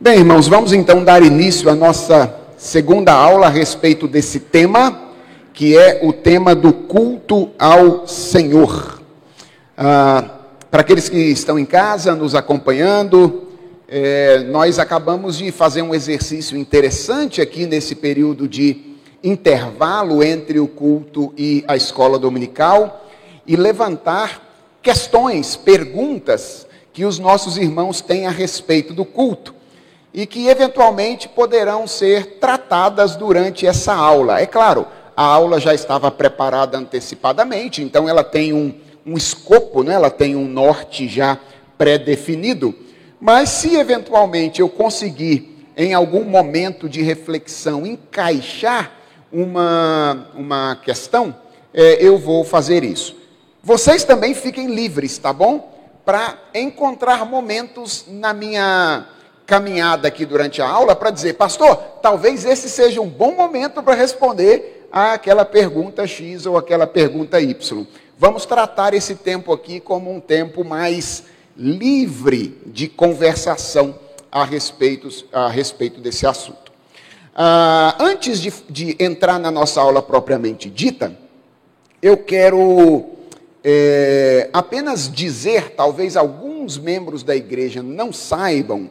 Bem, 0.00 0.18
irmãos, 0.18 0.48
vamos 0.48 0.72
então 0.72 1.04
dar 1.04 1.22
início 1.22 1.70
à 1.70 1.74
nossa 1.74 2.34
segunda 2.58 3.12
aula 3.12 3.46
a 3.46 3.48
respeito 3.48 4.08
desse 4.08 4.40
tema, 4.40 5.12
que 5.52 5.78
é 5.78 6.00
o 6.02 6.12
tema 6.12 6.52
do 6.52 6.72
culto 6.72 7.50
ao 7.56 8.04
Senhor. 8.04 9.00
Ah, 9.78 10.40
para 10.68 10.80
aqueles 10.80 11.08
que 11.08 11.16
estão 11.16 11.56
em 11.56 11.64
casa 11.64 12.12
nos 12.16 12.34
acompanhando, 12.34 13.44
é, 13.88 14.40
nós 14.40 14.80
acabamos 14.80 15.38
de 15.38 15.52
fazer 15.52 15.80
um 15.82 15.94
exercício 15.94 16.58
interessante 16.58 17.40
aqui 17.40 17.64
nesse 17.64 17.94
período 17.94 18.48
de 18.48 18.96
intervalo 19.22 20.24
entre 20.24 20.58
o 20.58 20.66
culto 20.66 21.32
e 21.38 21.64
a 21.68 21.76
escola 21.76 22.18
dominical 22.18 23.08
e 23.46 23.54
levantar 23.54 24.42
questões, 24.82 25.54
perguntas 25.54 26.66
que 26.92 27.04
os 27.04 27.20
nossos 27.20 27.56
irmãos 27.56 28.00
têm 28.00 28.26
a 28.26 28.30
respeito 28.30 28.92
do 28.92 29.04
culto 29.04 29.53
e 30.14 30.26
que 30.26 30.46
eventualmente 30.46 31.28
poderão 31.28 31.88
ser 31.88 32.38
tratadas 32.38 33.16
durante 33.16 33.66
essa 33.66 33.92
aula. 33.92 34.40
É 34.40 34.46
claro, 34.46 34.86
a 35.16 35.24
aula 35.24 35.58
já 35.58 35.74
estava 35.74 36.08
preparada 36.08 36.78
antecipadamente, 36.78 37.82
então 37.82 38.08
ela 38.08 38.22
tem 38.22 38.52
um, 38.52 38.72
um 39.04 39.16
escopo, 39.16 39.82
né? 39.82 39.94
ela 39.94 40.10
tem 40.10 40.36
um 40.36 40.46
norte 40.46 41.08
já 41.08 41.36
pré-definido. 41.76 42.72
Mas 43.20 43.48
se 43.48 43.74
eventualmente 43.74 44.60
eu 44.60 44.68
conseguir, 44.68 45.66
em 45.76 45.92
algum 45.92 46.22
momento 46.22 46.88
de 46.88 47.02
reflexão, 47.02 47.84
encaixar 47.84 48.92
uma, 49.32 50.28
uma 50.36 50.76
questão, 50.76 51.34
é, 51.72 51.96
eu 52.00 52.16
vou 52.18 52.44
fazer 52.44 52.84
isso. 52.84 53.16
Vocês 53.60 54.04
também 54.04 54.32
fiquem 54.32 54.72
livres, 54.72 55.18
tá 55.18 55.32
bom? 55.32 55.72
Para 56.04 56.38
encontrar 56.54 57.24
momentos 57.24 58.04
na 58.06 58.32
minha 58.32 59.08
caminhada 59.46 60.08
aqui 60.08 60.24
durante 60.24 60.62
a 60.62 60.68
aula 60.68 60.96
para 60.96 61.10
dizer, 61.10 61.34
pastor, 61.34 61.76
talvez 62.02 62.44
esse 62.44 62.68
seja 62.68 63.00
um 63.00 63.08
bom 63.08 63.34
momento 63.34 63.82
para 63.82 63.94
responder 63.94 64.88
àquela 64.90 65.44
pergunta 65.44 66.06
X 66.06 66.46
ou 66.46 66.56
aquela 66.56 66.86
pergunta 66.86 67.40
Y. 67.40 67.86
Vamos 68.18 68.46
tratar 68.46 68.94
esse 68.94 69.16
tempo 69.16 69.52
aqui 69.52 69.80
como 69.80 70.12
um 70.12 70.20
tempo 70.20 70.64
mais 70.64 71.24
livre 71.56 72.58
de 72.66 72.88
conversação 72.88 73.98
a 74.30 74.44
respeito, 74.44 75.08
a 75.32 75.48
respeito 75.48 76.00
desse 76.00 76.26
assunto. 76.26 76.72
Ah, 77.34 77.96
antes 77.98 78.40
de, 78.40 78.52
de, 78.70 78.96
entrar 78.98 79.38
na 79.38 79.50
nossa 79.50 79.80
aula 79.80 80.00
propriamente 80.00 80.70
dita, 80.70 81.16
eu 82.00 82.16
quero 82.16 83.04
é, 83.62 84.48
apenas 84.52 85.10
dizer, 85.10 85.70
talvez 85.70 86.16
alguns 86.16 86.78
membros 86.78 87.22
da 87.22 87.34
igreja 87.34 87.82
não 87.82 88.12
saibam, 88.12 88.90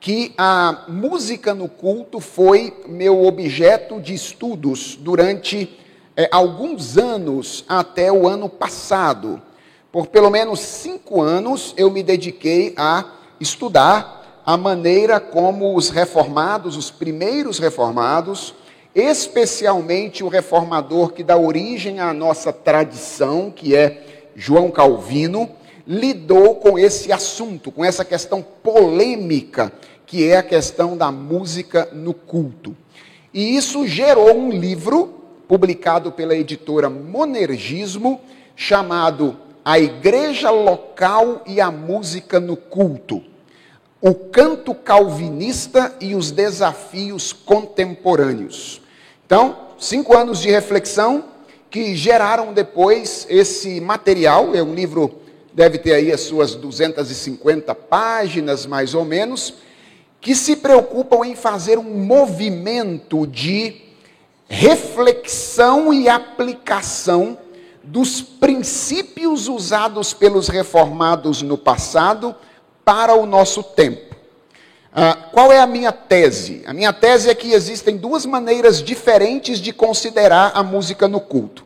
que 0.00 0.34
a 0.36 0.84
música 0.88 1.54
no 1.54 1.68
culto 1.68 2.20
foi 2.20 2.84
meu 2.86 3.24
objeto 3.24 4.00
de 4.00 4.14
estudos 4.14 4.96
durante 5.00 5.78
é, 6.16 6.28
alguns 6.30 6.96
anos 6.96 7.64
até 7.68 8.10
o 8.12 8.28
ano 8.28 8.48
passado. 8.48 9.40
Por 9.90 10.06
pelo 10.06 10.30
menos 10.30 10.60
cinco 10.60 11.22
anos 11.22 11.74
eu 11.76 11.90
me 11.90 12.02
dediquei 12.02 12.74
a 12.76 13.04
estudar 13.40 14.42
a 14.44 14.56
maneira 14.56 15.18
como 15.18 15.74
os 15.74 15.90
reformados, 15.90 16.76
os 16.76 16.90
primeiros 16.90 17.58
reformados, 17.58 18.54
especialmente 18.94 20.22
o 20.22 20.28
reformador 20.28 21.12
que 21.12 21.24
dá 21.24 21.36
origem 21.36 21.98
à 21.98 22.14
nossa 22.14 22.52
tradição, 22.52 23.50
que 23.50 23.74
é 23.74 24.30
João 24.36 24.70
Calvino, 24.70 25.50
lidou 25.86 26.56
com 26.56 26.78
esse 26.78 27.12
assunto, 27.12 27.70
com 27.70 27.84
essa 27.84 28.04
questão 28.04 28.42
polêmica, 28.62 29.72
que 30.04 30.28
é 30.28 30.36
a 30.36 30.42
questão 30.42 30.96
da 30.96 31.12
música 31.12 31.88
no 31.92 32.12
culto. 32.12 32.76
E 33.32 33.56
isso 33.56 33.86
gerou 33.86 34.36
um 34.36 34.50
livro 34.50 35.14
publicado 35.46 36.10
pela 36.10 36.34
editora 36.34 36.90
Monergismo, 36.90 38.20
chamado 38.54 39.36
A 39.64 39.78
Igreja 39.78 40.50
Local 40.50 41.42
e 41.46 41.60
a 41.60 41.70
Música 41.70 42.40
no 42.40 42.56
Culto 42.56 43.22
o 44.00 44.14
canto 44.14 44.74
calvinista 44.74 45.94
e 46.00 46.14
os 46.14 46.30
desafios 46.30 47.32
contemporâneos. 47.32 48.80
Então, 49.26 49.56
cinco 49.78 50.16
anos 50.16 50.40
de 50.40 50.48
reflexão 50.48 51.24
que 51.68 51.96
geraram 51.96 52.52
depois 52.52 53.26
esse 53.28 53.80
material. 53.80 54.54
É 54.54 54.62
um 54.62 54.74
livro, 54.74 55.22
deve 55.56 55.78
ter 55.78 55.94
aí 55.94 56.12
as 56.12 56.20
suas 56.20 56.54
250 56.54 57.74
páginas, 57.74 58.66
mais 58.66 58.92
ou 58.92 59.06
menos, 59.06 59.54
que 60.20 60.34
se 60.34 60.54
preocupam 60.56 61.24
em 61.24 61.34
fazer 61.34 61.78
um 61.78 62.04
movimento 62.04 63.26
de 63.26 63.80
reflexão 64.46 65.94
e 65.94 66.10
aplicação 66.10 67.38
dos 67.82 68.20
princípios 68.20 69.48
usados 69.48 70.12
pelos 70.12 70.48
reformados 70.48 71.40
no 71.40 71.56
passado 71.56 72.34
para 72.84 73.14
o 73.14 73.24
nosso 73.24 73.62
tempo. 73.62 74.14
Ah, 74.92 75.16
qual 75.32 75.50
é 75.50 75.58
a 75.58 75.66
minha 75.66 75.90
tese? 75.90 76.64
A 76.66 76.74
minha 76.74 76.92
tese 76.92 77.30
é 77.30 77.34
que 77.34 77.52
existem 77.52 77.96
duas 77.96 78.26
maneiras 78.26 78.82
diferentes 78.82 79.58
de 79.58 79.72
considerar 79.72 80.52
a 80.54 80.62
música 80.62 81.08
no 81.08 81.18
culto. 81.18 81.64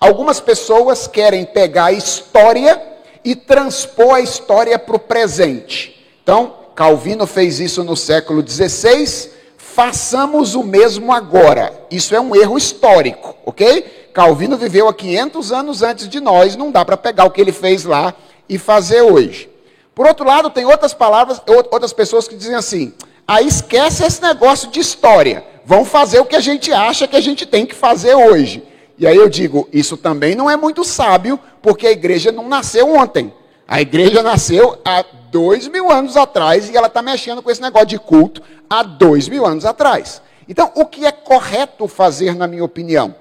Algumas 0.00 0.40
pessoas 0.40 1.06
querem 1.06 1.44
pegar 1.44 1.86
a 1.86 1.92
história 1.92 2.87
e 3.28 3.36
transpor 3.36 4.14
a 4.14 4.20
história 4.22 4.78
para 4.78 4.96
o 4.96 4.98
presente. 4.98 6.02
Então, 6.22 6.54
Calvino 6.74 7.26
fez 7.26 7.60
isso 7.60 7.84
no 7.84 7.94
século 7.94 8.42
XVI, 8.42 9.30
façamos 9.58 10.54
o 10.54 10.62
mesmo 10.62 11.12
agora. 11.12 11.78
Isso 11.90 12.14
é 12.14 12.20
um 12.22 12.34
erro 12.34 12.56
histórico, 12.56 13.36
ok? 13.44 14.08
Calvino 14.14 14.56
viveu 14.56 14.88
há 14.88 14.94
500 14.94 15.52
anos 15.52 15.82
antes 15.82 16.08
de 16.08 16.20
nós, 16.20 16.56
não 16.56 16.70
dá 16.70 16.86
para 16.86 16.96
pegar 16.96 17.26
o 17.26 17.30
que 17.30 17.38
ele 17.38 17.52
fez 17.52 17.84
lá 17.84 18.14
e 18.48 18.56
fazer 18.56 19.02
hoje. 19.02 19.50
Por 19.94 20.06
outro 20.06 20.26
lado, 20.26 20.48
tem 20.48 20.64
outras 20.64 20.94
palavras, 20.94 21.38
outras 21.46 21.92
pessoas 21.92 22.26
que 22.26 22.34
dizem 22.34 22.54
assim: 22.54 22.94
aí 23.26 23.44
ah, 23.44 23.46
esquece 23.46 24.06
esse 24.06 24.22
negócio 24.22 24.70
de 24.70 24.80
história, 24.80 25.44
vamos 25.66 25.90
fazer 25.90 26.18
o 26.18 26.24
que 26.24 26.36
a 26.36 26.40
gente 26.40 26.72
acha 26.72 27.06
que 27.06 27.16
a 27.16 27.20
gente 27.20 27.44
tem 27.44 27.66
que 27.66 27.74
fazer 27.74 28.14
hoje. 28.14 28.62
E 28.98 29.06
aí 29.06 29.16
eu 29.16 29.28
digo: 29.28 29.68
isso 29.72 29.96
também 29.96 30.34
não 30.34 30.50
é 30.50 30.56
muito 30.56 30.84
sábio, 30.84 31.38
porque 31.62 31.86
a 31.86 31.92
igreja 31.92 32.32
não 32.32 32.48
nasceu 32.48 32.94
ontem. 32.94 33.32
A 33.66 33.80
igreja 33.80 34.22
nasceu 34.22 34.80
há 34.84 35.04
dois 35.30 35.68
mil 35.68 35.90
anos 35.90 36.16
atrás 36.16 36.68
e 36.68 36.76
ela 36.76 36.86
está 36.86 37.02
mexendo 37.02 37.42
com 37.42 37.50
esse 37.50 37.60
negócio 37.60 37.86
de 37.86 37.98
culto 37.98 38.42
há 38.68 38.82
dois 38.82 39.28
mil 39.28 39.46
anos 39.46 39.64
atrás. 39.64 40.22
Então, 40.48 40.72
o 40.74 40.86
que 40.86 41.04
é 41.04 41.12
correto 41.12 41.86
fazer, 41.86 42.34
na 42.34 42.46
minha 42.46 42.64
opinião, 42.64 43.14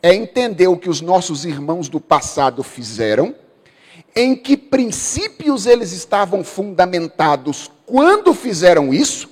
é 0.00 0.14
entender 0.14 0.68
o 0.68 0.76
que 0.76 0.88
os 0.88 1.00
nossos 1.00 1.44
irmãos 1.44 1.88
do 1.88 2.00
passado 2.00 2.62
fizeram 2.62 3.34
em 4.14 4.34
que 4.34 4.56
princípios 4.56 5.66
eles 5.66 5.92
estavam 5.92 6.42
fundamentados 6.42 7.70
quando 7.84 8.34
fizeram 8.34 8.92
isso, 8.92 9.28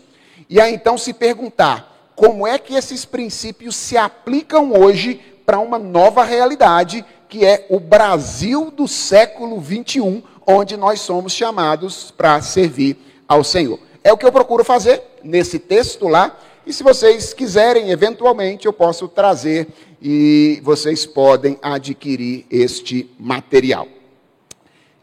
e 0.49 0.61
aí 0.61 0.75
então 0.75 0.99
se 0.99 1.13
perguntar 1.13 2.13
como 2.15 2.47
é 2.47 2.59
que 2.59 2.75
esses 2.75 3.05
princípios 3.05 3.77
se 3.77 3.97
aplicam 3.97 4.73
hoje 4.73 5.21
para 5.47 5.61
uma 5.61 5.79
nova 5.79 6.25
realidade, 6.25 7.05
que 7.29 7.47
é 7.47 7.67
o 7.71 7.81
Brasil 7.81 8.71
do 8.71 8.89
século 8.89 9.61
21, 9.61 10.23
onde 10.45 10.77
nós 10.77 11.01
somos 11.01 11.33
chamados 11.33 12.11
para 12.11 12.43
servir 12.43 12.99
ao 13.29 13.45
Senhor. 13.45 13.79
É 14.03 14.13
o 14.13 14.19
que 14.19 14.27
eu 14.27 14.33
procuro 14.33 14.65
fazer 14.65 15.03
nesse 15.23 15.59
texto 15.59 16.09
lá, 16.09 16.37
e 16.67 16.73
se 16.73 16.83
vocês 16.83 17.33
quiserem, 17.33 17.91
eventualmente, 17.91 18.67
eu 18.67 18.73
posso 18.73 19.07
trazer 19.07 19.69
e 20.03 20.61
vocês 20.65 21.07
podem 21.07 21.57
adquirir 21.63 22.45
este 22.51 23.09
material. 23.19 23.87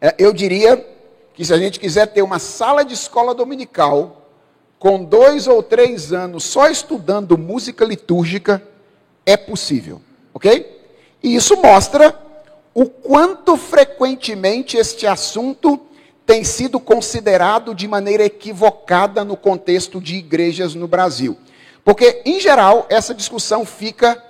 É, 0.02 0.14
eu 0.18 0.34
diria 0.34 0.86
que 1.34 1.46
se 1.46 1.54
a 1.54 1.58
gente 1.58 1.80
quiser 1.80 2.08
ter 2.08 2.22
uma 2.22 2.38
sala 2.38 2.84
de 2.84 2.94
escola 2.94 3.34
dominical, 3.34 4.28
com 4.78 5.02
dois 5.02 5.48
ou 5.48 5.64
três 5.64 6.12
anos 6.12 6.44
só 6.44 6.68
estudando 6.68 7.38
música 7.38 7.86
litúrgica, 7.86 8.62
é 9.26 9.38
possível, 9.38 10.02
ok? 10.34 10.82
E 11.22 11.36
isso 11.36 11.62
mostra 11.62 12.18
o 12.74 12.86
quanto 12.86 13.56
frequentemente 13.56 14.78
este 14.78 15.06
assunto 15.06 15.80
tem 16.26 16.44
sido 16.44 16.80
considerado 16.80 17.76
de 17.76 17.88
maneira 17.88 18.26
equivocada 18.26 19.24
no 19.24 19.36
contexto 19.36 20.02
de 20.02 20.16
igrejas 20.16 20.74
no 20.74 20.88
Brasil. 20.88 21.38
Porque, 21.84 22.22
em 22.26 22.40
geral, 22.40 22.86
essa 22.90 23.14
discussão 23.14 23.66
fica 23.66 24.22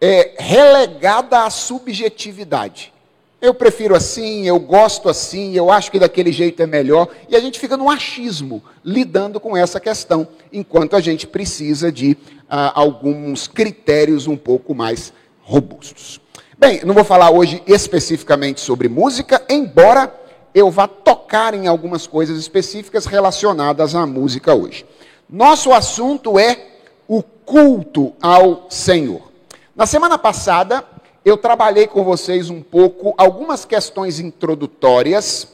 é, 0.00 0.34
relegada 0.38 1.44
à 1.44 1.50
subjetividade. 1.50 2.92
Eu 3.40 3.54
prefiro 3.54 3.96
assim, 3.96 4.46
eu 4.46 4.60
gosto 4.60 5.08
assim, 5.08 5.54
eu 5.54 5.70
acho 5.70 5.90
que 5.90 5.98
daquele 5.98 6.30
jeito 6.30 6.62
é 6.62 6.66
melhor. 6.66 7.08
E 7.26 7.34
a 7.34 7.40
gente 7.40 7.58
fica 7.58 7.74
no 7.74 7.88
achismo, 7.88 8.62
lidando 8.84 9.40
com 9.40 9.56
essa 9.56 9.80
questão, 9.80 10.28
enquanto 10.52 10.94
a 10.94 11.00
gente 11.00 11.26
precisa 11.26 11.90
de 11.90 12.18
ah, 12.48 12.70
alguns 12.74 13.48
critérios 13.48 14.26
um 14.26 14.36
pouco 14.36 14.74
mais 14.74 15.10
robustos. 15.50 16.20
Bem, 16.56 16.80
não 16.84 16.94
vou 16.94 17.02
falar 17.02 17.30
hoje 17.30 17.60
especificamente 17.66 18.60
sobre 18.60 18.88
música, 18.88 19.42
embora 19.48 20.14
eu 20.54 20.70
vá 20.70 20.86
tocar 20.86 21.54
em 21.54 21.66
algumas 21.66 22.06
coisas 22.06 22.38
específicas 22.38 23.04
relacionadas 23.04 23.96
à 23.96 24.06
música 24.06 24.54
hoje. 24.54 24.86
Nosso 25.28 25.72
assunto 25.72 26.38
é 26.38 26.66
o 27.08 27.20
culto 27.22 28.12
ao 28.22 28.66
Senhor. 28.70 29.22
Na 29.74 29.86
semana 29.86 30.16
passada, 30.16 30.84
eu 31.24 31.36
trabalhei 31.36 31.88
com 31.88 32.04
vocês 32.04 32.48
um 32.48 32.62
pouco 32.62 33.12
algumas 33.18 33.64
questões 33.64 34.20
introdutórias, 34.20 35.48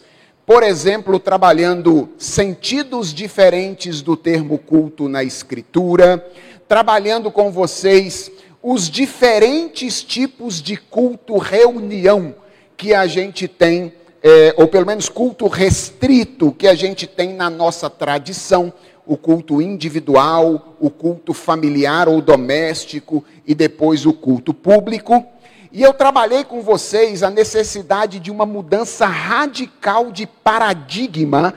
por 0.44 0.62
exemplo, 0.62 1.18
trabalhando 1.18 2.10
sentidos 2.18 3.14
diferentes 3.14 4.02
do 4.02 4.14
termo 4.14 4.58
culto 4.58 5.08
na 5.08 5.24
Escritura, 5.24 6.24
trabalhando 6.68 7.30
com 7.30 7.50
vocês 7.50 8.30
os 8.68 8.90
diferentes 8.90 10.02
tipos 10.02 10.60
de 10.60 10.76
culto 10.76 11.38
reunião 11.38 12.34
que 12.76 12.92
a 12.92 13.06
gente 13.06 13.46
tem, 13.46 13.92
é, 14.20 14.52
ou 14.56 14.66
pelo 14.66 14.84
menos 14.84 15.08
culto 15.08 15.46
restrito 15.46 16.50
que 16.50 16.66
a 16.66 16.74
gente 16.74 17.06
tem 17.06 17.32
na 17.32 17.48
nossa 17.48 17.88
tradição, 17.88 18.72
o 19.06 19.16
culto 19.16 19.62
individual, 19.62 20.74
o 20.80 20.90
culto 20.90 21.32
familiar 21.32 22.08
ou 22.08 22.20
doméstico 22.20 23.24
e 23.46 23.54
depois 23.54 24.04
o 24.04 24.12
culto 24.12 24.52
público. 24.52 25.24
E 25.70 25.80
eu 25.80 25.94
trabalhei 25.94 26.42
com 26.42 26.60
vocês 26.60 27.22
a 27.22 27.30
necessidade 27.30 28.18
de 28.18 28.32
uma 28.32 28.44
mudança 28.44 29.06
radical 29.06 30.10
de 30.10 30.26
paradigma 30.26 31.54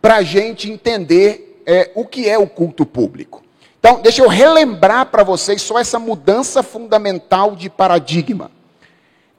para 0.00 0.18
a 0.18 0.22
gente 0.22 0.70
entender 0.70 1.60
é, 1.66 1.90
o 1.96 2.06
que 2.06 2.28
é 2.28 2.38
o 2.38 2.46
culto 2.46 2.86
público. 2.86 3.41
Então, 3.82 4.00
deixa 4.00 4.22
eu 4.22 4.28
relembrar 4.28 5.06
para 5.06 5.24
vocês 5.24 5.60
só 5.60 5.76
essa 5.76 5.98
mudança 5.98 6.62
fundamental 6.62 7.56
de 7.56 7.68
paradigma. 7.68 8.48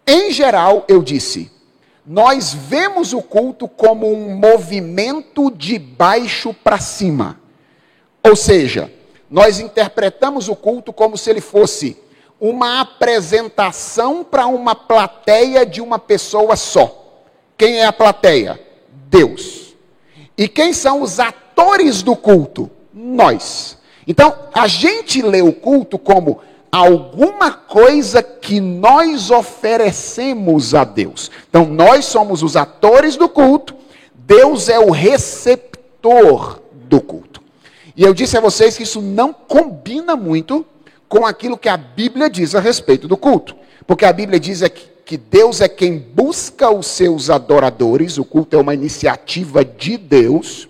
Em 0.06 0.34
geral, 0.34 0.84
eu 0.90 1.02
disse, 1.02 1.50
nós 2.06 2.54
vemos 2.54 3.14
o 3.14 3.22
culto 3.22 3.70
como 3.70 4.12
um 4.12 4.36
movimento 4.36 5.50
de 5.50 5.80
baixo 5.80 6.54
para 6.54 6.78
cima. 6.78 7.40
Ou 8.22 8.36
seja, 8.36 8.92
nós 9.30 9.62
interpretamos 9.62 10.50
o 10.50 10.58
culto 10.58 10.92
como 10.92 11.18
se 11.18 11.30
ele 11.30 11.40
fosse 11.40 11.98
uma 12.38 12.82
apresentação 12.82 14.26
para 14.26 14.46
uma 14.46 14.76
plateia 14.76 15.66
de 15.66 15.80
uma 15.80 15.98
pessoa 15.98 16.58
só. 16.58 17.22
Quem 17.58 17.80
é 17.80 17.86
a 17.86 17.94
plateia? 17.94 18.60
Deus. 19.08 19.74
E 20.38 20.50
quem 20.50 20.74
são 20.74 21.02
os 21.02 21.18
atores 21.18 22.04
do 22.04 22.14
culto? 22.14 22.70
Nós. 22.94 23.82
Então, 24.08 24.34
a 24.54 24.68
gente 24.68 25.22
lê 25.22 25.42
o 25.42 25.54
culto 25.54 25.98
como 25.98 26.42
alguma 26.72 27.52
coisa 27.52 28.24
que 28.24 28.60
nós 28.60 29.30
oferecemos 29.30 30.74
a 30.74 30.84
Deus. 30.84 31.30
Então, 31.50 31.66
nós 31.66 32.06
somos 32.06 32.42
os 32.42 32.56
atores 32.56 33.16
do 33.16 33.30
culto, 33.30 33.76
Deus 34.14 34.70
é 34.70 34.80
o 34.80 34.90
receptor 34.90 36.60
do 36.74 37.00
culto. 37.00 37.42
E 37.96 38.04
eu 38.04 38.14
disse 38.14 38.38
a 38.38 38.42
vocês 38.42 38.76
que 38.76 38.84
isso 38.84 39.02
não 39.02 39.32
combina 39.32 40.16
muito 40.16 40.66
com 41.08 41.26
aquilo 41.26 41.58
que 41.58 41.70
a 41.70 41.78
Bíblia 41.78 42.30
diz 42.30 42.56
a 42.56 42.60
respeito 42.60 43.08
do 43.08 43.16
culto. 43.16 43.56
Porque 43.86 44.06
a 44.06 44.12
Bíblia 44.12 44.40
diz 44.40 44.64
que 45.06 45.18
Deus 45.18 45.62
é 45.62 45.68
quem 45.68 46.00
busca 46.00 46.72
os 46.72 46.88
seus 46.88 47.30
adoradores, 47.30 48.18
o 48.18 48.26
culto 48.26 48.56
é 48.56 48.60
uma 48.60 48.74
iniciativa 48.74 49.64
de 49.64 49.98
Deus 49.98 50.68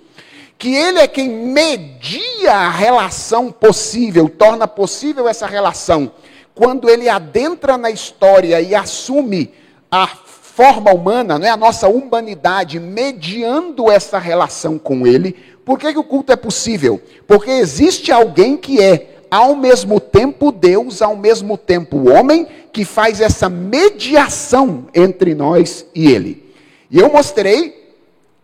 que 0.64 0.74
ele 0.74 1.00
é 1.00 1.08
quem 1.10 1.28
media 1.28 2.54
a 2.54 2.70
relação 2.70 3.52
possível, 3.52 4.30
torna 4.30 4.66
possível 4.66 5.28
essa 5.28 5.46
relação, 5.46 6.10
quando 6.56 6.90
ele 6.90 7.10
adentra 7.10 7.78
na 7.78 7.92
história 7.92 8.62
e 8.62 8.74
assume 8.74 9.52
a 9.92 10.08
forma 10.08 10.94
humana, 10.94 11.38
não 11.38 11.46
é 11.46 11.50
a 11.50 11.58
nossa 11.58 11.90
humanidade, 11.90 12.80
mediando 12.80 13.92
essa 13.92 14.18
relação 14.18 14.80
com 14.80 15.06
ele. 15.06 15.36
Por 15.66 15.78
que, 15.78 15.92
que 15.92 16.00
o 16.00 16.04
culto 16.06 16.32
é 16.32 16.38
possível? 16.38 17.02
Porque 17.28 17.52
existe 17.52 18.10
alguém 18.10 18.56
que 18.56 18.82
é 18.82 19.18
ao 19.30 19.58
mesmo 19.58 20.00
tempo 20.00 20.50
Deus, 20.50 21.02
ao 21.02 21.18
mesmo 21.18 21.58
tempo 21.58 22.10
homem, 22.10 22.48
que 22.72 22.86
faz 22.86 23.20
essa 23.20 23.50
mediação 23.50 24.86
entre 24.96 25.36
nós 25.36 25.86
e 25.94 26.10
ele. 26.10 26.54
E 26.90 27.00
eu 27.00 27.12
mostrei 27.12 27.83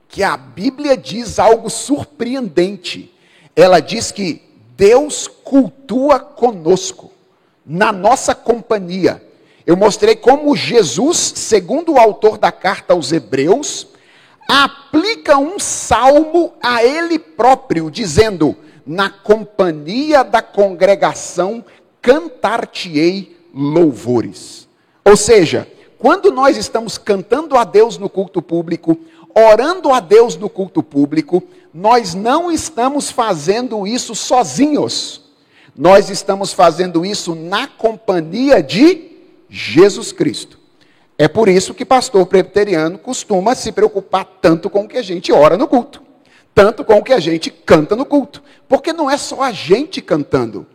que 0.09 0.23
a 0.23 0.35
Bíblia 0.35 0.97
diz 0.97 1.39
algo 1.39 1.69
surpreendente. 1.69 3.13
Ela 3.55 3.79
diz 3.79 4.11
que 4.11 4.41
Deus 4.75 5.27
cultua 5.27 6.19
conosco, 6.19 7.11
na 7.65 7.91
nossa 7.91 8.33
companhia. 8.33 9.23
Eu 9.65 9.77
mostrei 9.77 10.15
como 10.15 10.55
Jesus, 10.55 11.17
segundo 11.35 11.93
o 11.93 11.99
autor 11.99 12.39
da 12.39 12.51
carta 12.51 12.93
aos 12.93 13.11
Hebreus, 13.11 13.87
aplica 14.49 15.37
um 15.37 15.59
salmo 15.59 16.53
a 16.61 16.83
ele 16.83 17.19
próprio, 17.19 17.91
dizendo: 17.91 18.57
Na 18.83 19.11
companhia 19.11 20.23
da 20.23 20.41
congregação 20.41 21.63
cantar-te-ei 22.01 23.37
louvores. 23.53 24.67
Ou 25.05 25.15
seja, 25.15 25.67
quando 25.99 26.31
nós 26.31 26.55
estamos 26.55 26.97
cantando 26.97 27.57
a 27.57 27.63
Deus 27.63 27.97
no 27.97 28.09
culto 28.09 28.41
público, 28.41 28.97
orando 29.35 29.91
a 29.91 29.99
Deus 29.99 30.35
no 30.35 30.49
culto 30.49 30.81
público, 30.81 31.43
nós 31.73 32.13
não 32.13 32.51
estamos 32.51 33.11
fazendo 33.11 33.85
isso 33.85 34.15
sozinhos. 34.15 35.21
Nós 35.75 36.09
estamos 36.09 36.51
fazendo 36.51 37.05
isso 37.05 37.35
na 37.35 37.67
companhia 37.67 38.61
de 38.61 39.11
Jesus 39.49 40.11
Cristo. 40.11 40.59
É 41.17 41.27
por 41.27 41.49
isso 41.49 41.73
que 41.73 41.85
pastor 41.85 42.25
presbiteriano 42.25 42.97
costuma 42.97 43.53
se 43.55 43.71
preocupar 43.71 44.25
tanto 44.41 44.69
com 44.69 44.83
o 44.83 44.87
que 44.87 44.97
a 44.97 45.01
gente 45.01 45.31
ora 45.31 45.57
no 45.57 45.67
culto, 45.67 46.01
tanto 46.55 46.83
com 46.83 46.95
o 46.95 47.03
que 47.03 47.13
a 47.13 47.19
gente 47.19 47.49
canta 47.49 47.95
no 47.95 48.05
culto, 48.05 48.41
porque 48.67 48.93
não 48.93 49.09
é 49.11 49.17
só 49.17 49.41
a 49.41 49.51
gente 49.51 50.01
cantando, 50.01 50.65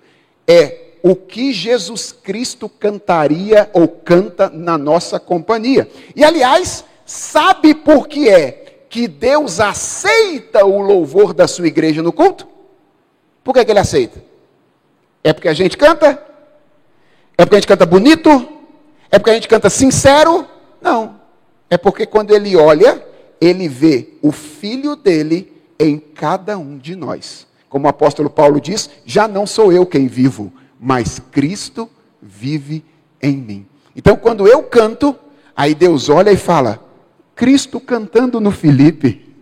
é 0.47 0.85
o 1.03 1.15
que 1.15 1.53
Jesus 1.53 2.13
Cristo 2.13 2.69
cantaria 2.69 3.71
ou 3.73 3.89
canta 3.89 4.51
na 4.51 4.79
nossa 4.79 5.21
companhia. 5.21 5.89
E 6.15 6.25
aliás, 6.25 6.85
Sabe 7.05 7.75
por 7.75 8.09
que 8.09 8.29
é 8.29 8.51
que 8.89 9.09
Deus 9.09 9.61
aceita 9.61 10.65
o 10.65 10.81
louvor 10.81 11.35
da 11.35 11.47
sua 11.47 11.67
igreja 11.67 12.03
no 12.03 12.13
culto? 12.13 12.47
Por 13.43 13.53
que, 13.53 13.61
é 13.61 13.65
que 13.65 13.73
ele 13.73 13.81
aceita? 13.81 14.23
É 15.23 15.33
porque 15.33 15.49
a 15.49 15.53
gente 15.53 15.77
canta? 15.77 16.23
É 17.37 17.45
porque 17.45 17.57
a 17.57 17.59
gente 17.59 17.69
canta 17.69 17.85
bonito? 17.85 18.49
É 19.11 19.19
porque 19.19 19.31
a 19.31 19.35
gente 19.35 19.49
canta 19.49 19.69
sincero? 19.69 20.47
Não. 20.81 21.21
É 21.69 21.77
porque 21.77 22.07
quando 22.07 22.35
ele 22.35 22.57
olha, 22.57 23.05
ele 23.41 23.69
vê 23.69 24.15
o 24.23 24.31
filho 24.33 24.97
dele 24.97 25.53
em 25.79 25.99
cada 25.99 26.57
um 26.57 26.79
de 26.79 26.95
nós. 26.95 27.47
Como 27.69 27.87
o 27.87 27.91
apóstolo 27.91 28.31
Paulo 28.31 28.61
diz: 28.61 28.89
já 29.05 29.27
não 29.27 29.47
sou 29.47 29.73
eu 29.73 29.85
quem 29.85 30.07
vivo, 30.07 30.53
mas 30.79 31.19
Cristo 31.33 31.91
vive 32.23 32.85
em 33.21 33.37
mim. 33.37 33.67
Então, 33.97 34.17
quando 34.17 34.47
eu 34.47 34.63
canto, 34.63 35.17
aí 35.57 35.75
Deus 35.75 36.09
olha 36.09 36.31
e 36.31 36.37
fala: 36.37 36.84
Cristo 37.35 37.81
cantando 37.81 38.41
no 38.41 38.51
Filipe. 38.51 39.35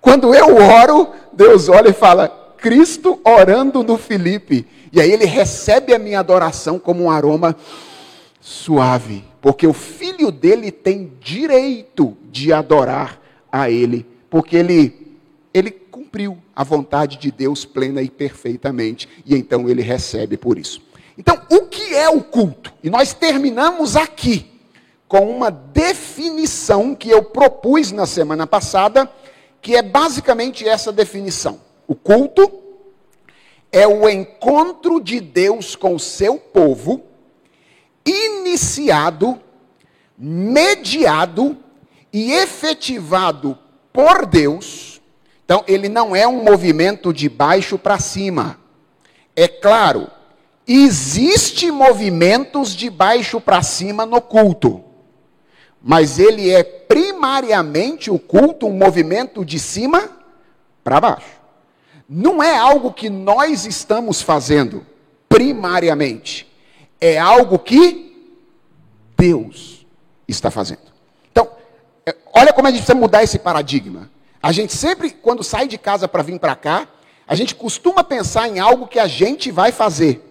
Quando 0.00 0.34
eu 0.34 0.56
oro, 0.56 1.08
Deus 1.32 1.68
olha 1.68 1.90
e 1.90 1.92
fala: 1.92 2.28
Cristo 2.56 3.20
orando 3.24 3.82
no 3.82 3.98
Filipe. 3.98 4.66
E 4.92 5.00
aí 5.00 5.10
ele 5.10 5.26
recebe 5.26 5.94
a 5.94 5.98
minha 5.98 6.20
adoração 6.20 6.78
como 6.78 7.04
um 7.04 7.10
aroma 7.10 7.56
suave, 8.40 9.24
porque 9.42 9.66
o 9.66 9.72
filho 9.72 10.30
dele 10.30 10.70
tem 10.70 11.12
direito 11.20 12.16
de 12.30 12.52
adorar 12.52 13.20
a 13.50 13.68
ele, 13.70 14.06
porque 14.30 14.56
ele 14.56 15.06
ele 15.52 15.70
cumpriu 15.70 16.38
a 16.54 16.62
vontade 16.62 17.16
de 17.16 17.30
Deus 17.30 17.64
plena 17.64 18.02
e 18.02 18.10
perfeitamente, 18.10 19.08
e 19.24 19.34
então 19.34 19.68
ele 19.68 19.82
recebe 19.82 20.36
por 20.36 20.58
isso. 20.58 20.82
Então, 21.18 21.40
o 21.50 21.62
que 21.62 21.94
é 21.94 22.10
o 22.10 22.20
culto? 22.20 22.72
E 22.84 22.90
nós 22.90 23.14
terminamos 23.14 23.96
aqui 23.96 24.55
com 25.08 25.30
uma 25.30 25.50
definição 25.50 26.94
que 26.94 27.08
eu 27.08 27.22
propus 27.22 27.92
na 27.92 28.06
semana 28.06 28.46
passada, 28.46 29.10
que 29.62 29.76
é 29.76 29.82
basicamente 29.82 30.66
essa 30.66 30.92
definição. 30.92 31.60
O 31.86 31.94
culto 31.94 32.50
é 33.70 33.86
o 33.86 34.08
encontro 34.08 35.00
de 35.00 35.20
Deus 35.20 35.76
com 35.76 35.94
o 35.94 36.00
seu 36.00 36.38
povo, 36.38 37.02
iniciado, 38.04 39.40
mediado 40.18 41.56
e 42.12 42.32
efetivado 42.32 43.56
por 43.92 44.26
Deus. 44.26 45.00
Então, 45.44 45.62
ele 45.68 45.88
não 45.88 46.16
é 46.16 46.26
um 46.26 46.42
movimento 46.42 47.12
de 47.12 47.28
baixo 47.28 47.78
para 47.78 48.00
cima. 48.00 48.58
É 49.36 49.46
claro, 49.46 50.10
existe 50.66 51.70
movimentos 51.70 52.74
de 52.74 52.90
baixo 52.90 53.40
para 53.40 53.62
cima 53.62 54.04
no 54.04 54.20
culto 54.20 54.85
mas 55.88 56.18
ele 56.18 56.50
é 56.50 56.64
primariamente 56.64 58.10
o 58.10 58.18
culto, 58.18 58.66
um 58.66 58.72
movimento 58.72 59.44
de 59.44 59.56
cima 59.56 60.10
para 60.82 61.00
baixo. 61.00 61.40
Não 62.08 62.42
é 62.42 62.58
algo 62.58 62.92
que 62.92 63.08
nós 63.08 63.64
estamos 63.64 64.20
fazendo 64.20 64.84
primariamente, 65.28 66.52
é 67.00 67.16
algo 67.16 67.56
que 67.56 68.34
Deus 69.16 69.86
está 70.26 70.50
fazendo. 70.50 70.80
Então, 71.30 71.48
é, 72.04 72.16
olha 72.34 72.52
como 72.52 72.66
a 72.66 72.72
gente 72.72 72.80
precisa 72.80 72.98
mudar 72.98 73.22
esse 73.22 73.38
paradigma. 73.38 74.10
A 74.42 74.50
gente 74.50 74.72
sempre, 74.72 75.10
quando 75.10 75.44
sai 75.44 75.68
de 75.68 75.78
casa 75.78 76.08
para 76.08 76.24
vir 76.24 76.40
para 76.40 76.56
cá, 76.56 76.88
A 77.26 77.34
gente 77.34 77.54
costuma 77.54 78.04
pensar 78.04 78.48
em 78.48 78.60
algo 78.60 78.86
que 78.86 78.98
a 78.98 79.08
gente 79.08 79.50
vai 79.50 79.72
fazer. 79.72 80.22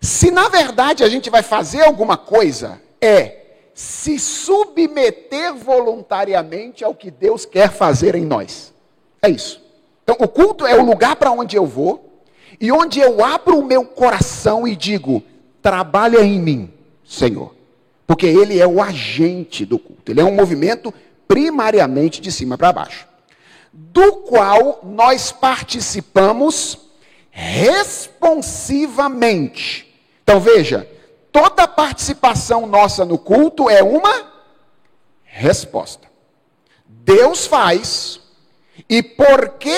Se 0.00 0.30
na 0.30 0.48
verdade 0.48 1.04
a 1.04 1.08
gente 1.08 1.30
vai 1.30 1.42
fazer 1.42 1.82
alguma 1.82 2.16
coisa, 2.16 2.82
é 3.00 3.39
se 3.80 4.18
submeter 4.18 5.54
voluntariamente 5.54 6.84
ao 6.84 6.94
que 6.94 7.10
Deus 7.10 7.46
quer 7.46 7.70
fazer 7.70 8.14
em 8.14 8.26
nós. 8.26 8.74
É 9.22 9.30
isso. 9.30 9.62
Então, 10.02 10.16
o 10.20 10.28
culto 10.28 10.66
é 10.66 10.78
o 10.78 10.84
lugar 10.84 11.16
para 11.16 11.30
onde 11.30 11.56
eu 11.56 11.64
vou 11.64 12.22
e 12.60 12.70
onde 12.70 13.00
eu 13.00 13.24
abro 13.24 13.58
o 13.58 13.64
meu 13.64 13.82
coração 13.84 14.68
e 14.68 14.76
digo: 14.76 15.22
trabalha 15.62 16.22
em 16.22 16.38
mim, 16.38 16.70
Senhor. 17.04 17.54
Porque 18.06 18.26
Ele 18.26 18.60
é 18.60 18.66
o 18.66 18.82
agente 18.82 19.64
do 19.64 19.78
culto. 19.78 20.12
Ele 20.12 20.20
é 20.20 20.24
um 20.24 20.34
movimento 20.34 20.92
primariamente 21.26 22.20
de 22.20 22.30
cima 22.30 22.58
para 22.58 22.72
baixo 22.72 23.08
do 23.72 24.16
qual 24.16 24.80
nós 24.82 25.32
participamos 25.32 26.76
responsivamente. 27.30 29.86
Então 30.22 30.38
veja, 30.40 30.86
toda 31.32 31.66
participação 31.66 32.66
nossa 32.66 33.04
no 33.04 33.18
culto 33.18 33.68
é 33.68 33.82
uma 33.82 34.30
resposta. 35.24 36.08
Deus 36.86 37.46
faz, 37.46 38.20
e 38.88 39.02
porque, 39.02 39.70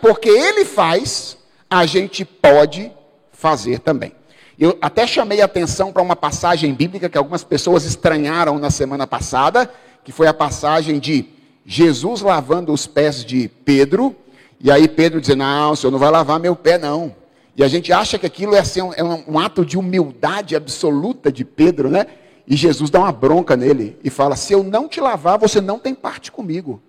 porque 0.00 0.28
Ele 0.28 0.64
faz, 0.64 1.36
a 1.68 1.86
gente 1.86 2.24
pode 2.24 2.92
fazer 3.32 3.80
também. 3.80 4.12
Eu 4.58 4.78
até 4.80 5.06
chamei 5.06 5.40
atenção 5.40 5.92
para 5.92 6.02
uma 6.02 6.14
passagem 6.14 6.72
bíblica 6.72 7.08
que 7.08 7.18
algumas 7.18 7.42
pessoas 7.42 7.84
estranharam 7.84 8.58
na 8.58 8.70
semana 8.70 9.06
passada, 9.06 9.72
que 10.04 10.12
foi 10.12 10.26
a 10.26 10.34
passagem 10.34 10.98
de 11.00 11.26
Jesus 11.64 12.20
lavando 12.20 12.72
os 12.72 12.86
pés 12.86 13.24
de 13.24 13.48
Pedro, 13.48 14.14
e 14.60 14.70
aí 14.70 14.86
Pedro 14.86 15.20
dizendo: 15.20 15.38
Não, 15.38 15.72
o 15.72 15.76
senhor 15.76 15.90
não 15.90 15.98
vai 15.98 16.10
lavar 16.10 16.38
meu 16.38 16.54
pé, 16.54 16.78
não. 16.78 17.14
E 17.54 17.62
a 17.62 17.68
gente 17.68 17.92
acha 17.92 18.18
que 18.18 18.26
aquilo 18.26 18.54
é, 18.54 18.60
assim, 18.60 18.80
é 18.96 19.04
um, 19.04 19.38
ato 19.38 19.64
de 19.64 19.76
humildade 19.76 20.56
absoluta 20.56 21.30
de 21.30 21.44
Pedro, 21.44 21.90
né? 21.90 22.06
E 22.46 22.56
Jesus 22.56 22.90
dá 22.90 22.98
uma 22.98 23.12
bronca 23.12 23.56
nele 23.56 23.98
e 24.02 24.08
fala: 24.08 24.36
Se 24.36 24.52
eu 24.52 24.62
não 24.62 24.88
te 24.88 25.00
lavar, 25.00 25.38
você 25.38 25.60
não 25.60 25.78
tem 25.78 25.94
parte 25.94 26.32
comigo. 26.32 26.82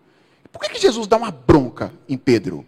Por 0.51 0.61
que, 0.61 0.69
que 0.69 0.79
Jesus 0.79 1.05
dá 1.07 1.17
uma 1.17 1.31
bronca 1.31 1.91
em 2.07 2.17
Pedro? 2.17 2.65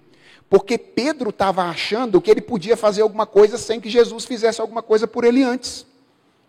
Porque 0.50 0.78
Pedro 0.78 1.30
estava 1.30 1.64
achando 1.64 2.20
que 2.20 2.30
ele 2.30 2.42
podia 2.42 2.76
fazer 2.76 3.02
alguma 3.02 3.26
coisa 3.26 3.58
sem 3.58 3.80
que 3.80 3.90
Jesus 3.90 4.26
fizesse 4.26 4.60
alguma 4.60 4.82
coisa 4.84 5.08
por 5.08 5.24
ele 5.24 5.44
antes. 5.44 5.86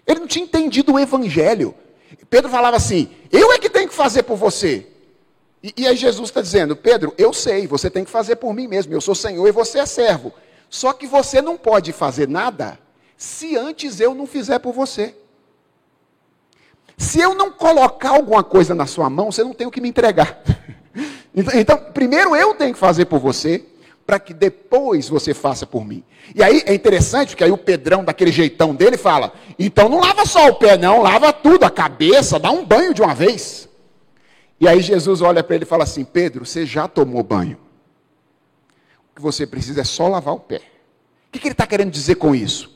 Ele 0.07 0.21
não 0.21 0.27
tinha 0.27 0.45
entendido 0.45 0.93
o 0.93 0.99
evangelho. 0.99 1.75
Pedro 2.29 2.51
falava 2.51 2.77
assim: 2.77 3.09
Eu 3.31 3.53
é 3.53 3.59
que 3.59 3.71
tenho 3.71 3.89
que 3.89 3.95
fazer 3.95 4.25
por 4.25 4.37
você. 4.37 4.87
E, 5.63 5.73
e 5.77 5.87
aí 5.87 5.97
Jesus 5.97 6.29
está 6.29 6.41
dizendo, 6.41 6.77
Pedro, 6.77 7.15
eu 7.17 7.33
sei, 7.33 7.67
você 7.67 7.89
tem 7.89 8.05
que 8.05 8.11
fazer 8.11 8.37
por 8.37 8.53
mim 8.53 8.67
mesmo, 8.67 8.93
eu 8.93 9.01
sou 9.01 9.15
Senhor 9.15 9.47
e 9.47 9.53
você 9.53 9.79
é 9.79 9.87
servo. 9.87 10.33
Só 10.69 10.93
que 10.93 11.07
você 11.07 11.41
não 11.41 11.57
pode 11.57 11.93
fazer 11.93 12.29
nada 12.29 12.79
se 13.17 13.57
antes 13.57 14.01
eu 14.01 14.15
não 14.15 14.27
fizer 14.27 14.59
por 14.59 14.73
você. 14.73 15.15
Se 16.97 17.21
eu 17.21 17.35
não 17.35 17.51
colocar 17.51 18.11
alguma 18.11 18.43
coisa 18.43 18.75
na 18.75 18.87
sua 18.87 19.09
mão, 19.11 19.31
você 19.31 19.45
não 19.45 19.53
tem 19.53 19.67
o 19.67 19.71
que 19.71 19.81
me 19.81 19.89
entregar. 19.89 20.43
Então, 21.39 21.61
então, 21.61 21.77
primeiro 21.93 22.35
eu 22.35 22.55
tenho 22.55 22.73
que 22.73 22.79
fazer 22.81 23.05
por 23.05 23.19
você, 23.19 23.63
para 24.07 24.19
que 24.19 24.33
depois 24.33 25.07
você 25.07 25.35
faça 25.35 25.67
por 25.67 25.85
mim. 25.85 26.03
E 26.35 26.43
aí 26.43 26.63
é 26.65 26.73
interessante, 26.73 27.31
porque 27.31 27.45
aí 27.45 27.51
o 27.51 27.59
Pedrão, 27.59 28.03
daquele 28.03 28.33
jeitão 28.33 28.75
dele, 28.75 28.97
fala: 28.97 29.35
então 29.59 29.87
não 29.87 30.01
lava 30.01 30.25
só 30.25 30.49
o 30.49 30.55
pé, 30.55 30.79
não, 30.79 31.03
lava 31.03 31.35
tudo, 31.35 31.65
a 31.65 31.71
cabeça, 31.71 32.39
dá 32.39 32.51
um 32.51 32.65
banho 32.65 32.95
de 32.95 33.03
uma 33.03 33.15
vez. 33.15 33.69
E 34.59 34.67
aí 34.67 34.81
Jesus 34.81 35.21
olha 35.21 35.45
para 35.45 35.57
ele 35.57 35.65
e 35.65 35.69
fala 35.69 35.85
assim: 35.85 36.05
Pedro, 36.05 36.47
você 36.47 36.65
já 36.65 36.89
tomou 36.89 37.23
banho. 37.23 37.59
Que 39.17 39.23
você 39.23 39.47
precisa 39.47 39.81
é 39.81 39.85
só 39.85 40.07
lavar 40.07 40.35
o 40.35 40.41
pé. 40.41 40.59
O 40.59 41.33
que, 41.33 41.41
que 41.41 41.49
ele 41.49 41.53
está 41.53 41.67
querendo 41.67 41.91
dizer 41.91 42.17
com 42.17 42.35
isso? 42.35 42.71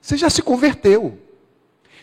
Você 0.00 0.16
já 0.16 0.28
se 0.28 0.42
converteu. 0.42 1.18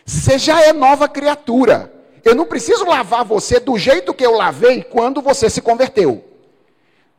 Você 0.04 0.40
já 0.40 0.62
é 0.62 0.74
nova 0.74 1.08
criatura. 1.08 1.94
Eu 2.26 2.34
não 2.34 2.46
preciso 2.46 2.86
lavar 2.86 3.24
você 3.24 3.60
do 3.60 3.78
jeito 3.78 4.14
que 4.14 4.26
eu 4.26 4.36
lavei 4.36 4.84
quando 4.84 5.22
você 5.22 5.48
se 5.48 5.62
converteu. 5.62 6.26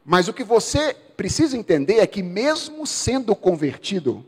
Mas 0.05 0.27
o 0.27 0.33
que 0.33 0.43
você 0.43 0.95
precisa 1.17 1.57
entender 1.57 1.99
é 1.99 2.07
que, 2.07 2.23
mesmo 2.23 2.87
sendo 2.87 3.37
convertido, 3.37 4.27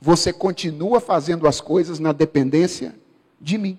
você 0.00 0.32
continua 0.32 0.98
fazendo 0.98 1.46
as 1.46 1.60
coisas 1.60 1.98
na 1.98 2.12
dependência 2.12 2.94
de 3.40 3.58
mim. 3.58 3.78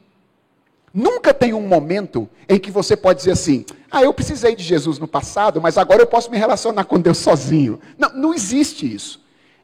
Nunca 0.93 1.33
tem 1.33 1.53
um 1.53 1.67
momento 1.67 2.29
em 2.47 2.59
que 2.59 2.69
você 2.69 2.95
pode 2.95 3.19
dizer 3.19 3.31
assim: 3.31 3.65
ah, 3.89 4.03
eu 4.03 4.13
precisei 4.13 4.55
de 4.55 4.63
Jesus 4.63 5.00
no 5.00 5.07
passado, 5.07 5.59
mas 5.59 5.77
agora 5.77 6.03
eu 6.03 6.07
posso 6.07 6.29
me 6.29 6.38
relacionar 6.38 6.85
com 6.85 7.00
Deus 7.00 7.17
sozinho. 7.17 7.79
Não, 7.97 8.09
não 8.13 8.33
existe 8.33 8.93
isso. 8.93 9.19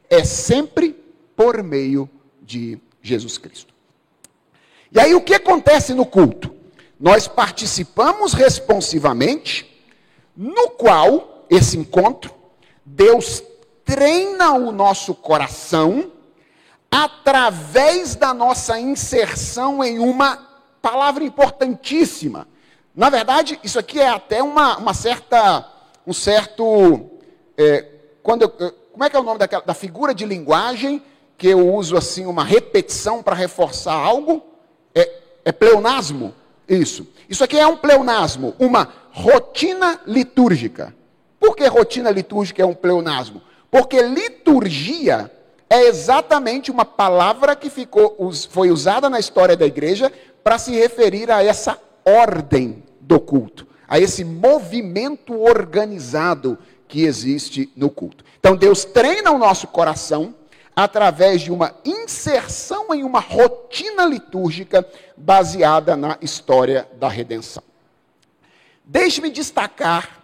É 0.08 0.24
sempre 0.24 0.96
por 1.36 1.62
meio 1.62 2.10
de 2.42 2.78
Jesus 3.00 3.38
Cristo. 3.38 3.72
E 4.90 4.98
aí 4.98 5.14
o 5.14 5.20
que 5.20 5.34
acontece 5.34 5.94
no 5.94 6.04
culto? 6.04 6.52
Nós 6.98 7.28
participamos 7.28 8.32
responsivamente, 8.32 9.70
no 10.36 10.70
qual, 10.70 11.46
esse 11.48 11.78
encontro, 11.78 12.34
Deus 12.84 13.40
treina 13.84 14.52
o 14.52 14.72
nosso 14.72 15.14
coração 15.14 16.10
através 16.90 18.16
da 18.16 18.34
nossa 18.34 18.80
inserção 18.80 19.82
em 19.82 20.00
uma 20.00 20.49
palavra 20.80 21.24
importantíssima. 21.24 22.46
Na 22.94 23.08
verdade, 23.08 23.58
isso 23.62 23.78
aqui 23.78 24.00
é 24.00 24.08
até 24.08 24.42
uma, 24.42 24.78
uma 24.78 24.94
certa, 24.94 25.66
um 26.06 26.12
certo, 26.12 27.10
é, 27.56 27.86
quando 28.22 28.42
eu, 28.42 28.50
como 28.92 29.04
é 29.04 29.10
que 29.10 29.16
é 29.16 29.20
o 29.20 29.22
nome 29.22 29.38
daquela, 29.38 29.62
da 29.62 29.74
figura 29.74 30.14
de 30.14 30.26
linguagem 30.26 31.02
que 31.38 31.48
eu 31.48 31.74
uso 31.74 31.96
assim 31.96 32.26
uma 32.26 32.44
repetição 32.44 33.22
para 33.22 33.34
reforçar 33.34 33.94
algo? 33.94 34.42
É, 34.94 35.10
é 35.46 35.52
pleonasmo. 35.52 36.34
Isso. 36.68 37.06
Isso 37.28 37.42
aqui 37.42 37.58
é 37.58 37.66
um 37.66 37.76
pleonasmo, 37.76 38.54
uma 38.58 38.92
rotina 39.10 40.00
litúrgica. 40.06 40.94
Por 41.38 41.56
que 41.56 41.66
rotina 41.66 42.10
litúrgica 42.10 42.62
é 42.62 42.66
um 42.66 42.74
pleonasmo? 42.74 43.40
Porque 43.70 44.02
liturgia 44.02 45.30
é 45.68 45.86
exatamente 45.86 46.70
uma 46.70 46.84
palavra 46.84 47.54
que 47.54 47.70
ficou, 47.70 48.32
foi 48.50 48.70
usada 48.70 49.08
na 49.08 49.20
história 49.20 49.56
da 49.56 49.64
igreja 49.64 50.12
para 50.42 50.58
se 50.58 50.72
referir 50.72 51.30
a 51.30 51.42
essa 51.42 51.78
ordem 52.04 52.82
do 53.00 53.20
culto, 53.20 53.66
a 53.88 53.98
esse 53.98 54.24
movimento 54.24 55.38
organizado 55.38 56.58
que 56.88 57.04
existe 57.04 57.70
no 57.76 57.90
culto. 57.90 58.24
Então 58.38 58.56
Deus 58.56 58.84
treina 58.84 59.30
o 59.30 59.38
nosso 59.38 59.66
coração 59.68 60.34
através 60.74 61.42
de 61.42 61.52
uma 61.52 61.74
inserção 61.84 62.94
em 62.94 63.02
uma 63.02 63.20
rotina 63.20 64.04
litúrgica 64.04 64.86
baseada 65.16 65.96
na 65.96 66.16
história 66.20 66.88
da 66.98 67.08
redenção. 67.08 67.62
Deixe-me 68.84 69.30
destacar 69.30 70.20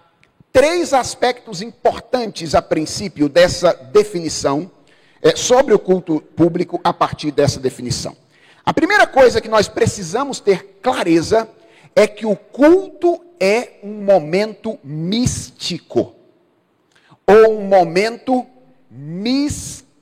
três 0.53 0.95
aspectos 0.95 1.61
importantes 1.61 2.55
a 2.55 2.63
princípio 2.63 3.29
dessa 3.29 3.75
definição 3.75 4.71
é, 5.21 5.37
sobre 5.37 5.75
o 5.75 5.79
culto 5.79 6.21
público 6.21 6.81
a 6.83 6.93
partir 6.93 7.31
dessa 7.31 7.61
definição. 7.61 8.17
A 8.69 8.75
primeira 8.75 9.07
coisa 9.07 9.41
que 9.41 9.49
nós 9.49 9.69
precisamos 9.69 10.41
ter 10.41 10.81
clareza 10.83 11.49
é 11.95 12.05
que 12.09 12.27
o 12.27 12.35
culto 12.35 13.25
é 13.39 13.75
um 13.81 14.03
momento 14.03 14.77
místico, 14.83 16.17
ou 17.25 17.61
um 17.61 17.63
momento 17.63 18.45
misterioso. 18.91 20.01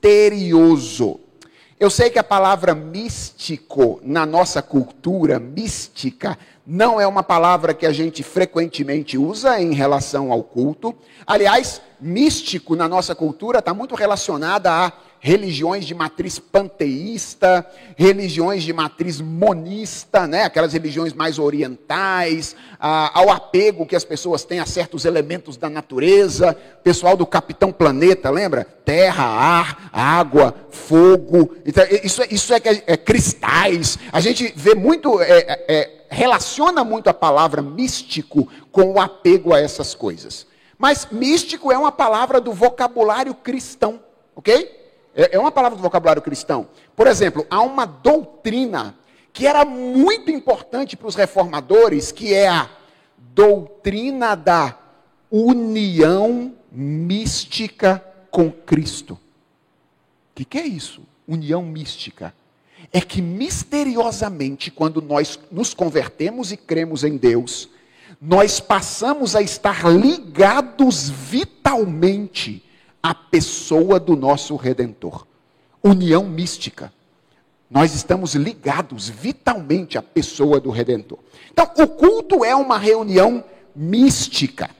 Eu 1.79 1.91
sei 1.91 2.09
que 2.09 2.17
a 2.17 2.23
palavra 2.23 2.73
místico, 2.73 3.99
na 4.01 4.25
nossa 4.25 4.63
cultura, 4.63 5.39
mística, 5.39 6.35
não 6.65 6.99
é 6.99 7.05
uma 7.05 7.21
palavra 7.21 7.71
que 7.71 7.85
a 7.85 7.93
gente 7.93 8.23
frequentemente 8.23 9.15
usa 9.15 9.61
em 9.61 9.75
relação 9.75 10.31
ao 10.31 10.41
culto. 10.41 10.95
Aliás, 11.27 11.79
místico 12.01 12.75
na 12.75 12.89
nossa 12.89 13.13
cultura 13.13 13.59
está 13.59 13.75
muito 13.75 13.93
relacionada 13.93 14.71
a 14.71 14.91
religiões 15.25 15.85
de 15.85 15.95
matriz 15.95 16.37
panteísta, 16.37 17.65
religiões 17.95 18.61
de 18.61 18.71
matriz 18.71 19.19
monista, 19.19 20.27
né? 20.27 20.43
aquelas 20.43 20.71
religiões 20.71 21.13
mais 21.13 21.39
orientais, 21.39 22.55
ao 22.79 23.31
apego 23.31 23.87
que 23.87 23.95
as 23.95 24.05
pessoas 24.05 24.43
têm 24.43 24.59
a 24.59 24.67
certos 24.67 25.03
elementos 25.03 25.57
da 25.57 25.67
natureza, 25.67 26.55
pessoal 26.83 27.17
do 27.17 27.25
Capitão 27.25 27.71
Planeta, 27.71 28.29
lembra? 28.29 28.65
Terra, 28.85 29.23
ar, 29.23 29.89
água, 29.91 30.53
fogo, 30.69 31.55
então, 31.65 31.83
isso, 32.03 32.21
é, 32.21 32.27
isso 32.29 32.53
é, 32.53 32.57
é, 32.57 32.83
é 32.93 32.95
cristais. 32.95 33.97
A 34.11 34.19
gente 34.19 34.53
vê 34.55 34.75
muito, 34.75 35.19
é, 35.19 35.39
é, 35.39 35.65
é, 35.67 36.05
relaciona 36.07 36.83
muito 36.83 37.09
a 37.09 37.13
palavra 37.15 37.63
místico 37.63 38.47
com 38.71 38.91
o 38.91 39.01
apego 39.01 39.55
a 39.55 39.59
essas 39.59 39.95
coisas. 39.95 40.45
Mas 40.77 41.07
místico 41.11 41.71
é 41.71 41.77
uma 41.79 41.91
palavra 41.91 42.39
do 42.39 42.53
vocabulário 42.53 43.33
cristão, 43.33 43.99
ok? 44.35 44.84
É, 45.15 45.35
é 45.35 45.39
uma 45.39 45.51
palavra 45.51 45.77
do 45.77 45.81
vocabulário 45.81 46.21
cristão. 46.21 46.67
Por 46.95 47.07
exemplo, 47.07 47.47
há 47.49 47.61
uma 47.61 47.85
doutrina 47.85 48.95
que 49.31 49.47
era 49.47 49.65
muito 49.65 50.29
importante 50.29 50.95
para 50.95 51.07
os 51.07 51.15
reformadores, 51.15 52.11
que 52.11 52.33
é 52.33 52.47
a 52.47 52.69
doutrina 53.33 54.35
da 54.35 54.77
união 55.31 56.53
mística 56.71 58.03
com 58.29 58.51
Cristo. 58.51 59.13
O 59.13 59.19
que, 60.35 60.45
que 60.45 60.57
é 60.57 60.65
isso? 60.65 61.01
União 61.27 61.61
mística. 61.61 62.33
É 62.91 63.01
que 63.01 63.21
misteriosamente, 63.21 64.69
quando 64.69 65.01
nós 65.01 65.39
nos 65.51 65.73
convertemos 65.73 66.51
e 66.51 66.57
cremos 66.57 67.03
em 67.03 67.17
Deus, 67.17 67.69
nós 68.21 68.59
passamos 68.59 69.35
a 69.35 69.41
estar 69.41 69.89
ligados 69.89 71.09
vitalmente 71.09 72.64
à 73.05 73.13
pessoa 73.13 73.99
do 73.99 74.15
nosso 74.15 74.55
Redentor. 74.55 75.27
União 75.83 76.23
mística. 76.23 76.91
Nós 77.69 77.93
estamos 77.93 78.33
ligados 78.33 79.07
vitalmente 79.07 79.95
à 79.95 80.01
pessoa 80.01 80.59
do 80.59 80.71
Redentor. 80.71 81.19
Então, 81.51 81.69
o 81.77 81.87
culto 81.87 82.43
é 82.43 82.55
uma 82.55 82.79
reunião 82.79 83.43
mística. 83.75 84.71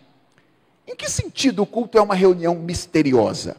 Em 0.88 0.96
que 0.96 1.08
sentido 1.08 1.62
o 1.62 1.68
culto 1.68 2.00
é 2.00 2.02
uma 2.02 2.16
reunião 2.16 2.56
misteriosa? 2.56 3.58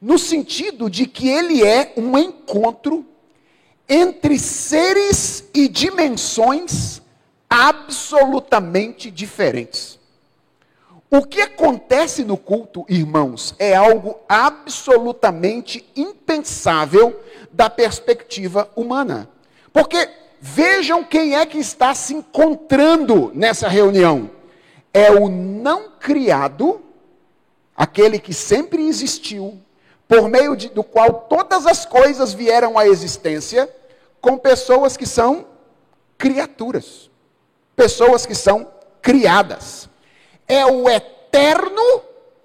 No 0.00 0.20
sentido 0.20 0.88
de 0.88 1.06
que 1.06 1.26
ele 1.26 1.64
é 1.64 1.92
um 1.96 2.16
encontro 2.16 3.04
entre 3.88 4.38
seres 4.38 5.48
e 5.52 5.66
dimensões 5.66 7.02
absolutamente 7.50 9.10
diferentes. 9.10 9.95
O 11.10 11.24
que 11.24 11.40
acontece 11.40 12.24
no 12.24 12.36
culto, 12.36 12.84
irmãos, 12.88 13.54
é 13.58 13.74
algo 13.74 14.18
absolutamente 14.28 15.88
impensável 15.94 17.20
da 17.52 17.70
perspectiva 17.70 18.68
humana. 18.74 19.28
Porque 19.72 20.08
vejam 20.40 21.04
quem 21.04 21.36
é 21.36 21.46
que 21.46 21.58
está 21.58 21.94
se 21.94 22.12
encontrando 22.12 23.30
nessa 23.34 23.68
reunião. 23.68 24.30
É 24.92 25.12
o 25.12 25.28
não 25.28 25.90
criado, 26.00 26.80
aquele 27.76 28.18
que 28.18 28.34
sempre 28.34 28.88
existiu, 28.88 29.60
por 30.08 30.28
meio 30.28 30.56
de, 30.56 30.68
do 30.68 30.82
qual 30.82 31.26
todas 31.28 31.66
as 31.66 31.84
coisas 31.84 32.32
vieram 32.32 32.78
à 32.78 32.86
existência, 32.86 33.68
com 34.20 34.36
pessoas 34.36 34.96
que 34.96 35.06
são 35.06 35.46
criaturas, 36.18 37.10
pessoas 37.76 38.26
que 38.26 38.34
são 38.34 38.72
criadas. 39.00 39.85
É 40.48 40.64
o 40.64 40.88
eterno 40.88 42.02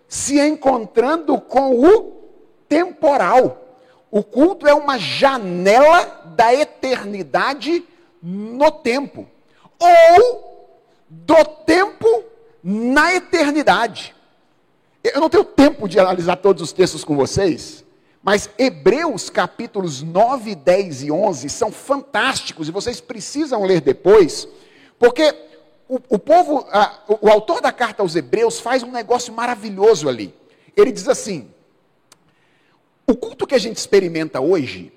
se 0.07 0.39
encontrando 0.39 1.39
com 1.39 1.79
o 1.79 2.21
temporal. 2.67 3.77
O 4.09 4.23
culto 4.23 4.67
é 4.67 4.73
uma 4.73 4.97
janela 4.97 6.33
da 6.35 6.53
eternidade 6.53 7.83
no 8.21 8.69
tempo, 8.71 9.27
ou 9.79 10.77
do 11.09 11.45
tempo 11.65 12.23
na 12.63 13.13
eternidade. 13.13 14.13
Eu 15.03 15.19
não 15.19 15.29
tenho 15.29 15.43
tempo 15.43 15.87
de 15.87 15.99
analisar 15.99 16.35
todos 16.35 16.61
os 16.61 16.71
textos 16.71 17.03
com 17.03 17.15
vocês, 17.15 17.83
mas 18.21 18.49
Hebreus 18.57 19.29
capítulos 19.29 20.01
9, 20.01 20.53
10 20.53 21.03
e 21.03 21.11
11 21.11 21.49
são 21.49 21.71
fantásticos 21.71 22.67
e 22.67 22.71
vocês 22.71 23.01
precisam 23.01 23.63
ler 23.63 23.81
depois, 23.81 24.47
porque 24.99 25.33
o, 25.91 26.01
o 26.11 26.17
povo, 26.17 26.65
a, 26.71 26.99
o, 27.05 27.27
o 27.27 27.29
autor 27.29 27.59
da 27.59 27.69
carta 27.69 28.01
aos 28.01 28.15
Hebreus 28.15 28.61
faz 28.61 28.81
um 28.81 28.91
negócio 28.91 29.33
maravilhoso 29.33 30.07
ali. 30.07 30.33
Ele 30.75 30.89
diz 30.89 31.09
assim: 31.09 31.49
o 33.05 33.13
culto 33.13 33.45
que 33.45 33.53
a 33.53 33.59
gente 33.59 33.75
experimenta 33.75 34.39
hoje, 34.39 34.93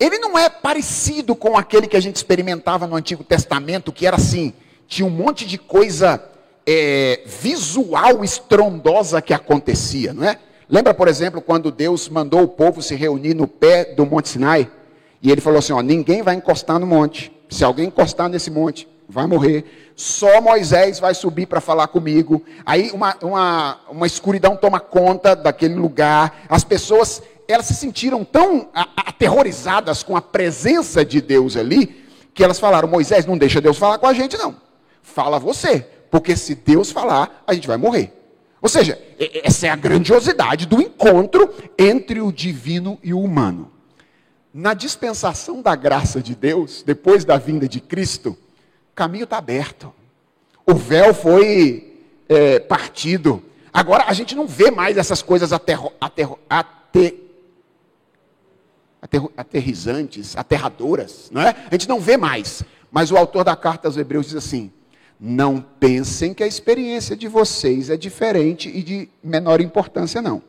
ele 0.00 0.18
não 0.18 0.36
é 0.36 0.50
parecido 0.50 1.36
com 1.36 1.56
aquele 1.56 1.86
que 1.86 1.96
a 1.96 2.00
gente 2.00 2.16
experimentava 2.16 2.88
no 2.88 2.96
Antigo 2.96 3.22
Testamento, 3.22 3.92
que 3.92 4.04
era 4.04 4.16
assim, 4.16 4.52
tinha 4.88 5.06
um 5.06 5.10
monte 5.10 5.46
de 5.46 5.56
coisa 5.56 6.20
é, 6.66 7.22
visual 7.24 8.24
estrondosa 8.24 9.22
que 9.22 9.32
acontecia, 9.32 10.12
não 10.12 10.24
é? 10.24 10.40
Lembra, 10.68 10.92
por 10.92 11.06
exemplo, 11.06 11.40
quando 11.40 11.70
Deus 11.70 12.08
mandou 12.08 12.42
o 12.42 12.48
povo 12.48 12.82
se 12.82 12.96
reunir 12.96 13.34
no 13.34 13.46
pé 13.46 13.84
do 13.84 14.04
Monte 14.04 14.30
Sinai? 14.30 14.68
E 15.22 15.30
ele 15.30 15.40
falou 15.40 15.60
assim: 15.60 15.72
ó, 15.72 15.80
ninguém 15.80 16.20
vai 16.20 16.34
encostar 16.34 16.80
no 16.80 16.86
monte. 16.86 17.30
Se 17.48 17.62
alguém 17.62 17.86
encostar 17.86 18.28
nesse 18.28 18.50
monte, 18.50 18.88
vai 19.08 19.26
morrer. 19.26 19.89
Só 20.00 20.40
Moisés 20.40 20.98
vai 20.98 21.12
subir 21.12 21.44
para 21.44 21.60
falar 21.60 21.86
comigo. 21.88 22.42
Aí 22.64 22.90
uma, 22.90 23.14
uma, 23.20 23.80
uma 23.90 24.06
escuridão 24.06 24.56
toma 24.56 24.80
conta 24.80 25.36
daquele 25.36 25.74
lugar. 25.74 26.46
As 26.48 26.64
pessoas, 26.64 27.22
elas 27.46 27.66
se 27.66 27.74
sentiram 27.74 28.24
tão 28.24 28.70
aterrorizadas 28.96 30.02
com 30.02 30.16
a 30.16 30.22
presença 30.22 31.04
de 31.04 31.20
Deus 31.20 31.54
ali, 31.54 32.06
que 32.32 32.42
elas 32.42 32.58
falaram: 32.58 32.88
Moisés, 32.88 33.26
não 33.26 33.36
deixa 33.36 33.60
Deus 33.60 33.76
falar 33.76 33.98
com 33.98 34.06
a 34.06 34.14
gente, 34.14 34.38
não. 34.38 34.56
Fala 35.02 35.38
você. 35.38 35.86
Porque 36.10 36.34
se 36.34 36.54
Deus 36.54 36.90
falar, 36.90 37.44
a 37.46 37.52
gente 37.52 37.68
vai 37.68 37.76
morrer. 37.76 38.10
Ou 38.62 38.70
seja, 38.70 38.98
essa 39.44 39.66
é 39.66 39.70
a 39.70 39.76
grandiosidade 39.76 40.64
do 40.64 40.80
encontro 40.80 41.52
entre 41.78 42.22
o 42.22 42.32
divino 42.32 42.98
e 43.02 43.12
o 43.12 43.20
humano. 43.20 43.70
Na 44.52 44.72
dispensação 44.72 45.60
da 45.60 45.76
graça 45.76 46.22
de 46.22 46.34
Deus, 46.34 46.82
depois 46.82 47.22
da 47.22 47.36
vinda 47.36 47.68
de 47.68 47.80
Cristo, 47.82 48.34
caminho 49.00 49.24
está 49.24 49.38
aberto. 49.38 49.90
O 50.66 50.74
véu 50.74 51.14
foi 51.14 52.02
é, 52.28 52.58
partido. 52.58 53.42
Agora 53.72 54.04
a 54.06 54.12
gente 54.12 54.34
não 54.34 54.46
vê 54.46 54.70
mais 54.70 54.98
essas 54.98 55.22
coisas 55.22 55.54
aterro, 55.54 55.90
aterro, 55.98 56.38
ater, 56.50 57.14
aterro, 59.00 59.32
aterrizantes, 59.34 60.36
aterradoras, 60.36 61.30
não 61.32 61.40
é? 61.40 61.56
A 61.70 61.74
gente 61.74 61.88
não 61.88 61.98
vê 61.98 62.18
mais. 62.18 62.62
Mas 62.92 63.10
o 63.10 63.16
autor 63.16 63.42
da 63.42 63.56
carta 63.56 63.88
aos 63.88 63.96
Hebreus 63.96 64.26
diz 64.26 64.34
assim: 64.34 64.70
não 65.18 65.62
pensem 65.62 66.34
que 66.34 66.44
a 66.44 66.46
experiência 66.46 67.16
de 67.16 67.26
vocês 67.26 67.88
é 67.88 67.96
diferente 67.96 68.68
e 68.68 68.82
de 68.82 69.08
menor 69.24 69.62
importância, 69.62 70.20
não. 70.20 70.42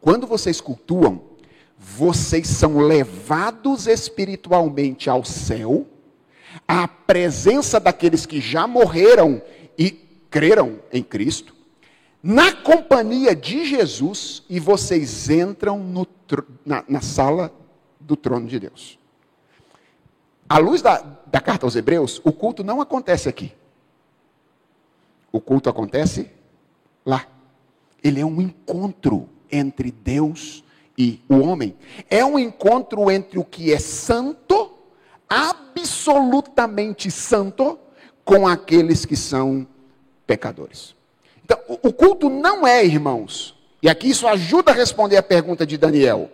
Quando 0.00 0.26
vocês 0.26 0.60
cultuam, 0.60 1.22
vocês 1.78 2.48
são 2.48 2.78
levados 2.78 3.86
espiritualmente 3.86 5.08
ao 5.08 5.24
céu, 5.24 5.86
à 6.72 6.88
presença 6.88 7.78
daqueles 7.78 8.24
que 8.24 8.40
já 8.40 8.66
morreram 8.66 9.42
e 9.76 9.90
creram 10.30 10.80
em 10.90 11.02
Cristo, 11.02 11.54
na 12.22 12.50
companhia 12.50 13.36
de 13.36 13.66
Jesus, 13.66 14.42
e 14.48 14.58
vocês 14.58 15.28
entram 15.28 15.78
no, 15.78 16.06
na, 16.64 16.82
na, 16.88 17.02
sala 17.02 17.52
do 18.00 18.16
trono 18.16 18.46
de 18.46 18.58
Deus. 18.58 18.98
À 20.48 20.56
luz 20.56 20.80
da, 20.80 20.96
da 21.26 21.42
carta 21.42 21.66
aos 21.66 21.76
Hebreus, 21.76 22.22
o 22.24 22.32
culto 22.32 22.64
não 22.64 22.80
acontece 22.80 23.28
aqui. 23.28 23.52
O 25.30 25.42
culto 25.42 25.68
acontece 25.68 26.30
lá. 27.04 27.26
Ele 28.02 28.18
é 28.18 28.24
um 28.24 28.40
encontro 28.40 29.28
entre 29.50 29.90
Deus 29.90 30.64
e 30.96 31.20
o 31.28 31.36
homem. 31.40 31.76
É 32.08 32.24
um 32.24 32.38
encontro 32.38 33.10
entre 33.10 33.38
o 33.38 33.44
que 33.44 33.74
é 33.74 33.78
santo, 33.78 34.81
absolutamente 35.32 37.10
santo, 37.10 37.78
com 38.24 38.46
aqueles 38.46 39.04
que 39.04 39.16
são 39.16 39.66
pecadores. 40.26 40.94
Então, 41.44 41.58
o 41.68 41.92
culto 41.92 42.28
não 42.28 42.66
é, 42.66 42.84
irmãos, 42.84 43.58
e 43.82 43.88
aqui 43.88 44.10
isso 44.10 44.28
ajuda 44.28 44.70
a 44.70 44.74
responder 44.74 45.16
a 45.16 45.22
pergunta 45.22 45.66
de 45.66 45.76
Daniel, 45.76 46.30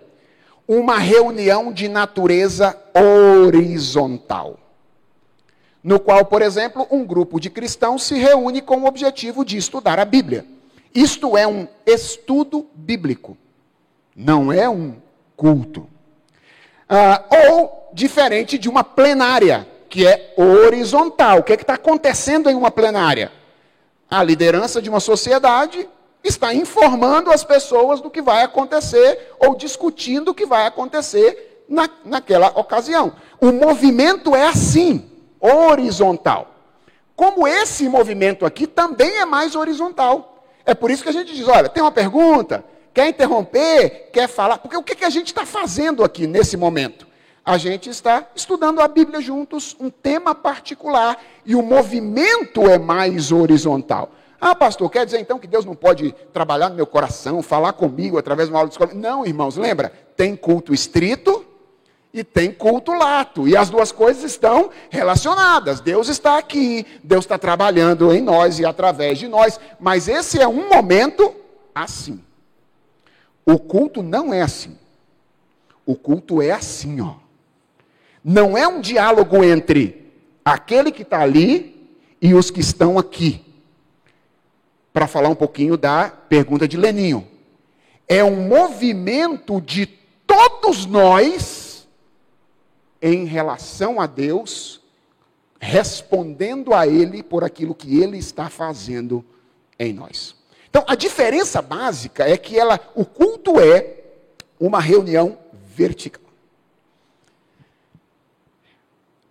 uma 0.66 0.98
reunião 0.98 1.72
de 1.72 1.88
natureza 1.88 2.76
horizontal 2.94 4.58
no 5.82 5.98
qual, 5.98 6.24
por 6.24 6.42
exemplo, 6.42 6.87
um 6.90 7.04
grupo 7.04 7.40
de 7.40 7.48
cristãos 7.48 8.02
se 8.02 8.14
reúne 8.18 8.61
com 8.61 8.78
o 8.78 8.87
objetivo 8.87 9.44
de 9.44 9.56
estudar 9.56 9.98
a 9.98 10.04
Bíblia. 10.04 10.44
Isto 10.94 11.37
é 11.37 11.46
um 11.46 11.68
estudo 11.87 12.66
bíblico, 12.74 13.37
não 14.14 14.52
é 14.52 14.68
um 14.68 14.96
culto. 15.37 15.87
Ah, 16.88 17.24
ou 17.30 17.77
diferente 17.98 18.56
de 18.56 18.68
uma 18.68 18.84
plenária, 18.84 19.68
que 19.90 20.06
é 20.06 20.32
horizontal. 20.37 21.40
O 21.40 21.42
que 21.42 21.52
é 21.52 21.56
está 21.56 21.74
acontecendo 21.74 22.48
em 22.48 22.54
uma 22.54 22.70
plenária? 22.70 23.32
A 24.08 24.22
liderança 24.22 24.80
de 24.80 24.88
uma 24.88 25.00
sociedade 25.00 25.87
está 26.22 26.54
informando 26.54 27.30
as 27.30 27.42
pessoas 27.42 28.00
do 28.00 28.08
que 28.08 28.22
vai 28.22 28.44
acontecer 28.44 29.34
ou 29.40 29.56
discutindo 29.56 30.30
o 30.30 30.34
que 30.34 30.46
vai 30.46 30.66
acontecer 30.66 31.64
na, 31.68 31.90
naquela 32.04 32.48
ocasião. 32.54 33.12
O 33.40 33.50
movimento 33.50 34.34
é 34.34 34.46
assim 34.46 35.11
horizontal. 35.40 36.54
Como 37.16 37.48
esse 37.48 37.88
movimento 37.88 38.46
aqui 38.46 38.66
também 38.66 39.18
é 39.18 39.24
mais 39.24 39.56
horizontal. 39.56 40.44
É 40.64 40.72
por 40.72 40.88
isso 40.88 41.02
que 41.02 41.08
a 41.08 41.12
gente 41.12 41.34
diz: 41.34 41.48
olha, 41.48 41.68
tem 41.68 41.82
uma 41.82 41.90
pergunta, 41.90 42.64
quer 42.94 43.08
interromper, 43.08 44.11
quer 44.12 44.28
falar. 44.28 44.58
Porque 44.58 44.76
o 44.76 44.84
que, 44.84 44.94
que 44.94 45.04
a 45.04 45.11
gente 45.11 45.28
está 45.28 45.44
fazendo 45.44 46.04
aqui 46.04 46.28
nesse 46.28 46.56
momento? 46.56 47.08
A 47.48 47.56
gente 47.56 47.88
está 47.88 48.26
estudando 48.34 48.78
a 48.78 48.87
Bíblia 48.87 49.22
juntos, 49.22 49.74
um 49.80 49.88
tema 49.88 50.34
particular, 50.34 51.16
e 51.46 51.54
o 51.54 51.62
movimento 51.62 52.68
é 52.68 52.76
mais 52.76 53.32
horizontal. 53.32 54.11
Ah, 54.38 54.54
pastor, 54.54 54.90
quer 54.90 55.06
dizer 55.06 55.18
então 55.18 55.38
que 55.38 55.46
Deus 55.46 55.64
não 55.64 55.74
pode 55.74 56.12
trabalhar 56.30 56.68
no 56.68 56.74
meu 56.74 56.87
coração, 56.87 57.42
falar 57.42 57.72
comigo 57.72 58.18
através 58.18 58.48
de 58.48 58.52
uma 58.52 58.58
aula 58.58 58.68
de 58.68 58.74
escola? 58.74 58.92
Não, 58.92 59.24
irmãos, 59.24 59.56
lembra? 59.56 59.90
Tem 60.14 60.37
culto 60.37 60.74
estrito 60.74 61.42
e 62.12 62.22
tem 62.22 62.52
culto 62.52 62.92
lato. 62.92 63.48
E 63.48 63.56
as 63.56 63.70
duas 63.70 63.92
coisas 63.92 64.24
estão 64.24 64.68
relacionadas. 64.90 65.80
Deus 65.80 66.08
está 66.08 66.37
aqui, 66.37 66.84
Deus 67.02 67.24
está 67.24 67.38
trabalhando 67.38 68.12
em 68.12 68.20
nós 68.20 68.58
e 68.58 68.66
através 68.66 69.18
de 69.18 69.26
nós. 69.26 69.58
Mas 69.80 70.06
esse 70.06 70.38
é 70.38 70.46
um 70.46 70.68
momento 70.68 71.34
assim. 71.74 72.22
O 73.46 73.58
culto 73.58 74.02
não 74.02 74.34
é 74.34 74.42
assim. 74.42 74.76
O 75.87 75.94
culto 75.94 76.42
é 76.42 76.50
assim, 76.50 77.00
ó. 77.00 77.26
Não 78.28 78.58
é 78.58 78.68
um 78.68 78.78
diálogo 78.78 79.42
entre 79.42 80.12
aquele 80.44 80.92
que 80.92 81.00
está 81.00 81.22
ali 81.22 81.96
e 82.20 82.34
os 82.34 82.50
que 82.50 82.60
estão 82.60 82.98
aqui. 82.98 83.42
Para 84.92 85.06
falar 85.06 85.30
um 85.30 85.34
pouquinho 85.34 85.78
da 85.78 86.10
pergunta 86.10 86.68
de 86.68 86.76
Leninho. 86.76 87.26
É 88.06 88.22
um 88.22 88.46
movimento 88.46 89.62
de 89.62 89.86
todos 90.26 90.84
nós 90.84 91.88
em 93.00 93.24
relação 93.24 93.98
a 93.98 94.06
Deus, 94.06 94.82
respondendo 95.58 96.74
a 96.74 96.86
Ele 96.86 97.22
por 97.22 97.42
aquilo 97.42 97.74
que 97.74 97.98
Ele 97.98 98.18
está 98.18 98.50
fazendo 98.50 99.24
em 99.78 99.94
nós. 99.94 100.36
Então, 100.68 100.84
a 100.86 100.94
diferença 100.94 101.62
básica 101.62 102.28
é 102.28 102.36
que 102.36 102.58
ela, 102.58 102.78
o 102.94 103.06
culto 103.06 103.58
é 103.58 104.02
uma 104.60 104.80
reunião 104.80 105.38
vertical. 105.74 106.27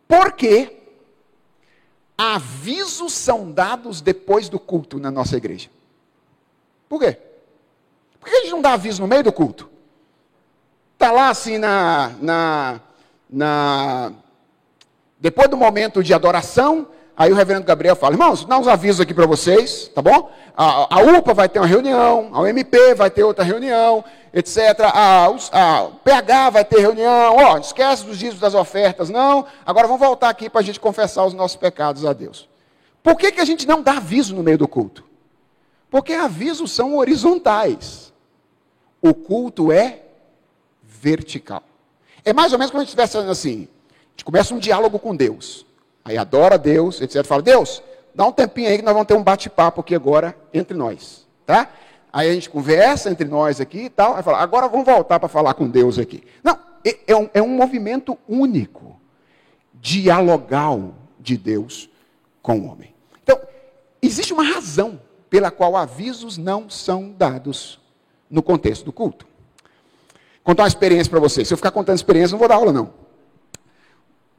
Porque 0.08 0.78
avisos 2.18 3.14
são 3.14 3.52
dados 3.52 4.02
depois 4.02 4.50
do 4.50 4.60
culto 4.60 5.00
na 5.00 5.12
nossa 5.12 5.38
igreja. 5.38 5.70
Por 6.88 7.00
quê? 7.00 7.18
Por 8.20 8.30
que 8.30 8.36
a 8.36 8.42
gente 8.42 8.52
não 8.52 8.62
dá 8.62 8.74
aviso 8.74 9.02
no 9.02 9.08
meio 9.08 9.24
do 9.24 9.32
culto? 9.32 9.70
Está 10.94 11.12
lá 11.12 11.30
assim 11.30 11.58
na, 11.58 12.10
na, 12.22 12.82
na. 13.30 14.14
Depois 15.20 15.50
do 15.50 15.58
momento 15.58 16.04
de 16.04 16.14
adoração, 16.14 16.88
Aí 17.18 17.32
o 17.32 17.36
reverendo 17.36 17.66
Gabriel 17.66 17.96
fala, 17.96 18.14
irmãos, 18.14 18.46
dá 18.46 18.60
uns 18.60 18.68
avisos 18.68 19.02
aqui 19.02 19.12
para 19.12 19.26
vocês, 19.26 19.88
tá 19.88 20.04
bom? 20.04 20.32
A, 20.56 20.98
a, 20.98 21.02
UPA 21.02 21.34
vai 21.34 21.50
ter 21.50 21.58
uma 21.58 21.66
reunião, 21.66 22.30
a 22.32 22.42
UMP 22.42 22.94
vai 22.96 23.10
ter 23.10 23.24
outra 23.24 23.44
reunião, 23.44 24.06
etc. 24.32 24.58
A, 24.94 25.26
a 25.52 25.88
PH 26.04 26.50
vai 26.52 26.64
ter 26.64 26.80
reunião, 26.80 27.36
ó, 27.36 27.56
oh, 27.56 27.58
esquece 27.58 28.06
dos 28.06 28.20
dízimos 28.20 28.40
das 28.40 28.54
ofertas, 28.54 29.10
não. 29.10 29.48
Agora 29.66 29.88
vamos 29.88 30.00
voltar 30.00 30.30
aqui 30.30 30.48
para 30.48 30.62
a 30.62 30.64
gente 30.64 30.80
confessar 30.80 31.26
os 31.26 31.34
nossos 31.34 31.58
pecados 31.58 32.06
a 32.06 32.14
Deus. 32.14 32.48
Por 33.02 33.16
que, 33.16 33.32
que 33.32 33.42
a 33.42 33.46
gente 33.46 33.68
não 33.68 33.82
dá 33.82 33.94
aviso 33.94 34.36
no 34.36 34.44
meio 34.44 34.60
do 34.60 34.68
culto? 34.68 35.04
Porque 35.90 36.14
avisos 36.14 36.72
são 36.72 36.98
horizontais. 36.98 38.14
O 39.02 39.16
culto 39.16 39.72
é 39.72 40.02
vertical. 40.84 41.64
É 42.24 42.32
mais 42.32 42.54
ou 42.54 42.60
menos 42.60 42.70
como 42.70 42.82
a 42.82 42.84
gente 42.84 42.96
estivesse 42.96 43.18
assim, 43.18 43.68
a 43.90 44.10
gente 44.12 44.26
começa 44.26 44.54
um 44.54 44.60
diálogo 44.60 45.00
com 45.00 45.16
Deus. 45.16 45.67
Aí 46.08 46.18
adora 46.18 46.58
Deus, 46.58 47.02
etc. 47.02 47.26
Fala, 47.26 47.42
Deus, 47.42 47.84
dá 48.16 48.26
um 48.26 48.32
tempinho 48.32 48.70
aí 48.70 48.78
que 48.78 48.84
nós 48.84 48.94
vamos 48.94 49.10
ter 49.10 49.14
um 49.14 49.22
bate-papo 49.22 49.82
aqui 49.82 49.94
agora 49.94 50.34
entre 50.54 50.76
nós, 50.76 51.28
tá? 51.46 51.70
Aí 52.14 52.30
a 52.30 52.34
gente 52.34 52.50
conversa 52.50 53.12
entre 53.12 53.28
nós 53.28 53.60
aqui 53.60 53.80
e 53.80 53.90
tal. 53.90 54.16
Aí 54.16 54.24
fala, 54.24 54.38
agora 54.38 54.70
vamos 54.70 54.86
voltar 54.86 55.20
para 55.20 55.28
falar 55.28 55.54
com 55.54 55.68
Deus 55.68 56.00
aqui. 56.00 56.24
Não, 56.42 56.58
é, 56.86 56.98
é 57.08 57.16
um, 57.16 57.30
é 57.34 57.42
um 57.42 57.50
movimento 57.50 58.18
único, 58.26 58.98
dialogal 59.74 60.96
de 61.20 61.36
Deus 61.36 61.90
com 62.42 62.58
o 62.58 62.72
homem. 62.72 62.96
Então, 63.22 63.38
existe 64.02 64.32
uma 64.32 64.44
razão 64.44 65.02
pela 65.30 65.52
qual 65.52 65.76
avisos 65.76 66.38
não 66.38 66.70
são 66.70 67.12
dados 67.12 67.82
no 68.32 68.42
contexto 68.42 68.86
do 68.86 68.94
culto. 68.94 69.28
Contar 70.42 70.64
uma 70.64 70.70
experiência 70.70 71.10
para 71.10 71.20
vocês. 71.20 71.50
Se 71.50 71.54
eu 71.54 71.58
ficar 71.58 71.72
contando 71.72 71.98
experiência, 71.98 72.32
não 72.32 72.40
vou 72.40 72.48
dar 72.48 72.56
aula, 72.56 72.72
não. 72.72 73.07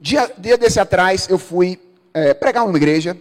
Dia, 0.00 0.32
dia 0.38 0.56
desse 0.56 0.78
atrás, 0.78 1.28
eu 1.28 1.38
fui 1.38 1.80
é, 2.14 2.32
pregar 2.32 2.64
numa 2.64 2.76
igreja. 2.76 3.20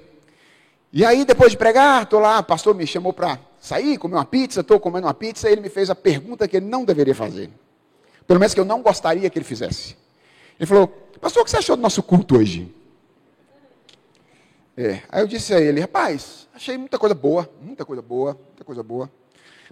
E 0.93 1.03
aí, 1.03 1.25
depois 1.25 1.51
de 1.51 1.57
pregar, 1.57 2.03
estou 2.03 2.19
lá, 2.19 2.39
o 2.39 2.43
pastor 2.43 2.75
me 2.75 2.85
chamou 2.85 3.11
para 3.11 3.39
sair, 3.59 3.97
comer 3.97 4.15
uma 4.15 4.25
pizza, 4.25 4.61
estou 4.61 4.79
comendo 4.79 5.07
uma 5.07 5.13
pizza, 5.13 5.49
e 5.49 5.51
ele 5.51 5.61
me 5.61 5.69
fez 5.69 5.89
a 5.89 5.95
pergunta 5.95 6.47
que 6.47 6.57
ele 6.57 6.67
não 6.67 6.85
deveria 6.85 7.15
fazer. 7.15 7.49
Pelo 8.27 8.39
menos 8.39 8.53
que 8.53 8.59
eu 8.59 8.65
não 8.65 8.81
gostaria 8.81 9.29
que 9.29 9.37
ele 9.39 9.45
fizesse. 9.45 9.97
Ele 10.59 10.67
falou, 10.67 10.87
pastor, 11.19 11.41
o 11.41 11.45
que 11.45 11.51
você 11.51 11.57
achou 11.57 11.75
do 11.75 11.81
nosso 11.81 12.03
culto 12.03 12.37
hoje? 12.37 12.73
É, 14.75 15.01
aí 15.09 15.21
eu 15.21 15.27
disse 15.27 15.55
a 15.55 15.59
ele, 15.59 15.81
rapaz, 15.81 16.47
achei 16.53 16.77
muita 16.77 16.99
coisa 16.99 17.15
boa, 17.15 17.49
muita 17.59 17.83
coisa 17.83 18.01
boa, 18.01 18.33
muita 18.33 18.63
coisa 18.63 18.83
boa. 18.83 19.11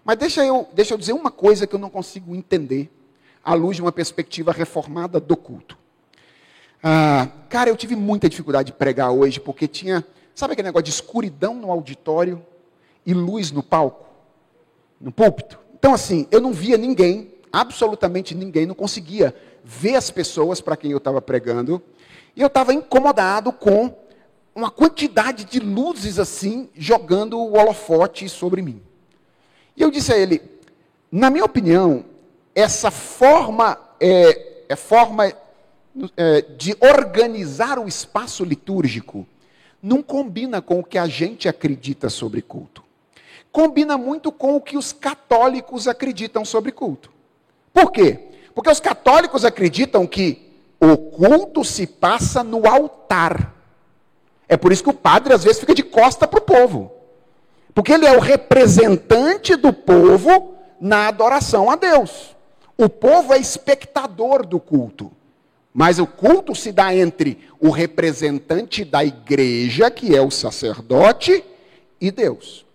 Mas 0.03 0.17
deixa 0.17 0.43
eu, 0.43 0.67
deixa 0.73 0.95
eu 0.95 0.97
dizer 0.97 1.13
uma 1.13 1.29
coisa 1.29 1.67
que 1.67 1.75
eu 1.75 1.79
não 1.79 1.89
consigo 1.89 2.35
entender 2.35 2.89
à 3.43 3.53
luz 3.53 3.75
de 3.75 3.83
uma 3.83 3.91
perspectiva 3.91 4.51
reformada 4.51 5.19
do 5.19 5.37
culto. 5.37 5.84
Ah, 6.87 7.29
cara, 7.49 7.67
eu 7.67 7.75
tive 7.75 7.95
muita 7.95 8.29
dificuldade 8.29 8.67
de 8.67 8.77
pregar 8.77 9.09
hoje, 9.09 9.39
porque 9.39 9.67
tinha, 9.67 10.05
sabe 10.35 10.53
aquele 10.53 10.67
negócio 10.67 10.83
de 10.83 10.91
escuridão 10.91 11.55
no 11.55 11.71
auditório 11.71 12.45
e 13.03 13.11
luz 13.11 13.51
no 13.51 13.63
palco, 13.63 14.05
no 15.01 15.11
púlpito? 15.11 15.57
Então, 15.73 15.95
assim, 15.95 16.27
eu 16.29 16.39
não 16.39 16.53
via 16.53 16.77
ninguém, 16.77 17.33
absolutamente 17.51 18.35
ninguém, 18.35 18.67
não 18.67 18.75
conseguia 18.75 19.33
ver 19.63 19.95
as 19.95 20.11
pessoas 20.11 20.61
para 20.61 20.77
quem 20.77 20.91
eu 20.91 20.99
estava 20.99 21.19
pregando, 21.19 21.81
e 22.35 22.41
eu 22.41 22.45
estava 22.45 22.71
incomodado 22.71 23.51
com 23.51 23.91
uma 24.53 24.69
quantidade 24.69 25.43
de 25.43 25.59
luzes 25.59 26.19
assim, 26.19 26.69
jogando 26.75 27.39
o 27.39 27.57
holofote 27.57 28.29
sobre 28.29 28.61
mim. 28.61 28.79
E 29.75 29.81
eu 29.81 29.89
disse 29.89 30.13
a 30.13 30.17
ele, 30.19 30.39
na 31.11 31.31
minha 31.31 31.45
opinião, 31.45 32.05
essa 32.53 32.91
forma 32.91 33.75
é, 33.99 34.65
é 34.69 34.75
forma 34.75 35.33
de 36.57 36.75
organizar 36.81 37.79
o 37.79 37.87
espaço 37.87 38.43
litúrgico 38.43 39.25
não 39.81 40.01
combina 40.01 40.61
com 40.61 40.79
o 40.79 40.83
que 40.83 40.97
a 40.97 41.07
gente 41.07 41.47
acredita 41.47 42.09
sobre 42.09 42.41
culto. 42.41 42.83
Combina 43.51 43.97
muito 43.97 44.31
com 44.31 44.55
o 44.55 44.61
que 44.61 44.77
os 44.77 44.91
católicos 44.91 45.87
acreditam 45.87 46.43
sobre 46.43 46.71
culto. 46.71 47.11
Por 47.73 47.91
quê? 47.91 48.19
Porque 48.53 48.69
os 48.69 48.79
católicos 48.79 49.45
acreditam 49.45 50.07
que 50.07 50.51
o 50.79 50.97
culto 50.97 51.63
se 51.63 51.87
passa 51.87 52.43
no 52.43 52.67
altar. 52.67 53.53
É 54.47 54.57
por 54.57 54.71
isso 54.71 54.83
que 54.83 54.89
o 54.89 54.93
padre 54.93 55.33
às 55.33 55.43
vezes 55.43 55.59
fica 55.59 55.73
de 55.73 55.83
costa 55.83 56.27
para 56.27 56.39
o 56.39 56.43
povo. 56.43 56.91
Porque 57.73 57.93
ele 57.93 58.05
é 58.05 58.15
o 58.15 58.21
representante 58.21 59.55
do 59.55 59.71
povo 59.71 60.55
na 60.79 61.07
adoração 61.07 61.69
a 61.69 61.75
Deus. 61.75 62.35
O 62.77 62.89
povo 62.89 63.33
é 63.33 63.37
espectador 63.37 64.45
do 64.45 64.59
culto. 64.59 65.11
Mas 65.77 65.99
o 65.99 66.07
culto 66.07 66.55
se 66.55 66.71
dá 66.71 66.95
entre 66.95 67.37
o 67.59 67.69
representante 67.69 68.85
da 68.85 69.03
igreja, 69.03 69.91
que 69.91 70.15
é 70.15 70.21
o 70.21 70.31
sacerdote, 70.31 71.43
e 71.99 72.09
Deus. 72.11 72.65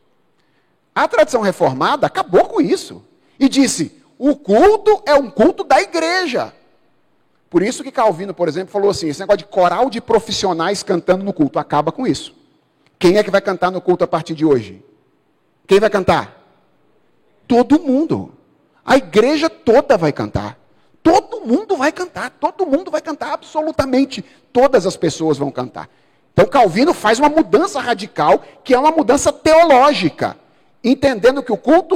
A 0.95 1.09
tradição 1.09 1.41
reformada 1.41 2.07
acabou 2.07 2.45
com 2.45 2.61
isso 2.61 3.03
e 3.39 3.49
disse: 3.49 4.03
o 4.19 4.37
culto 4.37 5.03
é 5.07 5.15
um 5.15 5.31
culto 5.31 5.65
da 5.65 5.81
igreja. 5.81 6.53
Por 7.49 7.63
isso 7.63 7.83
que 7.83 7.91
Calvino, 7.91 8.35
por 8.35 8.49
exemplo, 8.49 8.71
falou 8.71 8.91
assim: 8.91 9.09
esse 9.09 9.21
negócio 9.21 9.39
de 9.39 9.45
coral 9.47 9.89
de 9.89 9.99
profissionais 10.03 10.83
cantando 10.83 11.25
no 11.25 11.33
culto 11.33 11.59
acaba 11.59 11.91
com 11.91 12.07
isso. 12.07 12.35
Quem 12.99 13.17
é 13.17 13.25
que 13.25 13.31
vai 13.31 13.41
cantar 13.41 13.71
no 13.71 13.81
culto 13.81 14.05
a 14.05 14.07
partir 14.07 14.35
de 14.35 14.45
hoje? 14.45 14.85
Quem 15.67 15.81
vai 15.81 15.89
cantar? 15.89 16.39
Todo 17.49 17.81
mundo. 17.81 18.35
A 18.85 18.99
igreja 18.99 19.49
toda 19.49 19.97
vai 19.97 20.13
cantar. 20.13 20.60
Todo 21.03 21.41
mundo 21.41 21.77
vai 21.77 21.93
cantar, 21.93 22.31
todo 22.31 22.67
mundo 22.67 22.91
vai 22.91 23.01
cantar, 23.01 23.33
absolutamente 23.33 24.25
todas 24.53 24.87
as 24.87 24.97
pessoas 24.97 25.39
vão 25.39 25.51
cantar. 25.51 25.89
Então 26.33 26.47
Calvino 26.47 26.93
faz 26.93 27.19
uma 27.19 27.29
mudança 27.29 27.81
radical, 27.81 28.43
que 28.63 28.75
é 28.75 28.79
uma 28.79 28.91
mudança 28.91 29.33
teológica, 29.33 30.37
entendendo 30.85 31.43
que 31.43 31.53
o 31.53 31.57
culto 31.57 31.95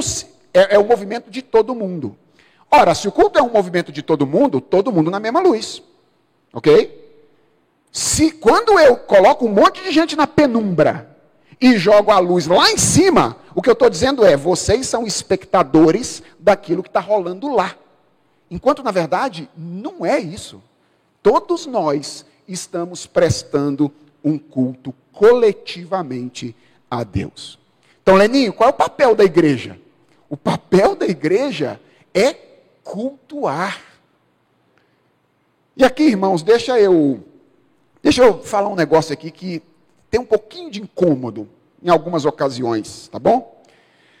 é, 0.53 0.75
é 0.75 0.79
o 0.79 0.85
movimento 0.85 1.29
de 1.29 1.41
todo 1.41 1.75
mundo. 1.75 2.15
Ora, 2.69 2.95
se 2.95 3.07
o 3.07 3.11
culto 3.11 3.39
é 3.39 3.41
um 3.41 3.51
movimento 3.51 3.91
de 3.91 4.01
todo 4.01 4.25
mundo, 4.25 4.59
todo 4.59 4.91
mundo 4.91 5.11
na 5.11 5.19
mesma 5.19 5.39
luz. 5.39 5.81
Ok? 6.53 7.03
Se 7.91 8.31
quando 8.31 8.77
eu 8.79 8.97
coloco 8.97 9.45
um 9.45 9.51
monte 9.51 9.81
de 9.83 9.91
gente 9.91 10.15
na 10.15 10.27
penumbra 10.27 11.15
e 11.61 11.77
jogo 11.77 12.11
a 12.11 12.19
luz 12.19 12.47
lá 12.47 12.71
em 12.71 12.77
cima, 12.77 13.37
o 13.53 13.61
que 13.61 13.69
eu 13.69 13.73
estou 13.73 13.89
dizendo 13.89 14.25
é: 14.25 14.35
vocês 14.35 14.87
são 14.87 15.05
espectadores 15.05 16.21
daquilo 16.37 16.83
que 16.83 16.89
está 16.89 16.99
rolando 16.99 17.53
lá. 17.53 17.75
Enquanto, 18.49 18.83
na 18.83 18.91
verdade, 18.91 19.49
não 19.57 20.05
é 20.05 20.19
isso. 20.19 20.61
Todos 21.21 21.65
nós 21.65 22.25
estamos 22.47 23.07
prestando 23.07 23.91
um 24.23 24.37
culto 24.37 24.93
coletivamente 25.11 26.55
a 26.89 27.03
Deus. 27.03 27.57
Então, 28.01 28.15
Leninho, 28.15 28.53
qual 28.53 28.69
é 28.69 28.73
o 28.73 28.75
papel 28.75 29.15
da 29.15 29.23
igreja? 29.23 29.79
O 30.29 30.37
papel 30.37 30.95
da 30.95 31.07
igreja 31.07 31.79
é 32.13 32.33
cultuar. 32.83 33.81
E 35.75 35.83
aqui, 35.83 36.03
irmãos, 36.03 36.43
deixa 36.43 36.79
eu 36.79 37.23
deixa 38.01 38.23
eu 38.23 38.43
falar 38.43 38.69
um 38.69 38.75
negócio 38.75 39.11
aqui 39.11 39.31
que 39.31 39.63
tem 40.09 40.19
um 40.19 40.25
pouquinho 40.25 40.69
de 40.69 40.81
incômodo 40.81 41.49
em 41.81 41.89
algumas 41.89 42.25
ocasiões, 42.25 43.07
tá 43.07 43.17
bom? 43.17 43.63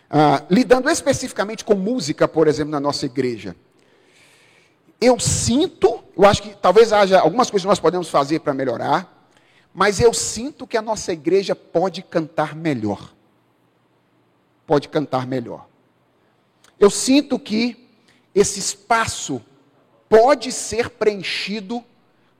Ah, 0.09 0.43
lidando 0.49 0.89
especificamente 0.89 1.63
com 1.63 1.75
música, 1.75 2.27
por 2.27 2.47
exemplo, 2.47 2.71
na 2.71 2.79
nossa 2.79 3.05
igreja 3.05 3.55
eu 5.05 5.19
sinto, 5.19 6.03
eu 6.17 6.25
acho 6.25 6.41
que 6.41 6.49
talvez 6.55 6.91
haja 6.91 7.19
algumas 7.19 7.49
coisas 7.49 7.63
que 7.63 7.69
nós 7.69 7.79
podemos 7.79 8.09
fazer 8.09 8.39
para 8.39 8.53
melhorar, 8.53 9.29
mas 9.73 9.99
eu 9.99 10.13
sinto 10.13 10.65
que 10.65 10.77
a 10.77 10.81
nossa 10.81 11.11
igreja 11.13 11.55
pode 11.55 12.01
cantar 12.01 12.55
melhor. 12.55 13.13
Pode 14.65 14.89
cantar 14.89 15.27
melhor. 15.27 15.67
Eu 16.79 16.89
sinto 16.89 17.37
que 17.37 17.89
esse 18.33 18.59
espaço 18.59 19.41
pode 20.09 20.51
ser 20.51 20.89
preenchido 20.89 21.83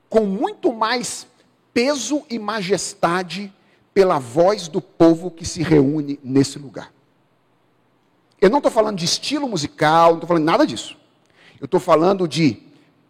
com 0.10 0.22
muito 0.22 0.74
mais 0.74 1.28
peso 1.74 2.26
e 2.30 2.40
majestade 2.40 3.54
pela 3.94 4.18
voz 4.18 4.68
do 4.68 4.82
povo 4.82 5.30
que 5.30 5.46
se 5.46 5.62
reúne 5.62 6.20
nesse 6.24 6.58
lugar. 6.58 6.92
Eu 8.42 8.50
não 8.50 8.58
estou 8.58 8.72
falando 8.72 8.98
de 8.98 9.06
estilo 9.06 9.48
musical, 9.48 10.10
não 10.10 10.16
estou 10.16 10.28
falando 10.28 10.46
nada 10.46 10.66
disso. 10.66 10.98
Eu 11.60 11.66
estou 11.66 11.80
falando 11.80 12.28
de 12.28 12.58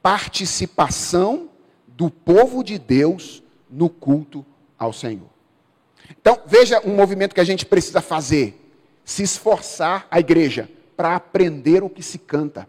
participação 0.01 1.49
do 1.87 2.09
povo 2.09 2.63
de 2.63 2.77
Deus 2.77 3.41
no 3.69 3.89
culto 3.89 4.45
ao 4.77 4.93
Senhor. 4.93 5.29
Então, 6.09 6.39
veja 6.45 6.79
um 6.85 6.95
movimento 6.95 7.33
que 7.33 7.41
a 7.41 7.45
gente 7.45 7.65
precisa 7.65 8.01
fazer: 8.01 8.59
se 9.03 9.23
esforçar 9.23 10.07
a 10.09 10.19
igreja 10.19 10.69
para 10.95 11.15
aprender 11.15 11.83
o 11.83 11.89
que 11.89 12.03
se 12.03 12.19
canta. 12.19 12.67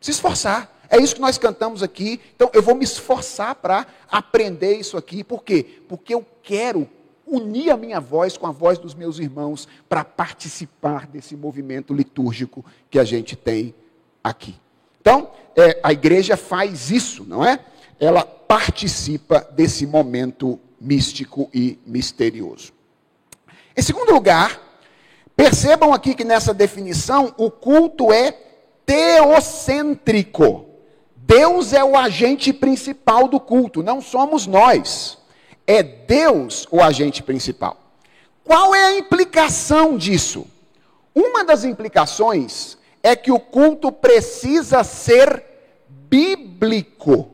Se 0.00 0.10
esforçar. 0.10 0.80
É 0.88 0.98
isso 0.98 1.14
que 1.14 1.20
nós 1.20 1.38
cantamos 1.38 1.82
aqui. 1.82 2.20
Então, 2.34 2.50
eu 2.52 2.62
vou 2.62 2.74
me 2.74 2.84
esforçar 2.84 3.54
para 3.54 3.86
aprender 4.10 4.76
isso 4.76 4.98
aqui. 4.98 5.24
Por 5.24 5.42
quê? 5.42 5.82
Porque 5.88 6.14
eu 6.14 6.26
quero 6.42 6.86
unir 7.26 7.70
a 7.70 7.78
minha 7.78 7.98
voz 7.98 8.36
com 8.36 8.46
a 8.46 8.50
voz 8.50 8.78
dos 8.78 8.94
meus 8.94 9.18
irmãos 9.18 9.66
para 9.88 10.04
participar 10.04 11.06
desse 11.06 11.34
movimento 11.34 11.94
litúrgico 11.94 12.62
que 12.90 12.98
a 12.98 13.04
gente 13.04 13.36
tem 13.36 13.74
aqui. 14.22 14.54
Então, 15.02 15.30
é, 15.56 15.80
a 15.82 15.92
igreja 15.92 16.36
faz 16.36 16.92
isso, 16.92 17.24
não 17.24 17.44
é? 17.44 17.58
Ela 17.98 18.24
participa 18.24 19.40
desse 19.50 19.84
momento 19.84 20.60
místico 20.80 21.50
e 21.52 21.76
misterioso. 21.84 22.72
Em 23.76 23.82
segundo 23.82 24.12
lugar, 24.12 24.60
percebam 25.36 25.92
aqui 25.92 26.14
que 26.14 26.22
nessa 26.22 26.54
definição 26.54 27.34
o 27.36 27.50
culto 27.50 28.12
é 28.12 28.30
teocêntrico. 28.86 30.66
Deus 31.16 31.72
é 31.72 31.82
o 31.82 31.96
agente 31.96 32.52
principal 32.52 33.26
do 33.26 33.40
culto, 33.40 33.82
não 33.82 34.00
somos 34.00 34.46
nós. 34.46 35.18
É 35.66 35.82
Deus 35.82 36.68
o 36.70 36.80
agente 36.80 37.24
principal. 37.24 37.76
Qual 38.44 38.72
é 38.72 38.84
a 38.84 38.98
implicação 38.98 39.96
disso? 39.96 40.46
Uma 41.12 41.44
das 41.44 41.64
implicações 41.64 42.78
é 43.02 43.16
que 43.16 43.32
o 43.32 43.40
culto 43.40 43.90
precisa 43.90 44.84
ser 44.84 45.42
bíblico. 45.88 47.30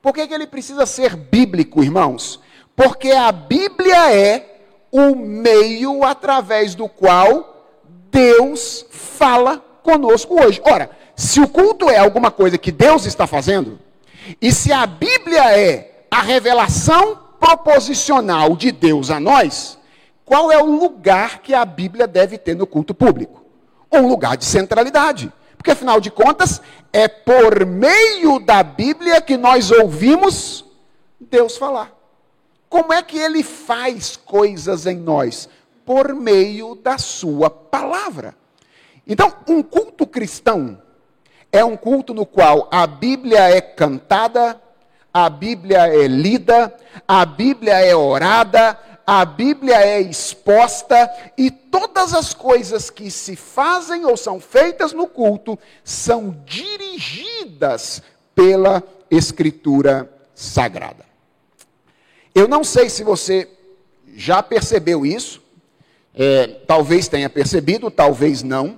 Por 0.00 0.14
que, 0.14 0.26
que 0.26 0.34
ele 0.34 0.46
precisa 0.46 0.86
ser 0.86 1.16
bíblico, 1.16 1.82
irmãos? 1.82 2.40
Porque 2.76 3.10
a 3.10 3.32
Bíblia 3.32 4.14
é 4.14 4.60
o 4.92 5.14
meio 5.14 6.04
através 6.04 6.74
do 6.74 6.88
qual 6.88 7.66
Deus 8.10 8.86
fala 8.90 9.58
conosco 9.82 10.40
hoje. 10.40 10.60
Ora, 10.64 10.90
se 11.16 11.40
o 11.40 11.48
culto 11.48 11.90
é 11.90 11.98
alguma 11.98 12.30
coisa 12.30 12.56
que 12.56 12.70
Deus 12.70 13.04
está 13.04 13.26
fazendo, 13.26 13.78
e 14.40 14.52
se 14.52 14.72
a 14.72 14.86
Bíblia 14.86 15.58
é 15.58 16.04
a 16.10 16.22
revelação 16.22 17.18
proposicional 17.40 18.56
de 18.56 18.70
Deus 18.70 19.10
a 19.10 19.18
nós, 19.18 19.78
qual 20.24 20.52
é 20.52 20.62
o 20.62 20.66
lugar 20.66 21.40
que 21.40 21.54
a 21.54 21.64
Bíblia 21.64 22.06
deve 22.06 22.38
ter 22.38 22.54
no 22.54 22.66
culto 22.66 22.94
público? 22.94 23.37
Um 23.90 24.06
lugar 24.06 24.36
de 24.36 24.44
centralidade. 24.44 25.32
Porque 25.56 25.70
afinal 25.72 26.00
de 26.00 26.10
contas, 26.10 26.62
é 26.92 27.08
por 27.08 27.66
meio 27.66 28.38
da 28.38 28.62
Bíblia 28.62 29.20
que 29.20 29.36
nós 29.36 29.70
ouvimos 29.70 30.64
Deus 31.20 31.56
falar. 31.56 31.92
Como 32.68 32.92
é 32.92 33.02
que 33.02 33.18
ele 33.18 33.42
faz 33.42 34.16
coisas 34.16 34.86
em 34.86 34.96
nós? 34.96 35.48
Por 35.84 36.14
meio 36.14 36.74
da 36.74 36.98
sua 36.98 37.48
palavra. 37.48 38.36
Então, 39.06 39.32
um 39.48 39.62
culto 39.62 40.06
cristão 40.06 40.80
é 41.50 41.64
um 41.64 41.76
culto 41.76 42.12
no 42.12 42.26
qual 42.26 42.68
a 42.70 42.86
Bíblia 42.86 43.40
é 43.50 43.60
cantada, 43.60 44.60
a 45.12 45.30
Bíblia 45.30 45.88
é 45.88 46.06
lida, 46.06 46.74
a 47.06 47.24
Bíblia 47.24 47.74
é 47.80 47.96
orada, 47.96 48.78
a 49.10 49.24
Bíblia 49.24 49.76
é 49.76 50.02
exposta 50.02 51.10
e 51.34 51.50
todas 51.50 52.12
as 52.12 52.34
coisas 52.34 52.90
que 52.90 53.10
se 53.10 53.36
fazem 53.36 54.04
ou 54.04 54.18
são 54.18 54.38
feitas 54.38 54.92
no 54.92 55.06
culto 55.06 55.58
são 55.82 56.36
dirigidas 56.44 58.02
pela 58.34 58.82
Escritura 59.10 60.12
Sagrada. 60.34 61.06
Eu 62.34 62.46
não 62.46 62.62
sei 62.62 62.90
se 62.90 63.02
você 63.02 63.48
já 64.14 64.42
percebeu 64.42 65.06
isso, 65.06 65.40
é, 66.14 66.46
talvez 66.66 67.08
tenha 67.08 67.30
percebido, 67.30 67.90
talvez 67.90 68.42
não, 68.42 68.76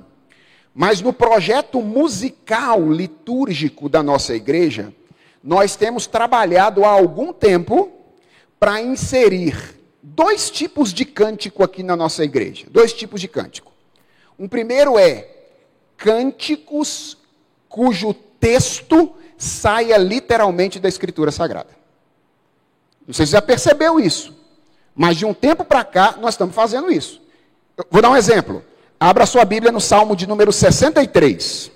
mas 0.73 1.01
no 1.01 1.13
projeto 1.13 1.83
musical 1.83 2.89
litúrgico 2.89 3.89
da 3.89 4.01
nossa 4.01 4.33
igreja, 4.33 4.95
nós 5.43 5.75
temos 5.75 6.07
trabalhado 6.07 6.85
há 6.85 6.89
algum 6.89 7.33
tempo 7.33 7.91
para 8.61 8.81
inserir 8.81 9.80
dois 10.03 10.51
tipos 10.51 10.93
de 10.93 11.05
cântico 11.05 11.63
aqui 11.63 11.83
na 11.83 11.97
nossa 11.97 12.25
igreja. 12.25 12.67
Dois 12.71 12.93
tipos 12.93 13.21
de 13.21 13.29
cântico. 13.29 13.73
Um 14.39 14.49
primeiro 14.49 14.99
é 14.99 15.29
cânticos 15.97 17.17
cujo 17.69 18.15
texto 18.15 19.15
saia 19.37 19.97
literalmente 19.97 20.81
da 20.81 20.89
Escritura 20.89 21.31
Sagrada. 21.31 21.71
Não 23.07 23.15
sei 23.15 23.27
se 23.27 23.33
já 23.33 23.43
percebeu 23.43 23.99
isso, 23.99 24.35
mas 24.95 25.17
de 25.17 25.27
um 25.27 25.35
tempo 25.35 25.65
para 25.65 25.85
cá 25.85 26.17
nós 26.21 26.35
estamos 26.35 26.55
fazendo 26.55 26.91
isso. 26.91 27.21
Eu 27.77 27.85
vou 27.91 28.03
dar 28.03 28.11
um 28.11 28.17
exemplo. 28.17 28.65
Abra 28.99 29.25
sua 29.27 29.45
Bíblia 29.45 29.73
no 29.73 29.81
Salmo 29.81 30.15
de 30.15 30.27
número 30.27 30.53
63. 30.53 31.71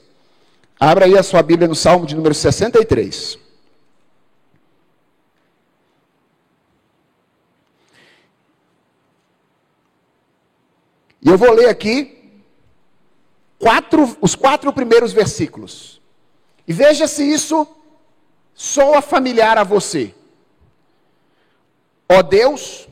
Abra 0.79 1.07
aí 1.07 1.17
a 1.17 1.23
sua 1.23 1.43
Bíblia 1.43 1.67
no 1.67 1.75
Salmo 1.75 2.07
de 2.07 2.15
número 2.15 2.35
63. 2.35 3.39
E 11.25 11.29
eu 11.31 11.39
vou 11.39 11.51
ler 11.53 11.71
aqui 11.71 12.39
quatro, 13.59 14.17
os 14.21 14.35
quatro 14.35 14.71
primeiros 14.75 15.13
versículos. 15.13 16.01
E 16.69 16.73
veja 16.73 17.09
se 17.09 17.25
isso 17.25 17.67
soa 18.53 19.01
familiar 19.01 19.57
a 19.57 19.65
você. 19.65 20.15
Ó 22.09 22.23
Deus, 22.23 22.87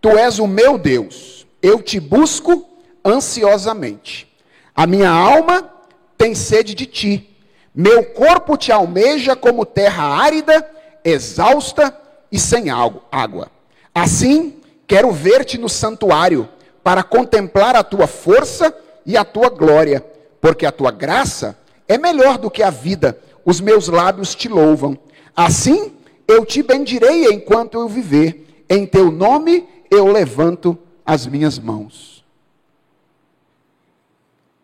tu 0.00 0.10
és 0.10 0.38
o 0.38 0.46
meu 0.46 0.78
Deus, 0.78 1.46
eu 1.60 1.82
te 1.82 1.98
busco 1.98 2.64
ansiosamente. 3.04 4.32
A 4.74 4.86
minha 4.86 5.10
alma 5.10 5.68
tem 6.16 6.34
sede 6.36 6.74
de 6.74 6.86
ti, 6.86 7.36
meu 7.74 8.04
corpo 8.04 8.56
te 8.56 8.70
almeja 8.70 9.34
como 9.34 9.66
terra 9.66 10.04
árida, 10.04 10.68
exausta 11.04 11.96
e 12.30 12.38
sem 12.38 12.70
água. 12.70 13.50
Assim, 13.92 14.60
quero 14.86 15.10
ver-te 15.10 15.58
no 15.58 15.68
santuário, 15.68 16.48
para 16.82 17.02
contemplar 17.02 17.76
a 17.76 17.84
tua 17.84 18.06
força 18.06 18.74
e 19.04 19.16
a 19.16 19.24
tua 19.24 19.48
glória, 19.48 20.04
porque 20.40 20.66
a 20.66 20.72
tua 20.72 20.90
graça 20.90 21.58
é 21.86 21.96
melhor 21.96 22.38
do 22.38 22.50
que 22.50 22.62
a 22.62 22.70
vida, 22.70 23.18
os 23.44 23.60
meus 23.60 23.88
lábios 23.88 24.34
te 24.34 24.48
louvam. 24.48 24.98
Assim, 25.34 25.92
eu 26.26 26.44
te 26.44 26.62
bendirei 26.62 27.26
enquanto 27.26 27.78
eu 27.78 27.88
viver, 27.88 28.64
em 28.68 28.84
teu 28.84 29.10
nome 29.10 29.66
eu 29.90 30.06
levanto 30.06 30.78
as 31.04 31.26
minhas 31.26 31.58
mãos. 31.58 32.22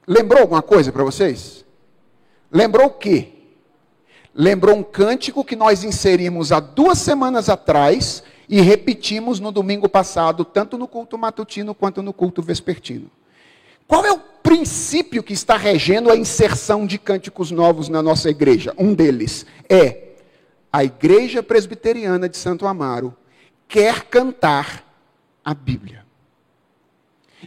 Lembrou 0.07 0.42
alguma 0.42 0.61
coisa 0.61 0.92
para 0.92 1.03
vocês? 1.03 1.64
Lembrou 2.53 2.87
o 2.87 2.90
quê? 2.90 3.29
Lembrou 4.35 4.77
um 4.77 4.83
cântico 4.83 5.44
que 5.44 5.57
nós 5.57 5.85
inserimos 5.85 6.53
há 6.53 6.61
duas 6.61 6.98
semanas 6.98 7.48
atrás 7.48 8.22
e 8.48 8.61
repetimos 8.61 9.40
no 9.40 9.50
domingo 9.50 9.88
passado, 9.88 10.44
tanto 10.44 10.76
no 10.76 10.87
culto 10.87 11.16
matutino 11.16 11.74
quanto 11.74 12.02
no 12.02 12.12
culto 12.12 12.42
vespertino. 12.42 13.11
Qual 13.87 14.04
é 14.04 14.12
o 14.12 14.18
princípio 14.18 15.22
que 15.22 15.33
está 15.33 15.57
regendo 15.57 16.11
a 16.11 16.16
inserção 16.16 16.87
de 16.87 16.98
cânticos 16.98 17.50
novos 17.50 17.88
na 17.88 18.02
nossa 18.02 18.30
igreja? 18.30 18.74
Um 18.78 18.94
deles 18.94 19.46
é 19.68 20.04
a 20.72 20.83
Igreja 20.83 21.42
Presbiteriana 21.42 22.28
de 22.28 22.37
Santo 22.37 22.66
Amaro 22.66 23.14
quer 23.68 24.04
cantar 24.04 24.85
a 25.44 25.54
Bíblia. 25.54 26.04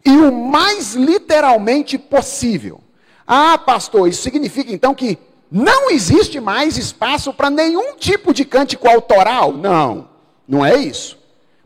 E 0.05 0.11
o 0.11 0.31
mais 0.31 0.93
literalmente 0.93 1.97
possível. 1.97 2.79
Ah, 3.25 3.57
pastor, 3.57 4.07
isso 4.07 4.21
significa 4.21 4.71
então 4.71 4.95
que 4.95 5.17
não 5.51 5.89
existe 5.89 6.39
mais 6.39 6.77
espaço 6.77 7.33
para 7.33 7.49
nenhum 7.49 7.97
tipo 7.97 8.33
de 8.33 8.45
cântico 8.45 8.87
autoral? 8.87 9.51
Não, 9.51 10.07
não 10.47 10.65
é 10.65 10.75
isso. 10.75 11.17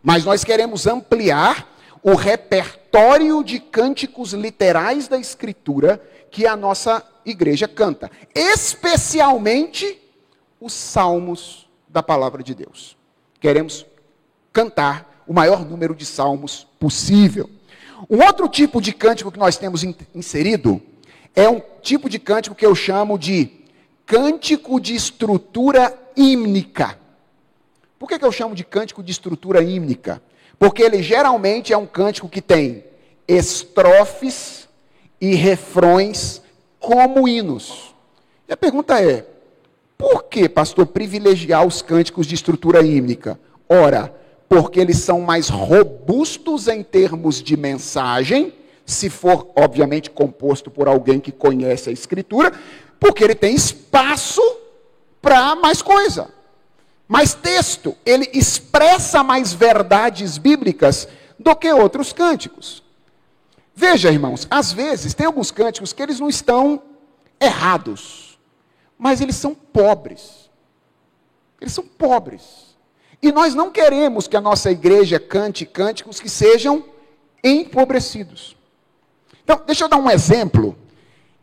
Mas 0.01 0.25
nós 0.25 0.43
queremos 0.43 0.87
ampliar 0.87 1.67
o 2.01 2.15
repertório 2.15 3.43
de 3.43 3.59
cânticos 3.59 4.33
literais 4.33 5.07
da 5.07 5.17
Escritura 5.17 6.01
que 6.31 6.47
a 6.47 6.55
nossa 6.55 7.05
igreja 7.25 7.67
canta, 7.67 8.09
especialmente 8.33 9.99
os 10.59 10.73
salmos 10.73 11.69
da 11.87 12.01
palavra 12.01 12.41
de 12.41 12.55
Deus. 12.55 12.97
Queremos 13.39 13.85
cantar 14.51 15.23
o 15.27 15.33
maior 15.33 15.65
número 15.65 15.93
de 15.93 16.05
salmos 16.05 16.67
possível. 16.79 17.49
Um 18.09 18.23
outro 18.23 18.47
tipo 18.47 18.81
de 18.81 18.91
cântico 18.93 19.31
que 19.31 19.39
nós 19.39 19.57
temos 19.57 19.83
inserido 20.15 20.81
é 21.35 21.47
um 21.47 21.61
tipo 21.81 22.09
de 22.09 22.17
cântico 22.17 22.55
que 22.55 22.65
eu 22.65 22.73
chamo 22.73 23.17
de 23.17 23.51
cântico 24.05 24.79
de 24.79 24.95
estrutura 24.95 25.97
hímnica. 26.15 26.99
Por 28.01 28.09
que, 28.09 28.17
que 28.17 28.25
eu 28.25 28.31
chamo 28.31 28.55
de 28.55 28.63
cântico 28.63 29.03
de 29.03 29.11
estrutura 29.11 29.61
hímnica? 29.61 30.23
Porque 30.57 30.81
ele 30.81 31.03
geralmente 31.03 31.71
é 31.71 31.77
um 31.77 31.85
cântico 31.85 32.27
que 32.27 32.41
tem 32.41 32.83
estrofes 33.27 34.67
e 35.21 35.35
refrões 35.35 36.41
como 36.79 37.27
hinos. 37.27 37.93
E 38.49 38.53
a 38.53 38.57
pergunta 38.57 38.99
é: 38.99 39.23
por 39.99 40.23
que, 40.23 40.49
pastor, 40.49 40.87
privilegiar 40.87 41.63
os 41.63 41.83
cânticos 41.83 42.25
de 42.25 42.33
estrutura 42.33 42.81
hímnica? 42.81 43.39
Ora, 43.69 44.11
porque 44.49 44.79
eles 44.79 44.97
são 44.97 45.21
mais 45.21 45.47
robustos 45.47 46.67
em 46.67 46.81
termos 46.81 47.39
de 47.39 47.55
mensagem, 47.55 48.51
se 48.83 49.11
for, 49.11 49.51
obviamente, 49.55 50.09
composto 50.09 50.71
por 50.71 50.87
alguém 50.87 51.19
que 51.19 51.31
conhece 51.31 51.91
a 51.91 51.93
Escritura, 51.93 52.51
porque 52.99 53.23
ele 53.23 53.35
tem 53.35 53.53
espaço 53.53 54.41
para 55.21 55.55
mais 55.55 55.83
coisa, 55.83 56.40
mais 57.11 57.33
texto. 57.33 57.97
Ele 58.05 58.29
expressa 58.31 59.21
mais 59.21 59.51
verdades 59.51 60.37
bíblicas 60.37 61.09
do 61.37 61.53
que 61.53 61.69
outros 61.73 62.13
cânticos. 62.13 62.81
Veja, 63.75 64.09
irmãos, 64.09 64.47
às 64.49 64.71
vezes 64.71 65.13
tem 65.13 65.25
alguns 65.25 65.51
cânticos 65.51 65.91
que 65.91 66.01
eles 66.01 66.21
não 66.21 66.29
estão 66.29 66.81
errados, 67.37 68.39
mas 68.97 69.19
eles 69.19 69.35
são 69.35 69.53
pobres. 69.53 70.49
Eles 71.59 71.73
são 71.73 71.83
pobres. 71.83 72.77
E 73.21 73.29
nós 73.29 73.53
não 73.53 73.71
queremos 73.71 74.25
que 74.25 74.37
a 74.37 74.41
nossa 74.41 74.71
igreja 74.71 75.19
cante 75.19 75.65
cânticos 75.65 76.17
que 76.17 76.29
sejam 76.29 76.85
empobrecidos. 77.43 78.55
Então, 79.43 79.61
deixa 79.65 79.83
eu 79.83 79.89
dar 79.89 79.97
um 79.97 80.09
exemplo. 80.09 80.77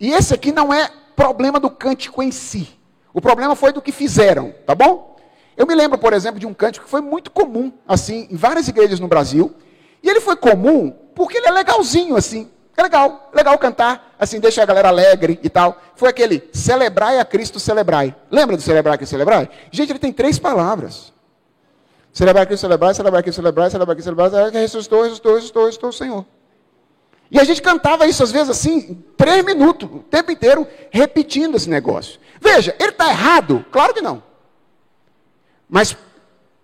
E 0.00 0.12
esse 0.12 0.32
aqui 0.32 0.50
não 0.50 0.72
é 0.72 0.90
problema 1.14 1.60
do 1.60 1.68
cântico 1.68 2.22
em 2.22 2.30
si. 2.30 2.70
O 3.12 3.20
problema 3.20 3.54
foi 3.54 3.70
do 3.70 3.82
que 3.82 3.92
fizeram, 3.92 4.54
tá 4.64 4.74
bom? 4.74 5.17
Eu 5.58 5.66
me 5.66 5.74
lembro, 5.74 5.98
por 5.98 6.12
exemplo, 6.12 6.38
de 6.38 6.46
um 6.46 6.54
cântico 6.54 6.84
que 6.84 6.90
foi 6.90 7.00
muito 7.00 7.32
comum, 7.32 7.72
assim, 7.86 8.28
em 8.30 8.36
várias 8.36 8.68
igrejas 8.68 9.00
no 9.00 9.08
Brasil. 9.08 9.52
E 10.00 10.08
ele 10.08 10.20
foi 10.20 10.36
comum 10.36 10.94
porque 11.16 11.36
ele 11.36 11.48
é 11.48 11.50
legalzinho, 11.50 12.14
assim. 12.14 12.48
É 12.76 12.82
legal, 12.82 13.28
legal 13.34 13.58
cantar, 13.58 14.14
assim, 14.20 14.38
deixa 14.38 14.62
a 14.62 14.64
galera 14.64 14.86
alegre 14.86 15.36
e 15.42 15.50
tal. 15.50 15.76
Foi 15.96 16.08
aquele 16.08 16.48
celebrai 16.52 17.18
a 17.18 17.24
Cristo, 17.24 17.58
celebrai. 17.58 18.14
Lembra 18.30 18.56
do 18.56 18.62
celebrai 18.62 18.96
que 18.96 19.04
celebrai? 19.04 19.50
Gente, 19.72 19.90
ele 19.90 19.98
tem 19.98 20.12
três 20.12 20.38
palavras. 20.38 21.12
Celebrai 22.12 22.44
a 22.44 22.46
Cristo, 22.46 22.60
celebrai, 22.60 22.94
celebrai 22.94 23.18
a 23.18 23.22
Cristo, 23.24 23.36
celebrai, 23.38 23.68
celebrai 23.68 23.92
a 23.92 23.96
Cristo, 23.96 24.04
celebrai, 24.06 24.30
celebrai, 24.30 24.62
ressuscitou, 24.62 25.02
ressuscitou, 25.02 25.34
ressuscitou, 25.34 25.64
ressuscitou 25.64 25.90
o 25.90 25.92
Senhor. 25.92 26.26
E 27.32 27.40
a 27.40 27.42
gente 27.42 27.60
cantava 27.60 28.06
isso 28.06 28.22
às 28.22 28.30
vezes 28.30 28.48
assim, 28.48 29.04
três 29.16 29.44
minutos, 29.44 29.90
o 29.92 29.98
tempo 29.98 30.30
inteiro, 30.30 30.64
repetindo 30.92 31.56
esse 31.56 31.68
negócio. 31.68 32.20
Veja, 32.40 32.76
ele 32.78 32.90
está 32.90 33.10
errado? 33.10 33.66
Claro 33.72 33.92
que 33.92 34.00
não. 34.00 34.27
Mas 35.68 35.96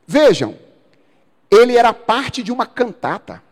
vejam, 0.07 0.57
ele 1.51 1.77
era 1.77 1.93
parte 1.93 2.43
de 2.43 2.51
uma 2.51 2.67
cantata. 2.67 3.43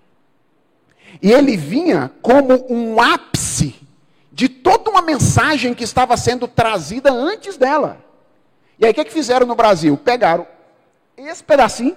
E 1.21 1.31
ele 1.31 1.57
vinha 1.57 2.11
como 2.23 2.67
um 2.73 3.01
ápice 3.01 3.75
de 4.33 4.49
toda 4.49 4.91
uma 4.91 5.03
mensagem 5.03 5.75
que 5.75 5.85
estava 5.85 6.17
sendo 6.17 6.49
trazida 6.49 7.13
antes 7.13 7.57
dela. 7.57 8.03
E 8.79 8.87
aí 8.87 8.93
o 8.93 8.95
que, 8.95 9.05
que 9.05 9.13
fizeram 9.13 9.47
no 9.47 9.55
Brasil? 9.55 9.97
Pegaram 9.97 10.47
esse 11.17 11.45
pedacinho, 11.45 11.97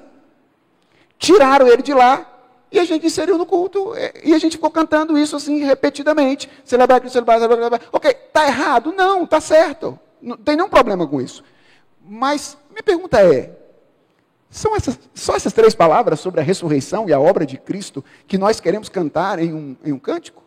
tiraram 1.18 1.68
ele 1.68 1.82
de 1.82 1.94
lá 1.94 2.30
e 2.72 2.80
a 2.80 2.84
gente 2.84 3.06
inseriu 3.06 3.38
no 3.38 3.46
culto. 3.46 3.96
É, 3.96 4.14
e 4.24 4.34
a 4.34 4.38
gente 4.38 4.58
ficou 4.58 4.70
cantando 4.70 5.18
isso 5.18 5.36
assim 5.36 5.64
repetidamente. 5.64 6.50
Celebrar 6.64 7.00
Cristo, 7.00 7.14
celebrar, 7.14 7.40
celebrar, 7.40 7.70
celebrar. 7.70 7.90
Ok, 7.92 8.12
está 8.12 8.46
errado? 8.46 8.94
Não, 8.94 9.24
está 9.24 9.40
certo. 9.40 9.98
Não 10.22 10.36
tem 10.36 10.58
nenhum 10.58 10.70
problema 10.70 11.08
com 11.08 11.22
isso. 11.22 11.44
Mas 12.08 12.58
minha 12.76 12.84
pergunta 12.84 13.22
é: 13.22 13.58
são 14.50 14.76
essas, 14.76 15.00
só 15.14 15.36
essas 15.36 15.54
três 15.54 15.74
palavras 15.74 16.20
sobre 16.20 16.42
a 16.42 16.44
ressurreição 16.44 17.08
e 17.08 17.14
a 17.14 17.20
obra 17.20 17.46
de 17.46 17.58
Cristo 17.58 18.04
que 18.28 18.38
nós 18.38 18.60
queremos 18.60 18.90
cantar 18.90 19.40
em 19.40 19.54
um, 19.54 19.78
em 19.84 19.94
um 19.94 20.00
cântico? 20.00 20.44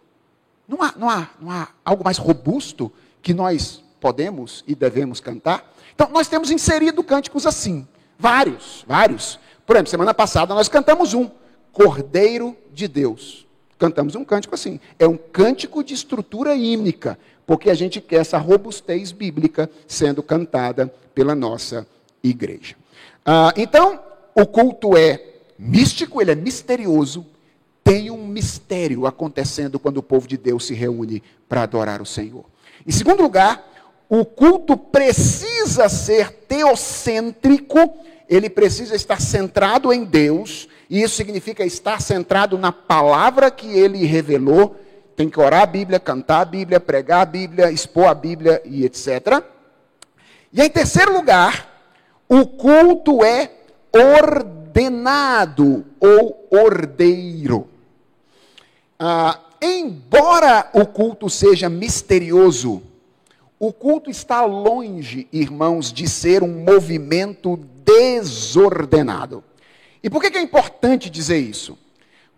Não 0.69 0.83
há, 0.83 0.93
não, 0.97 1.09
há, 1.09 1.31
não 1.41 1.51
há 1.51 1.69
algo 1.83 2.05
mais 2.05 2.19
robusto 2.19 2.93
que 3.23 3.33
nós 3.33 3.83
podemos 3.99 4.63
e 4.67 4.75
devemos 4.75 5.21
cantar? 5.21 5.75
Então, 5.95 6.11
nós 6.11 6.29
temos 6.29 6.51
inserido 6.51 7.03
cânticos 7.03 7.47
assim. 7.47 7.89
Vários, 8.19 8.85
vários. 8.87 9.39
Por 9.67 9.75
exemplo, 9.75 9.91
semana 9.91 10.13
passada 10.13 10.55
nós 10.55 10.69
cantamos 10.69 11.15
um. 11.15 11.31
Cordeiro 11.73 12.57
de 12.73 12.87
Deus. 12.87 13.47
Cantamos 13.79 14.15
um 14.15 14.25
cântico 14.25 14.55
assim. 14.55 14.81
É 14.99 15.09
um 15.09 15.17
cântico 15.17 15.83
de 15.83 15.95
estrutura 15.95 16.55
hímnica, 16.55 17.19
porque 17.47 17.71
a 17.71 17.75
gente 17.75 18.01
quer 18.01 18.21
essa 18.21 18.37
robustez 18.37 19.13
bíblica 19.13 19.71
sendo 19.87 20.23
cantada 20.23 20.93
pela 21.15 21.35
nossa 21.35 21.87
igreja. 22.23 22.77
Ah, 23.25 23.53
então, 23.57 24.01
o 24.35 24.47
culto 24.47 24.97
é 24.97 25.23
místico, 25.59 26.21
ele 26.21 26.31
é 26.31 26.35
misterioso. 26.35 27.27
Tem 27.83 28.11
um 28.11 28.27
mistério 28.27 29.07
acontecendo 29.07 29.79
quando 29.79 29.99
o 29.99 30.03
povo 30.03 30.29
de 30.29 30.37
Deus 30.37 30.67
se 30.67 30.75
reúne 30.75 31.23
para 31.49 31.63
adorar 31.63 32.01
o 32.03 32.07
Senhor. 32.07 32.45
Em 32.87 32.93
segundo 32.93 33.23
lugar, 33.23 33.67
o 34.09 34.25
culto 34.25 34.77
precisa 34.77 35.89
ser 35.89 36.31
teocêntrico, 36.31 37.79
ele 38.29 38.49
precisa 38.49 38.95
estar 38.95 39.21
centrado 39.21 39.93
em 39.93 40.05
Deus 40.05 40.69
e 40.89 41.03
isso 41.03 41.17
significa 41.17 41.65
estar 41.65 42.01
centrado 42.01 42.57
na 42.57 42.73
palavra 42.73 43.51
que 43.51 43.67
ele 43.67 44.05
revelou. 44.07 44.77
Tem 45.15 45.29
que 45.29 45.41
orar 45.41 45.63
a 45.63 45.67
Bíblia, 45.67 45.99
cantar 45.99 46.41
a 46.41 46.45
Bíblia, 46.45 46.81
pregar 46.81 47.23
a 47.23 47.27
Bíblia, 47.27 47.71
expor 47.71 48.07
a 48.07 48.15
Bíblia 48.15 48.63
e 48.65 48.85
etc. 48.85 49.43
E 50.53 50.63
em 50.63 50.71
terceiro 50.71 51.13
lugar, 51.13 51.68
o 52.29 52.47
culto 52.47 53.25
é 53.25 53.51
ordenado 53.93 55.87
ou 55.99 56.47
ordeiro. 56.51 57.69
Ah, 58.99 59.41
embora 59.63 60.69
o 60.75 60.85
culto 60.85 61.31
seja 61.31 61.69
misterioso, 61.69 62.83
o 63.59 63.73
culto 63.73 64.11
está 64.11 64.45
longe, 64.45 65.27
irmãos, 65.33 65.93
de 65.93 66.09
ser 66.09 66.43
um 66.43 66.65
movimento 66.65 67.57
desordenado. 67.85 69.43
E 70.03 70.09
por 70.09 70.23
que, 70.23 70.37
é 70.37 70.41
importante 70.41 71.11
dizer 71.11 71.39
isso? 71.39 71.77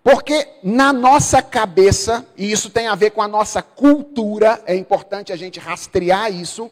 Porque 0.03 0.49
na 0.63 0.95
nossa 0.95 1.43
cabeça, 1.43 2.27
e 2.37 2.51
isso 2.51 2.71
tem 2.71 2.87
a 2.87 2.95
ver 2.95 3.11
com 3.11 3.21
a 3.21 3.29
nossa 3.29 3.61
cultura, 3.61 4.63
é 4.65 4.75
importante 4.75 5.31
a 5.31 5.37
gente 5.37 5.61
rastrear 5.61 6.33
isso, 6.33 6.71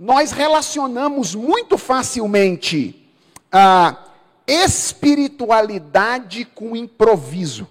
nós 0.00 0.32
relacionamos 0.32 1.34
muito 1.34 1.76
facilmente 1.76 3.06
a 3.52 3.98
espiritualidade 4.46 6.46
com 6.46 6.74
improviso. 6.74 7.68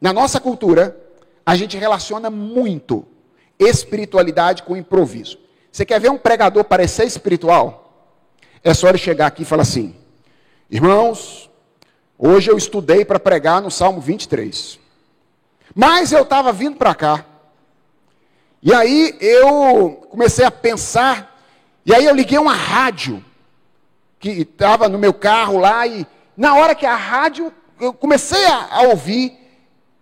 Na 0.00 0.12
nossa 0.12 0.40
cultura, 0.40 1.00
a 1.46 1.54
gente 1.54 1.76
relaciona 1.76 2.28
muito 2.28 3.06
espiritualidade 3.56 4.64
com 4.64 4.76
improviso. 4.76 5.38
Você 5.70 5.86
quer 5.86 6.00
ver 6.00 6.10
um 6.10 6.18
pregador 6.18 6.64
parecer 6.64 7.06
espiritual? 7.06 8.10
É 8.64 8.74
só 8.74 8.88
ele 8.88 8.98
chegar 8.98 9.28
aqui 9.28 9.42
e 9.42 9.46
falar 9.46 9.62
assim: 9.62 9.94
Irmãos, 10.68 11.48
hoje 12.18 12.50
eu 12.50 12.58
estudei 12.58 13.04
para 13.04 13.20
pregar 13.20 13.62
no 13.62 13.70
Salmo 13.70 14.00
23. 14.00 14.76
Mas 15.72 16.10
eu 16.10 16.24
estava 16.24 16.52
vindo 16.52 16.76
para 16.76 16.96
cá. 16.96 17.24
E 18.62 18.72
aí 18.72 19.16
eu 19.20 20.06
comecei 20.10 20.44
a 20.44 20.50
pensar. 20.50 21.40
E 21.84 21.94
aí 21.94 22.04
eu 22.04 22.14
liguei 22.14 22.38
uma 22.38 22.54
rádio 22.54 23.24
que 24.18 24.30
estava 24.30 24.88
no 24.88 24.98
meu 24.98 25.14
carro 25.14 25.58
lá. 25.58 25.86
E 25.86 26.06
na 26.36 26.54
hora 26.54 26.74
que 26.74 26.86
a 26.86 26.96
rádio, 26.96 27.52
eu 27.80 27.92
comecei 27.92 28.44
a, 28.46 28.76
a 28.76 28.82
ouvir. 28.88 29.36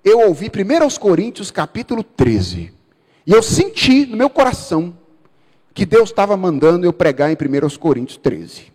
Eu 0.04 0.20
ouvi 0.20 0.50
1 0.50 0.82
aos 0.82 0.96
Coríntios 0.96 1.50
capítulo 1.50 2.02
13. 2.02 2.72
E 3.26 3.32
eu 3.32 3.42
senti 3.42 4.06
no 4.06 4.16
meu 4.16 4.30
coração 4.30 4.96
que 5.74 5.84
Deus 5.84 6.08
estava 6.08 6.36
mandando 6.36 6.86
eu 6.86 6.92
pregar 6.92 7.30
em 7.30 7.34
1 7.34 7.76
Coríntios 7.78 8.16
13. 8.16 8.72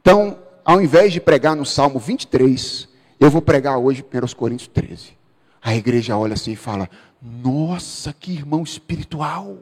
Então, 0.00 0.38
ao 0.64 0.80
invés 0.80 1.12
de 1.12 1.20
pregar 1.20 1.54
no 1.54 1.66
Salmo 1.66 1.98
23, 1.98 2.88
eu 3.20 3.30
vou 3.30 3.42
pregar 3.42 3.78
hoje 3.78 4.02
1 4.02 4.34
Coríntios 4.34 4.68
13. 4.68 5.18
A 5.62 5.76
igreja 5.76 6.16
olha 6.16 6.34
assim 6.34 6.52
e 6.52 6.56
fala: 6.56 6.88
Nossa, 7.20 8.12
que 8.12 8.32
irmão 8.32 8.62
espiritual! 8.62 9.58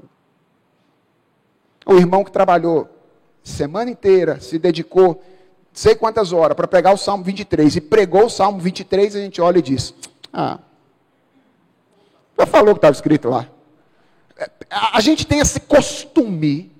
O 1.84 1.94
irmão 1.94 2.22
que 2.22 2.30
trabalhou 2.30 2.88
semana 3.42 3.90
inteira, 3.90 4.40
se 4.40 4.58
dedicou 4.58 5.22
sei 5.72 5.94
quantas 5.94 6.32
horas 6.32 6.56
para 6.56 6.68
pregar 6.68 6.92
o 6.92 6.98
Salmo 6.98 7.24
23 7.24 7.76
e 7.76 7.80
pregou 7.80 8.26
o 8.26 8.30
Salmo 8.30 8.58
23, 8.58 9.16
a 9.16 9.20
gente 9.20 9.40
olha 9.40 9.58
e 9.58 9.62
diz: 9.62 9.94
Ah, 10.32 10.58
já 12.38 12.46
falou 12.46 12.74
que 12.74 12.78
estava 12.78 12.94
escrito 12.94 13.28
lá 13.30 13.48
a 14.70 15.00
gente 15.00 15.26
tem 15.26 15.40
esse 15.40 15.60
costume, 15.60 16.72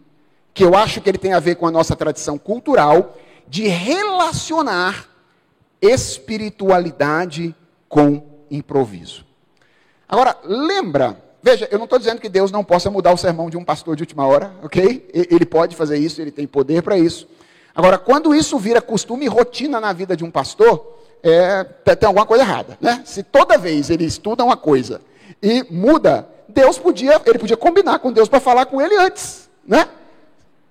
que 0.52 0.64
eu 0.64 0.74
acho 0.74 1.00
que 1.00 1.08
ele 1.08 1.18
tem 1.18 1.32
a 1.32 1.40
ver 1.40 1.56
com 1.56 1.66
a 1.66 1.70
nossa 1.70 1.96
tradição 1.96 2.38
cultural, 2.38 3.16
de 3.46 3.66
relacionar 3.66 5.08
espiritualidade 5.80 7.54
com 7.88 8.22
improviso. 8.50 9.24
Agora, 10.08 10.36
lembra, 10.42 11.16
veja, 11.42 11.68
eu 11.70 11.78
não 11.78 11.84
estou 11.84 11.98
dizendo 11.98 12.20
que 12.20 12.28
Deus 12.28 12.50
não 12.50 12.64
possa 12.64 12.90
mudar 12.90 13.12
o 13.12 13.16
sermão 13.16 13.50
de 13.50 13.56
um 13.56 13.64
pastor 13.64 13.94
de 13.94 14.02
última 14.02 14.26
hora, 14.26 14.52
ok? 14.62 15.08
Ele 15.12 15.44
pode 15.44 15.76
fazer 15.76 15.98
isso, 15.98 16.20
ele 16.20 16.30
tem 16.30 16.46
poder 16.46 16.82
para 16.82 16.96
isso. 16.96 17.28
Agora, 17.74 17.98
quando 17.98 18.34
isso 18.34 18.58
vira 18.58 18.80
costume 18.80 19.26
e 19.26 19.28
rotina 19.28 19.80
na 19.80 19.92
vida 19.92 20.16
de 20.16 20.24
um 20.24 20.30
pastor, 20.30 20.98
é, 21.22 21.62
tem 21.64 22.06
alguma 22.06 22.26
coisa 22.26 22.42
errada, 22.42 22.78
né? 22.80 23.02
Se 23.04 23.22
toda 23.22 23.58
vez 23.58 23.90
ele 23.90 24.04
estuda 24.04 24.42
uma 24.42 24.56
coisa 24.56 25.00
e 25.42 25.64
muda, 25.70 26.28
Deus 26.48 26.78
podia, 26.78 27.20
ele 27.26 27.38
podia 27.38 27.56
combinar 27.56 27.98
com 27.98 28.10
Deus 28.10 28.28
para 28.28 28.40
falar 28.40 28.66
com 28.66 28.80
ele 28.80 28.96
antes, 28.96 29.48
né? 29.66 29.88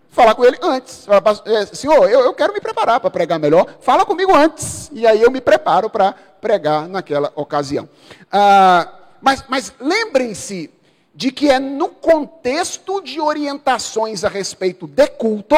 Falar 0.09 0.33
com 0.33 0.43
ele 0.43 0.57
antes. 0.63 1.07
É, 1.45 1.65
Senhor, 1.67 2.09
eu, 2.09 2.21
eu 2.21 2.33
quero 2.33 2.51
me 2.51 2.59
preparar 2.59 2.99
para 2.99 3.11
pregar 3.11 3.37
melhor. 3.37 3.67
Fala 3.81 4.03
comigo 4.03 4.35
antes. 4.35 4.89
E 4.91 5.05
aí 5.05 5.21
eu 5.21 5.29
me 5.29 5.39
preparo 5.39 5.91
para 5.91 6.15
pregar 6.41 6.87
naquela 6.87 7.31
ocasião. 7.35 7.87
Ah, 8.31 8.96
mas 9.21 9.43
mas 9.47 9.73
lembrem-se 9.79 10.69
de 11.17 11.31
que 11.31 11.49
é 11.49 11.59
no 11.59 11.89
contexto 11.89 13.01
de 13.01 13.19
orientações 13.19 14.23
a 14.23 14.29
respeito 14.29 14.85
de 14.85 15.07
culto, 15.07 15.55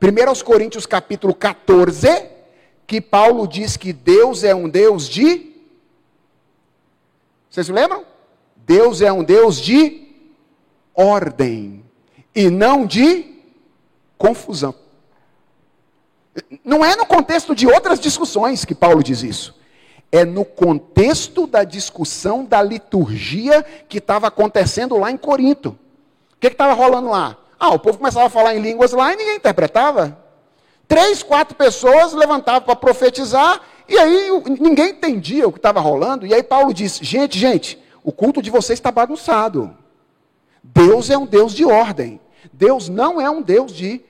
1 0.00 0.44
Coríntios 0.44 0.86
capítulo 0.86 1.34
14, 1.34 2.28
que 2.86 3.00
Paulo 3.00 3.48
diz 3.48 3.76
que 3.76 3.92
Deus 3.92 4.44
é 4.44 4.54
um 4.54 4.68
Deus 4.68 5.08
de. 5.08 5.52
Vocês 7.50 7.68
lembram? 7.68 8.04
Deus 8.56 9.02
é 9.02 9.12
um 9.12 9.24
Deus 9.24 9.60
de 9.60 10.08
ordem 10.94 11.84
e 12.32 12.48
não 12.48 12.86
de 12.86 13.42
confusão. 14.16 14.74
Não 16.64 16.84
é 16.84 16.94
no 16.94 17.04
contexto 17.04 17.54
de 17.54 17.66
outras 17.66 17.98
discussões 17.98 18.64
que 18.64 18.74
Paulo 18.74 19.02
diz 19.02 19.22
isso. 19.22 19.60
É 20.12 20.24
no 20.24 20.44
contexto 20.44 21.46
da 21.46 21.64
discussão 21.64 22.44
da 22.44 22.62
liturgia 22.62 23.64
que 23.88 23.98
estava 23.98 24.26
acontecendo 24.26 24.98
lá 24.98 25.10
em 25.10 25.16
Corinto. 25.16 25.70
O 26.34 26.38
que 26.38 26.48
estava 26.48 26.74
rolando 26.74 27.08
lá? 27.08 27.38
Ah, 27.58 27.70
o 27.70 27.78
povo 27.78 27.96
começava 27.96 28.26
a 28.26 28.30
falar 28.30 28.54
em 28.54 28.60
línguas 28.60 28.92
lá 28.92 29.12
e 29.12 29.16
ninguém 29.16 29.36
interpretava. 29.36 30.18
Três, 30.86 31.22
quatro 31.22 31.56
pessoas 31.56 32.12
levantavam 32.12 32.60
para 32.60 32.76
profetizar 32.76 33.62
e 33.88 33.96
aí 33.96 34.28
ninguém 34.60 34.90
entendia 34.90 35.48
o 35.48 35.52
que 35.52 35.58
estava 35.58 35.80
rolando. 35.80 36.26
E 36.26 36.34
aí 36.34 36.42
Paulo 36.42 36.74
disse: 36.74 37.02
gente, 37.02 37.38
gente, 37.38 37.78
o 38.04 38.12
culto 38.12 38.42
de 38.42 38.50
vocês 38.50 38.78
está 38.78 38.90
bagunçado. 38.90 39.74
Deus 40.62 41.10
é 41.10 41.16
um 41.16 41.26
Deus 41.26 41.54
de 41.54 41.64
ordem. 41.64 42.20
Deus 42.52 42.88
não 42.88 43.20
é 43.20 43.30
um 43.30 43.40
Deus 43.40 43.72
de 43.72 44.00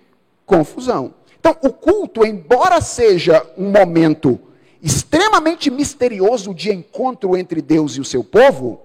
confusão. 0.47 1.15
Então, 1.39 1.57
o 1.63 1.73
culto, 1.73 2.25
embora 2.25 2.81
seja 2.81 3.45
um 3.57 3.71
momento 3.71 4.39
extremamente 4.83 5.71
misterioso 5.71 6.53
de 6.53 6.73
encontro 6.73 7.37
entre 7.37 7.63
Deus 7.63 7.97
e 7.97 8.01
o 8.01 8.05
seu 8.05 8.25
povo, 8.25 8.81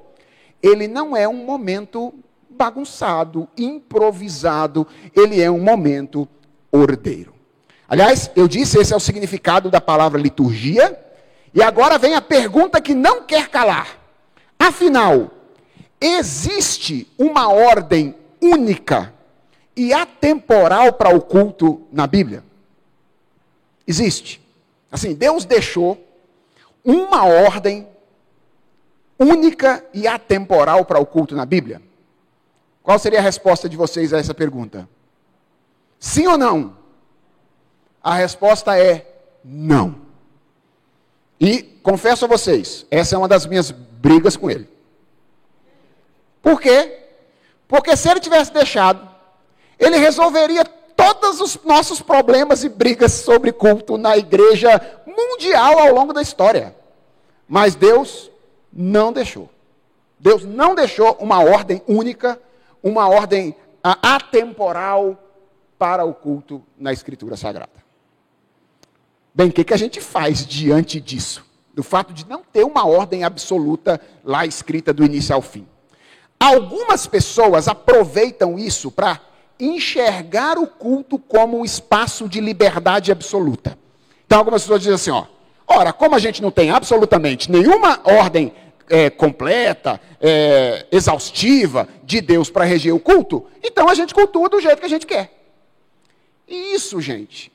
ele 0.62 0.88
não 0.88 1.18
é 1.18 1.28
um 1.28 1.44
momento 1.44 2.14
bagunçado, 2.50 3.48
improvisado, 3.58 4.86
ele 5.16 5.42
é 5.42 5.50
um 5.50 5.60
momento 5.60 6.28
ordeiro. 6.72 7.34
Aliás, 7.90 8.30
eu 8.36 8.48
disse, 8.48 8.78
esse 8.78 8.94
é 8.94 8.96
o 8.96 9.00
significado 9.00 9.72
da 9.72 9.82
palavra 9.82 10.22
liturgia, 10.22 11.04
e 11.54 11.64
agora 11.64 11.98
vem 11.98 12.14
a 12.14 12.22
pergunta 12.22 12.80
que 12.80 12.94
não 12.94 13.24
quer 13.24 13.48
calar. 13.48 13.98
Afinal, 14.60 15.32
existe 16.00 17.08
uma 17.18 17.52
ordem 17.52 18.16
única 18.42 19.14
e 19.76 19.94
atemporal 19.94 20.94
para 20.94 21.16
o 21.16 21.22
culto 21.22 21.88
na 21.92 22.06
Bíblia? 22.06 22.44
Existe. 23.88 24.47
Assim, 24.92 25.14
Deus 25.14 25.46
deixou 25.46 26.04
uma 26.84 27.26
ordem 27.26 27.88
única 29.20 29.84
e 29.94 30.08
atemporal 30.08 30.86
para 30.86 31.00
o 31.00 31.06
culto 31.06 31.36
na 31.36 31.46
Bíblia? 31.46 31.82
Qual 32.84 32.98
seria 32.98 33.20
a 33.20 33.22
resposta 33.22 33.68
de 33.68 33.76
vocês 33.76 34.14
a 34.14 34.20
essa 34.20 34.34
pergunta? 34.34 34.88
Sim 36.00 36.28
ou 36.28 36.38
não? 36.38 36.78
A 38.02 38.16
resposta 38.16 38.78
é 38.78 39.06
não. 39.44 39.96
E 41.40 41.62
confesso 41.84 42.26
a 42.26 42.28
vocês, 42.28 42.86
essa 42.90 43.16
é 43.16 43.18
uma 43.18 43.28
das 43.28 43.46
minhas 43.46 43.72
brigas 43.72 44.38
com 44.38 44.50
ele. 44.50 44.70
Por 46.42 46.62
quê? 46.62 47.04
Porque 47.68 47.96
se 47.98 48.10
ele 48.10 48.20
tivesse 48.20 48.54
deixado, 48.54 49.08
ele 49.78 49.98
resolveria 49.98 50.64
todos 51.14 51.42
os 51.42 51.64
nossos 51.64 52.02
problemas 52.02 52.64
e 52.64 52.70
brigas 52.70 53.12
sobre 53.14 53.52
culto 53.52 53.98
na 53.98 54.18
igreja 54.18 54.82
mundial 55.06 55.80
ao 55.80 55.94
longo 55.94 56.14
da 56.14 56.22
história. 56.22 56.76
Mas 57.48 57.76
Deus 57.76 58.32
não 58.72 59.14
deixou. 59.14 59.50
Deus 60.20 60.44
não 60.44 60.74
deixou 60.76 61.18
uma 61.20 61.44
ordem 61.44 61.82
única, 61.88 62.40
uma 62.82 63.08
ordem 63.08 63.56
atemporal 63.84 65.18
para 65.78 66.04
o 66.04 66.14
culto 66.14 66.64
na 66.78 66.92
Escritura 66.92 67.38
Sagrada. 67.38 67.86
Bem, 69.34 69.50
o 69.50 69.54
que, 69.54 69.64
que 69.64 69.74
a 69.74 69.78
gente 69.78 70.02
faz 70.02 70.46
diante 70.46 71.00
disso? 71.00 71.46
Do 71.74 71.84
fato 71.84 72.12
de 72.12 72.28
não 72.28 72.42
ter 72.42 72.64
uma 72.64 72.88
ordem 72.88 73.24
absoluta 73.24 74.02
lá 74.24 74.46
escrita 74.46 74.92
do 74.92 75.06
início 75.06 75.36
ao 75.36 75.44
fim. 75.44 75.68
Algumas 76.40 77.06
pessoas 77.06 77.68
aproveitam 77.68 78.58
isso 78.58 78.92
para 78.92 79.20
enxergar 79.60 80.58
o 80.58 80.68
culto 80.68 81.18
como 81.18 81.60
um 81.60 81.66
espaço 81.66 82.28
de 82.28 82.40
liberdade 82.40 83.12
absoluta. 83.12 83.78
Então, 84.26 84.40
algumas 84.40 84.62
pessoas 84.62 84.82
dizem 84.82 84.96
assim: 84.96 85.12
ó, 85.12 85.26
ora, 85.68 85.92
como 85.94 86.16
a 86.16 86.20
gente 86.20 86.42
não 86.42 86.52
tem 86.52 86.70
absolutamente 86.70 87.52
nenhuma 87.52 88.00
ordem 88.04 88.54
é, 88.90 89.10
completa, 89.10 90.00
é, 90.22 90.86
exaustiva 90.92 91.88
de 92.04 92.22
Deus 92.22 92.50
para 92.50 92.66
reger 92.66 92.94
o 92.94 93.00
culto, 93.00 93.46
então 93.64 93.90
a 93.90 93.94
gente 93.94 94.14
cultua 94.14 94.50
do 94.50 94.62
jeito 94.62 94.80
que 94.80 94.86
a 94.86 94.90
gente 94.90 95.06
quer. 95.06 95.34
E 96.48 96.74
isso, 96.74 97.02
gente, 97.02 97.52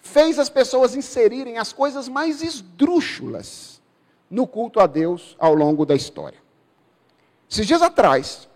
fez 0.00 0.38
as 0.38 0.48
pessoas 0.48 0.94
inserirem 0.94 1.58
as 1.58 1.72
coisas 1.72 2.08
mais 2.08 2.42
esdrúxulas 2.42 3.80
no 4.30 4.46
culto 4.46 4.78
a 4.78 4.86
Deus 4.86 5.36
ao 5.38 5.54
longo 5.54 5.84
da 5.84 5.94
história. 5.94 6.38
Esses 7.50 7.66
dias 7.66 7.82
atrás, 7.82 8.48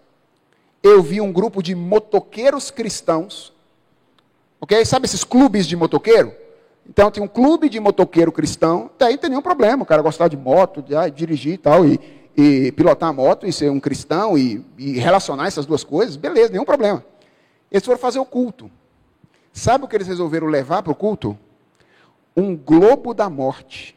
eu 0.85 1.03
vi 1.03 1.19
um 1.19 1.33
grupo 1.33 1.63
de 1.63 1.75
motoqueiros 1.75 2.71
cristãos, 2.71 3.55
ok? 4.61 4.85
Sabe 4.85 5.07
esses 5.07 5.25
clubes 5.25 5.67
de 5.67 5.75
motoqueiro? 5.75 6.31
Então 6.87 7.11
tem 7.11 7.23
um 7.23 7.27
clube 7.27 7.71
de 7.71 7.81
motoqueiro 7.81 8.31
cristão, 8.31 8.91
daí 8.99 9.15
não 9.15 9.19
tem 9.19 9.31
nenhum 9.31 9.43
problema, 9.43 9.83
o 9.83 9.87
cara 9.87 10.03
gostar 10.03 10.29
de 10.29 10.37
moto, 10.37 10.83
de 10.83 10.95
ah, 10.95 11.09
dirigir 11.09 11.55
e 11.55 11.59
tal, 11.59 11.87
e, 11.87 11.99
e, 12.37 12.71
pilotar 12.73 13.09
a 13.09 13.13
moto, 13.15 13.47
e 13.47 13.53
ser 13.53 13.71
um 13.71 13.81
cristão, 13.81 14.37
e, 14.37 14.63
e 14.77 14.99
relacionar 14.99 15.47
essas 15.47 15.65
duas 15.65 15.83
coisas, 15.83 16.17
beleza, 16.17 16.53
nenhum 16.53 16.67
problema. 16.67 17.03
Eles 17.73 17.83
foram 17.83 17.99
fazer 17.99 18.19
o 18.19 18.27
culto. 18.27 18.71
Sabe 19.55 19.87
o 19.87 19.89
que 19.89 19.97
eles 19.97 20.07
resolveram 20.07 20.49
levar 20.49 20.83
para 20.83 20.93
o 20.93 20.95
culto? 20.95 21.39
Um 22.37 22.55
globo 22.55 23.15
da 23.15 23.31
morte. 23.31 23.97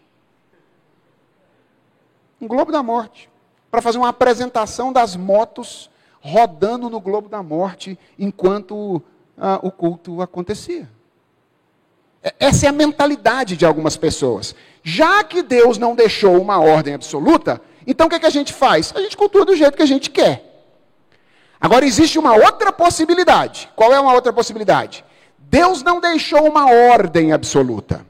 Um 2.39 2.47
globo 2.47 2.71
da 2.71 2.81
morte. 2.81 3.29
Para 3.69 3.81
fazer 3.81 3.97
uma 3.97 4.09
apresentação 4.09 4.93
das 4.93 5.17
motos 5.17 5.89
rodando 6.21 6.89
no 6.89 6.99
globo 6.99 7.29
da 7.29 7.41
morte 7.41 7.97
enquanto 8.17 9.01
ah, 9.37 9.59
o 9.61 9.71
culto 9.71 10.21
acontecia. 10.21 10.89
É, 12.23 12.33
essa 12.39 12.65
é 12.65 12.69
a 12.69 12.73
mentalidade 12.73 13.55
de 13.55 13.65
algumas 13.65 13.95
pessoas. 13.95 14.55
Já 14.83 15.23
que 15.23 15.43
Deus 15.43 15.77
não 15.77 15.95
deixou 15.95 16.41
uma 16.41 16.59
ordem 16.59 16.93
absoluta, 16.93 17.61
então 17.85 18.07
o 18.07 18.09
que, 18.09 18.15
é 18.15 18.19
que 18.19 18.25
a 18.25 18.31
gente 18.31 18.53
faz? 18.53 18.93
A 18.95 19.01
gente 19.01 19.15
cultua 19.15 19.45
do 19.45 19.55
jeito 19.55 19.77
que 19.77 19.83
a 19.83 19.87
gente 19.87 20.09
quer. 20.09 20.43
Agora 21.59 21.85
existe 21.85 22.19
uma 22.19 22.35
outra 22.35 22.71
possibilidade. 22.71 23.69
Qual 23.75 23.93
é 23.93 23.99
uma 23.99 24.13
outra 24.13 24.31
possibilidade? 24.31 25.03
Deus 25.37 25.81
não 25.81 25.99
deixou 25.99 26.47
uma 26.47 26.69
ordem 26.69 27.31
absoluta. 27.31 28.05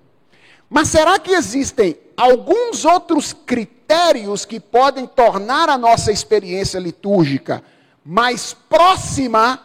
Mas 0.69 0.89
será 0.89 1.17
que 1.17 1.31
existem 1.31 1.97
alguns 2.17 2.83
outros 2.83 3.31
critérios 3.31 4.43
que 4.43 4.59
podem 4.59 5.05
tornar 5.05 5.69
a 5.69 5.77
nossa 5.77 6.11
experiência 6.11 6.79
litúrgica 6.79 7.63
mais 8.09 8.53
próxima 8.53 9.59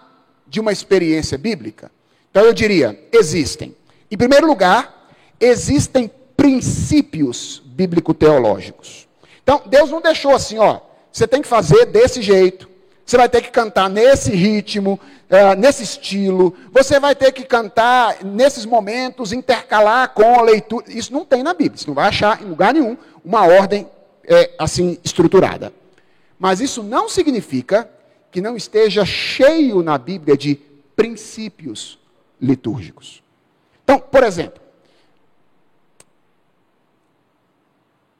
de 0.47 0.61
uma 0.61 0.73
experiência 0.73 1.39
bíblica? 1.39 1.91
Então 2.31 2.45
eu 2.45 2.53
diria: 2.53 2.99
existem. 3.13 3.77
Em 4.11 4.17
primeiro 4.17 4.47
lugar, 4.47 5.09
existem 5.41 6.11
princípios 6.37 7.63
bíblico-teológicos. 7.65 9.09
Então, 9.43 9.63
Deus 9.67 9.91
não 9.91 10.01
deixou 10.01 10.35
assim, 10.35 10.59
ó, 10.59 10.81
você 11.11 11.27
tem 11.27 11.41
que 11.41 11.49
fazer 11.49 11.87
desse 11.87 12.21
jeito, 12.21 12.69
você 13.05 13.17
vai 13.17 13.29
ter 13.29 13.43
que 13.43 13.51
cantar 13.51 13.89
nesse 13.89 14.31
ritmo, 14.35 14.99
uh, 15.31 15.59
nesse 15.59 15.83
estilo. 15.83 16.55
Você 16.73 17.01
vai 17.01 17.15
ter 17.15 17.33
que 17.33 17.45
cantar 17.45 18.25
nesses 18.25 18.65
momentos, 18.65 19.33
intercalar 19.33 20.11
com 20.11 20.39
a 20.39 20.43
leitura. 20.43 20.87
Isso 20.89 21.13
não 21.13 21.25
tem 21.25 21.43
na 21.43 21.53
Bíblia. 21.53 21.79
Você 21.79 21.87
não 21.87 21.95
vai 21.95 22.09
achar 22.09 22.41
em 22.41 22.47
lugar 22.47 22.73
nenhum 22.73 22.97
uma 23.25 23.45
ordem 23.47 23.89
é, 24.27 24.53
assim 24.59 24.99
estruturada. 25.05 25.73
Mas 26.39 26.61
isso 26.61 26.83
não 26.83 27.09
significa 27.09 27.89
que 28.33 28.41
não 28.41 28.57
esteja 28.57 29.05
cheio 29.05 29.83
na 29.83 29.99
Bíblia 29.99 30.37
de 30.37 30.57
princípios 30.97 31.99
litúrgicos. 32.41 33.23
Então, 33.85 34.01
por 34.01 34.25
exemplo, 34.25 34.61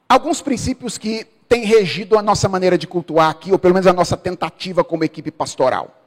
alguns 0.07 0.39
princípios 0.41 0.99
que 0.99 1.25
tem 1.49 1.65
regido 1.65 2.17
a 2.17 2.21
nossa 2.21 2.47
maneira 2.47 2.77
de 2.77 2.87
cultuar 2.87 3.31
aqui, 3.31 3.51
ou 3.51 3.57
pelo 3.57 3.73
menos 3.73 3.87
a 3.87 3.93
nossa 3.93 4.15
tentativa 4.15 4.83
como 4.83 5.03
equipe 5.03 5.31
pastoral. 5.31 5.99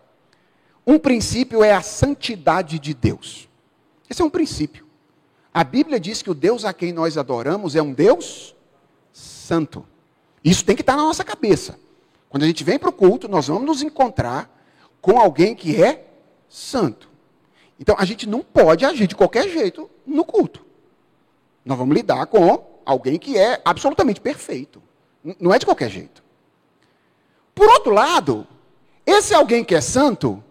Um 0.86 0.98
princípio 0.98 1.64
é 1.64 1.72
a 1.72 1.82
santidade 1.82 2.78
de 2.78 2.94
Deus. 2.94 3.48
Esse 4.08 4.22
é 4.22 4.24
um 4.24 4.30
princípio. 4.30 4.86
A 5.52 5.64
Bíblia 5.64 5.98
diz 5.98 6.22
que 6.22 6.30
o 6.30 6.34
Deus 6.34 6.64
a 6.64 6.72
quem 6.72 6.92
nós 6.92 7.18
adoramos 7.18 7.74
é 7.74 7.82
um 7.82 7.92
Deus 7.92 8.54
santo. 9.12 9.84
Isso 10.44 10.64
tem 10.64 10.76
que 10.76 10.82
estar 10.82 10.96
na 10.96 11.02
nossa 11.02 11.24
cabeça. 11.24 11.76
Quando 12.28 12.42
a 12.42 12.46
gente 12.46 12.64
vem 12.64 12.78
para 12.78 12.88
o 12.88 12.92
culto, 12.92 13.28
nós 13.28 13.48
vamos 13.48 13.64
nos 13.64 13.82
encontrar 13.82 14.50
com 15.00 15.18
alguém 15.18 15.54
que 15.54 15.82
é 15.82 16.04
santo. 16.48 17.08
Então 17.78 17.94
a 17.98 18.04
gente 18.04 18.28
não 18.28 18.40
pode 18.40 18.84
agir 18.84 19.06
de 19.06 19.14
qualquer 19.14 19.48
jeito 19.48 19.88
no 20.06 20.24
culto. 20.24 20.64
Nós 21.64 21.78
vamos 21.78 21.94
lidar 21.94 22.26
com 22.26 22.80
alguém 22.84 23.18
que 23.18 23.36
é 23.36 23.60
absolutamente 23.64 24.20
perfeito. 24.20 24.82
Não 25.40 25.52
é 25.52 25.58
de 25.58 25.66
qualquer 25.66 25.90
jeito. 25.90 26.22
Por 27.54 27.68
outro 27.68 27.92
lado, 27.92 28.46
esse 29.04 29.34
alguém 29.34 29.64
que 29.64 29.74
é 29.74 29.80
santo, 29.80 30.42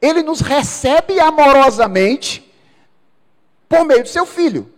ele 0.00 0.22
nos 0.22 0.40
recebe 0.40 1.18
amorosamente 1.20 2.52
por 3.68 3.84
meio 3.84 4.02
do 4.02 4.08
seu 4.08 4.26
filho. 4.26 4.70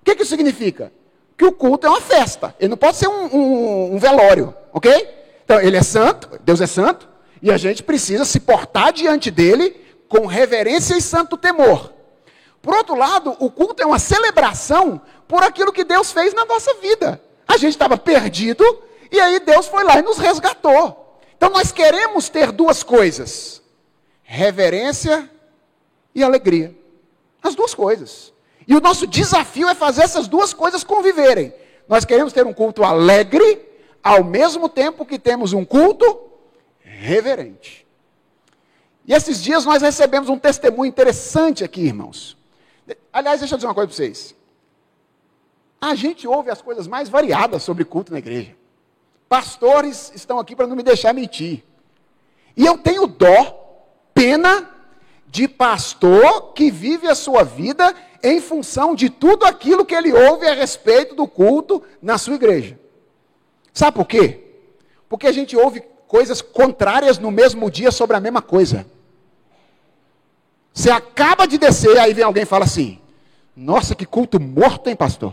O 0.00 0.04
que, 0.04 0.14
que 0.14 0.22
isso 0.22 0.30
significa? 0.30 0.92
Que 1.36 1.44
o 1.44 1.52
culto 1.52 1.86
é 1.86 1.90
uma 1.90 2.00
festa. 2.00 2.54
Ele 2.58 2.70
não 2.70 2.76
pode 2.76 2.96
ser 2.96 3.08
um, 3.08 3.26
um, 3.26 3.94
um 3.94 3.98
velório, 3.98 4.54
ok? 4.72 5.17
Então, 5.48 5.62
ele 5.62 5.78
é 5.78 5.82
santo, 5.82 6.38
Deus 6.44 6.60
é 6.60 6.66
santo, 6.66 7.08
e 7.40 7.50
a 7.50 7.56
gente 7.56 7.82
precisa 7.82 8.26
se 8.26 8.38
portar 8.38 8.92
diante 8.92 9.30
dele 9.30 9.74
com 10.06 10.26
reverência 10.26 10.94
e 10.94 11.00
santo 11.00 11.38
temor. 11.38 11.90
Por 12.60 12.74
outro 12.74 12.94
lado, 12.94 13.34
o 13.38 13.50
culto 13.50 13.82
é 13.82 13.86
uma 13.86 13.98
celebração 13.98 15.00
por 15.26 15.42
aquilo 15.42 15.72
que 15.72 15.84
Deus 15.84 16.12
fez 16.12 16.34
na 16.34 16.44
nossa 16.44 16.74
vida. 16.74 17.18
A 17.46 17.56
gente 17.56 17.70
estava 17.72 17.96
perdido 17.96 18.62
e 19.10 19.18
aí 19.18 19.40
Deus 19.40 19.66
foi 19.66 19.84
lá 19.84 19.98
e 19.98 20.02
nos 20.02 20.18
resgatou. 20.18 21.18
Então 21.34 21.48
nós 21.48 21.72
queremos 21.72 22.28
ter 22.28 22.52
duas 22.52 22.82
coisas: 22.82 23.62
reverência 24.24 25.30
e 26.14 26.22
alegria. 26.22 26.76
As 27.42 27.54
duas 27.54 27.72
coisas. 27.72 28.34
E 28.66 28.76
o 28.76 28.80
nosso 28.82 29.06
desafio 29.06 29.66
é 29.66 29.74
fazer 29.74 30.02
essas 30.02 30.28
duas 30.28 30.52
coisas 30.52 30.84
conviverem. 30.84 31.54
Nós 31.88 32.04
queremos 32.04 32.34
ter 32.34 32.44
um 32.44 32.52
culto 32.52 32.84
alegre, 32.84 33.66
ao 34.08 34.24
mesmo 34.24 34.70
tempo 34.70 35.04
que 35.04 35.18
temos 35.18 35.52
um 35.52 35.66
culto 35.66 36.30
reverente. 36.80 37.86
E 39.06 39.12
esses 39.12 39.42
dias 39.42 39.66
nós 39.66 39.82
recebemos 39.82 40.30
um 40.30 40.38
testemunho 40.38 40.88
interessante 40.88 41.62
aqui, 41.62 41.82
irmãos. 41.82 42.34
Aliás, 43.12 43.40
deixa 43.40 43.54
eu 43.54 43.58
dizer 43.58 43.66
uma 43.66 43.74
coisa 43.74 43.88
para 43.88 43.96
vocês. 43.96 44.34
A 45.78 45.94
gente 45.94 46.26
ouve 46.26 46.50
as 46.50 46.62
coisas 46.62 46.86
mais 46.86 47.10
variadas 47.10 47.62
sobre 47.62 47.84
culto 47.84 48.10
na 48.10 48.18
igreja. 48.18 48.56
Pastores 49.28 50.10
estão 50.14 50.38
aqui 50.38 50.56
para 50.56 50.66
não 50.66 50.74
me 50.74 50.82
deixar 50.82 51.12
mentir. 51.12 51.62
E 52.56 52.64
eu 52.64 52.78
tenho 52.78 53.06
dó, 53.06 53.84
pena 54.14 54.70
de 55.26 55.46
pastor 55.46 56.54
que 56.54 56.70
vive 56.70 57.06
a 57.06 57.14
sua 57.14 57.44
vida 57.44 57.94
em 58.22 58.40
função 58.40 58.94
de 58.94 59.10
tudo 59.10 59.44
aquilo 59.44 59.84
que 59.84 59.94
ele 59.94 60.14
ouve 60.14 60.46
a 60.46 60.54
respeito 60.54 61.14
do 61.14 61.28
culto 61.28 61.82
na 62.00 62.16
sua 62.16 62.36
igreja. 62.36 62.87
Sabe 63.78 63.94
por 63.94 64.08
quê? 64.08 64.40
Porque 65.08 65.28
a 65.28 65.30
gente 65.30 65.56
ouve 65.56 65.80
coisas 66.08 66.42
contrárias 66.42 67.16
no 67.16 67.30
mesmo 67.30 67.70
dia 67.70 67.92
sobre 67.92 68.16
a 68.16 68.20
mesma 68.20 68.42
coisa. 68.42 68.84
Você 70.74 70.90
acaba 70.90 71.46
de 71.46 71.58
descer, 71.58 71.96
aí 71.96 72.12
vem 72.12 72.24
alguém 72.24 72.42
e 72.42 72.52
fala 72.54 72.64
assim: 72.64 73.00
Nossa, 73.54 73.94
que 73.94 74.04
culto 74.04 74.40
morto, 74.40 74.88
hein, 74.90 74.96
pastor? 74.96 75.32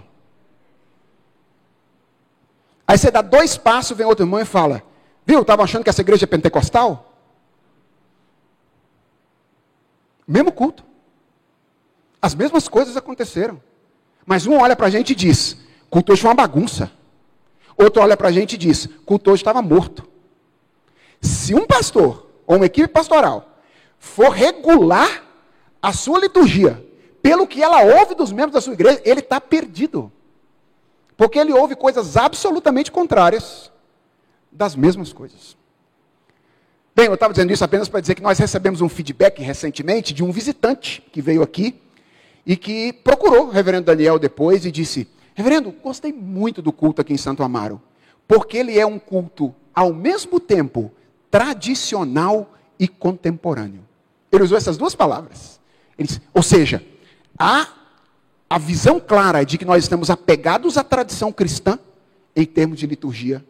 Aí 2.88 3.00
você 3.00 3.10
dá 3.10 3.24
dois 3.24 3.58
passos, 3.58 3.98
vem 3.98 4.06
outro 4.06 4.24
irmão 4.24 4.40
e 4.40 4.46
fala: 4.46 4.84
Viu, 5.26 5.42
estava 5.42 5.64
achando 5.64 5.84
que 5.84 5.90
essa 5.90 6.02
igreja 6.02 6.26
é 6.26 6.28
pentecostal? 6.28 7.18
Mesmo 10.28 10.52
culto. 10.52 10.86
As 12.22 12.36
mesmas 12.36 12.68
coisas 12.68 12.96
aconteceram. 12.96 13.60
Mas 14.24 14.46
um 14.46 14.60
olha 14.60 14.76
para 14.76 14.86
a 14.86 14.92
gente 14.92 15.14
e 15.14 15.16
diz: 15.16 15.58
culto 15.90 16.12
hoje 16.12 16.22
foi 16.22 16.30
uma 16.30 16.36
bagunça. 16.36 16.92
Outro 17.78 18.02
olha 18.02 18.16
para 18.16 18.30
a 18.30 18.32
gente 18.32 18.54
e 18.54 18.58
diz: 18.58 18.88
culto 19.06 19.32
hoje 19.32 19.42
estava 19.42 19.62
morto. 19.62 20.08
Se 21.22 21.54
um 21.54 21.66
pastor 21.66 22.30
ou 22.46 22.58
uma 22.58 22.66
equipe 22.66 22.88
pastoral 22.88 23.58
for 23.98 24.30
regular 24.30 25.24
a 25.82 25.92
sua 25.92 26.20
liturgia 26.20 26.84
pelo 27.22 27.48
que 27.48 27.62
ela 27.62 27.82
ouve 27.82 28.14
dos 28.14 28.32
membros 28.32 28.54
da 28.54 28.62
sua 28.62 28.74
igreja, 28.74 29.02
ele 29.04 29.20
está 29.20 29.42
perdido. 29.42 30.12
Porque 31.18 31.40
ele 31.40 31.54
ouve 31.54 31.76
coisas 31.76 32.18
absolutamente 32.18 32.92
contrárias 32.92 33.72
das 34.52 34.76
mesmas 34.76 35.12
coisas. 35.12 35.58
Bem, 36.96 37.08
eu 37.08 37.16
estava 37.16 37.34
dizendo 37.34 37.52
isso 37.52 37.64
apenas 37.64 37.90
para 37.90 38.00
dizer 38.00 38.16
que 38.16 38.22
nós 38.22 38.38
recebemos 38.38 38.80
um 38.80 38.88
feedback 38.88 39.42
recentemente 39.42 40.14
de 40.14 40.24
um 40.24 40.32
visitante 40.32 41.02
que 41.12 41.22
veio 41.22 41.42
aqui 41.42 41.82
e 42.46 42.56
que 42.56 42.94
procurou 42.94 43.48
o 43.48 43.50
reverendo 43.50 43.88
Daniel 43.88 44.20
depois 44.20 44.66
e 44.66 44.72
disse: 44.72 45.08
Reverendo, 45.36 45.72
gostei 45.84 46.14
muito 46.14 46.62
do 46.62 46.72
culto 46.72 47.02
aqui 47.02 47.14
em 47.14 47.18
Santo 47.18 47.44
Amaro, 47.44 47.82
porque 48.26 48.58
ele 48.58 48.80
é 48.80 48.86
um 48.86 48.98
culto 48.98 49.54
ao 49.74 49.94
mesmo 49.94 50.40
tempo 50.40 50.92
tradicional 51.30 52.56
e 52.80 52.88
contemporâneo. 52.88 53.84
Ele 54.32 54.44
usou 54.44 54.58
essas 54.58 54.78
duas 54.78 54.96
palavras. 54.96 55.60
Disse, 56.00 56.22
ou 56.34 56.42
seja, 56.42 56.82
há 57.38 57.68
a 58.50 58.58
visão 58.58 59.00
clara 59.00 59.44
de 59.44 59.58
que 59.58 59.66
nós 59.66 59.84
estamos 59.84 60.10
apegados 60.10 60.78
à 60.78 60.84
tradição 60.84 61.32
cristã 61.34 61.78
em 62.34 62.46
termos 62.46 62.80
de 62.80 62.88
liturgia, 62.88 63.46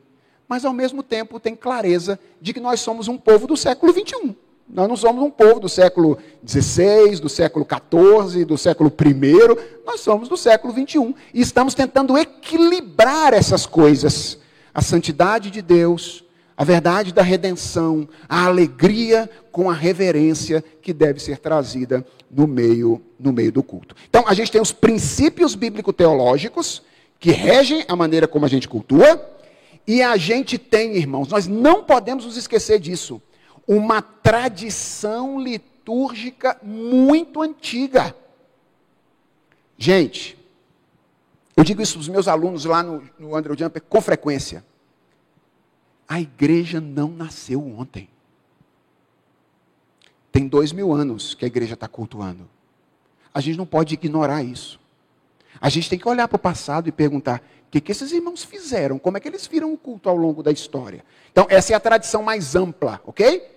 mas 0.47 0.65
ao 0.65 0.73
mesmo 0.73 1.03
tempo 1.03 1.39
tem 1.39 1.55
clareza 1.55 2.19
de 2.41 2.51
que 2.51 2.59
nós 2.59 2.79
somos 2.79 3.07
um 3.07 3.17
povo 3.17 3.45
do 3.45 3.55
século 3.55 3.93
21. 3.93 4.33
Nós 4.67 4.89
não 4.89 4.95
somos 4.95 5.23
um 5.23 5.29
povo 5.29 5.59
do 5.59 5.69
século 5.69 6.17
XVI, 6.45 7.19
do 7.21 7.29
século 7.29 7.65
XIV, 7.65 8.45
do 8.45 8.57
século 8.57 8.91
I, 8.91 9.85
nós 9.85 10.01
somos 10.01 10.27
do 10.27 10.35
século 10.35 10.73
XXI. 10.73 11.15
E 11.33 11.41
estamos 11.41 11.73
tentando 11.73 12.17
equilibrar 12.17 13.33
essas 13.33 13.65
coisas. 13.65 14.39
A 14.73 14.81
santidade 14.81 15.51
de 15.51 15.61
Deus, 15.61 16.23
a 16.57 16.63
verdade 16.63 17.13
da 17.13 17.21
redenção, 17.21 18.09
a 18.27 18.45
alegria 18.45 19.29
com 19.51 19.69
a 19.69 19.73
reverência 19.73 20.63
que 20.81 20.93
deve 20.93 21.19
ser 21.19 21.37
trazida 21.37 22.05
no 22.29 22.47
meio, 22.47 23.01
no 23.19 23.31
meio 23.31 23.51
do 23.51 23.63
culto. 23.63 23.95
Então, 24.09 24.25
a 24.27 24.33
gente 24.33 24.51
tem 24.51 24.59
os 24.59 24.71
princípios 24.71 25.53
bíblico-teológicos 25.55 26.81
que 27.19 27.31
regem 27.31 27.85
a 27.87 27.95
maneira 27.95 28.27
como 28.27 28.45
a 28.45 28.49
gente 28.49 28.67
cultua, 28.67 29.31
e 29.87 30.01
a 30.01 30.17
gente 30.17 30.57
tem, 30.57 30.95
irmãos, 30.97 31.27
nós 31.27 31.47
não 31.47 31.83
podemos 31.83 32.25
nos 32.25 32.37
esquecer 32.37 32.79
disso, 32.79 33.21
uma 33.67 34.01
tradição 34.01 35.39
litúrgica 35.39 36.57
muito 36.61 37.41
antiga. 37.41 38.15
Gente, 39.77 40.37
eu 41.55 41.63
digo 41.63 41.81
isso 41.81 41.93
para 41.93 42.01
os 42.01 42.07
meus 42.07 42.27
alunos 42.27 42.65
lá 42.65 42.83
no, 42.83 43.03
no 43.17 43.35
Andrew 43.35 43.57
Jumper 43.57 43.81
com 43.81 44.01
frequência. 44.01 44.63
A 46.07 46.21
igreja 46.21 46.79
não 46.79 47.09
nasceu 47.09 47.65
ontem. 47.65 48.09
Tem 50.31 50.47
dois 50.47 50.71
mil 50.71 50.91
anos 50.91 51.33
que 51.33 51.45
a 51.45 51.47
igreja 51.47 51.73
está 51.73 51.87
cultuando. 51.87 52.47
A 53.33 53.39
gente 53.39 53.57
não 53.57 53.65
pode 53.65 53.93
ignorar 53.93 54.43
isso. 54.43 54.79
A 55.59 55.69
gente 55.69 55.89
tem 55.89 55.97
que 55.97 56.07
olhar 56.07 56.27
para 56.27 56.35
o 56.35 56.39
passado 56.39 56.87
e 56.87 56.91
perguntar: 56.91 57.41
o 57.67 57.71
que, 57.71 57.81
que 57.81 57.91
esses 57.91 58.11
irmãos 58.11 58.43
fizeram? 58.43 58.99
Como 58.99 59.17
é 59.17 59.19
que 59.19 59.27
eles 59.27 59.47
viram 59.47 59.73
o 59.73 59.77
culto 59.77 60.09
ao 60.09 60.15
longo 60.15 60.43
da 60.43 60.51
história? 60.51 61.03
Então, 61.31 61.47
essa 61.49 61.73
é 61.73 61.75
a 61.75 61.79
tradição 61.79 62.21
mais 62.21 62.55
ampla, 62.55 63.01
ok? 63.05 63.54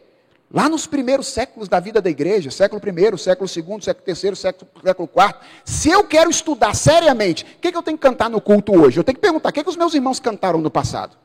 Lá 0.51 0.66
nos 0.66 0.86
primeiros 0.86 1.26
séculos 1.26 1.68
da 1.68 1.78
vida 1.78 2.01
da 2.01 2.09
igreja, 2.09 2.51
século 2.51 2.80
I, 2.82 3.18
século 3.18 3.51
II, 3.55 3.82
século 3.82 4.05
III, 4.07 4.36
século, 4.36 5.11
IV, 5.14 5.34
se 5.62 5.90
eu 5.90 6.05
quero 6.05 6.30
estudar 6.30 6.74
seriamente, 6.74 7.44
o 7.44 7.61
que, 7.61 7.70
que 7.70 7.76
eu 7.76 7.82
tenho 7.82 7.99
que 7.99 8.03
cantar 8.03 8.30
no 8.30 8.40
culto 8.40 8.72
hoje? 8.72 8.99
Eu 8.99 9.05
tenho 9.05 9.16
que 9.16 9.20
perguntar: 9.20 9.51
o 9.51 9.53
que, 9.53 9.62
que 9.62 9.68
os 9.68 9.76
meus 9.76 9.92
irmãos 9.92 10.18
cantaram 10.18 10.59
no 10.59 10.70
passado? 10.70 11.16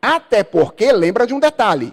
Até 0.00 0.44
porque, 0.44 0.92
lembra 0.92 1.26
de 1.26 1.34
um 1.34 1.40
detalhe: 1.40 1.92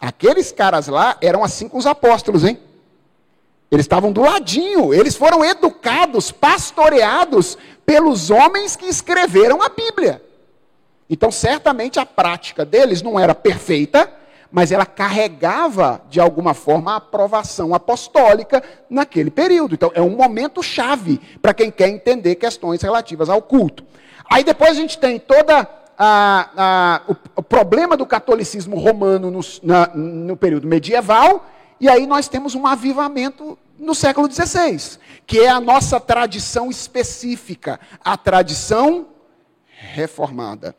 aqueles 0.00 0.50
caras 0.50 0.88
lá 0.88 1.18
eram 1.20 1.44
assim 1.44 1.68
com 1.68 1.76
os 1.76 1.86
apóstolos, 1.86 2.44
hein? 2.44 2.58
Eles 3.70 3.84
estavam 3.84 4.10
do 4.10 4.22
ladinho, 4.22 4.94
eles 4.94 5.16
foram 5.16 5.44
educados, 5.44 6.30
pastoreados 6.30 7.58
pelos 7.84 8.30
homens 8.30 8.74
que 8.74 8.86
escreveram 8.86 9.60
a 9.60 9.68
Bíblia. 9.68 10.22
Então, 11.10 11.30
certamente 11.30 11.98
a 11.98 12.06
prática 12.06 12.64
deles 12.64 13.02
não 13.02 13.18
era 13.18 13.34
perfeita, 13.34 14.10
mas 14.54 14.70
ela 14.70 14.86
carregava, 14.86 16.00
de 16.08 16.20
alguma 16.20 16.54
forma, 16.54 16.92
a 16.92 16.96
aprovação 16.98 17.74
apostólica 17.74 18.62
naquele 18.88 19.28
período. 19.28 19.74
Então, 19.74 19.90
é 19.96 20.00
um 20.00 20.10
momento 20.14 20.62
chave 20.62 21.20
para 21.42 21.52
quem 21.52 21.72
quer 21.72 21.88
entender 21.88 22.36
questões 22.36 22.80
relativas 22.80 23.28
ao 23.28 23.42
culto. 23.42 23.84
Aí 24.30 24.44
depois 24.44 24.70
a 24.70 24.74
gente 24.74 24.96
tem 24.96 25.18
toda 25.18 25.68
o, 27.08 27.16
o, 27.34 27.42
problema 27.42 27.96
do 27.96 28.06
catolicismo 28.06 28.78
romano 28.78 29.28
no, 29.28 29.40
na, 29.60 29.88
no 29.88 30.36
período 30.36 30.68
medieval, 30.68 31.44
e 31.80 31.88
aí 31.88 32.06
nós 32.06 32.28
temos 32.28 32.54
um 32.54 32.64
avivamento 32.64 33.58
no 33.76 33.92
século 33.92 34.30
XVI, 34.30 35.00
que 35.26 35.40
é 35.40 35.48
a 35.48 35.60
nossa 35.60 35.98
tradição 35.98 36.70
específica, 36.70 37.80
a 38.04 38.16
tradição 38.16 39.08
reformada, 39.66 40.76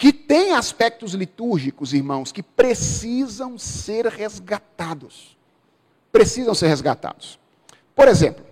que 0.00 0.14
tem 0.14 0.54
aspectos 0.54 1.12
litúrgicos, 1.12 1.92
irmãos, 1.92 2.32
que 2.32 2.42
precisam 2.42 3.58
ser 3.58 4.06
resgatados. 4.06 5.36
Precisam 6.10 6.54
ser 6.54 6.68
resgatados. 6.68 7.38
Por 7.94 8.08
exemplo, 8.08 8.42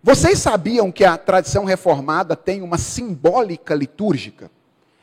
vocês 0.00 0.38
sabiam 0.38 0.92
que 0.92 1.04
a 1.04 1.18
tradição 1.18 1.64
reformada 1.64 2.36
tem 2.36 2.62
uma 2.62 2.78
simbólica 2.78 3.74
litúrgica 3.74 4.52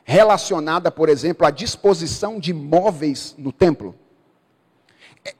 relacionada, 0.06 0.90
por 0.90 1.10
exemplo, 1.10 1.46
à 1.46 1.52
disposição 1.52 2.40
de 2.40 2.54
móveis 2.54 3.36
no 3.38 3.52
templo? 3.52 3.94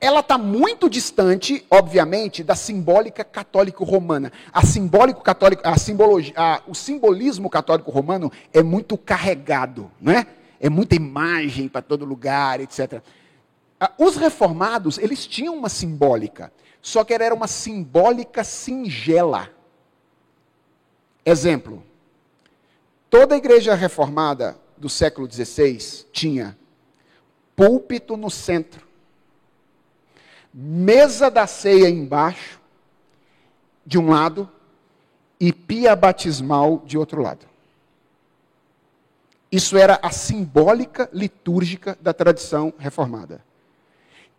Ela 0.00 0.18
está 0.18 0.36
muito 0.36 0.90
distante, 0.90 1.64
obviamente, 1.70 2.42
da 2.42 2.56
simbólica 2.56 3.22
católico-romana. 3.22 4.32
A 4.52 4.66
simbólico 4.66 5.22
católico, 5.22 5.62
a 5.64 5.78
simbologia, 5.78 6.32
a, 6.36 6.60
o 6.66 6.74
simbolismo 6.74 7.48
católico-romano 7.48 8.32
é 8.52 8.64
muito 8.64 8.98
carregado, 8.98 9.90
não 10.00 10.12
é? 10.12 10.26
Muita 10.68 10.96
imagem 10.96 11.68
para 11.68 11.82
todo 11.82 12.04
lugar, 12.04 12.60
etc. 12.60 13.00
Os 13.96 14.16
reformados, 14.16 14.98
eles 14.98 15.24
tinham 15.24 15.54
uma 15.54 15.68
simbólica, 15.68 16.52
só 16.82 17.04
que 17.04 17.14
era 17.14 17.32
uma 17.32 17.46
simbólica 17.46 18.42
singela. 18.42 19.48
Exemplo: 21.24 21.84
toda 23.08 23.36
a 23.36 23.38
igreja 23.38 23.74
reformada 23.74 24.58
do 24.76 24.88
século 24.88 25.30
XVI 25.30 25.78
tinha 26.10 26.58
púlpito 27.54 28.16
no 28.16 28.30
centro 28.30 28.85
mesa 30.58 31.30
da 31.30 31.46
ceia 31.46 31.86
embaixo, 31.86 32.58
de 33.84 33.98
um 33.98 34.08
lado, 34.08 34.50
e 35.38 35.52
pia 35.52 35.94
batismal 35.94 36.82
de 36.86 36.96
outro 36.96 37.20
lado. 37.20 37.44
Isso 39.52 39.76
era 39.76 39.98
a 40.02 40.10
simbólica 40.10 41.10
litúrgica 41.12 41.98
da 42.00 42.14
tradição 42.14 42.72
reformada. 42.78 43.44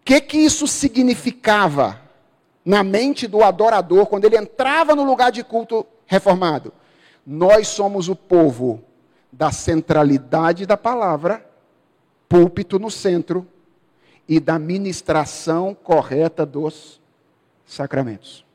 O 0.01 0.05
que, 0.05 0.19
que 0.19 0.37
isso 0.37 0.65
significava 0.65 2.01
na 2.65 2.83
mente 2.83 3.27
do 3.27 3.43
adorador 3.43 4.07
quando 4.07 4.25
ele 4.25 4.37
entrava 4.37 4.95
no 4.95 5.03
lugar 5.03 5.31
de 5.31 5.43
culto 5.43 5.85
reformado? 6.07 6.73
Nós 7.23 7.67
somos 7.67 8.09
o 8.09 8.15
povo 8.15 8.81
da 9.31 9.51
centralidade 9.51 10.65
da 10.65 10.75
palavra, 10.75 11.47
púlpito 12.27 12.79
no 12.79 12.89
centro, 12.89 13.47
e 14.27 14.39
da 14.39 14.59
ministração 14.59 15.73
correta 15.73 16.45
dos 16.45 16.99
sacramentos. 17.65 18.45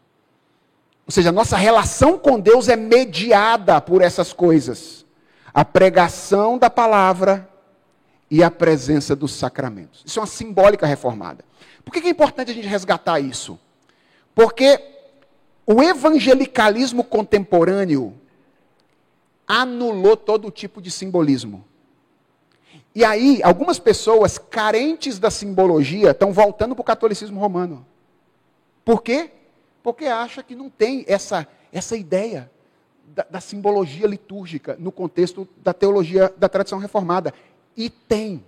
Ou 1.06 1.12
seja, 1.12 1.32
nossa 1.32 1.56
relação 1.56 2.18
com 2.18 2.38
Deus 2.38 2.68
é 2.68 2.76
mediada 2.76 3.80
por 3.80 4.02
essas 4.02 4.32
coisas: 4.32 5.04
a 5.52 5.64
pregação 5.64 6.58
da 6.58 6.70
palavra 6.70 7.48
e 8.30 8.42
a 8.42 8.50
presença 8.50 9.14
dos 9.14 9.32
sacramentos. 9.32 10.02
Isso 10.06 10.18
é 10.18 10.22
uma 10.22 10.26
simbólica 10.26 10.86
reformada. 10.86 11.44
Por 11.84 11.92
que 11.92 12.06
é 12.06 12.10
importante 12.10 12.50
a 12.50 12.54
gente 12.54 12.66
resgatar 12.66 13.20
isso? 13.20 13.58
Porque 14.34 14.80
o 15.66 15.82
evangelicalismo 15.82 17.04
contemporâneo 17.04 18.14
anulou 19.46 20.16
todo 20.16 20.50
tipo 20.50 20.80
de 20.80 20.90
simbolismo. 20.90 21.64
E 22.94 23.04
aí, 23.04 23.40
algumas 23.42 23.78
pessoas 23.78 24.36
carentes 24.36 25.18
da 25.18 25.30
simbologia 25.30 26.10
estão 26.10 26.32
voltando 26.32 26.74
para 26.74 26.82
o 26.82 26.84
catolicismo 26.84 27.40
romano. 27.40 27.86
Por 28.84 29.02
quê? 29.02 29.30
Porque 29.82 30.04
acha 30.04 30.42
que 30.42 30.54
não 30.54 30.68
tem 30.68 31.04
essa, 31.08 31.46
essa 31.72 31.96
ideia 31.96 32.50
da, 33.06 33.26
da 33.30 33.40
simbologia 33.40 34.06
litúrgica 34.06 34.76
no 34.78 34.92
contexto 34.92 35.48
da 35.62 35.72
teologia 35.72 36.32
da 36.36 36.48
tradição 36.48 36.78
reformada. 36.78 37.32
E 37.76 37.88
tem. 37.88 38.44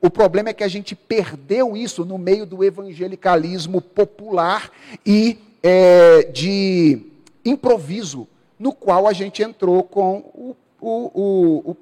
O 0.00 0.08
problema 0.08 0.50
é 0.50 0.54
que 0.54 0.64
a 0.64 0.68
gente 0.68 0.94
perdeu 0.94 1.76
isso 1.76 2.04
no 2.04 2.16
meio 2.16 2.46
do 2.46 2.64
evangelicalismo 2.64 3.80
popular 3.82 4.70
e 5.04 5.38
é, 5.62 6.22
de 6.24 7.06
improviso, 7.44 8.26
no 8.58 8.72
qual 8.72 9.06
a 9.06 9.12
gente 9.12 9.42
entrou 9.42 9.82
com 9.82 10.18
o, 10.34 10.56
o, 10.80 11.70
o, 11.70 11.76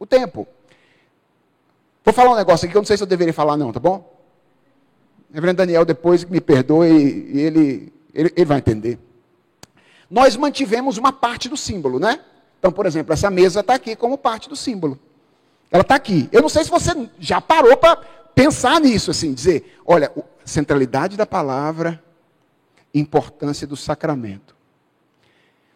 o 0.00 0.06
tempo. 0.06 0.46
Vou 2.04 2.12
falar 2.12 2.32
um 2.32 2.36
negócio 2.36 2.64
aqui 2.64 2.72
que 2.72 2.76
eu 2.76 2.80
não 2.80 2.86
sei 2.86 2.96
se 2.96 3.02
eu 3.02 3.06
deveria 3.06 3.32
falar, 3.32 3.56
não, 3.56 3.72
tá 3.72 3.78
bom? 3.78 4.12
Reverendo 5.32 5.58
Daniel, 5.58 5.84
depois 5.84 6.24
me 6.24 6.40
perdoe, 6.40 6.88
ele, 6.88 7.92
ele, 8.12 8.32
ele 8.36 8.44
vai 8.44 8.58
entender. 8.58 8.98
Nós 10.10 10.36
mantivemos 10.36 10.98
uma 10.98 11.12
parte 11.12 11.48
do 11.48 11.56
símbolo, 11.56 11.98
né? 11.98 12.20
Então, 12.58 12.70
por 12.70 12.86
exemplo, 12.86 13.12
essa 13.12 13.30
mesa 13.30 13.60
está 13.60 13.74
aqui 13.74 13.96
como 13.96 14.18
parte 14.18 14.48
do 14.48 14.56
símbolo. 14.56 14.98
Ela 15.70 15.82
está 15.82 15.94
aqui. 15.94 16.28
Eu 16.30 16.42
não 16.42 16.48
sei 16.48 16.64
se 16.64 16.70
você 16.70 16.90
já 17.18 17.40
parou 17.40 17.76
para 17.76 17.96
pensar 18.34 18.80
nisso, 18.80 19.10
assim, 19.10 19.32
dizer, 19.32 19.78
olha, 19.86 20.12
centralidade 20.44 21.16
da 21.16 21.24
palavra, 21.24 22.02
importância 22.92 23.66
do 23.66 23.76
sacramento. 23.76 24.54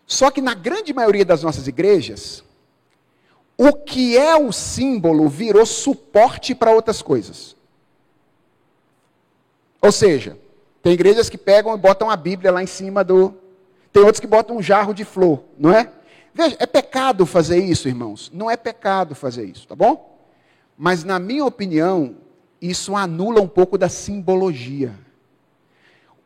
Só 0.07 0.31
que 0.31 0.41
na 0.41 0.55
grande 0.55 0.93
maioria 0.93 1.25
das 1.25 1.43
nossas 1.43 1.67
igrejas, 1.67 2.45
o 3.59 3.73
que 3.73 4.17
é 4.17 4.37
o 4.37 4.53
símbolo 4.53 5.29
virou 5.29 5.65
suporte 5.65 6.55
para 6.55 6.71
outras 6.71 7.01
coisas. 7.01 7.57
Ou 9.81 9.91
seja, 9.91 10.39
tem 10.83 10.93
igrejas 10.93 11.31
que 11.31 11.39
pegam 11.39 11.75
e 11.75 11.79
botam 11.79 12.11
a 12.11 12.17
Bíblia 12.17 12.53
lá 12.53 12.63
em 12.63 12.67
cima 12.67 13.03
do. 13.03 13.35
Tem 13.93 14.03
outros 14.03 14.21
que 14.21 14.27
botam 14.27 14.57
um 14.57 14.63
jarro 14.63 14.93
de 14.93 15.05
flor, 15.05 15.43
não 15.59 15.73
é? 15.73 15.91
Veja, 16.35 16.57
é 16.59 16.67
pecado 16.67 17.25
fazer 17.25 17.59
isso, 17.65 17.89
irmãos. 17.89 18.31
Não 18.33 18.51
é 18.51 18.57
pecado 18.59 19.15
fazer 19.15 19.47
isso, 19.47 19.67
tá 19.67 19.75
bom? 19.75 20.19
Mas, 20.77 21.03
na 21.03 21.19
minha 21.19 21.47
opinião, 21.47 22.17
isso 22.61 22.95
anula 22.95 23.41
um 23.41 23.49
pouco 23.49 23.79
da 23.79 23.89
simbologia. 23.89 24.95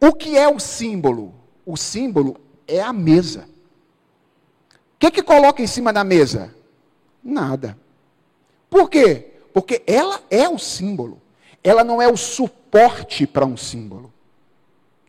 O 0.01 0.12
que 0.12 0.37
é 0.37 0.49
o 0.49 0.59
símbolo? 0.59 1.33
O 1.64 1.76
símbolo 1.76 2.37
é 2.66 2.81
a 2.81 2.93
mesa. 2.93 3.49
O 4.72 4.99
que, 4.99 5.11
que 5.12 5.22
coloca 5.22 5.62
em 5.62 5.66
cima 5.66 5.93
da 5.93 6.03
mesa? 6.03 6.53
Nada. 7.23 7.77
Por 8.68 8.89
quê? 8.89 9.33
Porque 9.53 9.83
ela 9.87 10.21
é 10.31 10.49
o 10.49 10.59
símbolo. 10.59 11.21
Ela 11.62 11.85
não 11.85 12.01
é 12.01 12.09
o 12.09 12.16
suporte 12.16 13.27
para 13.27 13.45
um 13.45 13.57
símbolo. 13.57 14.12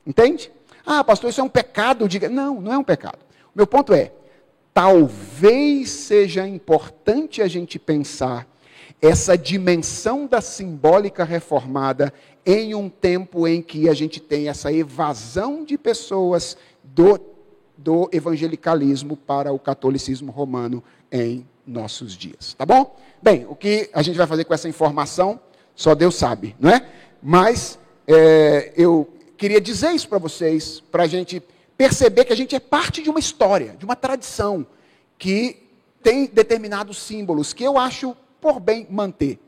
Entende? 0.06 0.52
Ah, 0.86 1.04
pastor, 1.04 1.30
isso 1.30 1.42
é 1.42 1.44
um 1.44 1.50
pecado. 1.50 2.08
Diga. 2.08 2.28
Não, 2.28 2.60
não 2.60 2.74
é 2.74 2.78
um 2.78 2.84
pecado. 2.84 3.20
O 3.54 3.58
meu 3.58 3.68
ponto 3.68 3.94
é: 3.94 4.12
talvez 4.74 5.90
seja 5.90 6.48
importante 6.48 7.42
a 7.42 7.48
gente 7.48 7.78
pensar 7.78 8.48
essa 9.02 9.38
dimensão 9.38 10.28
da 10.28 10.42
simbólica 10.42 11.24
reformada 11.24 12.14
em 12.46 12.76
um 12.76 12.88
tempo 12.90 13.48
em 13.48 13.62
que 13.62 13.90
a 13.90 13.94
gente 13.94 14.20
tem 14.20 14.48
essa 14.48 14.72
evasão 14.72 15.64
de 15.64 15.78
pessoas 15.78 16.56
do, 16.84 17.20
do 17.78 18.10
evangelicalismo 18.12 19.18
para 19.18 19.52
o 19.52 19.60
catolicismo 19.60 20.32
romano 20.32 20.84
em 21.12 21.48
nossos 21.66 22.18
dias. 22.18 22.54
Tá 22.54 22.66
bom? 22.66 22.96
Bem, 23.22 23.46
o 23.48 23.56
que 23.56 23.90
a 23.94 24.02
gente 24.02 24.18
vai 24.18 24.28
fazer 24.28 24.46
com 24.46 24.54
essa 24.54 24.68
informação, 24.68 25.40
só 25.76 25.94
Deus 25.96 26.16
sabe, 26.16 26.56
não 26.60 26.70
é? 26.70 26.86
Mas 27.22 27.78
é, 28.08 28.74
eu 28.76 29.08
queria 29.38 29.62
dizer 29.62 29.92
isso 29.92 30.08
para 30.08 30.18
vocês, 30.18 30.80
para 30.92 31.04
a 31.04 31.08
gente 31.08 31.42
perceber 31.78 32.26
que 32.26 32.34
a 32.34 32.36
gente 32.36 32.56
é 32.56 32.60
parte 32.60 33.02
de 33.02 33.10
uma 33.10 33.20
história, 33.20 33.76
de 33.78 33.86
uma 33.86 33.96
tradição, 33.96 34.66
que 35.18 35.58
tem 36.04 36.26
determinados 36.26 36.98
símbolos 36.98 37.54
que 37.54 37.64
eu 37.64 37.78
acho 37.78 38.16
por 38.40 38.60
bem 38.60 38.88
manter. 38.90 39.40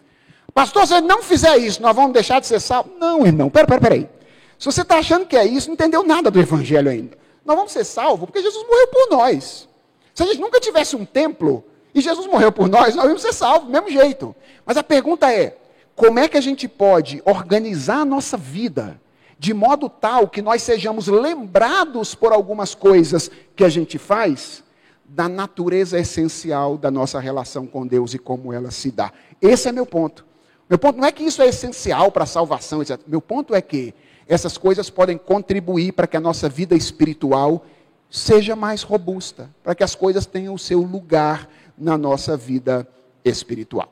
Pastor, 0.53 0.85
se 0.85 1.01
não 1.01 1.23
fizer 1.23 1.57
isso, 1.57 1.81
nós 1.81 1.95
vamos 1.95 2.13
deixar 2.13 2.39
de 2.39 2.45
ser 2.45 2.59
salvo? 2.59 2.91
Não, 2.99 3.25
irmão, 3.25 3.49
pera, 3.49 3.65
pera, 3.65 3.81
pera 3.81 3.95
aí. 3.95 4.09
Se 4.57 4.65
você 4.65 4.81
está 4.81 4.97
achando 4.97 5.25
que 5.25 5.35
é 5.35 5.45
isso, 5.45 5.67
não 5.67 5.73
entendeu 5.73 6.03
nada 6.03 6.29
do 6.29 6.39
Evangelho 6.39 6.89
ainda. 6.89 7.17
Nós 7.43 7.57
vamos 7.57 7.71
ser 7.71 7.83
salvos 7.83 8.25
porque 8.25 8.41
Jesus 8.41 8.65
morreu 8.67 8.87
por 8.87 9.09
nós. 9.09 9.67
Se 10.13 10.23
a 10.23 10.25
gente 10.27 10.39
nunca 10.39 10.59
tivesse 10.59 10.95
um 10.95 11.05
templo, 11.05 11.63
e 11.93 12.01
Jesus 12.01 12.27
morreu 12.27 12.51
por 12.51 12.67
nós, 12.67 12.95
nós 12.95 13.05
vamos 13.05 13.21
ser 13.21 13.33
salvos, 13.33 13.67
do 13.67 13.71
mesmo 13.71 13.89
jeito. 13.89 14.35
Mas 14.65 14.77
a 14.77 14.83
pergunta 14.83 15.31
é: 15.31 15.57
como 15.95 16.19
é 16.19 16.27
que 16.27 16.37
a 16.37 16.41
gente 16.41 16.67
pode 16.67 17.21
organizar 17.25 17.99
a 17.99 18.05
nossa 18.05 18.35
vida 18.35 18.99
de 19.37 19.53
modo 19.53 19.89
tal 19.89 20.27
que 20.27 20.41
nós 20.41 20.63
sejamos 20.63 21.07
lembrados 21.07 22.15
por 22.15 22.31
algumas 22.31 22.73
coisas 22.73 23.29
que 23.55 23.63
a 23.63 23.69
gente 23.69 23.97
faz, 23.97 24.63
da 25.05 25.27
natureza 25.27 25.99
essencial 25.99 26.77
da 26.77 26.89
nossa 26.89 27.19
relação 27.19 27.67
com 27.67 27.85
Deus 27.85 28.13
e 28.13 28.17
como 28.17 28.51
ela 28.51 28.71
se 28.71 28.89
dá? 28.89 29.11
Esse 29.41 29.69
é 29.69 29.71
meu 29.71 29.85
ponto. 29.85 30.25
Meu 30.69 30.79
ponto 30.79 30.97
não 30.97 31.07
é 31.07 31.11
que 31.11 31.23
isso 31.23 31.41
é 31.41 31.47
essencial 31.47 32.11
para 32.11 32.23
a 32.23 32.27
salvação, 32.27 32.81
etc. 32.81 32.99
Meu 33.05 33.21
ponto 33.21 33.53
é 33.53 33.61
que 33.61 33.93
essas 34.27 34.57
coisas 34.57 34.89
podem 34.89 35.17
contribuir 35.17 35.91
para 35.91 36.07
que 36.07 36.17
a 36.17 36.21
nossa 36.21 36.47
vida 36.47 36.73
espiritual 36.73 37.65
seja 38.09 38.55
mais 38.55 38.81
robusta, 38.81 39.49
para 39.63 39.75
que 39.75 39.83
as 39.83 39.93
coisas 39.93 40.25
tenham 40.25 40.53
o 40.53 40.59
seu 40.59 40.81
lugar 40.81 41.49
na 41.77 41.97
nossa 41.97 42.37
vida 42.37 42.87
espiritual. 43.23 43.91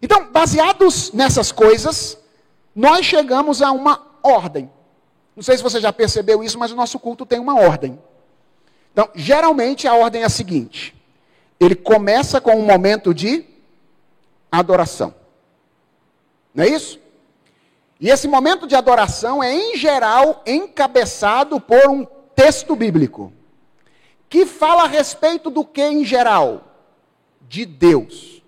Então, 0.00 0.30
baseados 0.30 1.12
nessas 1.12 1.50
coisas, 1.50 2.18
nós 2.74 3.04
chegamos 3.04 3.62
a 3.62 3.72
uma 3.72 4.06
ordem. 4.22 4.70
Não 5.34 5.42
sei 5.42 5.56
se 5.56 5.62
você 5.62 5.80
já 5.80 5.92
percebeu 5.92 6.42
isso, 6.42 6.58
mas 6.58 6.70
o 6.72 6.76
nosso 6.76 6.98
culto 6.98 7.26
tem 7.26 7.38
uma 7.38 7.58
ordem. 7.58 7.98
Então, 8.92 9.08
geralmente 9.14 9.86
a 9.86 9.94
ordem 9.94 10.22
é 10.22 10.24
a 10.24 10.30
seguinte: 10.30 10.94
ele 11.60 11.74
começa 11.74 12.40
com 12.40 12.52
um 12.52 12.64
momento 12.64 13.12
de 13.12 13.44
adoração. 14.50 15.14
Não 16.54 16.64
é 16.64 16.68
isso? 16.68 16.98
E 18.00 18.10
esse 18.10 18.28
momento 18.28 18.66
de 18.66 18.74
adoração 18.74 19.42
é, 19.42 19.54
em 19.54 19.76
geral, 19.76 20.42
encabeçado 20.46 21.60
por 21.60 21.88
um 21.88 22.06
texto 22.34 22.76
bíblico, 22.76 23.32
que 24.28 24.44
fala 24.44 24.84
a 24.84 24.88
respeito 24.88 25.48
do 25.50 25.64
que 25.64 25.82
em 25.82 26.04
geral? 26.04 26.65
De 27.48 27.64
Deus. 27.64 28.42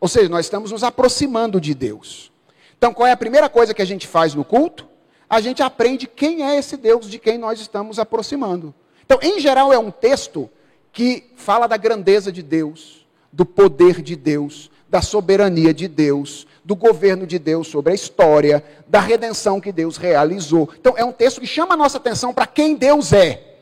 Ou 0.00 0.08
seja, 0.08 0.28
nós 0.28 0.46
estamos 0.46 0.70
nos 0.70 0.84
aproximando 0.84 1.60
de 1.60 1.74
Deus. 1.74 2.30
Então, 2.76 2.92
qual 2.92 3.06
é 3.06 3.12
a 3.12 3.16
primeira 3.16 3.48
coisa 3.48 3.74
que 3.74 3.82
a 3.82 3.86
gente 3.86 4.06
faz 4.06 4.34
no 4.34 4.44
culto? 4.44 4.86
A 5.28 5.40
gente 5.40 5.62
aprende 5.62 6.06
quem 6.06 6.44
é 6.44 6.56
esse 6.56 6.76
Deus 6.76 7.08
de 7.10 7.18
quem 7.18 7.38
nós 7.38 7.60
estamos 7.60 7.98
aproximando. 7.98 8.74
Então, 9.04 9.18
em 9.22 9.40
geral, 9.40 9.72
é 9.72 9.78
um 9.78 9.90
texto 9.90 10.48
que 10.92 11.32
fala 11.36 11.66
da 11.66 11.76
grandeza 11.76 12.30
de 12.30 12.42
Deus, 12.42 13.06
do 13.32 13.44
poder 13.44 14.02
de 14.02 14.14
Deus, 14.14 14.70
da 14.88 15.02
soberania 15.02 15.74
de 15.74 15.88
Deus, 15.88 16.46
do 16.64 16.76
governo 16.76 17.26
de 17.26 17.38
Deus 17.38 17.68
sobre 17.68 17.92
a 17.92 17.94
história, 17.94 18.64
da 18.86 19.00
redenção 19.00 19.60
que 19.60 19.72
Deus 19.72 19.96
realizou. 19.96 20.68
Então, 20.78 20.94
é 20.96 21.04
um 21.04 21.12
texto 21.12 21.40
que 21.40 21.46
chama 21.46 21.74
a 21.74 21.76
nossa 21.76 21.98
atenção 21.98 22.32
para 22.32 22.46
quem 22.46 22.74
Deus 22.74 23.12
é. 23.12 23.56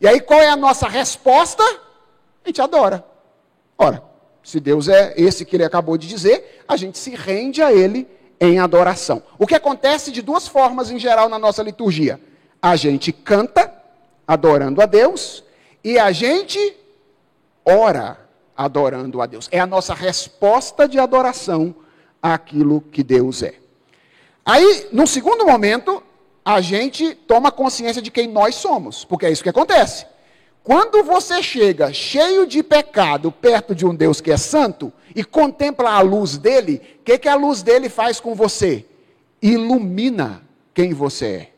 E 0.00 0.06
aí, 0.06 0.20
qual 0.20 0.40
é 0.40 0.48
a 0.48 0.56
nossa 0.56 0.86
resposta? 0.86 1.62
A 1.62 2.48
gente 2.48 2.60
adora. 2.60 3.04
Ora, 3.78 4.02
se 4.46 4.60
Deus 4.60 4.86
é 4.86 5.12
esse 5.16 5.44
que 5.44 5.56
ele 5.56 5.64
acabou 5.64 5.98
de 5.98 6.06
dizer, 6.06 6.62
a 6.68 6.76
gente 6.76 6.98
se 6.98 7.10
rende 7.10 7.60
a 7.60 7.72
ele 7.72 8.06
em 8.40 8.60
adoração. 8.60 9.20
O 9.40 9.44
que 9.44 9.56
acontece 9.56 10.12
de 10.12 10.22
duas 10.22 10.46
formas 10.46 10.88
em 10.88 11.00
geral 11.00 11.28
na 11.28 11.36
nossa 11.36 11.64
liturgia? 11.64 12.20
A 12.62 12.76
gente 12.76 13.10
canta 13.10 13.74
adorando 14.24 14.80
a 14.80 14.86
Deus 14.86 15.42
e 15.82 15.98
a 15.98 16.12
gente 16.12 16.76
ora 17.64 18.20
adorando 18.56 19.20
a 19.20 19.26
Deus. 19.26 19.48
É 19.50 19.58
a 19.58 19.66
nossa 19.66 19.92
resposta 19.94 20.86
de 20.86 21.00
adoração 21.00 21.74
àquilo 22.22 22.80
que 22.80 23.02
Deus 23.02 23.42
é. 23.42 23.56
Aí, 24.44 24.86
no 24.92 25.08
segundo 25.08 25.44
momento, 25.44 26.00
a 26.44 26.60
gente 26.60 27.16
toma 27.16 27.50
consciência 27.50 28.00
de 28.00 28.12
quem 28.12 28.28
nós 28.28 28.54
somos, 28.54 29.04
porque 29.04 29.26
é 29.26 29.30
isso 29.32 29.42
que 29.42 29.48
acontece. 29.48 30.06
Quando 30.66 31.04
você 31.04 31.40
chega 31.44 31.92
cheio 31.92 32.44
de 32.44 32.60
pecado 32.60 33.30
perto 33.30 33.72
de 33.72 33.86
um 33.86 33.94
Deus 33.94 34.20
que 34.20 34.32
é 34.32 34.36
santo 34.36 34.92
e 35.14 35.22
contempla 35.22 35.92
a 35.92 36.00
luz 36.00 36.36
dele, 36.36 36.82
o 36.98 37.04
que, 37.04 37.18
que 37.18 37.28
a 37.28 37.36
luz 37.36 37.62
dele 37.62 37.88
faz 37.88 38.18
com 38.18 38.34
você? 38.34 38.84
Ilumina 39.40 40.42
quem 40.74 40.92
você 40.92 41.26
é. 41.26 41.52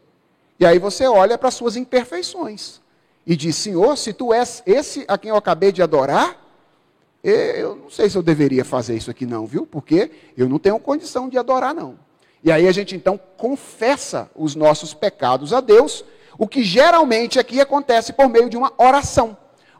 E 0.61 0.66
aí 0.66 0.78
você 0.78 1.06
olha 1.06 1.38
para 1.38 1.50
suas 1.50 1.74
imperfeições 1.74 2.82
e 3.26 3.34
diz: 3.34 3.56
Senhor, 3.56 3.96
se 3.96 4.12
tu 4.12 4.30
és 4.34 4.62
esse 4.66 5.06
a 5.09 5.16
quem 5.16 5.30
eu 5.30 5.36
acabei 5.36 5.72
de 5.72 5.82
adorar, 5.82 6.46
eu 7.24 7.76
não 7.76 7.88
sei 7.88 8.11
se 8.11 8.18
eu 8.18 8.22
deveria 8.22 8.62
fazer 8.62 8.94
isso 8.94 9.11
aqui, 9.11 9.24
não, 9.24 9.46
viu? 9.46 9.66
Porque 9.66 10.11
eu 10.36 10.50
não 10.50 10.59
tenho 10.59 10.78
condição 10.78 11.30
de 11.30 11.38
adorar, 11.38 11.74
não. 11.74 11.98
E 12.44 12.52
aí 12.52 12.68
a 12.68 12.72
gente 12.72 12.94
então 12.94 13.18
confessa 13.38 14.30
os 14.36 14.54
nossos 14.54 14.92
pecados 14.92 15.54
a 15.54 15.62
Deus, 15.62 16.04
o 16.39 16.47
que 16.47 16.62
geralmente 16.62 17.39
aqui 17.39 17.61
acontece 17.61 18.12
por 18.12 18.28
meio 18.28 18.49
de 18.49 18.57
uma 18.57 18.72
oração. 18.78 19.36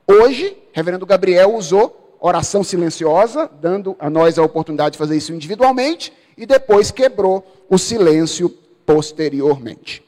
Hoje, 0.07 0.59
reverendo 0.73 1.07
Gabriel 1.07 1.55
usou 1.55 2.17
oração 2.21 2.65
silenciosa, 2.65 3.49
dando 3.61 3.95
a 4.01 4.11
nós 4.11 4.39
a 4.39 4.43
oportunidade 4.43 4.95
de 4.95 4.99
fazer 4.99 5.17
isso 5.17 5.33
individualmente, 5.33 6.13
e 6.37 6.45
depois 6.45 6.91
quebrou 6.91 7.47
o 7.71 7.79
silêncio 7.79 8.51
posteriormente. 8.85 10.03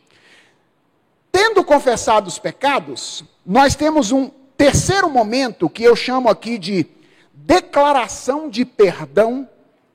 Tendo 1.30 1.62
confessado 1.62 2.26
os 2.26 2.38
pecados, 2.38 3.24
nós 3.46 3.76
temos 3.76 4.10
um 4.10 4.28
terceiro 4.56 5.08
momento 5.08 5.70
que 5.70 5.84
eu 5.84 5.94
chamo 5.94 6.28
aqui 6.28 6.58
de 6.58 6.86
declaração 7.32 8.50
de 8.50 8.64
perdão 8.64 9.48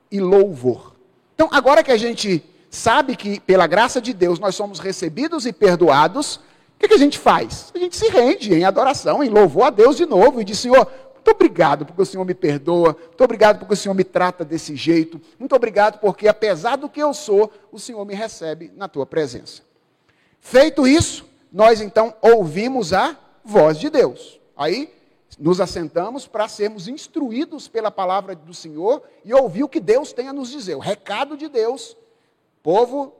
e 0.09 0.21
louvor. 0.21 0.95
Então, 1.33 1.49
agora 1.51 1.83
que 1.83 1.91
a 1.91 1.97
gente 1.97 2.41
sabe 2.75 3.15
que, 3.15 3.39
pela 3.39 3.65
graça 3.65 4.01
de 4.01 4.13
Deus, 4.13 4.39
nós 4.39 4.55
somos 4.55 4.79
recebidos 4.79 5.45
e 5.45 5.53
perdoados, 5.53 6.35
o 6.35 6.79
que, 6.79 6.87
que 6.87 6.93
a 6.93 6.99
gente 6.99 7.17
faz? 7.17 7.71
A 7.73 7.79
gente 7.79 7.95
se 7.95 8.07
rende 8.09 8.53
em 8.53 8.65
adoração, 8.65 9.23
em 9.23 9.29
louvor 9.29 9.63
a 9.63 9.69
Deus 9.69 9.95
de 9.95 10.05
novo 10.05 10.41
e 10.41 10.43
diz: 10.43 10.59
Senhor, 10.59 10.87
muito 11.15 11.31
obrigado 11.31 11.85
porque 11.85 12.01
o 12.01 12.05
Senhor 12.05 12.23
me 12.23 12.35
perdoa, 12.35 12.95
muito 13.07 13.23
obrigado 13.23 13.59
porque 13.59 13.73
o 13.73 13.77
Senhor 13.77 13.95
me 13.95 14.03
trata 14.03 14.45
desse 14.45 14.75
jeito, 14.75 15.19
muito 15.39 15.55
obrigado 15.55 15.99
porque, 15.99 16.27
apesar 16.27 16.75
do 16.75 16.87
que 16.87 17.01
eu 17.01 17.13
sou, 17.13 17.51
o 17.71 17.79
Senhor 17.79 18.05
me 18.05 18.13
recebe 18.13 18.71
na 18.75 18.87
tua 18.87 19.05
presença. 19.05 19.63
Feito 20.39 20.85
isso, 20.85 21.25
nós 21.51 21.81
então 21.81 22.13
ouvimos 22.21 22.93
a 22.93 23.17
voz 23.43 23.79
de 23.79 23.89
Deus. 23.89 24.39
Aí 24.55 24.93
nos 25.39 25.59
assentamos 25.59 26.27
para 26.27 26.47
sermos 26.47 26.87
instruídos 26.87 27.67
pela 27.67 27.89
palavra 27.89 28.35
do 28.35 28.53
Senhor 28.53 29.01
e 29.23 29.33
ouvir 29.33 29.63
o 29.63 29.69
que 29.69 29.79
Deus 29.79 30.13
tem 30.13 30.27
a 30.27 30.33
nos 30.33 30.49
dizer. 30.49 30.75
O 30.75 30.79
recado 30.79 31.35
de 31.35 31.49
Deus, 31.49 31.97
povo 32.65 33.13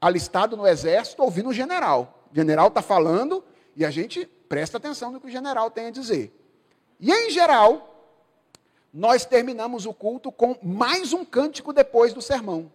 alistado 0.00 0.56
no 0.56 0.64
exército, 0.64 1.24
ouvindo 1.24 1.48
o 1.48 1.52
general. 1.52 2.28
O 2.30 2.36
general 2.36 2.68
está 2.68 2.80
falando 2.80 3.42
e 3.74 3.84
a 3.84 3.90
gente 3.90 4.24
presta 4.48 4.76
atenção 4.76 5.10
no 5.10 5.20
que 5.20 5.26
o 5.26 5.30
general 5.30 5.72
tem 5.72 5.86
a 5.86 5.90
dizer. 5.90 6.32
E 7.00 7.10
em 7.10 7.30
geral, 7.30 8.14
nós 8.94 9.24
terminamos 9.24 9.86
o 9.86 9.92
culto 9.92 10.30
com 10.30 10.56
mais 10.62 11.12
um 11.12 11.24
cântico 11.24 11.72
depois 11.72 12.14
do 12.14 12.22
sermão. 12.22 12.70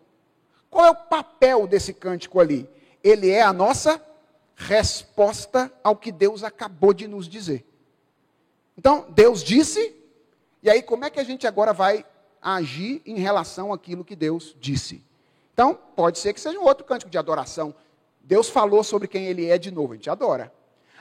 Qual 0.70 0.86
é 0.86 0.92
o 0.92 0.96
papel 0.96 1.66
desse 1.66 1.94
cântico 1.94 2.42
ali? 2.42 2.70
Ele 3.02 3.32
é 3.32 3.42
a 3.42 3.54
nossa 3.54 4.06
resposta 4.54 5.72
ao 5.82 5.96
que 5.96 6.12
Deus 6.12 6.44
acabou 6.44 6.94
de 6.94 7.08
nos 7.08 7.26
dizer. 7.26 7.66
Então, 8.78 9.06
Deus 9.12 9.42
disse, 9.42 9.96
e 10.62 10.70
aí 10.70 10.84
como 10.84 11.06
é 11.06 11.10
que 11.10 11.22
a 11.22 11.24
gente 11.24 11.48
agora 11.48 11.72
vai 11.72 12.06
agir 12.42 13.02
em 13.06 13.18
relação 13.18 13.72
àquilo 13.72 14.04
que 14.04 14.14
Deus 14.14 14.54
disse? 14.60 15.02
Então, 15.56 15.80
pode 15.96 16.20
ser 16.20 16.34
que 16.34 16.42
seja 16.42 16.60
um 16.60 16.66
outro 16.66 16.84
cântico 16.84 17.10
de 17.10 17.18
adoração. 17.18 17.74
Deus 18.20 18.50
falou 18.50 18.84
sobre 18.84 19.08
quem 19.08 19.26
Ele 19.28 19.50
é 19.50 19.58
de 19.58 19.72
novo, 19.72 19.94
a 19.94 19.96
gente 19.96 20.10
adora. 20.10 20.52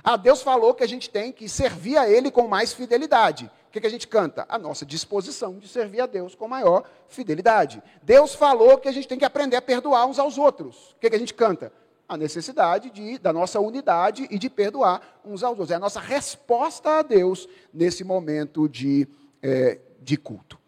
Ah, 0.03 0.17
Deus 0.17 0.43
falou 0.43 0.73
que 0.75 0.85
a 0.85 0.87
gente 0.87 1.11
tem 1.11 1.33
que 1.33 1.49
servir 1.49 1.97
a 1.97 2.09
Ele 2.09 2.31
com 2.31 2.47
mais 2.47 2.73
fidelidade. 2.73 3.51
O 3.67 3.73
que, 3.73 3.81
que 3.81 3.87
a 3.89 3.91
gente 3.91 4.07
canta? 4.07 4.47
A 4.49 4.57
nossa 4.57 4.87
disposição 4.87 5.59
de 5.59 5.67
servir 5.67 6.03
a 6.03 6.07
Deus 6.07 6.37
com 6.37 6.47
maior 6.47 6.85
fidelidade. 7.09 7.83
Deus 8.01 8.33
falou 8.33 8.79
que 8.79 8.87
a 8.87 8.93
gente 8.93 9.09
tem 9.09 9.19
que 9.19 9.25
aprender 9.25 9.57
a 9.57 9.63
perdoar 9.63 10.07
uns 10.07 10.21
aos 10.21 10.39
outros. 10.39 10.93
O 10.93 11.01
que, 11.01 11.11
que 11.11 11.17
a 11.17 11.19
gente 11.19 11.35
canta? 11.35 11.73
a 12.07 12.17
necessidade 12.19 12.91
de, 12.91 13.19
da 13.19 13.33
nossa 13.33 13.59
unidade 13.59 14.29
e 14.31 14.39
de 14.39 14.51
perdoar 14.51 15.21
uns 15.25 15.43
aos 15.43 15.53
outros. 15.59 15.71
É 15.71 15.77
a 15.77 15.79
nossa 15.79 16.01
resposta 16.01 16.99
a 16.99 17.03
Deus 17.03 17.49
nesse 17.73 18.05
momento 18.05 18.69
de, 18.69 19.09
é, 19.43 19.79
de 20.03 20.17
culto. 20.17 20.59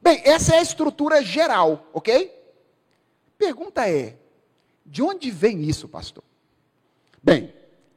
Bem, 0.00 0.20
essa 0.24 0.54
é 0.54 0.58
a 0.58 0.62
estrutura 0.62 1.22
geral, 1.22 1.86
ok? 1.92 2.41
Pergunta 3.42 3.90
é: 3.90 4.16
de 4.86 5.02
onde 5.02 5.28
vem 5.28 5.62
isso, 5.62 5.88
pastor? 5.88 6.22
Bem, 7.20 7.52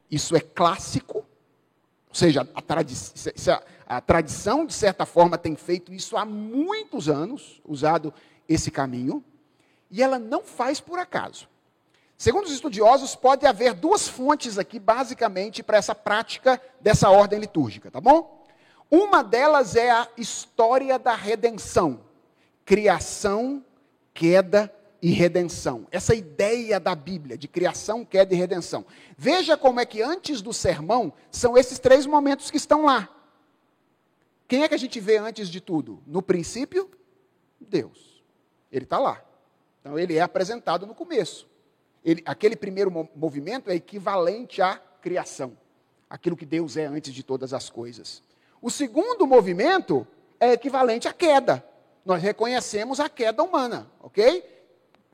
isso 0.09 0.35
é 0.35 0.39
clássico, 0.39 1.19
ou 1.19 2.15
seja, 2.15 2.49
a, 2.55 2.61
tradi 2.63 2.95
a 3.85 4.01
tradição, 4.01 4.65
de 4.65 4.73
certa 4.73 5.05
forma, 5.05 5.37
tem 5.37 5.55
feito 5.55 5.93
isso 5.93 6.17
há 6.17 6.25
muitos 6.25 7.07
anos, 7.07 7.61
usado 7.63 8.11
esse 8.49 8.71
caminho, 8.71 9.23
e 9.91 10.01
ela 10.01 10.17
não 10.17 10.43
faz 10.43 10.79
por 10.79 10.97
acaso. 10.97 11.47
Segundo 12.17 12.45
os 12.45 12.51
estudiosos, 12.51 13.15
pode 13.15 13.45
haver 13.45 13.75
duas 13.75 14.07
fontes 14.07 14.57
aqui, 14.57 14.79
basicamente, 14.79 15.61
para 15.61 15.77
essa 15.77 15.93
prática 15.93 16.59
dessa 16.81 17.11
ordem 17.11 17.37
litúrgica, 17.37 17.91
tá 17.91 18.01
bom? 18.01 18.43
Uma 18.89 19.23
delas 19.23 19.75
é 19.75 19.91
a 19.91 20.07
história 20.17 20.97
da 20.97 21.13
redenção. 21.13 21.99
Criação, 22.65 23.63
queda 24.11 24.73
e 25.05 25.11
redenção. 25.11 25.85
Essa 25.91 26.15
ideia 26.15 26.79
da 26.79 26.95
Bíblia 26.95 27.37
de 27.37 27.47
criação, 27.47 28.03
queda 28.03 28.33
e 28.33 28.37
redenção. 28.37 28.83
Veja 29.15 29.55
como 29.55 29.79
é 29.79 29.85
que 29.85 30.01
antes 30.01 30.41
do 30.41 30.51
sermão 30.51 31.13
são 31.29 31.55
esses 31.55 31.77
três 31.77 32.07
momentos 32.07 32.49
que 32.49 32.57
estão 32.57 32.85
lá. 32.85 33.07
Quem 34.47 34.63
é 34.63 34.67
que 34.67 34.73
a 34.73 34.79
gente 34.79 34.99
vê 34.99 35.17
antes 35.17 35.47
de 35.47 35.61
tudo? 35.61 36.01
No 36.07 36.23
princípio, 36.23 36.89
Deus. 37.61 38.23
Ele 38.71 38.85
está 38.85 38.97
lá. 38.97 39.23
Então 39.79 39.99
ele 39.99 40.15
é 40.15 40.21
apresentado 40.21 40.87
no 40.87 40.95
começo. 40.95 41.47
Ele, 42.03 42.23
aquele 42.25 42.55
primeiro 42.55 42.91
movimento 43.15 43.69
é 43.69 43.75
equivalente 43.75 44.59
à 44.59 44.75
criação, 45.03 45.55
aquilo 46.09 46.35
que 46.35 46.47
Deus 46.47 46.77
é 46.77 46.85
antes 46.87 47.13
de 47.13 47.21
todas 47.21 47.53
as 47.53 47.69
coisas. 47.69 48.23
O 48.59 48.71
segundo 48.71 49.27
movimento 49.27 50.07
é 50.39 50.53
equivalente 50.53 51.07
à 51.07 51.13
queda. 51.13 51.63
Nós 52.03 52.23
reconhecemos 52.23 52.99
a 52.99 53.07
queda 53.07 53.43
humana, 53.43 53.87
ok? 54.01 54.54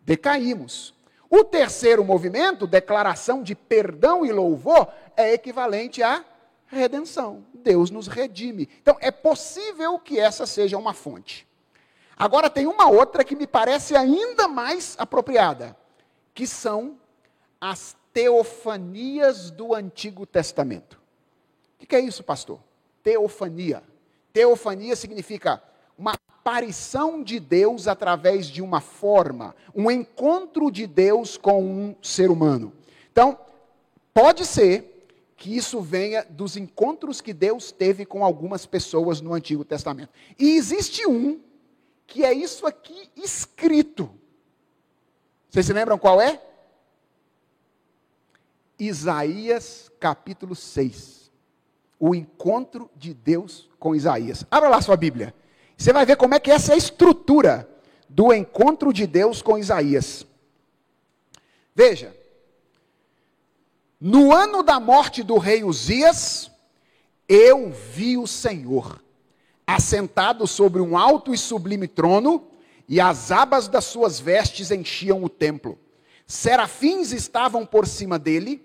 Decaímos. 0.02 0.94
O 1.30 1.44
terceiro 1.44 2.04
movimento, 2.04 2.68
declaração 2.68 3.42
de 3.42 3.56
perdão 3.56 4.26
e 4.26 4.32
louvor, 4.32 4.88
é 5.16 5.34
equivalente 5.34 6.04
à 6.04 6.26
redenção. 6.68 7.46
Deus 7.54 7.90
nos 7.90 8.08
redime. 8.08 8.68
Então, 8.82 8.98
é 9.00 9.12
possível 9.12 9.98
que 9.98 10.20
essa 10.20 10.46
seja 10.46 10.78
uma 10.78 10.94
fonte. 10.94 11.48
Agora, 12.18 12.50
tem 12.50 12.68
uma 12.68 12.90
outra 12.90 13.24
que 13.24 13.36
me 13.36 13.48
parece 13.48 13.96
ainda 13.96 14.48
mais 14.48 14.96
apropriada 14.98 15.78
que 16.34 16.48
são 16.48 16.98
as 17.60 17.96
teofanias 18.14 19.52
do 19.52 19.74
Antigo 19.74 20.26
Testamento. 20.26 21.00
O 21.82 21.86
que 21.86 21.96
é 21.96 22.00
isso, 22.00 22.24
pastor? 22.24 22.60
Teofania. 23.04 23.84
Teofania 24.34 24.96
significa 24.96 25.62
uma 25.98 26.14
aparição 26.42 27.22
de 27.22 27.40
Deus 27.40 27.88
através 27.88 28.48
de 28.48 28.64
uma 28.64 28.82
forma, 28.82 29.56
um 29.76 29.92
encontro 29.92 30.72
de 30.72 30.88
Deus 30.88 31.38
com 31.38 31.64
um 31.64 31.96
ser 32.02 32.32
humano. 32.32 32.74
Então, 33.12 33.38
pode 34.12 34.44
ser 34.44 35.08
que 35.38 35.56
isso 35.56 35.82
venha 35.82 36.26
dos 36.28 36.58
encontros 36.58 37.22
que 37.22 37.32
Deus 37.32 37.72
teve 37.72 38.08
com 38.08 38.26
algumas 38.26 38.66
pessoas 38.66 39.22
no 39.22 39.36
Antigo 39.36 39.64
Testamento. 39.64 40.10
E 40.38 40.56
existe 40.56 41.06
um 41.06 41.40
que 42.08 42.26
é 42.26 42.34
isso 42.34 42.66
aqui 42.66 43.08
escrito. 43.16 44.10
Vocês 45.48 45.68
se 45.68 45.74
lembram 45.74 46.00
qual 46.00 46.20
é? 46.20 46.42
Isaías 48.80 49.92
capítulo 50.00 50.56
6. 50.56 51.32
O 52.00 52.16
encontro 52.16 52.90
de 52.96 53.14
Deus 53.14 53.70
com 53.78 53.96
Isaías. 53.96 54.44
Abra 54.50 54.70
lá 54.70 54.82
sua 54.82 54.98
Bíblia. 54.98 55.36
Você 55.82 55.92
vai 55.92 56.06
ver 56.06 56.16
como 56.16 56.36
é 56.36 56.40
que 56.40 56.52
essa 56.52 56.74
é 56.74 56.76
a 56.76 56.78
estrutura 56.78 57.68
do 58.08 58.32
encontro 58.32 58.94
de 58.94 59.08
Deus 59.08 59.42
com 59.42 59.58
Isaías. 59.58 60.28
Veja, 61.74 62.16
no 64.00 64.32
ano 64.32 64.62
da 64.62 64.80
morte 64.80 65.24
do 65.24 65.40
rei 65.40 65.64
Uzias, 65.64 66.52
eu 67.28 67.72
vi 67.72 68.16
o 68.16 68.28
Senhor 68.28 69.04
assentado 69.66 70.46
sobre 70.46 70.80
um 70.84 70.96
alto 70.96 71.34
e 71.34 71.38
sublime 71.38 71.88
trono, 71.88 72.48
e 72.88 73.02
as 73.02 73.32
abas 73.32 73.68
das 73.68 73.86
suas 73.86 74.20
vestes 74.20 74.70
enchiam 74.70 75.24
o 75.24 75.30
templo. 75.30 75.80
Serafins 76.28 77.12
estavam 77.12 77.66
por 77.66 77.88
cima 77.88 78.20
dele, 78.20 78.64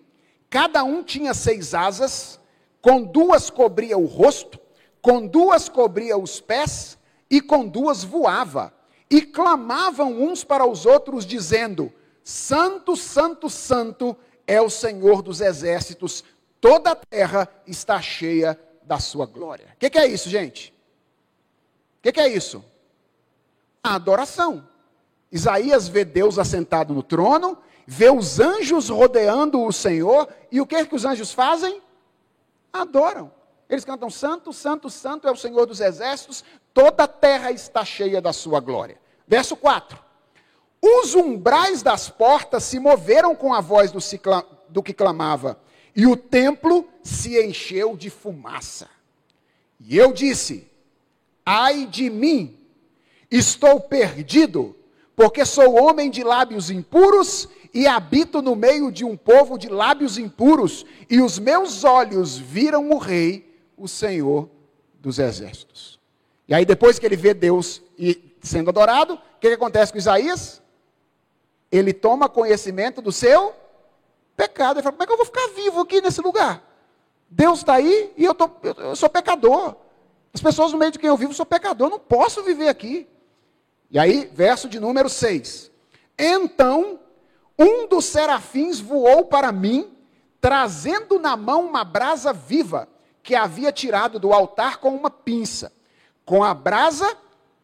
cada 0.50 0.84
um 0.84 1.02
tinha 1.02 1.32
seis 1.32 1.72
asas, 1.72 2.38
com 2.82 3.02
duas 3.02 3.48
cobria 3.48 3.96
o 3.96 4.04
rosto, 4.04 4.60
com 5.00 5.26
duas 5.26 5.66
cobria 5.66 6.18
os 6.18 6.42
pés, 6.42 6.98
e 7.30 7.40
com 7.40 7.66
duas 7.66 8.04
voava. 8.04 8.72
E 9.08 9.22
clamavam 9.22 10.22
uns 10.22 10.42
para 10.42 10.66
os 10.66 10.84
outros, 10.84 11.24
dizendo: 11.24 11.92
Santo, 12.24 12.96
Santo, 12.96 13.48
Santo 13.48 14.16
é 14.46 14.60
o 14.60 14.70
Senhor 14.70 15.22
dos 15.22 15.40
exércitos, 15.40 16.24
toda 16.60 16.92
a 16.92 16.96
terra 16.96 17.48
está 17.66 18.00
cheia 18.00 18.58
da 18.82 18.98
sua 18.98 19.26
glória. 19.26 19.66
O 19.74 19.78
que, 19.78 19.90
que, 19.90 19.98
é 19.98 20.06
isso, 20.06 20.28
gente? 20.28 20.72
O 21.98 22.02
que, 22.02 22.12
que 22.12 22.20
é 22.20 22.28
isso? 22.28 22.64
A 23.82 23.94
adoração. 23.94 24.68
Isaías 25.30 25.88
vê 25.88 26.04
Deus 26.04 26.38
assentado 26.38 26.94
no 26.94 27.02
trono, 27.02 27.58
vê 27.86 28.10
os 28.10 28.38
anjos 28.38 28.88
rodeando 28.88 29.62
o 29.62 29.72
Senhor, 29.72 30.28
e 30.50 30.60
o 30.60 30.66
que, 30.66 30.86
que 30.86 30.94
os 30.94 31.04
anjos 31.04 31.32
fazem? 31.32 31.82
Adoram. 32.72 33.32
Eles 33.68 33.84
cantam: 33.84 34.08
Santo, 34.10 34.52
Santo, 34.52 34.88
Santo 34.88 35.26
é 35.28 35.30
o 35.30 35.36
Senhor 35.36 35.66
dos 35.66 35.80
exércitos, 35.80 36.44
toda 36.72 37.04
a 37.04 37.08
terra 37.08 37.50
está 37.50 37.84
cheia 37.84 38.20
da 38.20 38.32
sua 38.32 38.60
glória. 38.60 38.98
Verso 39.26 39.56
4. 39.56 39.98
Os 40.80 41.14
umbrais 41.14 41.82
das 41.82 42.08
portas 42.08 42.62
se 42.64 42.78
moveram 42.78 43.34
com 43.34 43.52
a 43.52 43.60
voz 43.60 43.90
do, 43.90 43.98
do 44.68 44.82
que 44.82 44.92
clamava, 44.92 45.58
e 45.94 46.06
o 46.06 46.16
templo 46.16 46.88
se 47.02 47.42
encheu 47.42 47.96
de 47.96 48.10
fumaça. 48.10 48.88
E 49.80 49.96
eu 49.96 50.12
disse: 50.12 50.70
Ai 51.44 51.86
de 51.86 52.08
mim, 52.08 52.58
estou 53.30 53.80
perdido, 53.80 54.76
porque 55.16 55.44
sou 55.44 55.82
homem 55.82 56.10
de 56.10 56.22
lábios 56.22 56.70
impuros 56.70 57.48
e 57.74 57.86
habito 57.86 58.40
no 58.40 58.56
meio 58.56 58.90
de 58.90 59.04
um 59.04 59.16
povo 59.16 59.58
de 59.58 59.68
lábios 59.68 60.16
impuros, 60.16 60.86
e 61.10 61.20
os 61.20 61.38
meus 61.38 61.84
olhos 61.84 62.38
viram 62.38 62.90
o 62.90 62.96
Rei, 62.96 63.45
o 63.76 63.86
Senhor 63.86 64.48
dos 65.00 65.18
Exércitos. 65.18 65.98
E 66.48 66.54
aí, 66.54 66.64
depois 66.64 66.98
que 66.98 67.06
ele 67.06 67.16
vê 67.16 67.34
Deus 67.34 67.82
sendo 68.40 68.70
adorado, 68.70 69.14
o 69.14 69.40
que, 69.40 69.48
que 69.48 69.54
acontece 69.54 69.92
com 69.92 69.98
Isaías? 69.98 70.62
ele 71.70 71.92
toma 71.92 72.28
conhecimento 72.28 73.00
do 73.02 73.12
seu 73.12 73.54
pecado. 74.36 74.78
Ele 74.78 74.82
fala: 74.82 74.92
como 74.92 75.02
é 75.02 75.06
que 75.06 75.12
eu 75.12 75.16
vou 75.16 75.26
ficar 75.26 75.48
vivo 75.48 75.80
aqui 75.80 76.00
nesse 76.00 76.20
lugar? 76.20 76.62
Deus 77.28 77.58
está 77.58 77.74
aí 77.74 78.12
e 78.16 78.24
eu, 78.24 78.34
tô, 78.34 78.50
eu, 78.62 78.96
sou 78.96 79.08
pecador. 79.08 79.74
As 80.32 80.40
pessoas 80.40 80.72
no 80.72 80.78
meio 80.78 80.92
de 80.92 80.98
quem 80.98 81.08
eu 81.08 81.16
vivo 81.16 81.32
sou 81.32 81.46
pecador, 81.46 81.86
eu 81.86 81.92
não 81.92 81.98
posso 81.98 82.42
viver 82.42 82.68
aqui. 82.68 83.08
E 83.90 83.98
aí, 83.98 84.30
verso 84.32 84.68
de 84.68 84.78
número 84.78 85.08
6. 85.08 85.70
Então, 86.18 87.00
um 87.58 87.88
dos 87.88 88.04
serafins 88.04 88.78
voou 88.78 89.24
para 89.24 89.50
mim, 89.50 89.96
trazendo 90.40 91.18
na 91.18 91.36
mão 91.36 91.66
uma 91.66 91.84
brasa 91.84 92.32
viva, 92.32 92.88
que 93.26 93.34
havia 93.34 93.72
tirado 93.72 94.20
do 94.20 94.32
altar 94.32 94.78
com 94.78 94.90
uma 94.90 95.10
pinça. 95.10 95.72
Com 96.24 96.44
a 96.44 96.54
brasa, 96.54 97.12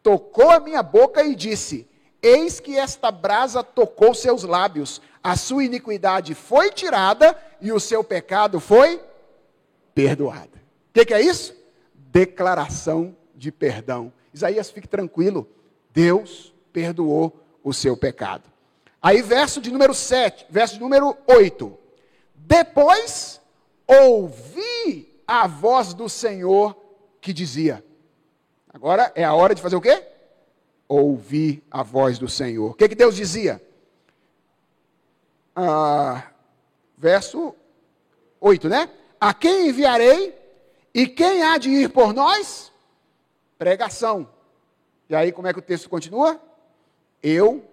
tocou 0.03 0.51
a 0.51 0.59
minha 0.59 0.83
boca 0.83 1.23
e 1.23 1.33
disse: 1.33 1.87
Eis 2.21 2.59
que 2.59 2.77
esta 2.77 3.09
brasa 3.09 3.63
tocou 3.63 4.13
seus 4.13 4.43
lábios, 4.43 5.01
a 5.23 5.37
sua 5.37 5.63
iniquidade 5.63 6.35
foi 6.35 6.69
tirada 6.69 7.41
e 7.61 7.71
o 7.71 7.79
seu 7.79 8.03
pecado 8.03 8.59
foi 8.59 9.01
perdoado. 9.95 10.51
O 10.89 10.93
que, 10.93 11.05
que 11.05 11.13
é 11.13 11.21
isso? 11.21 11.55
Declaração 11.95 13.15
de 13.33 13.49
perdão. 13.49 14.11
Isaías, 14.33 14.69
fique 14.69 14.87
tranquilo, 14.87 15.47
Deus 15.93 16.53
perdoou 16.73 17.39
o 17.63 17.73
seu 17.73 17.95
pecado. 17.95 18.51
Aí, 19.01 19.21
verso 19.21 19.61
de 19.61 19.71
número 19.71 19.93
7, 19.93 20.45
verso 20.49 20.73
de 20.73 20.81
número 20.81 21.15
8. 21.25 21.77
Depois 22.35 23.39
ouvi 23.87 24.52
a 25.41 25.47
voz 25.47 25.93
do 25.93 26.09
Senhor 26.09 26.77
que 27.19 27.33
dizia. 27.33 27.83
Agora 28.73 29.11
é 29.15 29.23
a 29.23 29.33
hora 29.33 29.55
de 29.55 29.61
fazer 29.61 29.75
o 29.75 29.81
quê? 29.81 30.13
ouvir 30.87 31.63
a 31.71 31.81
voz 31.81 32.19
do 32.19 32.29
Senhor. 32.29 32.71
O 32.71 32.73
que, 32.73 32.89
que 32.89 32.95
Deus 32.95 33.15
dizia? 33.15 33.61
Ah, 35.55 36.31
verso 36.97 37.55
8, 38.39 38.69
né? 38.69 38.89
A 39.19 39.33
quem 39.33 39.69
enviarei 39.69 40.35
e 40.93 41.07
quem 41.07 41.41
há 41.43 41.57
de 41.57 41.69
ir 41.69 41.89
por 41.89 42.13
nós? 42.13 42.71
Pregação. 43.57 44.29
E 45.09 45.15
aí, 45.15 45.31
como 45.31 45.47
é 45.47 45.53
que 45.53 45.59
o 45.59 45.63
texto 45.63 45.89
continua? 45.89 46.41
Eu 47.21 47.63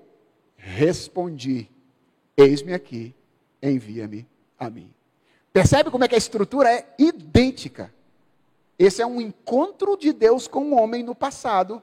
respondi: 0.56 1.68
Eis-me 2.36 2.72
aqui, 2.72 3.14
envia-me 3.62 4.26
a 4.58 4.70
mim. 4.70 4.94
Percebe 5.52 5.90
como 5.90 6.04
é 6.04 6.08
que 6.08 6.14
a 6.14 6.18
estrutura 6.18 6.70
é 6.70 6.94
idêntica? 6.98 7.92
Esse 8.78 9.02
é 9.02 9.06
um 9.06 9.20
encontro 9.20 9.96
de 9.96 10.12
Deus 10.12 10.46
com 10.46 10.72
o 10.72 10.80
homem 10.80 11.02
no 11.02 11.14
passado 11.14 11.82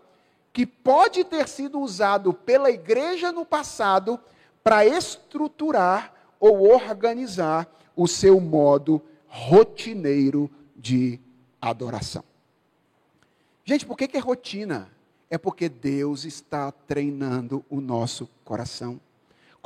que 0.53 0.65
pode 0.65 1.24
ter 1.24 1.47
sido 1.47 1.80
usado 1.80 2.34
pela 2.34 2.72
igreja 2.72 3.32
no 3.32 3.45
passado 3.45 4.20
para 4.63 4.86
estruturar 4.86 6.13
ou 6.39 6.72
organizar 6.72 7.68
o 7.95 8.07
seu 8.07 8.39
modo 8.39 9.01
rotineiro 9.28 10.49
de 10.76 11.20
adoração. 11.61 12.24
Gente, 13.63 13.86
por 13.86 13.97
que, 13.97 14.07
que 14.07 14.18
é 14.18 14.20
rotina? 14.20 14.89
É 15.30 15.38
porque 15.38 15.68
Deus 15.68 16.24
está 16.24 16.72
treinando 16.72 17.63
o 17.70 17.82
nosso 17.82 18.30
coração. 18.43 18.99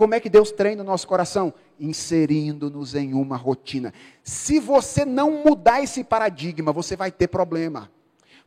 Como 0.02 0.16
é 0.16 0.20
que 0.20 0.32
Deus 0.32 0.52
treina 0.52 0.82
o 0.82 0.84
nosso 0.84 1.08
coração? 1.08 1.54
Inserindo-nos 1.80 2.96
em 2.96 3.14
uma 3.14 3.38
rotina. 3.38 3.94
Se 4.24 4.60
você 4.60 5.06
não 5.06 5.44
mudar 5.46 5.84
esse 5.84 6.04
paradigma, 6.04 6.74
você 6.74 6.96
vai 6.96 7.12
ter 7.12 7.28
problema. 7.28 7.88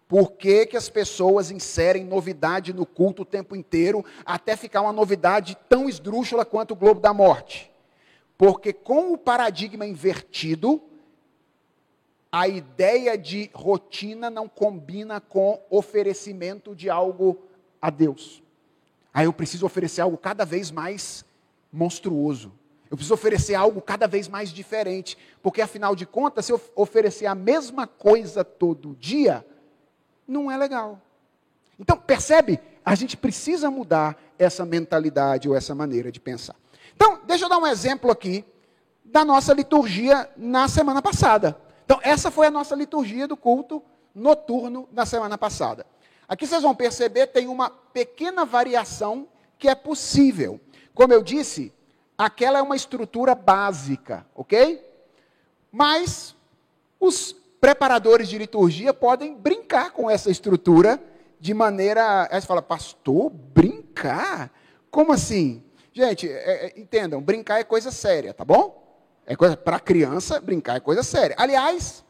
Por 0.09 0.32
que, 0.32 0.66
que 0.66 0.76
as 0.76 0.88
pessoas 0.88 1.52
inserem 1.52 2.05
novidade 2.05 2.72
no 2.72 2.84
culto 2.84 3.22
o 3.22 3.24
tempo 3.24 3.55
inteiro, 3.55 4.05
até 4.26 4.57
ficar 4.57 4.80
uma 4.80 4.92
novidade 4.92 5.57
tão 5.68 5.88
esdrúxula 5.88 6.44
quanto 6.44 6.72
o 6.72 6.76
Globo 6.76 7.00
da 7.00 7.14
Morte? 7.14 7.70
Porque 8.36 8.72
com 8.72 9.12
o 9.12 9.16
paradigma 9.16 9.86
invertido, 9.86 10.82
a 12.32 12.48
ideia 12.48 13.16
de 13.16 13.48
rotina 13.55 14.28
não 14.28 14.48
combina 14.48 15.20
com 15.20 15.62
oferecimento 15.70 16.74
de 16.74 16.90
algo 16.90 17.44
a 17.80 17.90
Deus. 17.90 18.42
Aí 19.12 19.26
eu 19.26 19.32
preciso 19.32 19.64
oferecer 19.64 20.00
algo 20.00 20.18
cada 20.18 20.44
vez 20.44 20.72
mais 20.72 21.24
monstruoso. 21.75 22.53
Eu 22.91 22.97
preciso 22.97 23.14
oferecer 23.14 23.57
algo 23.57 23.81
cada 23.83 24.07
vez 24.07 24.29
mais 24.29 24.51
diferente. 24.51 25.18
Porque 25.43 25.61
afinal 25.61 25.97
de 25.97 26.07
contas, 26.07 26.47
se 26.47 26.53
eu 26.53 26.61
oferecer 26.77 27.27
a 27.27 27.35
mesma 27.35 27.87
coisa 27.87 28.45
todo 28.45 28.95
dia, 28.95 29.45
não 30.27 30.51
é 30.51 30.57
legal. 30.57 31.01
Então, 31.79 31.99
percebe? 31.99 32.61
A 32.85 32.95
gente 32.95 33.16
precisa 33.16 33.70
mudar 33.70 34.16
essa 34.39 34.64
mentalidade 34.64 35.49
ou 35.49 35.57
essa 35.57 35.75
maneira 35.75 36.12
de 36.12 36.20
pensar. 36.20 36.55
Então, 36.95 37.20
deixa 37.27 37.47
eu 37.47 37.49
dar 37.49 37.59
um 37.59 37.66
exemplo 37.66 38.11
aqui 38.11 38.45
da 39.05 39.25
nossa 39.25 39.53
liturgia 39.53 40.31
na 40.37 40.68
semana 40.68 41.03
passada. 41.03 41.59
Então, 41.85 41.99
essa 42.03 42.31
foi 42.31 42.47
a 42.47 42.51
nossa 42.51 42.77
liturgia 42.77 43.27
do 43.27 43.37
culto 43.37 43.83
noturno 44.14 44.89
na 44.93 45.05
semana 45.05 45.37
passada. 45.37 45.85
Aqui 46.29 46.47
vocês 46.47 46.62
vão 46.62 46.75
perceber, 46.75 47.27
tem 47.27 47.49
uma 47.49 47.68
pequena 47.68 48.45
variação 48.45 49.27
que 49.59 49.68
é 49.68 49.75
possível. 49.75 50.61
Como 50.95 51.12
eu 51.12 51.22
disse, 51.22 51.72
aquela 52.16 52.59
é 52.59 52.62
uma 52.62 52.76
estrutura 52.76 53.34
básica, 53.34 54.24
ok? 54.34 54.82
Mas 55.72 56.36
os 57.01 57.32
preparadores 57.61 58.28
de 58.28 58.38
liturgia 58.38 58.95
podem 58.95 59.34
brincar 59.34 59.90
com 59.90 60.09
essa 60.09 60.30
estrutura 60.30 61.03
de 61.40 61.53
maneira. 61.53 62.28
Aí 62.30 62.40
você 62.40 62.47
fala, 62.47 62.62
pastor, 62.62 63.28
brincar? 63.30 64.53
Como 64.90 65.12
assim? 65.12 65.64
Gente, 65.92 66.28
é, 66.28 66.66
é, 66.66 66.80
entendam, 66.80 67.20
brincar 67.20 67.59
é 67.59 67.64
coisa 67.64 67.90
séria, 67.90 68.32
tá 68.32 68.45
bom? 68.45 68.82
É 69.26 69.34
coisa 69.34 69.57
para 69.57 69.80
criança, 69.80 70.40
brincar 70.40 70.76
é 70.76 70.80
coisa 70.80 71.03
séria. 71.03 71.34
Aliás, 71.38 72.05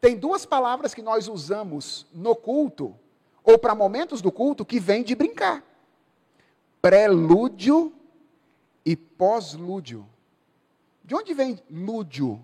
tem 0.00 0.16
duas 0.16 0.44
palavras 0.44 0.92
que 0.92 1.02
nós 1.02 1.28
usamos 1.28 2.06
no 2.12 2.34
culto 2.36 2.94
ou 3.42 3.58
para 3.58 3.74
momentos 3.74 4.20
do 4.20 4.30
culto 4.30 4.64
que 4.64 4.78
vêm 4.78 5.02
de 5.02 5.14
brincar: 5.14 5.62
prelúdio 6.82 7.92
e 8.88 8.96
pós-lúdio. 8.96 10.08
De 11.04 11.14
onde 11.14 11.34
vem 11.34 11.62
lúdio? 11.70 12.42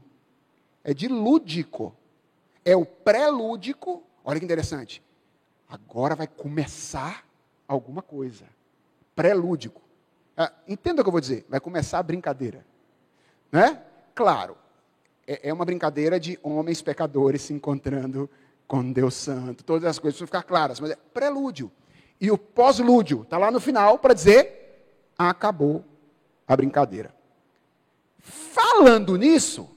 É 0.84 0.92
de 0.92 1.08
lúdico. 1.08 1.96
É 2.62 2.76
o 2.76 2.84
prelúdico. 2.84 4.02
Olha 4.22 4.38
que 4.38 4.44
interessante. 4.44 5.02
Agora 5.66 6.14
vai 6.14 6.26
começar 6.26 7.24
alguma 7.66 8.02
coisa. 8.02 8.44
Prelúdico. 9.16 9.80
Ah, 10.36 10.52
entenda 10.68 11.00
o 11.00 11.02
que 11.02 11.08
eu 11.08 11.12
vou 11.12 11.20
dizer. 11.22 11.46
Vai 11.48 11.60
começar 11.60 11.98
a 11.98 12.02
brincadeira. 12.02 12.62
Né? 13.50 13.82
Claro, 14.14 14.54
é, 15.26 15.48
é 15.48 15.52
uma 15.52 15.64
brincadeira 15.64 16.20
de 16.20 16.38
homens 16.42 16.82
pecadores 16.82 17.40
se 17.40 17.54
encontrando 17.54 18.28
com 18.68 18.92
Deus 18.92 19.14
Santo. 19.14 19.64
Todas 19.64 19.88
as 19.88 19.98
coisas 19.98 20.18
precisam 20.18 20.26
ficar 20.26 20.42
claras, 20.42 20.78
mas 20.78 20.90
é 20.90 20.96
prelúdio. 21.14 21.72
E 22.20 22.30
o 22.30 22.36
pós-lúdio 22.36 23.22
está 23.22 23.38
lá 23.38 23.50
no 23.50 23.60
final 23.60 23.98
para 23.98 24.12
dizer: 24.12 24.92
acabou 25.16 25.82
a 26.46 26.56
brincadeira. 26.56 27.14
Falando 28.18 29.16
nisso, 29.16 29.68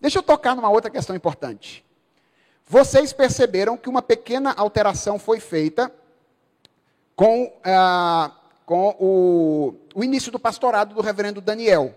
deixa 0.00 0.18
eu 0.18 0.22
tocar 0.22 0.56
numa 0.56 0.70
outra 0.70 0.90
questão 0.90 1.14
importante. 1.14 1.84
Vocês 2.66 3.12
perceberam 3.12 3.76
que 3.76 3.88
uma 3.88 4.02
pequena 4.02 4.52
alteração 4.52 5.18
foi 5.18 5.38
feita 5.38 5.92
com, 7.14 7.52
ah, 7.62 8.32
com 8.64 8.96
o, 8.98 9.74
o 9.94 10.02
início 10.02 10.32
do 10.32 10.38
pastorado 10.38 10.94
do 10.94 11.00
reverendo 11.02 11.40
Daniel. 11.40 11.94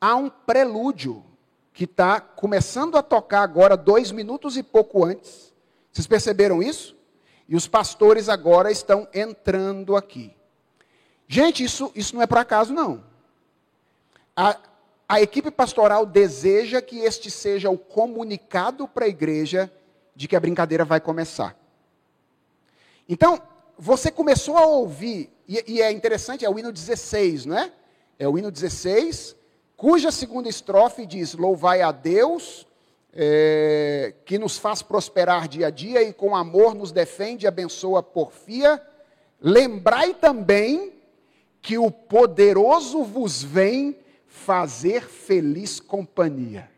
Há 0.00 0.16
um 0.16 0.28
prelúdio 0.28 1.24
que 1.72 1.84
está 1.84 2.20
começando 2.20 2.96
a 2.96 3.02
tocar 3.02 3.42
agora, 3.42 3.76
dois 3.76 4.10
minutos 4.10 4.56
e 4.56 4.62
pouco 4.62 5.04
antes. 5.04 5.54
Vocês 5.92 6.06
perceberam 6.06 6.62
isso? 6.62 6.96
E 7.48 7.56
os 7.56 7.66
pastores 7.66 8.28
agora 8.28 8.70
estão 8.70 9.08
entrando 9.14 9.96
aqui. 9.96 10.34
Gente, 11.26 11.62
isso, 11.62 11.90
isso 11.94 12.14
não 12.14 12.22
é 12.22 12.26
por 12.26 12.38
acaso, 12.38 12.74
não. 12.74 13.04
A, 14.40 14.56
a 15.08 15.20
equipe 15.20 15.50
pastoral 15.50 16.06
deseja 16.06 16.80
que 16.80 17.00
este 17.00 17.28
seja 17.28 17.70
o 17.70 17.76
comunicado 17.76 18.86
para 18.86 19.04
a 19.04 19.08
igreja 19.08 19.68
de 20.14 20.28
que 20.28 20.36
a 20.36 20.40
brincadeira 20.40 20.84
vai 20.84 21.00
começar. 21.00 21.58
Então, 23.08 23.42
você 23.76 24.12
começou 24.12 24.56
a 24.56 24.64
ouvir, 24.64 25.28
e, 25.48 25.64
e 25.66 25.82
é 25.82 25.90
interessante, 25.90 26.44
é 26.44 26.48
o 26.48 26.56
hino 26.56 26.70
16, 26.70 27.46
não 27.46 27.58
é? 27.58 27.72
É 28.16 28.28
o 28.28 28.38
hino 28.38 28.52
16, 28.52 29.34
cuja 29.76 30.12
segunda 30.12 30.48
estrofe 30.48 31.04
diz: 31.04 31.34
Louvai 31.34 31.82
a 31.82 31.90
Deus, 31.90 32.64
é, 33.12 34.14
que 34.24 34.38
nos 34.38 34.56
faz 34.56 34.82
prosperar 34.82 35.48
dia 35.48 35.66
a 35.66 35.70
dia 35.70 36.00
e 36.00 36.12
com 36.12 36.36
amor 36.36 36.76
nos 36.76 36.92
defende 36.92 37.44
abençoa 37.44 38.04
porfia. 38.04 38.80
Lembrai 39.40 40.14
também 40.14 40.92
que 41.60 41.76
o 41.76 41.90
poderoso 41.90 43.02
vos 43.02 43.42
vem 43.42 43.98
fazer 44.44 45.02
feliz 45.02 45.80
companhia. 45.80 46.70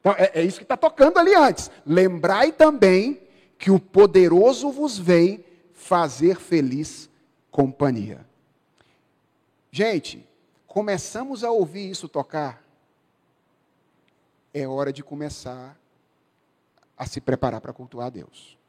Então, 0.00 0.14
é, 0.16 0.40
é 0.40 0.42
isso 0.42 0.58
que 0.58 0.64
está 0.64 0.76
tocando 0.76 1.18
ali 1.18 1.34
antes. 1.34 1.70
Lembrai 1.84 2.52
também 2.52 3.20
que 3.58 3.70
o 3.70 3.78
poderoso 3.78 4.70
vos 4.70 4.98
vem 4.98 5.44
fazer 5.74 6.36
feliz 6.36 7.10
companhia. 7.50 8.26
Gente, 9.70 10.26
começamos 10.66 11.44
a 11.44 11.50
ouvir 11.50 11.90
isso 11.90 12.08
tocar, 12.08 12.62
é 14.52 14.66
hora 14.66 14.92
de 14.92 15.02
começar 15.02 15.78
a 16.96 17.06
se 17.06 17.20
preparar 17.20 17.60
para 17.60 17.72
cultuar 17.72 18.06
a 18.06 18.10
Deus. 18.10 18.59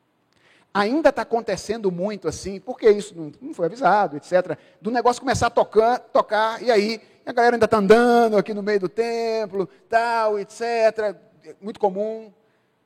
Ainda 0.73 1.09
está 1.09 1.23
acontecendo 1.23 1.91
muito 1.91 2.27
assim, 2.27 2.59
porque 2.59 2.89
isso 2.89 3.13
não, 3.15 3.31
não, 3.41 3.53
foi 3.53 3.65
avisado, 3.65 4.15
etc. 4.15 4.57
Do 4.79 4.89
negócio 4.89 5.21
começar 5.21 5.47
a 5.47 5.49
tocar, 5.49 5.99
tocar 5.99 6.61
e 6.63 6.71
aí 6.71 7.01
a 7.25 7.33
galera 7.33 7.55
ainda 7.55 7.65
está 7.65 7.77
andando 7.77 8.37
aqui 8.37 8.53
no 8.53 8.63
meio 8.63 8.79
do 8.79 8.89
templo, 8.89 9.67
tal, 9.89 10.39
etc. 10.39 11.15
Muito 11.59 11.79
comum. 11.79 12.31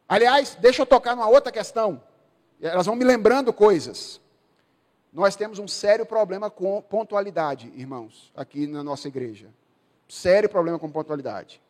Aliás, 0.09 0.57
deixa 0.59 0.81
eu 0.81 0.85
tocar 0.85 1.15
numa 1.15 1.29
outra 1.29 1.51
questão. 1.51 2.01
Elas 2.59 2.87
vão 2.87 2.95
me 2.95 3.03
lembrando 3.03 3.53
coisas. 3.53 4.19
Nós 5.13 5.35
temos 5.35 5.59
um 5.59 5.67
sério 5.67 6.05
problema 6.05 6.49
com 6.49 6.81
pontualidade, 6.81 7.71
irmãos, 7.75 8.31
aqui 8.35 8.67
na 8.67 8.83
nossa 8.83 9.07
igreja. 9.07 9.47
Sério 10.07 10.49
problema 10.49 10.77
com 10.79 10.89
pontualidade. 10.91 11.61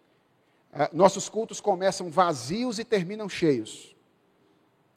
Ah, 0.74 0.90
nossos 0.92 1.30
cultos 1.30 1.62
começam 1.62 2.10
vazios 2.10 2.80
e 2.80 2.84
terminam 2.84 3.30
cheios. 3.30 3.96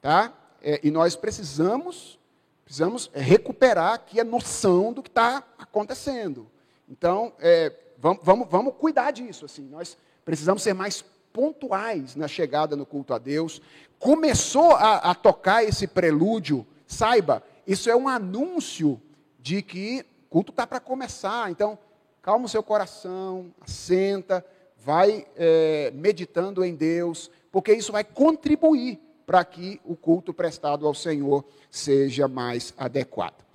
Tá? 0.01 0.33
É, 0.61 0.79
e 0.83 0.91
nós 0.91 1.15
precisamos, 1.15 2.19
precisamos 2.63 3.09
recuperar 3.13 3.93
aqui 3.93 4.19
a 4.19 4.23
noção 4.23 4.93
do 4.93 5.01
que 5.01 5.09
está 5.09 5.43
acontecendo. 5.57 6.47
Então, 6.87 7.33
é, 7.39 7.73
vamos, 7.97 8.23
vamos, 8.23 8.47
vamos 8.49 8.73
cuidar 8.75 9.11
disso. 9.11 9.45
Assim. 9.45 9.63
Nós 9.63 9.97
precisamos 10.25 10.63
ser 10.63 10.73
mais 10.73 11.03
pontuais 11.31 12.15
na 12.15 12.27
chegada 12.27 12.75
no 12.75 12.85
culto 12.85 13.13
a 13.13 13.17
Deus. 13.17 13.61
Começou 13.97 14.71
a, 14.71 14.97
a 14.97 15.15
tocar 15.15 15.63
esse 15.63 15.87
prelúdio, 15.87 16.65
saiba, 16.87 17.43
isso 17.67 17.89
é 17.89 17.95
um 17.95 18.07
anúncio 18.07 18.99
de 19.39 19.61
que 19.61 20.05
o 20.25 20.29
culto 20.29 20.51
está 20.51 20.65
para 20.65 20.79
começar. 20.79 21.51
Então, 21.51 21.77
calma 22.21 22.45
o 22.45 22.49
seu 22.49 22.63
coração, 22.63 23.53
assenta, 23.61 24.45
vai 24.77 25.25
é, 25.35 25.91
meditando 25.93 26.63
em 26.63 26.75
Deus, 26.75 27.29
porque 27.51 27.73
isso 27.73 27.91
vai 27.91 28.03
contribuir 28.03 28.99
para 29.29 29.45
que 29.45 29.79
o 29.85 29.95
culto 29.95 30.33
prestado 30.33 30.87
ao 30.87 30.93
Senhor 30.95 31.45
seja 31.69 32.27
mais 32.27 32.73
adequado. 32.75 33.45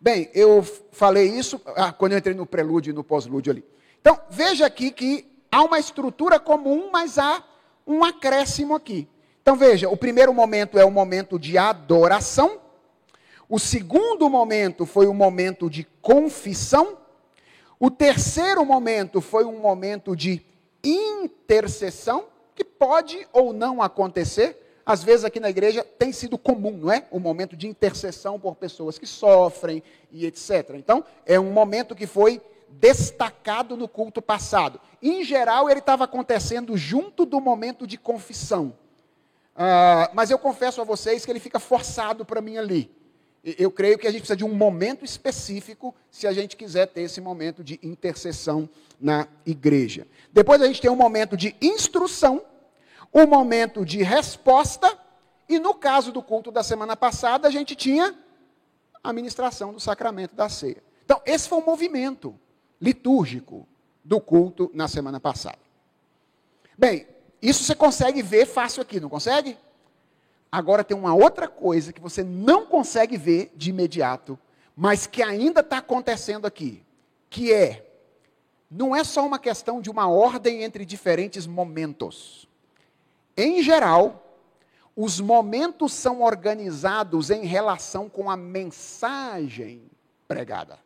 Bem, 0.00 0.28
eu 0.34 0.60
falei 0.90 1.28
isso 1.28 1.60
ah, 1.76 1.92
quando 1.92 2.14
eu 2.14 2.18
entrei 2.18 2.34
no 2.34 2.44
prelúdio 2.44 2.90
e 2.90 2.92
no 2.92 3.04
pós-lúdio 3.04 3.52
ali. 3.52 3.64
Então, 4.00 4.18
veja 4.28 4.66
aqui 4.66 4.90
que 4.90 5.24
há 5.52 5.62
uma 5.62 5.78
estrutura 5.78 6.40
comum, 6.40 6.90
mas 6.92 7.16
há 7.16 7.44
um 7.86 8.02
acréscimo 8.02 8.74
aqui. 8.74 9.06
Então, 9.40 9.54
veja, 9.54 9.88
o 9.88 9.96
primeiro 9.96 10.34
momento 10.34 10.80
é 10.80 10.84
o 10.84 10.90
momento 10.90 11.38
de 11.38 11.56
adoração, 11.56 12.58
o 13.48 13.60
segundo 13.60 14.28
momento 14.28 14.84
foi 14.84 15.06
um 15.06 15.14
momento 15.14 15.70
de 15.70 15.84
confissão. 16.02 16.98
O 17.78 17.88
terceiro 17.88 18.66
momento 18.66 19.20
foi 19.20 19.44
um 19.44 19.60
momento 19.60 20.16
de 20.16 20.44
intercessão, 20.82 22.33
pode 22.84 23.26
ou 23.32 23.54
não 23.54 23.80
acontecer. 23.80 24.60
Às 24.84 25.02
vezes 25.02 25.24
aqui 25.24 25.40
na 25.40 25.48
igreja 25.48 25.82
tem 25.98 26.12
sido 26.12 26.36
comum, 26.36 26.76
não 26.76 26.92
é? 26.92 27.06
O 27.10 27.18
momento 27.18 27.56
de 27.56 27.66
intercessão 27.66 28.38
por 28.38 28.54
pessoas 28.56 28.98
que 28.98 29.06
sofrem 29.06 29.82
e 30.12 30.26
etc. 30.26 30.72
Então, 30.74 31.02
é 31.24 31.40
um 31.40 31.50
momento 31.50 31.94
que 31.94 32.06
foi 32.06 32.42
destacado 32.68 33.74
no 33.74 33.88
culto 33.88 34.20
passado. 34.20 34.78
Em 35.00 35.24
geral, 35.24 35.70
ele 35.70 35.78
estava 35.78 36.04
acontecendo 36.04 36.76
junto 36.76 37.24
do 37.24 37.40
momento 37.40 37.86
de 37.86 37.96
confissão. 37.96 38.76
Uh, 39.56 40.12
mas 40.12 40.30
eu 40.30 40.38
confesso 40.38 40.82
a 40.82 40.84
vocês 40.84 41.24
que 41.24 41.32
ele 41.32 41.40
fica 41.40 41.58
forçado 41.58 42.22
para 42.22 42.42
mim 42.42 42.58
ali 42.58 42.90
eu 43.58 43.70
creio 43.70 43.98
que 43.98 44.06
a 44.06 44.10
gente 44.10 44.22
precisa 44.22 44.36
de 44.36 44.44
um 44.44 44.54
momento 44.54 45.04
específico 45.04 45.94
se 46.10 46.26
a 46.26 46.32
gente 46.32 46.56
quiser 46.56 46.86
ter 46.86 47.02
esse 47.02 47.20
momento 47.20 47.62
de 47.62 47.78
intercessão 47.82 48.68
na 48.98 49.28
igreja. 49.44 50.06
Depois 50.32 50.62
a 50.62 50.66
gente 50.66 50.80
tem 50.80 50.90
um 50.90 50.96
momento 50.96 51.36
de 51.36 51.54
instrução, 51.60 52.42
um 53.14 53.26
momento 53.26 53.84
de 53.84 54.02
resposta, 54.02 54.98
e 55.48 55.58
no 55.58 55.74
caso 55.74 56.10
do 56.10 56.22
culto 56.22 56.50
da 56.50 56.62
semana 56.62 56.96
passada, 56.96 57.46
a 57.46 57.50
gente 57.50 57.76
tinha 57.76 58.18
a 59.02 59.12
ministração 59.12 59.72
do 59.72 59.78
sacramento 59.78 60.34
da 60.34 60.48
ceia. 60.48 60.82
Então, 61.04 61.20
esse 61.24 61.48
foi 61.48 61.58
o 61.58 61.64
movimento 61.64 62.34
litúrgico 62.80 63.68
do 64.02 64.20
culto 64.20 64.70
na 64.74 64.88
semana 64.88 65.20
passada. 65.20 65.58
Bem, 66.76 67.06
isso 67.40 67.62
você 67.62 67.74
consegue 67.74 68.22
ver 68.22 68.46
fácil 68.46 68.82
aqui, 68.82 68.98
não 68.98 69.08
consegue? 69.08 69.56
Agora 70.50 70.82
tem 70.82 70.96
uma 70.96 71.14
outra 71.14 71.46
coisa 71.46 71.92
que 71.92 72.00
você 72.00 72.22
não 72.22 72.66
consegue 72.66 73.16
ver 73.16 73.52
de 73.54 73.70
imediato, 73.70 74.38
mas 74.74 75.06
que 75.06 75.22
ainda 75.22 75.60
está 75.60 75.78
acontecendo 75.78 76.46
aqui, 76.46 76.82
que 77.28 77.52
é 77.52 77.90
não 78.70 78.96
é 78.96 79.04
só 79.04 79.24
uma 79.24 79.38
questão 79.38 79.80
de 79.80 79.90
uma 79.90 80.08
ordem 80.08 80.62
entre 80.62 80.84
diferentes 80.84 81.46
momentos. 81.46 82.48
Em 83.36 83.62
geral, 83.62 84.24
os 84.96 85.20
momentos 85.20 85.92
são 85.92 86.22
organizados 86.22 87.30
em 87.30 87.44
relação 87.44 88.08
com 88.08 88.30
a 88.30 88.36
mensagem 88.36 89.82
pregada. 90.28 90.78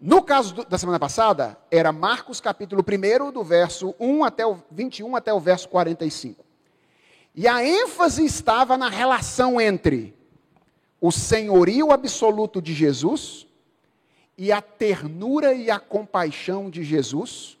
No 0.00 0.20
caso 0.22 0.54
do, 0.54 0.64
da 0.64 0.76
semana 0.76 0.98
passada, 0.98 1.56
era 1.70 1.92
Marcos 1.92 2.40
capítulo 2.40 2.82
1, 2.82 3.30
do 3.30 3.44
verso 3.44 3.94
1 4.00 4.24
até 4.24 4.44
o 4.44 4.58
21 4.70 5.14
até 5.14 5.32
o 5.32 5.38
verso 5.38 5.68
45. 5.68 6.44
E 7.34 7.46
a 7.46 7.64
ênfase 7.64 8.24
estava 8.24 8.76
na 8.76 8.88
relação 8.88 9.60
entre 9.60 10.12
o 11.00 11.12
senhorio 11.12 11.92
absoluto 11.92 12.60
de 12.60 12.74
Jesus 12.74 13.46
e 14.36 14.50
a 14.50 14.60
ternura 14.60 15.54
e 15.54 15.70
a 15.70 15.78
compaixão 15.78 16.68
de 16.68 16.82
Jesus, 16.82 17.56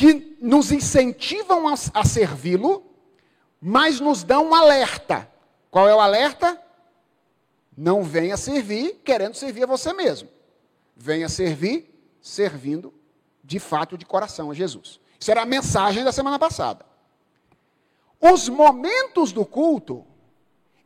que 0.00 0.38
nos 0.40 0.72
incentivam 0.72 1.68
a, 1.68 1.74
a 1.92 2.04
servi-lo, 2.06 2.90
mas 3.60 4.00
nos 4.00 4.24
dão 4.24 4.48
um 4.48 4.54
alerta. 4.54 5.30
Qual 5.70 5.86
é 5.86 5.94
o 5.94 6.00
alerta? 6.00 6.58
Não 7.76 8.02
venha 8.02 8.34
servir 8.38 9.02
querendo 9.04 9.34
servir 9.34 9.64
a 9.64 9.66
você 9.66 9.92
mesmo. 9.92 10.30
Venha 10.96 11.28
servir 11.28 12.16
servindo 12.18 12.94
de 13.44 13.58
fato 13.58 13.98
de 13.98 14.06
coração 14.06 14.50
a 14.50 14.54
Jesus. 14.54 14.98
Isso 15.20 15.30
era 15.30 15.42
a 15.42 15.46
mensagem 15.46 16.02
da 16.02 16.12
semana 16.12 16.38
passada. 16.38 16.86
Os 18.18 18.48
momentos 18.48 19.32
do 19.32 19.44
culto, 19.44 20.06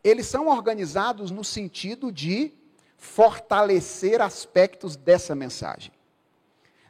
eles 0.03 0.27
são 0.27 0.49
organizados 0.49 1.31
no 1.31 1.45
sentido 1.45 2.11
de 2.11 2.53
fortalecer 2.97 4.21
aspectos 4.21 4.97
dessa 4.97 5.37
mensagem. 5.37 5.93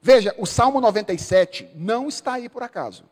Veja, 0.07 0.35
o 0.37 0.45
Salmo 0.45 0.83
97 0.83 1.71
não 1.75 2.09
está 2.09 2.35
aí 2.35 2.47
por 2.47 2.63
acaso. 2.63 3.05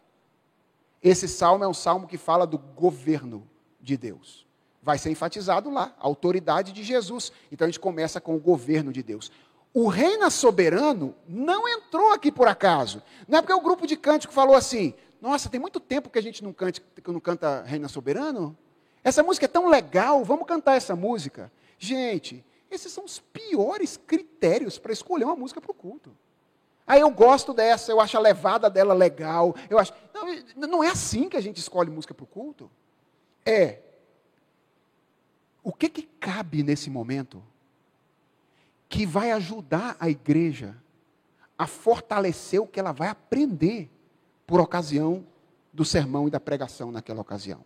Esse 1.03 1.27
salmo 1.27 1.65
é 1.65 1.67
um 1.67 1.73
salmo 1.73 2.07
que 2.07 2.19
fala 2.19 2.47
do 2.47 2.59
governo 2.59 3.49
de 3.81 3.97
Deus. 3.97 4.47
Vai 4.83 4.99
ser 4.99 5.11
enfatizado 5.11 5.71
lá, 5.71 5.95
a 5.99 6.07
autoridade 6.07 6.71
de 6.71 6.83
Jesus. 6.83 7.33
Então 7.51 7.65
a 7.65 7.71
gente 7.71 7.81
começa 7.81 8.21
com 8.21 8.37
o 8.37 8.39
governo 8.39 8.93
de 8.93 9.03
Deus. 9.03 9.33
O 9.73 9.89
reino 9.89 10.31
soberano 10.31 11.15
não 11.27 11.67
entrou 11.67 12.13
aqui 12.13 12.31
por 12.31 12.47
acaso. 12.47 13.03
Não 13.27 13.39
é 13.39 13.41
porque 13.41 13.55
o 13.55 13.63
grupo 13.63 13.87
de 13.87 13.97
cântico 13.97 14.35
falou 14.35 14.55
assim: 14.55 14.93
nossa, 15.19 15.49
tem 15.49 15.59
muito 15.59 15.81
tempo 15.81 16.11
que 16.11 16.19
a 16.19 16.23
gente 16.23 16.45
não, 16.45 16.53
cante, 16.53 16.83
não 17.07 17.21
canta 17.21 17.63
Reina 17.63 17.89
Soberano. 17.89 18.55
Essa 19.03 19.23
música 19.23 19.47
é 19.47 19.49
tão 19.49 19.67
legal, 19.67 20.23
vamos 20.27 20.47
cantar 20.47 20.75
essa 20.75 20.95
música. 20.95 21.51
Gente, 21.79 22.45
esses 22.71 22.93
são 22.93 23.07
os 23.07 23.19
piores 23.19 23.97
critérios 23.97 24.79
para 24.79 24.93
escolher 24.93 25.25
uma 25.25 25.37
música 25.37 25.59
para 25.59 25.71
o 25.71 25.75
culto. 25.75 26.15
Aí 26.93 27.01
eu 27.01 27.09
gosto 27.09 27.55
dessa, 27.55 27.91
eu 27.91 28.03
acho 28.03 28.19
a 28.19 28.21
levada 28.21 28.69
dela 28.69 28.93
legal. 28.93 29.55
Eu 29.71 29.79
acho. 29.79 29.95
Não, 30.55 30.69
não 30.69 30.85
é 30.85 30.91
assim 30.91 31.27
que 31.27 31.39
a 31.39 31.41
gente 31.41 31.57
escolhe 31.57 31.89
música 31.89 32.13
para 32.13 32.25
o 32.25 32.27
culto. 32.27 32.71
É. 33.47 33.79
O 35.63 35.73
que, 35.73 35.89
que 35.89 36.03
cabe 36.03 36.63
nesse 36.63 36.91
momento 36.91 37.43
que 38.91 39.07
vai 39.07 39.33
ajudar 39.33 39.97
a 39.99 40.11
igreja 40.11 40.77
a 41.57 41.67
fortalecer 41.67 42.61
o 42.61 42.67
que 42.67 42.79
ela 42.79 42.93
vai 42.93 43.09
aprender 43.09 43.91
por 44.47 44.61
ocasião 44.61 45.27
do 45.73 45.87
sermão 45.87 46.29
e 46.29 46.31
da 46.31 46.39
pregação 46.39 46.93
naquela 46.93 47.23
ocasião. 47.23 47.65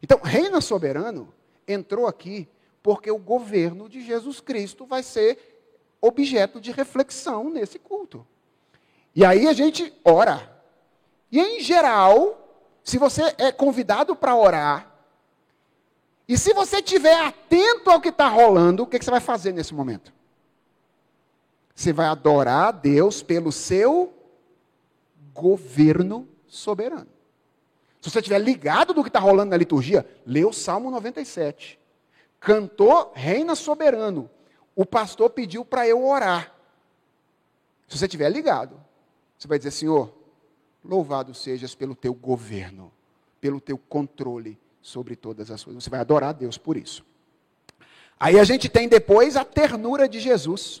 Então, 0.00 0.20
reina 0.22 0.60
soberano 0.60 1.34
entrou 1.66 2.06
aqui 2.06 2.48
porque 2.80 3.10
o 3.10 3.18
governo 3.18 3.88
de 3.88 4.00
Jesus 4.06 4.40
Cristo 4.40 4.86
vai 4.86 5.02
ser 5.02 5.66
objeto 6.00 6.60
de 6.60 6.70
reflexão 6.70 7.50
nesse 7.50 7.76
culto. 7.76 8.24
E 9.14 9.24
aí 9.24 9.46
a 9.46 9.52
gente 9.52 9.92
ora. 10.04 10.50
E 11.30 11.40
em 11.40 11.60
geral, 11.60 12.38
se 12.82 12.98
você 12.98 13.34
é 13.38 13.52
convidado 13.52 14.16
para 14.16 14.36
orar, 14.36 14.92
e 16.28 16.38
se 16.38 16.54
você 16.54 16.76
estiver 16.78 17.14
atento 17.14 17.90
ao 17.90 18.00
que 18.00 18.08
está 18.08 18.28
rolando, 18.28 18.82
o 18.82 18.86
que, 18.86 18.98
que 18.98 19.04
você 19.04 19.10
vai 19.10 19.20
fazer 19.20 19.52
nesse 19.52 19.74
momento? 19.74 20.12
Você 21.74 21.92
vai 21.92 22.06
adorar 22.06 22.68
a 22.68 22.72
Deus 22.72 23.22
pelo 23.22 23.50
seu 23.50 24.12
governo 25.34 26.28
soberano. 26.46 27.08
Se 28.00 28.10
você 28.10 28.18
estiver 28.18 28.38
ligado 28.38 28.92
do 28.92 29.02
que 29.02 29.08
está 29.08 29.20
rolando 29.20 29.50
na 29.50 29.56
liturgia, 29.56 30.06
lê 30.26 30.44
o 30.44 30.52
Salmo 30.52 30.90
97. 30.90 31.78
Cantou 32.40 33.12
Reina 33.14 33.54
Soberano. 33.54 34.28
O 34.74 34.84
pastor 34.84 35.30
pediu 35.30 35.64
para 35.64 35.86
eu 35.86 36.04
orar. 36.04 36.52
Se 37.86 37.96
você 37.98 38.06
estiver 38.06 38.28
ligado, 38.30 38.81
você 39.42 39.48
vai 39.48 39.58
dizer, 39.58 39.72
Senhor, 39.72 40.14
louvado 40.84 41.34
sejas 41.34 41.74
pelo 41.74 41.96
teu 41.96 42.14
governo, 42.14 42.92
pelo 43.40 43.60
teu 43.60 43.76
controle 43.76 44.56
sobre 44.80 45.16
todas 45.16 45.50
as 45.50 45.64
coisas. 45.64 45.82
Você 45.82 45.90
vai 45.90 45.98
adorar 45.98 46.30
a 46.30 46.32
Deus 46.32 46.56
por 46.56 46.76
isso. 46.76 47.04
Aí 48.20 48.38
a 48.38 48.44
gente 48.44 48.68
tem 48.68 48.88
depois 48.88 49.36
a 49.36 49.44
ternura 49.44 50.08
de 50.08 50.20
Jesus. 50.20 50.80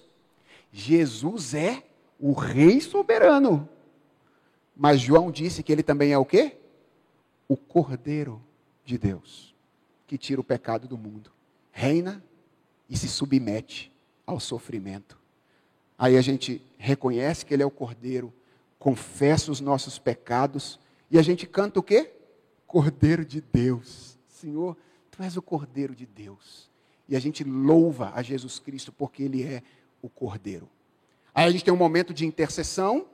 Jesus 0.72 1.54
é 1.54 1.82
o 2.20 2.32
rei 2.32 2.80
soberano. 2.80 3.68
Mas 4.76 5.00
João 5.00 5.32
disse 5.32 5.64
que 5.64 5.72
ele 5.72 5.82
também 5.82 6.12
é 6.12 6.18
o 6.18 6.24
quê? 6.24 6.56
O 7.48 7.56
Cordeiro 7.56 8.40
de 8.84 8.96
Deus, 8.96 9.56
que 10.06 10.16
tira 10.16 10.40
o 10.40 10.44
pecado 10.44 10.86
do 10.86 10.96
mundo. 10.96 11.32
Reina 11.72 12.22
e 12.88 12.96
se 12.96 13.08
submete 13.08 13.90
ao 14.24 14.38
sofrimento. 14.38 15.18
Aí 15.98 16.16
a 16.16 16.20
gente 16.20 16.62
reconhece 16.78 17.44
que 17.44 17.52
ele 17.52 17.64
é 17.64 17.66
o 17.66 17.70
Cordeiro, 17.70 18.32
confessa 18.82 19.52
os 19.52 19.60
nossos 19.60 19.96
pecados 19.96 20.76
e 21.08 21.16
a 21.16 21.22
gente 21.22 21.46
canta 21.46 21.78
o 21.78 21.82
quê? 21.84 22.10
Cordeiro 22.66 23.24
de 23.24 23.40
Deus. 23.40 24.18
Senhor, 24.26 24.76
tu 25.08 25.22
és 25.22 25.36
o 25.36 25.42
Cordeiro 25.42 25.94
de 25.94 26.04
Deus. 26.04 26.68
E 27.08 27.14
a 27.14 27.20
gente 27.20 27.44
louva 27.44 28.10
a 28.12 28.22
Jesus 28.22 28.58
Cristo 28.58 28.90
porque 28.90 29.22
ele 29.22 29.44
é 29.44 29.62
o 30.02 30.08
Cordeiro. 30.08 30.68
Aí 31.32 31.46
a 31.46 31.50
gente 31.52 31.62
tem 31.62 31.72
um 31.72 31.76
momento 31.76 32.12
de 32.12 32.26
intercessão, 32.26 33.06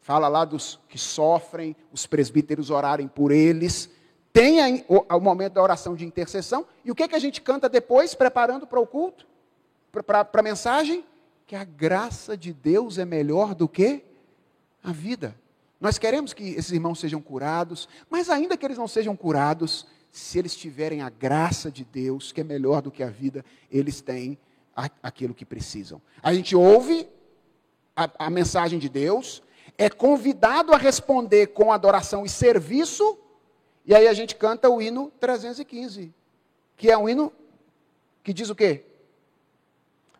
fala 0.00 0.28
lá 0.28 0.44
dos 0.44 0.78
que 0.88 0.96
sofrem, 0.96 1.74
os 1.90 2.06
presbíteros 2.06 2.70
orarem 2.70 3.08
por 3.08 3.32
eles. 3.32 3.90
Tem 4.32 4.84
o, 4.86 5.18
momento 5.18 5.54
da 5.54 5.62
oração 5.62 5.96
de 5.96 6.04
intercessão. 6.04 6.64
E 6.84 6.90
o 6.92 6.94
que, 6.94 7.08
que 7.08 7.16
a 7.16 7.18
gente 7.18 7.40
canta 7.40 7.68
depois, 7.68 8.14
preparando 8.14 8.64
para 8.64 8.78
o 8.78 8.86
culto? 8.86 9.26
Para 9.90 10.28
a 10.32 10.42
mensagem? 10.42 11.04
Que 11.44 11.56
a 11.56 11.64
graça 11.64 12.36
de 12.36 12.52
Deus 12.52 12.96
é 12.96 13.04
melhor 13.04 13.56
do 13.56 13.68
que 13.68 14.04
a 14.86 14.92
vida. 14.92 15.36
Nós 15.80 15.98
queremos 15.98 16.32
que 16.32 16.44
esses 16.50 16.70
irmãos 16.70 17.00
sejam 17.00 17.20
curados, 17.20 17.88
mas 18.08 18.30
ainda 18.30 18.56
que 18.56 18.64
eles 18.64 18.78
não 18.78 18.86
sejam 18.86 19.16
curados, 19.16 19.84
se 20.12 20.38
eles 20.38 20.56
tiverem 20.56 21.02
a 21.02 21.10
graça 21.10 21.70
de 21.70 21.84
Deus, 21.84 22.30
que 22.30 22.40
é 22.40 22.44
melhor 22.44 22.80
do 22.80 22.90
que 22.90 23.02
a 23.02 23.10
vida, 23.10 23.44
eles 23.70 24.00
têm 24.00 24.38
aquilo 25.02 25.34
que 25.34 25.44
precisam. 25.44 26.00
A 26.22 26.32
gente 26.32 26.54
ouve 26.54 27.08
a, 27.96 28.26
a 28.26 28.30
mensagem 28.30 28.78
de 28.78 28.88
Deus, 28.88 29.42
é 29.76 29.90
convidado 29.90 30.72
a 30.72 30.78
responder 30.78 31.48
com 31.48 31.72
adoração 31.72 32.24
e 32.24 32.28
serviço, 32.28 33.18
e 33.84 33.94
aí 33.94 34.06
a 34.06 34.14
gente 34.14 34.36
canta 34.36 34.70
o 34.70 34.80
hino 34.80 35.12
315, 35.18 36.14
que 36.76 36.90
é 36.90 36.96
um 36.96 37.08
hino 37.08 37.32
que 38.22 38.32
diz 38.32 38.48
o 38.50 38.54
quê? 38.54 38.84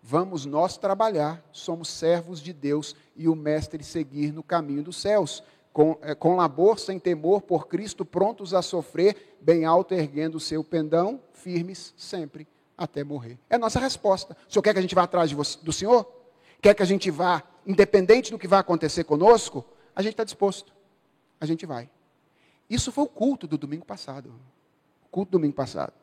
Vamos 0.09 0.47
nós 0.47 0.78
trabalhar, 0.78 1.45
somos 1.51 1.89
servos 1.89 2.41
de 2.41 2.53
Deus 2.53 2.95
e 3.16 3.28
o 3.28 3.35
Mestre 3.35 3.83
seguir 3.83 4.33
no 4.33 4.41
caminho 4.41 4.81
dos 4.81 4.99
céus, 4.99 5.43
com, 5.73 5.99
é, 6.01 6.15
com 6.15 6.37
labor, 6.37 6.78
sem 6.78 6.97
temor, 6.97 7.43
por 7.43 7.66
Cristo, 7.66 8.05
prontos 8.05 8.55
a 8.55 8.62
sofrer, 8.62 9.37
bem 9.41 9.65
alto 9.65 9.95
erguendo 9.95 10.37
o 10.37 10.41
seu 10.41 10.62
pendão, 10.62 11.20
firmes 11.33 11.93
sempre 11.97 12.47
até 12.78 13.03
morrer. 13.03 13.37
É 13.51 13.57
a 13.57 13.59
nossa 13.59 13.81
resposta. 13.81 14.37
O 14.49 14.53
Senhor 14.53 14.62
quer 14.62 14.74
que 14.74 14.78
a 14.78 14.83
gente 14.83 14.95
vá 14.95 15.03
atrás 15.03 15.33
você, 15.33 15.59
do 15.61 15.73
Senhor? 15.73 16.09
Quer 16.62 16.73
que 16.74 16.85
a 16.85 16.87
gente 16.87 17.11
vá, 17.11 17.43
independente 17.66 18.31
do 18.31 18.39
que 18.39 18.47
vai 18.47 18.61
acontecer 18.61 19.03
conosco? 19.03 19.65
A 19.93 20.03
gente 20.03 20.12
está 20.12 20.23
disposto. 20.23 20.73
A 21.41 21.47
gente 21.47 21.66
vai. 21.66 21.91
Isso 22.70 22.93
foi 22.93 23.03
o 23.03 23.09
culto 23.09 23.49
do 23.49 23.59
domingo 23.59 23.85
passado. 23.85 24.33
O 25.07 25.09
culto 25.11 25.33
do 25.33 25.39
domingo 25.39 25.57
passado. 25.57 25.95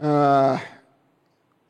Ah, 0.00 0.81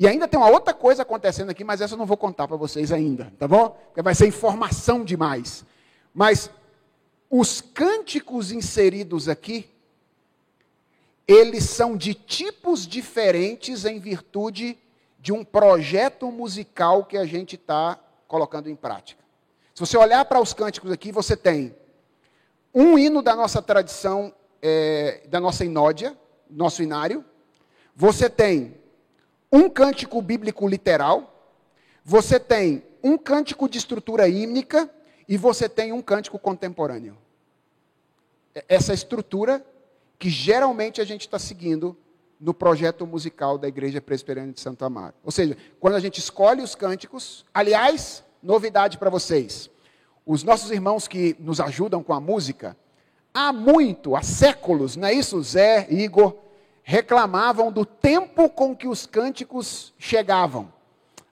e 0.02 0.08
ainda 0.08 0.26
tem 0.26 0.36
uma 0.36 0.50
outra 0.50 0.74
coisa 0.74 1.02
acontecendo 1.02 1.50
aqui, 1.50 1.62
mas 1.62 1.80
essa 1.80 1.94
eu 1.94 1.98
não 1.98 2.06
vou 2.06 2.16
contar 2.16 2.48
para 2.48 2.56
vocês 2.56 2.90
ainda, 2.90 3.32
tá 3.38 3.46
bom? 3.46 3.68
Porque 3.68 4.02
vai 4.02 4.16
ser 4.16 4.26
informação 4.26 5.04
demais. 5.04 5.64
Mas 6.12 6.50
os 7.30 7.60
cânticos 7.60 8.50
inseridos 8.50 9.28
aqui 9.28 9.70
eles 11.24 11.70
são 11.70 11.96
de 11.96 12.14
tipos 12.14 12.84
diferentes 12.84 13.84
em 13.84 14.00
virtude 14.00 14.76
de 15.20 15.32
um 15.32 15.44
projeto 15.44 16.32
musical 16.32 17.04
que 17.04 17.16
a 17.16 17.24
gente 17.24 17.54
está 17.54 17.96
colocando 18.26 18.68
em 18.68 18.74
prática. 18.74 19.22
Se 19.72 19.78
você 19.86 19.96
olhar 19.96 20.24
para 20.24 20.40
os 20.40 20.52
cânticos 20.52 20.90
aqui, 20.90 21.12
você 21.12 21.36
tem 21.36 21.76
um 22.74 22.98
hino 22.98 23.22
da 23.22 23.36
nossa 23.36 23.62
tradição, 23.62 24.34
é, 24.60 25.22
da 25.28 25.38
nossa 25.38 25.64
inódia, 25.64 26.18
nosso 26.50 26.82
inário. 26.82 27.24
Você 27.94 28.28
tem 28.28 28.81
um 29.52 29.68
cântico 29.68 30.22
bíblico 30.22 30.66
literal. 30.66 31.50
Você 32.04 32.40
tem 32.40 32.82
um 33.02 33.18
cântico 33.18 33.68
de 33.68 33.78
estrutura 33.78 34.26
hímnica. 34.28 34.90
E 35.28 35.36
você 35.36 35.68
tem 35.68 35.92
um 35.92 36.02
cântico 36.02 36.38
contemporâneo. 36.38 37.16
Essa 38.68 38.92
estrutura 38.92 39.64
que 40.18 40.28
geralmente 40.28 41.00
a 41.00 41.04
gente 41.04 41.22
está 41.22 41.38
seguindo 41.38 41.96
no 42.40 42.52
projeto 42.52 43.06
musical 43.06 43.56
da 43.56 43.68
Igreja 43.68 44.00
Presbiteriana 44.00 44.52
de 44.52 44.60
Santo 44.60 44.84
Amaro. 44.84 45.14
Ou 45.24 45.30
seja, 45.30 45.56
quando 45.78 45.94
a 45.94 46.00
gente 46.00 46.18
escolhe 46.18 46.60
os 46.60 46.74
cânticos, 46.74 47.44
aliás, 47.54 48.24
novidade 48.42 48.98
para 48.98 49.08
vocês. 49.08 49.70
Os 50.26 50.42
nossos 50.42 50.70
irmãos 50.70 51.06
que 51.06 51.36
nos 51.38 51.60
ajudam 51.60 52.02
com 52.02 52.12
a 52.12 52.20
música, 52.20 52.76
há 53.32 53.52
muito, 53.52 54.16
há 54.16 54.22
séculos, 54.22 54.96
não 54.96 55.08
é 55.08 55.14
isso, 55.14 55.40
Zé, 55.42 55.86
Igor, 55.88 56.36
reclamavam 56.82 57.70
do 57.70 57.84
tempo 57.84 58.48
com 58.48 58.76
que 58.76 58.88
os 58.88 59.06
cânticos 59.06 59.94
chegavam. 59.98 60.72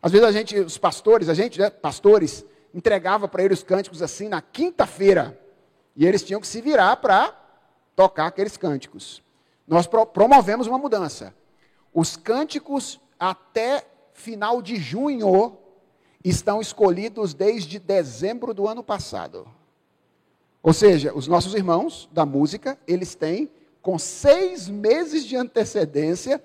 Às 0.03 0.13
vezes 0.13 0.27
a 0.27 0.33
gente, 0.33 0.59
os 0.59 0.79
pastores, 0.79 1.29
a 1.29 1.35
gente, 1.35 1.59
né, 1.59 1.69
pastores, 1.69 2.45
entregava 2.73 3.29
para 3.29 3.43
eles 3.43 3.59
os 3.59 3.65
cânticos 3.65 4.03
assim 4.03 4.29
na 4.29 4.41
quinta-feira. 4.41 5.39
E 5.97 6.07
eles 6.07 6.23
tinham 6.23 6.41
que 6.41 6.47
se 6.47 6.61
virar 6.61 6.97
para 6.97 7.35
tocar 7.95 8.27
aqueles 8.27 8.57
cânticos. 8.57 9.23
Nós 9.67 9.87
pro 9.87 10.07
promovemos 10.07 10.67
uma 10.67 10.79
mudança. 10.79 11.35
Os 11.93 12.17
cânticos 12.17 13.01
até 13.19 13.85
final 14.15 14.63
de 14.63 14.77
junho 14.77 15.59
estão 16.25 16.61
escolhidos 16.61 17.35
desde 17.35 17.79
dezembro 17.79 18.55
do 18.55 18.69
ano 18.69 18.83
passado. 18.83 19.47
Ou 20.63 20.73
seja, 20.73 21.13
os 21.15 21.27
nossos 21.27 21.55
irmãos 21.55 22.09
da 22.13 22.27
música, 22.27 22.79
eles 22.87 23.15
têm, 23.15 23.51
com 23.83 23.99
seis 23.99 24.69
meses 24.69 25.25
de 25.25 25.37
antecedência, 25.37 26.43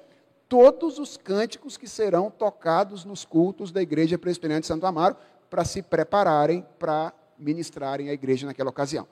todos 0.47 0.99
os 0.99 1.17
cânticos 1.17 1.77
que 1.77 1.87
serão 1.87 2.29
tocados 2.29 3.03
nos 3.03 3.25
cultos 3.25 3.71
da 3.71 3.81
Igreja 3.81 4.17
Presbiteriana 4.17 4.61
de 4.61 4.67
Santo 4.67 4.85
Amaro, 4.85 5.15
para 5.49 5.65
se 5.65 5.81
prepararem 5.81 6.65
para 6.79 7.13
ministrarem 7.37 8.09
a 8.09 8.13
igreja 8.13 8.47
naquela 8.47 8.69
ocasião. 8.69 9.07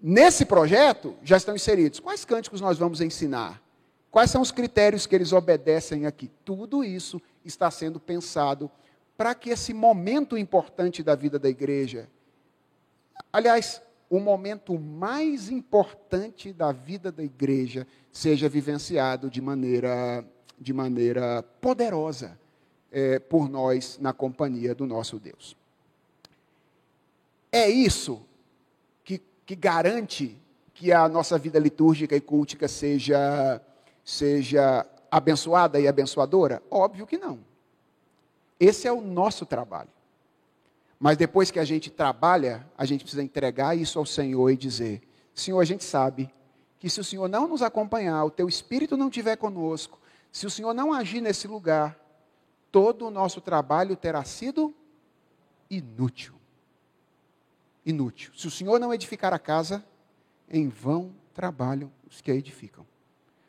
Nesse 0.00 0.44
projeto 0.44 1.16
já 1.22 1.36
estão 1.36 1.54
inseridos 1.54 2.00
quais 2.00 2.24
cânticos 2.24 2.60
nós 2.60 2.76
vamos 2.78 3.00
ensinar, 3.00 3.62
quais 4.10 4.30
são 4.30 4.42
os 4.42 4.50
critérios 4.50 5.06
que 5.06 5.14
eles 5.14 5.32
obedecem 5.32 6.06
aqui. 6.06 6.30
Tudo 6.44 6.84
isso 6.84 7.20
está 7.44 7.70
sendo 7.70 7.98
pensado 7.98 8.70
para 9.16 9.34
que 9.34 9.50
esse 9.50 9.72
momento 9.72 10.36
importante 10.36 11.02
da 11.02 11.14
vida 11.14 11.38
da 11.38 11.48
igreja, 11.48 12.08
aliás, 13.32 13.80
o 14.08 14.20
momento 14.20 14.78
mais 14.78 15.50
importante 15.50 16.52
da 16.52 16.72
vida 16.72 17.10
da 17.10 17.22
igreja 17.22 17.86
seja 18.12 18.48
vivenciado 18.48 19.28
de 19.28 19.40
maneira, 19.40 20.24
de 20.58 20.72
maneira 20.72 21.42
poderosa 21.60 22.38
é, 22.92 23.18
por 23.18 23.48
nós 23.48 23.98
na 24.00 24.12
companhia 24.12 24.74
do 24.74 24.86
nosso 24.86 25.18
Deus. 25.18 25.56
É 27.50 27.68
isso 27.68 28.22
que, 29.04 29.20
que 29.44 29.56
garante 29.56 30.36
que 30.72 30.92
a 30.92 31.08
nossa 31.08 31.38
vida 31.38 31.58
litúrgica 31.58 32.14
e 32.14 32.20
cultica 32.20 32.68
seja, 32.68 33.60
seja 34.04 34.86
abençoada 35.10 35.80
e 35.80 35.88
abençoadora? 35.88 36.62
Óbvio 36.70 37.06
que 37.06 37.16
não. 37.16 37.40
Esse 38.60 38.86
é 38.86 38.92
o 38.92 39.00
nosso 39.00 39.44
trabalho. 39.44 39.95
Mas 40.98 41.16
depois 41.16 41.50
que 41.50 41.58
a 41.58 41.64
gente 41.64 41.90
trabalha, 41.90 42.66
a 42.76 42.84
gente 42.84 43.02
precisa 43.02 43.22
entregar 43.22 43.76
isso 43.76 43.98
ao 43.98 44.06
Senhor 44.06 44.50
e 44.50 44.56
dizer: 44.56 45.02
Senhor, 45.34 45.60
a 45.60 45.64
gente 45.64 45.84
sabe 45.84 46.32
que 46.78 46.88
se 46.88 47.00
o 47.00 47.04
Senhor 47.04 47.28
não 47.28 47.46
nos 47.46 47.62
acompanhar, 47.62 48.24
o 48.24 48.30
teu 48.30 48.48
espírito 48.48 48.96
não 48.96 49.08
estiver 49.08 49.36
conosco, 49.36 49.98
se 50.32 50.46
o 50.46 50.50
Senhor 50.50 50.72
não 50.72 50.92
agir 50.92 51.20
nesse 51.20 51.46
lugar, 51.46 51.98
todo 52.70 53.06
o 53.06 53.10
nosso 53.10 53.40
trabalho 53.40 53.96
terá 53.96 54.24
sido 54.24 54.74
inútil. 55.70 56.34
Inútil. 57.84 58.32
Se 58.34 58.46
o 58.46 58.50
Senhor 58.50 58.78
não 58.78 58.92
edificar 58.92 59.32
a 59.32 59.38
casa, 59.38 59.84
em 60.48 60.68
vão 60.68 61.14
trabalham 61.34 61.90
os 62.08 62.20
que 62.20 62.30
a 62.30 62.34
edificam. 62.34 62.86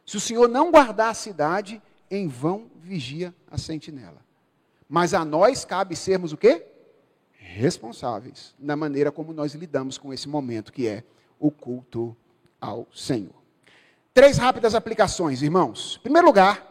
Se 0.06 0.18
o 0.18 0.22
Senhor 0.22 0.48
não 0.48 0.72
guardar 0.72 1.10
a 1.10 1.14
cidade, 1.14 1.82
em 2.10 2.28
vão 2.28 2.69
vigia 2.76 3.34
a 3.49 3.57
sentinela. 3.57 4.26
Mas 4.88 5.14
a 5.14 5.26
nós 5.26 5.65
cabe 5.65 5.95
sermos 5.95 6.32
o 6.32 6.38
quê? 6.38 6.65
Responsáveis 7.38 8.53
na 8.59 8.76
maneira 8.76 9.11
como 9.11 9.34
nós 9.34 9.53
lidamos 9.53 9.97
com 9.97 10.14
esse 10.14 10.27
momento 10.27 10.73
que 10.73 10.88
é 10.88 11.03
o 11.39 11.49
culto 11.49 12.15
ao 12.59 12.88
Senhor. 12.93 13.35
Três 14.14 14.38
rápidas 14.38 14.73
aplicações, 14.76 15.41
irmãos. 15.41 15.97
Em 15.99 16.03
primeiro 16.03 16.27
lugar, 16.27 16.68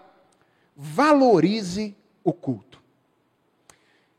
valorize 0.77 1.97
o 2.23 2.33
culto. 2.33 2.83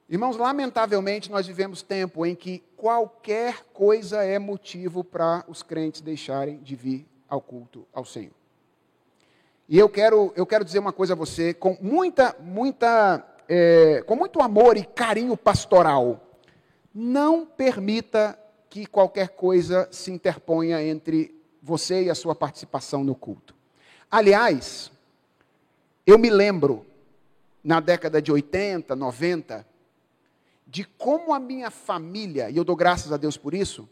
Irmãos, 0.10 0.38
lamentavelmente 0.38 1.30
nós 1.30 1.46
vivemos 1.46 1.82
tempo 1.82 2.26
em 2.26 2.34
que 2.34 2.64
qualquer 2.78 3.66
coisa 3.74 4.24
é 4.24 4.40
motivo 4.40 5.04
para 5.04 5.44
os 5.50 5.62
crentes 5.62 6.00
deixarem 6.00 6.60
de 6.60 6.76
vir 6.76 7.06
ao 7.28 7.42
culto 7.42 7.86
ao 7.94 8.06
Senhor. 8.06 8.32
E 9.68 9.78
eu 9.78 9.90
quero, 9.90 10.32
eu 10.34 10.46
quero 10.46 10.64
dizer 10.64 10.80
uma 10.80 10.94
coisa 10.94 11.12
a 11.12 11.16
você 11.16 11.54
com 11.54 11.78
muita, 11.82 12.34
muita 12.40 13.22
é, 13.50 14.02
com 14.08 14.16
muito 14.16 14.42
amor 14.42 14.78
e 14.78 14.86
carinho 14.86 15.36
pastoral, 15.36 16.27
não 17.00 17.46
permita 17.46 18.40
que 18.72 18.88
qualquer 18.88 19.30
coisa 19.30 19.88
se 19.92 20.10
interponha 20.10 20.82
entre 20.82 21.40
você 21.62 22.06
e 22.06 22.10
a 22.10 22.16
sua 22.16 22.34
participação 22.34 23.04
no 23.04 23.14
culto. 23.14 23.54
Aliás, 24.10 24.92
eu 26.08 26.18
me 26.18 26.32
lembro, 26.32 26.88
na 27.64 27.80
década 27.80 28.20
de 28.20 28.32
80, 28.32 28.96
90, 28.96 29.64
de 30.66 30.86
como 30.86 31.36
a 31.36 31.40
minha 31.40 31.70
família, 31.70 32.50
e 32.50 32.58
eu 32.58 32.64
dou 32.64 32.76
graças 32.76 33.12
a 33.12 33.18
Deus 33.18 33.38
por 33.38 33.54
isso, 33.54 33.88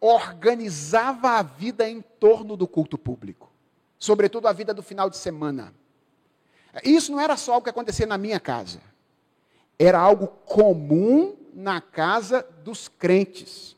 organizava 0.00 1.30
a 1.30 1.42
vida 1.42 1.90
em 1.90 2.00
torno 2.00 2.56
do 2.56 2.68
culto 2.68 2.96
público, 2.96 3.50
sobretudo 3.98 4.46
a 4.46 4.52
vida 4.52 4.72
do 4.72 4.82
final 4.82 5.10
de 5.10 5.16
semana. 5.16 5.74
Isso 6.84 7.10
não 7.10 7.18
era 7.18 7.36
só 7.36 7.56
o 7.56 7.62
que 7.62 7.70
acontecia 7.70 8.06
na 8.06 8.16
minha 8.16 8.38
casa. 8.38 8.80
Era 9.76 9.98
algo 9.98 10.28
comum 10.46 11.41
na 11.52 11.80
casa 11.80 12.46
dos 12.64 12.88
crentes. 12.88 13.76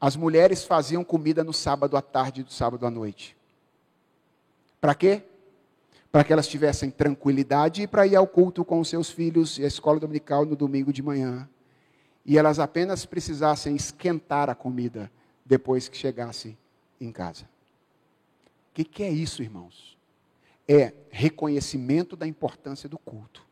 As 0.00 0.16
mulheres 0.16 0.64
faziam 0.64 1.04
comida 1.04 1.44
no 1.44 1.52
sábado 1.52 1.96
à 1.96 2.02
tarde 2.02 2.40
e 2.40 2.44
no 2.44 2.50
sábado 2.50 2.86
à 2.86 2.90
noite. 2.90 3.36
Para 4.80 4.94
quê? 4.94 5.22
Para 6.10 6.24
que 6.24 6.32
elas 6.32 6.48
tivessem 6.48 6.90
tranquilidade 6.90 7.86
para 7.86 8.06
ir 8.06 8.16
ao 8.16 8.26
culto 8.26 8.64
com 8.64 8.80
os 8.80 8.88
seus 8.88 9.10
filhos 9.10 9.58
e 9.58 9.64
à 9.64 9.66
escola 9.66 10.00
dominical 10.00 10.44
no 10.44 10.56
domingo 10.56 10.92
de 10.92 11.02
manhã. 11.02 11.48
E 12.24 12.38
elas 12.38 12.58
apenas 12.58 13.04
precisassem 13.04 13.76
esquentar 13.76 14.50
a 14.50 14.54
comida 14.54 15.10
depois 15.44 15.88
que 15.88 15.96
chegassem 15.96 16.56
em 17.00 17.10
casa. 17.10 17.44
O 18.70 18.74
que, 18.74 18.84
que 18.84 19.02
é 19.02 19.10
isso, 19.10 19.42
irmãos? 19.42 19.92
é 20.66 20.92
reconhecimento 21.10 22.16
da 22.16 22.26
importância 22.26 22.88
do 22.88 22.98
culto. 22.98 23.44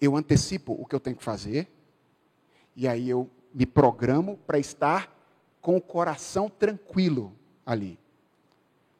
Eu 0.00 0.16
antecipo 0.16 0.72
o 0.72 0.84
que 0.84 0.94
eu 0.94 1.00
tenho 1.00 1.16
que 1.16 1.24
fazer, 1.24 1.68
e 2.76 2.86
aí 2.86 3.08
eu 3.08 3.28
me 3.54 3.64
programo 3.64 4.38
para 4.46 4.58
estar 4.58 5.10
com 5.62 5.76
o 5.76 5.80
coração 5.80 6.48
tranquilo 6.48 7.32
ali. 7.64 7.98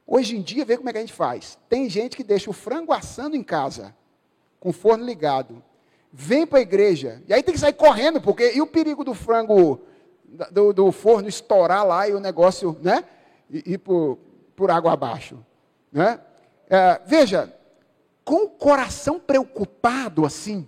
Hoje 0.06 0.36
em 0.36 0.42
dia, 0.42 0.64
vê 0.64 0.76
como 0.76 0.88
é 0.88 0.92
que 0.92 0.98
a 0.98 1.02
gente 1.02 1.12
faz. 1.12 1.58
Tem 1.68 1.90
gente 1.90 2.16
que 2.16 2.24
deixa 2.24 2.48
o 2.48 2.54
frango 2.54 2.92
assando 2.92 3.36
em 3.36 3.42
casa, 3.42 3.94
com 4.58 4.70
o 4.70 4.72
forno 4.72 5.04
ligado, 5.04 5.62
vem 6.12 6.46
para 6.46 6.60
a 6.60 6.62
igreja, 6.62 7.22
e 7.28 7.34
aí 7.34 7.42
tem 7.42 7.52
que 7.52 7.60
sair 7.60 7.74
correndo, 7.74 8.20
porque 8.20 8.52
e 8.52 8.62
o 8.62 8.66
perigo 8.66 9.04
do 9.04 9.12
frango, 9.12 9.80
do, 10.50 10.72
do 10.72 10.90
forno 10.90 11.28
estourar 11.28 11.86
lá 11.86 12.08
e 12.08 12.14
o 12.14 12.20
negócio, 12.20 12.76
né? 12.80 13.04
Ir 13.50 13.78
por, 13.78 14.18
por 14.56 14.70
água 14.70 14.92
abaixo. 14.92 15.38
Né? 15.92 16.18
É, 16.68 17.00
veja, 17.06 17.54
com 18.24 18.44
o 18.44 18.48
coração 18.48 19.20
preocupado 19.20 20.24
assim, 20.24 20.66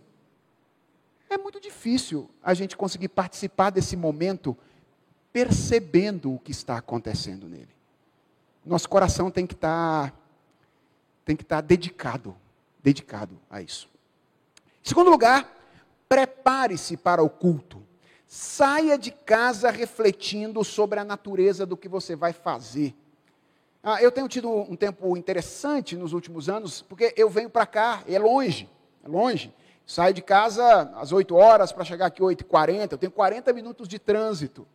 é 1.30 1.38
muito 1.38 1.60
difícil 1.60 2.28
a 2.42 2.54
gente 2.54 2.76
conseguir 2.76 3.08
participar 3.08 3.70
desse 3.70 3.96
momento 3.96 4.56
percebendo 5.32 6.34
o 6.34 6.38
que 6.38 6.50
está 6.50 6.78
acontecendo 6.78 7.48
nele. 7.48 7.68
Nosso 8.64 8.88
coração 8.88 9.30
tem 9.30 9.46
que 9.46 9.54
estar 9.54 10.10
tá, 10.10 10.16
tem 11.24 11.36
que 11.36 11.42
estar 11.42 11.56
tá 11.56 11.60
dedicado, 11.60 12.34
dedicado 12.82 13.38
a 13.50 13.62
isso. 13.62 13.88
Segundo 14.82 15.10
lugar, 15.10 15.54
prepare-se 16.08 16.96
para 16.96 17.22
o 17.22 17.28
culto. 17.28 17.82
Saia 18.26 18.98
de 18.98 19.10
casa 19.10 19.70
refletindo 19.70 20.62
sobre 20.64 20.98
a 20.98 21.04
natureza 21.04 21.64
do 21.64 21.76
que 21.76 21.88
você 21.88 22.14
vai 22.14 22.32
fazer. 22.32 22.94
Ah, 23.82 24.02
eu 24.02 24.10
tenho 24.10 24.28
tido 24.28 24.50
um 24.50 24.76
tempo 24.76 25.16
interessante 25.16 25.96
nos 25.96 26.12
últimos 26.12 26.48
anos, 26.48 26.82
porque 26.82 27.14
eu 27.16 27.30
venho 27.30 27.48
para 27.48 27.64
cá, 27.64 28.02
é 28.06 28.18
longe, 28.18 28.68
é 29.04 29.08
longe. 29.08 29.54
Saio 29.88 30.12
de 30.12 30.20
casa 30.20 30.92
às 30.96 31.12
8 31.12 31.34
horas 31.34 31.72
para 31.72 31.82
chegar 31.82 32.04
aqui 32.04 32.20
8h40, 32.20 32.92
eu 32.92 32.98
tenho 32.98 33.10
40 33.10 33.54
minutos 33.54 33.88
de 33.88 33.98
trânsito. 33.98 34.68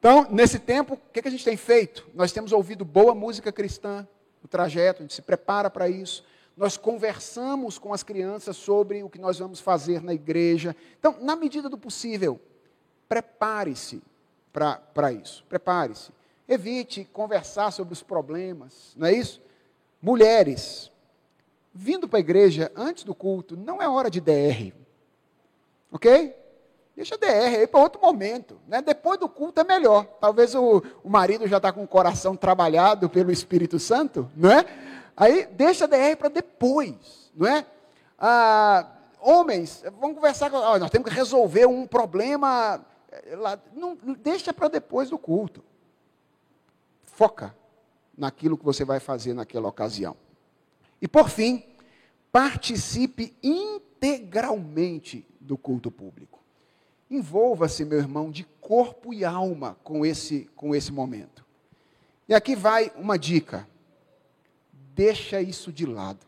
Então, 0.00 0.26
nesse 0.28 0.58
tempo, 0.58 0.94
o 0.94 1.12
que, 1.12 1.22
que 1.22 1.28
a 1.28 1.30
gente 1.30 1.44
tem 1.44 1.56
feito? 1.56 2.04
Nós 2.12 2.32
temos 2.32 2.50
ouvido 2.50 2.84
boa 2.84 3.14
música 3.14 3.52
cristã 3.52 4.04
no 4.42 4.48
trajeto, 4.48 4.98
a 4.98 5.02
gente 5.04 5.14
se 5.14 5.22
prepara 5.22 5.70
para 5.70 5.88
isso. 5.88 6.24
Nós 6.56 6.76
conversamos 6.76 7.78
com 7.78 7.94
as 7.94 8.02
crianças 8.02 8.56
sobre 8.56 9.04
o 9.04 9.08
que 9.08 9.20
nós 9.20 9.38
vamos 9.38 9.60
fazer 9.60 10.02
na 10.02 10.12
igreja. 10.12 10.74
Então, 10.98 11.16
na 11.20 11.36
medida 11.36 11.68
do 11.68 11.78
possível, 11.78 12.40
prepare-se 13.08 14.02
para 14.52 15.12
isso. 15.12 15.44
Prepare-se. 15.48 16.10
Evite 16.48 17.04
conversar 17.12 17.70
sobre 17.70 17.92
os 17.92 18.02
problemas, 18.02 18.94
não 18.96 19.06
é 19.06 19.12
isso? 19.12 19.40
Mulheres, 20.02 20.90
vindo 21.72 22.08
para 22.08 22.18
a 22.18 22.20
igreja 22.20 22.70
antes 22.76 23.04
do 23.04 23.14
culto, 23.14 23.56
não 23.56 23.80
é 23.80 23.88
hora 23.88 24.10
de 24.10 24.20
DR. 24.20 24.72
Ok? 25.90 26.34
Deixa 26.94 27.14
a 27.14 27.18
DR 27.18 27.58
aí 27.58 27.66
para 27.66 27.80
outro 27.80 28.00
momento. 28.00 28.60
Né? 28.66 28.82
Depois 28.82 29.18
do 29.18 29.28
culto 29.28 29.60
é 29.60 29.64
melhor. 29.64 30.04
Talvez 30.20 30.54
o, 30.54 30.82
o 31.02 31.08
marido 31.08 31.46
já 31.46 31.56
está 31.56 31.72
com 31.72 31.82
o 31.82 31.88
coração 31.88 32.36
trabalhado 32.36 33.08
pelo 33.08 33.32
Espírito 33.32 33.78
Santo, 33.78 34.30
não 34.36 34.50
é? 34.50 34.64
Aí 35.16 35.46
deixa 35.46 35.84
a 35.84 35.88
DR 35.88 36.16
para 36.18 36.28
depois, 36.28 37.30
não 37.34 37.46
é? 37.46 37.66
Ah, 38.18 38.86
homens, 39.20 39.82
vamos 40.00 40.16
conversar 40.16 40.50
com. 40.50 40.58
nós 40.78 40.90
temos 40.90 41.08
que 41.08 41.14
resolver 41.14 41.66
um 41.66 41.86
problema. 41.86 42.84
Eh, 43.10 43.36
lá, 43.36 43.58
não, 43.74 43.96
deixa 44.18 44.52
para 44.52 44.68
depois 44.68 45.10
do 45.10 45.18
culto. 45.18 45.62
Foca 47.04 47.54
naquilo 48.16 48.56
que 48.56 48.64
você 48.64 48.84
vai 48.84 49.00
fazer 49.00 49.34
naquela 49.34 49.68
ocasião. 49.68 50.16
E 51.02 51.08
por 51.08 51.28
fim, 51.28 51.64
participe 52.30 53.36
integralmente 53.42 55.26
do 55.40 55.58
culto 55.58 55.90
público. 55.90 56.40
Envolva-se, 57.10 57.84
meu 57.84 57.98
irmão, 57.98 58.30
de 58.30 58.44
corpo 58.60 59.12
e 59.12 59.24
alma 59.24 59.76
com 59.82 60.06
esse, 60.06 60.48
com 60.54 60.74
esse 60.74 60.92
momento. 60.92 61.44
E 62.28 62.34
aqui 62.34 62.54
vai 62.54 62.92
uma 62.96 63.18
dica. 63.18 63.68
Deixa 64.94 65.42
isso 65.42 65.72
de 65.72 65.84
lado. 65.84 66.24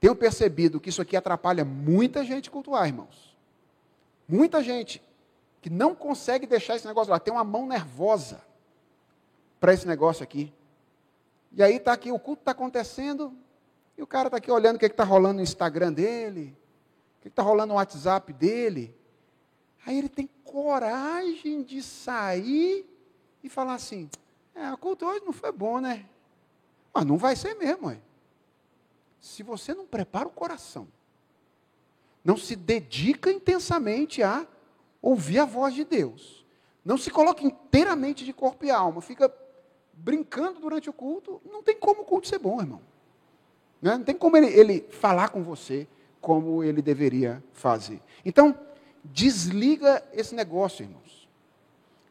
Tenho 0.00 0.16
percebido 0.16 0.80
que 0.80 0.88
isso 0.88 1.02
aqui 1.02 1.14
atrapalha 1.14 1.64
muita 1.64 2.24
gente 2.24 2.50
cultuar, 2.50 2.86
irmãos. 2.86 3.36
Muita 4.26 4.62
gente 4.62 5.02
que 5.60 5.68
não 5.68 5.94
consegue 5.94 6.46
deixar 6.46 6.76
esse 6.76 6.86
negócio 6.86 7.10
lá, 7.10 7.20
tem 7.20 7.34
uma 7.34 7.44
mão 7.44 7.66
nervosa 7.66 8.40
para 9.60 9.74
esse 9.74 9.86
negócio 9.86 10.24
aqui. 10.24 10.50
E 11.52 11.62
aí 11.62 11.76
está 11.76 11.92
aqui, 11.92 12.12
o 12.12 12.18
culto 12.18 12.42
está 12.42 12.52
acontecendo, 12.52 13.36
e 13.98 14.02
o 14.02 14.06
cara 14.06 14.28
está 14.28 14.38
aqui 14.38 14.50
olhando 14.50 14.76
o 14.76 14.78
que 14.78 14.86
está 14.86 15.04
rolando 15.04 15.34
no 15.34 15.42
Instagram 15.42 15.92
dele, 15.92 16.56
o 17.18 17.22
que 17.22 17.28
está 17.28 17.42
rolando 17.42 17.68
no 17.68 17.74
WhatsApp 17.74 18.32
dele. 18.32 18.96
Aí 19.84 19.98
ele 19.98 20.08
tem 20.08 20.28
coragem 20.44 21.62
de 21.62 21.82
sair 21.82 22.86
e 23.42 23.48
falar 23.48 23.74
assim: 23.74 24.08
é, 24.54 24.72
o 24.72 24.78
culto 24.78 25.06
hoje 25.06 25.24
não 25.24 25.32
foi 25.32 25.52
bom, 25.52 25.80
né? 25.80 26.06
Mas 26.92 27.04
não 27.04 27.16
vai 27.16 27.34
ser 27.36 27.54
mesmo, 27.54 27.90
é. 27.90 27.98
Se 29.20 29.42
você 29.42 29.74
não 29.74 29.86
prepara 29.86 30.28
o 30.28 30.32
coração, 30.32 30.88
não 32.24 32.36
se 32.36 32.56
dedica 32.56 33.30
intensamente 33.30 34.22
a 34.22 34.46
ouvir 35.02 35.38
a 35.40 35.44
voz 35.44 35.74
de 35.74 35.84
Deus, 35.84 36.44
não 36.84 36.96
se 36.96 37.10
coloca 37.10 37.44
inteiramente 37.44 38.24
de 38.24 38.32
corpo 38.32 38.64
e 38.64 38.70
alma, 38.70 39.00
fica 39.00 39.28
brincando 40.02 40.60
durante 40.60 40.88
o 40.88 40.92
culto, 40.92 41.40
não 41.44 41.62
tem 41.62 41.76
como 41.76 42.02
o 42.02 42.04
culto 42.04 42.26
ser 42.26 42.38
bom, 42.38 42.60
irmão. 42.60 42.80
Né? 43.80 43.96
Não 43.96 44.04
tem 44.04 44.14
como 44.14 44.36
ele, 44.36 44.46
ele 44.48 44.80
falar 44.90 45.28
com 45.28 45.42
você 45.42 45.86
como 46.20 46.62
ele 46.62 46.82
deveria 46.82 47.42
fazer. 47.52 48.00
Então, 48.24 48.58
desliga 49.04 50.02
esse 50.12 50.34
negócio, 50.34 50.82
irmãos. 50.82 51.28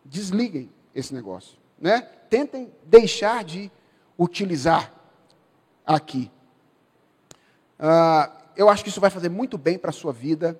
Desliguem 0.04 0.70
esse 0.94 1.14
negócio. 1.14 1.58
Né? 1.80 2.02
Tentem 2.30 2.72
deixar 2.84 3.44
de 3.44 3.72
utilizar 4.18 4.94
aqui. 5.86 6.32
Uh, 7.80 8.32
eu 8.56 8.70
acho 8.70 8.84
que 8.84 8.90
isso 8.90 9.02
vai 9.02 9.10
fazer 9.10 9.30
muito 9.30 9.58
bem 9.58 9.78
para 9.78 9.90
a 9.90 9.94
sua 9.94 10.12
vida, 10.12 10.60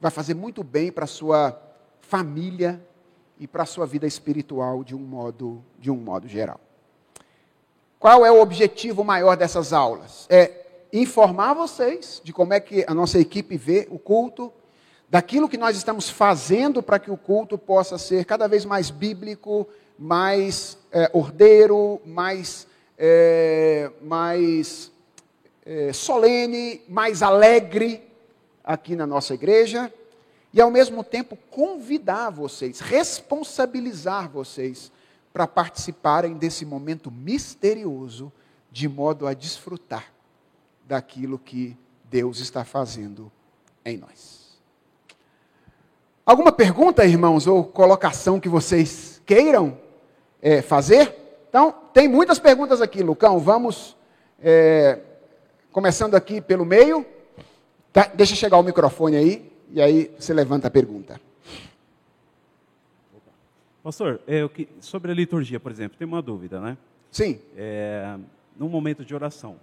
vai 0.00 0.10
fazer 0.10 0.34
muito 0.34 0.62
bem 0.62 0.92
para 0.92 1.04
a 1.04 1.08
sua 1.08 1.60
família 2.00 2.84
e 3.40 3.46
para 3.46 3.62
a 3.62 3.66
sua 3.66 3.86
vida 3.86 4.06
espiritual 4.06 4.84
de 4.84 4.94
um 4.94 4.98
modo, 4.98 5.64
de 5.78 5.90
um 5.90 5.96
modo 5.96 6.28
geral. 6.28 6.60
Qual 7.98 8.24
é 8.24 8.30
o 8.30 8.40
objetivo 8.40 9.02
maior 9.02 9.34
dessas 9.34 9.72
aulas? 9.72 10.26
É 10.28 10.66
informar 10.92 11.54
vocês 11.54 12.20
de 12.22 12.34
como 12.34 12.52
é 12.52 12.60
que 12.60 12.84
a 12.86 12.92
nossa 12.92 13.18
equipe 13.18 13.56
vê 13.56 13.88
o 13.90 13.98
culto, 13.98 14.52
daquilo 15.08 15.48
que 15.48 15.56
nós 15.56 15.76
estamos 15.76 16.08
fazendo 16.08 16.82
para 16.82 16.98
que 16.98 17.10
o 17.10 17.16
culto 17.16 17.56
possa 17.56 17.96
ser 17.96 18.26
cada 18.26 18.46
vez 18.46 18.64
mais 18.64 18.90
bíblico, 18.90 19.66
mais 19.98 20.78
é, 20.92 21.10
ordeiro, 21.12 22.00
mais, 22.04 22.66
é, 22.98 23.90
mais 24.02 24.92
é, 25.64 25.92
solene, 25.94 26.82
mais 26.88 27.22
alegre 27.22 28.06
aqui 28.62 28.94
na 28.94 29.06
nossa 29.06 29.34
igreja. 29.34 29.92
E 30.52 30.60
ao 30.60 30.70
mesmo 30.70 31.04
tempo 31.04 31.36
convidar 31.50 32.30
vocês, 32.30 32.80
responsabilizar 32.80 34.28
vocês 34.28 34.90
para 35.32 35.46
participarem 35.46 36.34
desse 36.34 36.64
momento 36.64 37.10
misterioso, 37.10 38.32
de 38.70 38.88
modo 38.88 39.26
a 39.26 39.34
desfrutar 39.34 40.12
daquilo 40.86 41.38
que 41.38 41.76
Deus 42.04 42.40
está 42.40 42.64
fazendo 42.64 43.30
em 43.84 43.96
nós. 43.96 44.58
Alguma 46.26 46.52
pergunta, 46.52 47.04
irmãos, 47.04 47.46
ou 47.46 47.64
colocação 47.64 48.38
que 48.38 48.48
vocês 48.48 49.20
queiram 49.24 49.78
é, 50.42 50.62
fazer? 50.62 51.16
Então, 51.48 51.74
tem 51.92 52.06
muitas 52.06 52.38
perguntas 52.38 52.80
aqui, 52.80 53.02
Lucão. 53.02 53.38
Vamos, 53.38 53.96
é, 54.40 55.00
começando 55.72 56.14
aqui 56.14 56.40
pelo 56.40 56.64
meio. 56.64 57.04
Tá, 57.92 58.08
deixa 58.14 58.36
chegar 58.36 58.58
o 58.58 58.62
microfone 58.62 59.16
aí, 59.16 59.49
e 59.72 59.80
aí 59.80 60.10
você 60.18 60.32
levanta 60.34 60.68
a 60.68 60.70
pergunta. 60.70 61.20
Pastor, 63.82 64.20
é, 64.26 64.48
sobre 64.80 65.10
a 65.10 65.14
liturgia, 65.14 65.58
por 65.58 65.72
exemplo, 65.72 65.96
tem 65.96 66.06
uma 66.06 66.20
dúvida, 66.20 66.60
né? 66.60 66.76
Sim. 67.10 67.40
É, 67.56 68.16
no 68.56 68.68
momento 68.68 69.04
de 69.04 69.14
oração, 69.14 69.56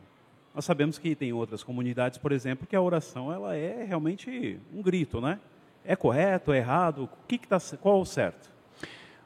nós 0.56 0.66
sabemos 0.66 0.98
que 0.98 1.16
tem 1.16 1.32
outras 1.32 1.64
comunidades, 1.64 2.18
por 2.18 2.32
exemplo, 2.32 2.66
que 2.66 2.76
a 2.76 2.82
oração 2.82 3.32
ela 3.32 3.56
é 3.56 3.84
realmente 3.84 4.60
um 4.74 4.82
grito, 4.82 5.22
né? 5.22 5.40
É 5.86 5.96
correto, 5.96 6.52
é 6.52 6.58
errado? 6.58 7.04
O 7.04 7.10
que, 7.28 7.38
que 7.38 7.48
tá, 7.48 7.60
qual 7.80 8.00
é 8.00 8.02
o 8.02 8.06
certo? 8.06 8.50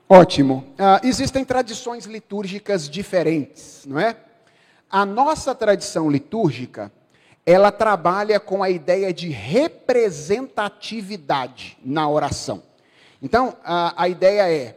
Ótimo. 0.10 0.66
Uh, 0.74 1.08
existem 1.08 1.46
tradições 1.46 2.06
litúrgicas 2.06 2.90
diferentes, 2.90 3.86
não 3.88 3.98
é? 3.98 4.18
A 4.90 5.06
nossa 5.06 5.56
tradição 5.56 6.12
litúrgica, 6.12 6.92
ela 7.46 7.72
trabalha 7.72 8.40
com 8.40 8.64
a 8.64 8.70
ideia 8.70 9.14
de 9.14 9.30
representatividade 9.30 11.78
na 11.84 12.10
oração. 12.10 12.64
Então, 13.22 13.56
a, 13.64 14.04
a 14.04 14.10
ideia 14.10 14.52
é, 14.52 14.76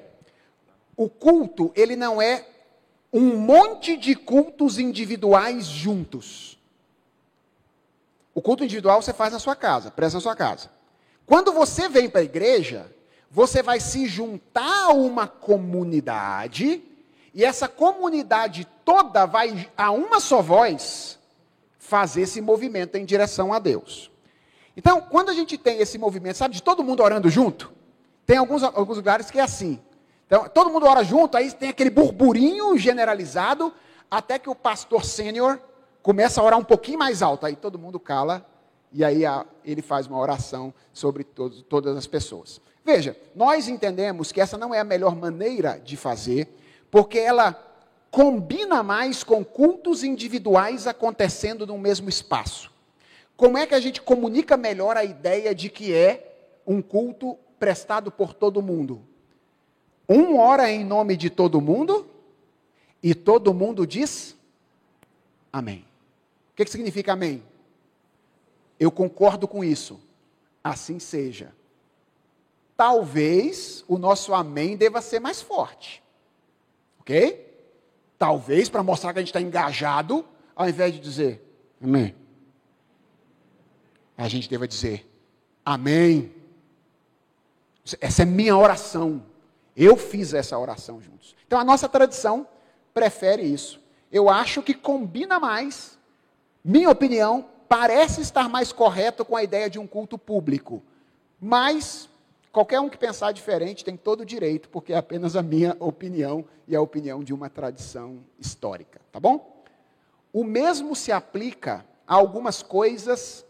o 0.97 1.09
culto, 1.09 1.73
ele 1.75 1.97
não 1.97 2.21
é 2.21 2.47
um 3.13 3.37
monte 3.37 3.97
de 3.97 4.15
cultos 4.15 4.79
individuais 4.79 5.67
juntos. 5.67 6.59
O 8.35 8.43
culto 8.43 8.65
individual 8.65 9.01
você 9.01 9.13
faz 9.13 9.33
na 9.33 9.39
sua 9.39 9.55
casa, 9.55 9.91
presta 9.91 10.17
na 10.17 10.23
sua 10.23 10.35
casa. 10.35 10.71
Quando 11.25 11.53
você 11.53 11.89
vem 11.89 12.11
para 12.11 12.21
a 12.21 12.25
igreja, 12.25 12.91
você 13.31 13.63
vai 13.63 13.81
se 13.81 14.07
juntar 14.07 14.87
a 14.87 14.93
uma 14.93 15.27
comunidade, 15.27 16.83
e 17.33 17.45
essa 17.45 17.69
comunidade 17.69 18.67
toda 18.85 19.27
vai, 19.27 19.69
a 19.77 19.91
uma 19.91 20.21
só 20.21 20.43
voz, 20.43 21.19
fazer 21.95 22.23
esse 22.23 22.41
movimento 22.41 22.97
em 22.97 23.05
direção 23.05 23.53
a 23.53 23.61
Deus. 23.61 24.11
Então, 24.77 25.01
quando 25.01 25.29
a 25.29 25.33
gente 25.33 25.57
tem 25.57 25.79
esse 25.79 25.97
movimento, 25.97 26.39
sabe, 26.39 26.57
de 26.57 26.61
todo 26.61 26.83
mundo 26.83 27.05
orando 27.05 27.31
junto, 27.31 27.73
tem 28.27 28.37
alguns, 28.37 28.65
alguns 28.65 28.97
lugares 28.97 29.31
que 29.31 29.39
é 29.39 29.43
assim. 29.43 29.81
Então, 30.27 30.49
todo 30.49 30.71
mundo 30.71 30.87
ora 30.87 31.05
junto, 31.05 31.37
aí 31.37 31.53
tem 31.53 31.69
aquele 31.69 31.91
burburinho 31.91 32.77
generalizado, 32.77 33.73
até 34.11 34.41
que 34.41 34.51
o 34.51 34.57
pastor 34.57 35.05
sênior 35.05 35.61
começa 36.03 36.41
a 36.41 36.45
orar 36.45 36.59
um 36.59 36.65
pouquinho 36.65 36.99
mais 36.99 37.23
alto. 37.23 37.47
Aí 37.47 37.55
todo 37.55 37.79
mundo 37.79 38.01
cala, 38.01 38.45
e 38.93 39.05
aí 39.05 39.25
a, 39.25 39.47
ele 39.65 39.81
faz 39.81 40.09
uma 40.09 40.19
oração 40.19 40.75
sobre 40.93 41.23
todos, 41.23 41.63
todas 41.63 41.97
as 41.97 42.09
pessoas. 42.09 42.61
Veja, 42.85 43.17
nós 43.37 43.69
entendemos 43.69 44.33
que 44.33 44.41
essa 44.41 44.59
não 44.59 44.75
é 44.75 44.81
a 44.81 44.85
melhor 44.85 45.15
maneira 45.15 45.79
de 45.79 45.97
fazer, 45.97 46.59
porque 46.91 47.21
ela 47.21 47.53
combina 48.15 48.81
mais 48.81 49.25
com 49.25 49.45
cultos 49.45 50.05
individuais 50.05 50.87
acontecendo 50.87 51.67
no 51.67 51.77
mesmo 51.77 52.09
espaço. 52.09 52.71
Como 53.37 53.59
é 53.59 53.67
que 53.67 53.75
a 53.75 53.81
gente 53.81 54.01
comunica 54.01 54.57
melhor 54.57 54.97
a 54.97 55.03
ideia 55.03 55.53
de 55.53 55.69
que 55.69 55.93
é 55.93 56.61
um 56.65 56.81
culto 56.81 57.37
prestado 57.59 58.13
por 58.13 58.33
todo 58.33 58.63
mundo? 58.63 59.03
Um 60.09 60.39
ora 60.39 60.71
em 60.71 60.85
nome 60.85 61.17
de 61.17 61.29
todo 61.29 61.61
mundo 61.61 62.07
e 63.03 63.17
todo 63.17 63.53
mundo 63.53 63.85
diz 63.85 64.37
amém. 65.53 65.85
O 66.53 66.55
que, 66.55 66.65
que 66.65 66.71
significa 66.71 67.15
amém? 67.15 67.43
Eu 68.79 68.93
concordo 68.93 69.49
com 69.49 69.65
isso. 69.65 70.01
Assim 70.63 71.01
seja. 71.01 71.53
Talvez 72.77 73.85
o 73.89 73.99
nosso 73.99 74.33
amém 74.33 74.77
deva 74.77 75.01
ser 75.01 75.19
mais 75.19 75.43
forte. 75.43 76.01
Ok? 77.01 77.44
Talvez 78.19 78.69
para 78.69 78.83
mostrar 78.83 79.13
que 79.13 79.19
a 79.19 79.23
gente 79.23 79.29
está 79.29 79.41
engajado, 79.41 80.25
ao 80.55 80.69
invés 80.69 80.93
de 80.93 81.01
dizer 81.01 81.43
amém, 81.83 82.15
a 84.17 84.29
gente 84.29 84.49
deva 84.49 84.67
dizer 84.69 85.11
amém. 85.65 86.33
Essa 88.01 88.23
é 88.23 88.25
minha 88.25 88.57
oração. 88.57 89.23
Eu 89.77 89.97
fiz 89.97 90.33
essa 90.33 90.59
oração 90.59 91.01
juntos. 91.01 91.35
Então 91.47 91.59
a 91.59 91.65
nossa 91.65 91.89
tradição 91.89 92.47
prefere 92.93 93.43
isso. 93.43 93.81
Eu 94.11 94.31
acho 94.31 94.63
que 94.63 94.73
combina 94.73 95.41
mais, 95.41 95.99
minha 96.65 96.89
opinião, 96.89 97.49
parece 97.69 98.21
estar 98.21 98.49
mais 98.49 98.73
correto 98.73 99.25
com 99.25 99.37
a 99.37 99.43
ideia 99.43 99.69
de 99.69 99.79
um 99.79 99.87
culto 99.87 100.17
público. 100.17 100.83
Mas 101.41 102.09
qualquer 102.55 102.79
um 102.79 102.89
que 102.89 102.97
pensar 102.97 103.33
diferente 103.33 103.85
tem 103.85 103.97
todo 103.97 104.21
o 104.21 104.25
direito, 104.25 104.69
porque 104.69 104.93
é 104.93 104.97
apenas 104.97 105.35
a 105.35 105.43
minha 105.43 105.77
opinião 105.81 106.45
e 106.69 106.77
a 106.77 106.81
opinião 106.81 107.25
de 107.25 107.35
uma 107.35 107.51
tradição 107.51 108.21
histórica, 108.39 109.01
tá 109.11 109.19
bom? 109.19 109.65
O 110.33 110.45
mesmo 110.45 110.95
se 110.95 111.11
aplica 111.11 111.85
a 112.07 112.15
algumas 112.15 112.63
coisas 112.63 113.45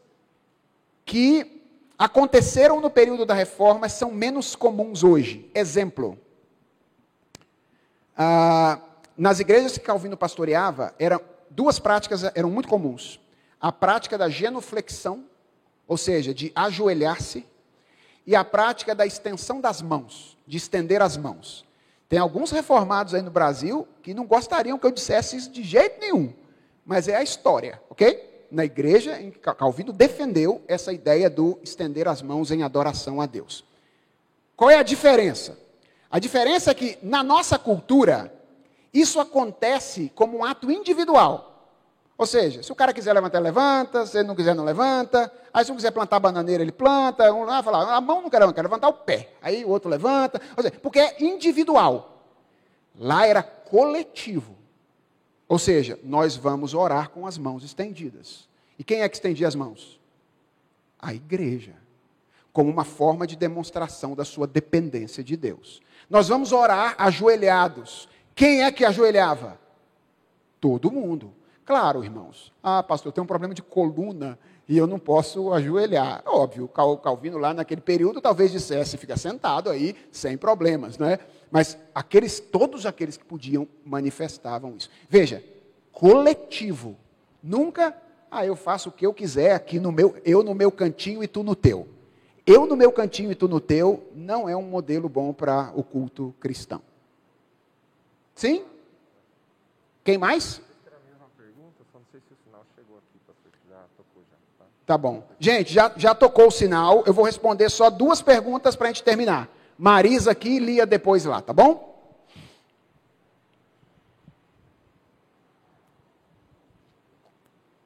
que 1.05 1.62
aconteceram 1.98 2.81
no 2.81 2.89
período 2.89 3.26
da 3.26 3.35
reforma 3.35 3.90
são 3.90 4.10
menos 4.10 4.56
comuns 4.56 5.05
hoje. 5.05 5.51
Exemplo, 5.55 6.18
ah, 8.16 8.81
nas 9.18 9.39
igrejas 9.39 9.76
que 9.76 9.85
Calvino 9.85 10.16
pastoreava, 10.16 10.94
eram, 10.98 11.20
duas 11.51 11.78
práticas 11.78 12.24
eram 12.35 12.51
muito 12.51 12.70
comuns. 12.70 13.20
A 13.60 13.70
prática 13.70 14.16
da 14.16 14.31
genuflexão, 14.31 15.26
ou 15.86 15.98
seja, 15.98 16.32
de 16.32 16.51
ajoelhar-se, 16.55 17.47
e 18.27 18.35
a 18.35 18.45
prática 18.45 18.95
da 18.95 19.07
extensão 19.07 19.61
das 19.61 19.83
mãos, 19.83 20.37
de 20.47 20.57
estender 20.57 21.03
as 21.03 21.17
mãos. 21.17 21.65
Tem 22.09 22.19
alguns 22.19 22.51
reformados 22.51 23.15
aí 23.15 23.23
no 23.23 23.31
Brasil 23.31 23.87
que 24.03 24.15
não 24.15 24.27
gostariam 24.27 24.79
que 24.79 24.87
eu 24.87 24.91
dissesse 24.91 25.37
isso 25.37 25.51
de 25.51 25.63
jeito 25.63 26.01
nenhum, 26.01 26.33
mas 26.85 27.09
é 27.09 27.17
a 27.17 27.23
história, 27.23 27.81
ok? 27.89 28.35
na 28.55 28.65
igreja 28.65 29.19
Calvino 29.59 29.93
defendeu 29.93 30.63
essa 30.69 30.93
ideia 30.93 31.29
do 31.29 31.59
estender 31.63 32.07
as 32.07 32.23
mãos 32.23 32.53
em 32.53 32.63
adoração 32.63 33.21
a 33.21 33.27
Deus. 33.27 33.65
Qual 34.57 34.71
é 34.71 34.77
a 34.77 34.83
diferença? 34.83 35.59
A 36.09 36.21
diferença 36.21 36.71
é 36.71 36.75
que 36.75 36.97
na 37.03 37.23
nossa 37.25 37.59
cultura 37.59 38.33
isso 38.93 39.19
acontece 39.19 40.13
como 40.15 40.39
um 40.39 40.45
ato 40.45 40.71
individual. 40.71 41.53
Ou 42.16 42.27
seja, 42.27 42.62
se 42.62 42.70
o 42.70 42.74
cara 42.77 42.93
quiser 42.93 43.12
levantar, 43.12 43.41
levanta, 43.41 44.07
se 44.07 44.19
ele 44.19 44.28
não 44.28 44.36
quiser, 44.36 44.55
não 44.55 44.65
levanta. 44.65 45.32
Aí, 45.53 45.65
se 45.65 45.73
um 45.73 45.77
quiser 45.77 45.91
plantar 45.91 46.20
bananeira, 46.20 46.62
ele 46.62 46.70
planta. 46.70 47.32
Um 47.32 47.45
lá 47.45 47.62
fala, 47.62 47.97
a 47.97 48.01
mão 48.01 48.23
não 48.23 48.31
quer 48.31 48.41
quer 48.53 48.62
levantar 48.62 48.89
o 48.89 48.93
pé. 48.93 49.31
Aí 49.43 49.65
o 49.65 49.69
outro 49.69 49.91
levanta. 49.91 50.41
Ou 50.57 50.62
seja, 50.62 50.74
porque 50.81 51.01
é 51.01 51.24
individual. 51.24 52.23
Lá 52.97 53.27
era 53.27 53.43
coletivo. 53.43 54.57
Ou 55.49 55.59
seja, 55.59 55.99
nós 56.05 56.36
vamos 56.36 56.73
orar 56.73 57.11
com 57.11 57.27
as 57.27 57.36
mãos 57.36 57.65
estendidas. 57.65 58.49
E 58.78 58.85
quem 58.85 59.03
é 59.03 59.09
que 59.09 59.16
estendia 59.16 59.49
as 59.49 59.57
mãos? 59.57 60.01
A 61.01 61.12
igreja. 61.12 61.74
Como 62.53 62.70
uma 62.70 62.85
forma 62.85 63.27
de 63.27 63.35
demonstração 63.35 64.15
da 64.15 64.24
sua 64.24 64.47
dependência 64.47 65.24
de 65.24 65.36
Deus. 65.36 65.82
Nós 66.09 66.28
vamos 66.28 66.53
orar 66.53 66.95
ajoelhados. 66.97 68.09
Quem 68.36 68.62
é 68.62 68.70
que 68.70 68.85
ajoelhava? 68.85 69.59
Todo 70.61 70.93
mundo. 70.93 71.32
Claro, 71.65 72.05
irmãos. 72.05 72.53
Ah, 72.62 72.82
pastor, 72.82 73.09
eu 73.09 73.12
tenho 73.12 73.24
um 73.24 73.28
problema 73.28 73.55
de 73.55 73.62
coluna 73.62 74.39
e 74.69 74.77
eu 74.77 74.86
não 74.86 74.99
posso 74.99 75.53
ajoelhar. 75.53 76.23
Óbvio, 76.27 76.69
Calvino 76.69 77.39
lá 77.39 77.55
naquele 77.55 77.81
período 77.81 78.20
talvez 78.20 78.53
dissesse, 78.53 78.99
fica 78.99 79.16
sentado 79.16 79.70
aí, 79.70 79.97
sem 80.12 80.36
problemas, 80.36 80.99
não 80.99 81.07
é? 81.07 81.19
Mas 81.51 81.78
aqueles, 81.95 82.39
todos 82.39 82.85
aqueles 82.85 83.16
que 83.16 83.24
podiam 83.24 83.66
manifestavam 83.85 84.77
isso. 84.77 84.91
Veja, 85.09 85.43
coletivo. 85.91 86.97
Nunca, 87.43 87.97
ah, 88.31 88.45
eu 88.45 88.57
faço 88.57 88.91
o 88.91 88.93
que 88.93 89.07
eu 89.07 89.15
quiser 89.15 89.55
aqui 89.55 89.78
no 89.78 89.93
meu, 89.93 90.16
eu 90.24 90.43
no 90.43 90.55
meu 90.55 90.70
cantinho 90.70 91.23
e 91.23 91.28
tu 91.28 91.43
no 91.43 91.55
teu. 91.55 91.89
Eu 92.47 92.66
no 92.66 92.77
meu 92.77 92.93
cantinho 92.93 93.32
e 93.32 93.35
tu 93.35 93.49
no 93.49 93.59
teu 93.59 94.07
não 94.15 94.47
é 94.47 94.55
um 94.55 94.62
modelo 94.62 95.09
bom 95.09 95.32
para 95.32 95.73
o 95.74 95.82
culto 95.82 96.35
cristão. 96.39 96.82
Sim? 98.35 98.65
Quem 100.03 100.19
mais? 100.19 100.61
Tá 104.86 104.98
bom. 104.98 105.27
Gente, 105.40 105.73
já, 105.73 105.90
já 105.97 106.15
tocou 106.15 106.48
o 106.48 106.51
sinal. 106.51 107.05
Eu 107.06 107.15
vou 107.15 107.24
responder 107.24 107.70
só 107.70 107.89
duas 107.89 108.20
perguntas 108.20 108.77
para 108.77 108.89
a 108.89 108.93
gente 108.93 109.02
terminar. 109.02 109.48
Marisa 109.78 110.31
aqui 110.31 110.56
e 110.56 110.59
Lia 110.59 110.86
depois 110.86 111.24
lá, 111.24 111.40
tá 111.40 111.52
bom? 111.52 111.94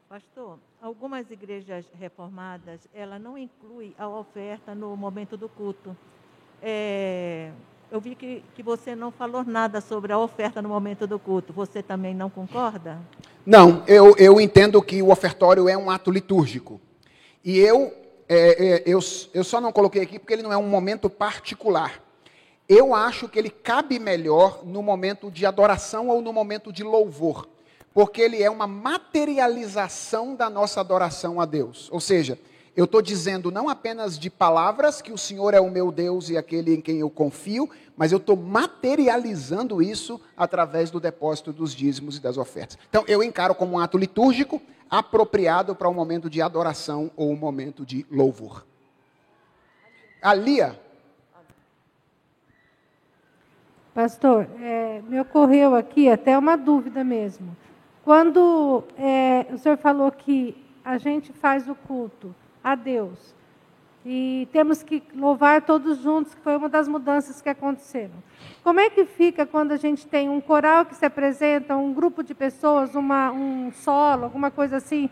Pastor, 0.09 0.59
algumas 0.83 1.31
igrejas 1.31 1.85
reformadas, 1.99 2.81
ela 2.93 3.19
não 3.19 3.39
inclui 3.39 3.95
a 3.97 4.09
oferta 4.09 4.75
no 4.75 4.97
momento 4.97 5.37
do 5.37 5.49
culto. 5.49 5.97
É, 6.61 7.53
eu 7.93 8.01
vi 8.01 8.17
que, 8.17 8.43
que 8.57 8.63
você 8.63 8.97
não 8.97 9.13
falou 9.13 9.45
nada 9.45 9.81
sobre 9.81 10.13
a 10.13 10.19
oferta 10.19 10.61
no 10.61 10.69
momento 10.69 11.07
do 11.07 11.19
culto. 11.19 11.53
Você 11.53 11.83
também 11.83 12.15
não 12.15 12.29
concorda? 12.29 12.99
Não, 13.47 13.85
eu, 13.87 14.17
eu 14.19 14.41
entendo 14.41 14.83
que 14.83 15.01
o 15.01 15.11
ofertório 15.11 15.69
é 15.69 15.77
um 15.77 15.89
ato 15.89 16.11
litúrgico. 16.11 16.81
E 17.49 17.59
eu 17.59 17.95
é, 18.29 18.37
é, 18.67 18.83
eu, 18.85 19.01
eu 19.33 19.43
só 19.43 19.59
não 19.59 19.73
coloquei 19.73 20.03
aqui 20.03 20.19
porque 20.19 20.35
ele 20.35 20.43
não 20.43 20.53
é 20.53 20.57
um 20.59 20.69
momento 20.69 21.09
particular. 21.09 21.99
Eu 22.69 22.95
acho 22.95 23.27
que 23.27 23.39
ele 23.39 23.49
cabe 23.49 23.99
melhor 23.99 24.61
no 24.67 24.83
momento 24.83 25.31
de 25.31 25.47
adoração 25.47 26.09
ou 26.09 26.21
no 26.21 26.31
momento 26.31 26.71
de 26.71 26.85
louvor, 26.85 27.49
porque 27.95 28.21
ele 28.21 28.43
é 28.43 28.51
uma 28.51 28.67
materialização 28.67 30.35
da 30.35 30.51
nossa 30.51 30.81
adoração 30.81 31.41
a 31.41 31.47
Deus. 31.47 31.89
Ou 31.91 32.01
seja, 32.01 32.39
eu 32.77 32.85
estou 32.85 33.01
dizendo 33.01 33.51
não 33.51 33.67
apenas 33.67 34.19
de 34.19 34.29
palavras 34.29 35.01
que 35.01 35.11
o 35.11 35.17
Senhor 35.17 35.55
é 35.55 35.61
o 35.61 35.71
meu 35.71 35.91
Deus 35.91 36.29
e 36.29 36.37
aquele 36.37 36.75
em 36.75 36.83
quem 36.83 36.99
eu 36.99 37.09
confio, 37.09 37.71
mas 37.97 38.13
eu 38.13 38.19
estou 38.19 38.37
materializando 38.37 39.81
isso 39.81 40.21
através 40.37 40.91
do 40.91 41.01
depósito 41.01 41.51
dos 41.51 41.75
dízimos 41.75 42.19
e 42.19 42.21
das 42.21 42.37
ofertas. 42.37 42.77
Então, 42.91 43.05
eu 43.09 43.23
encaro 43.23 43.55
como 43.55 43.77
um 43.77 43.79
ato 43.79 43.97
litúrgico, 43.97 44.61
apropriado 44.91 45.75
para 45.75 45.89
um 45.89 45.95
momento 45.95 46.31
de 46.31 46.41
adoração 46.41 47.11
ou 47.17 47.31
um 47.31 47.37
momento 47.37 47.85
de 47.85 48.07
louvor. 48.11 48.65
A 50.21 50.35
Lia. 50.35 50.79
Pastor, 53.95 54.49
é, 54.61 55.03
me 55.09 55.21
ocorreu 55.21 55.75
aqui 55.75 56.09
até 56.09 56.39
uma 56.39 56.57
dúvida 56.57 57.03
mesmo. 57.03 57.57
Quando 58.05 58.85
é, 58.97 59.47
o 59.53 59.59
senhor 59.59 59.77
falou 59.77 60.11
que 60.11 60.57
a 60.85 60.99
gente 60.99 61.33
faz 61.33 61.69
o 61.69 61.75
culto 61.75 62.35
a 62.63 62.75
Deus 62.75 63.35
e 64.07 64.49
temos 64.53 64.83
que 64.83 65.03
louvar 65.15 65.63
todos 65.63 65.99
juntos, 65.99 66.35
que 66.35 66.41
foi 66.41 66.57
uma 66.57 66.69
das 66.69 66.89
mudanças 66.89 67.43
que 67.43 67.49
aconteceram. 67.49 68.15
Como 68.69 68.81
é 68.81 68.91
que 68.91 69.07
fica 69.07 69.47
quando 69.47 69.73
a 69.73 69.79
gente 69.79 70.07
tem 70.07 70.29
um 70.29 70.43
coral 70.43 70.85
que 70.85 70.95
se 70.95 71.03
apresenta, 71.03 71.75
um 71.75 71.95
grupo 71.95 72.23
de 72.23 72.35
pessoas, 72.35 72.95
uma, 72.95 73.33
um 73.33 73.73
solo, 73.73 74.25
alguma 74.25 74.51
coisa 74.51 74.77
assim, 74.77 75.09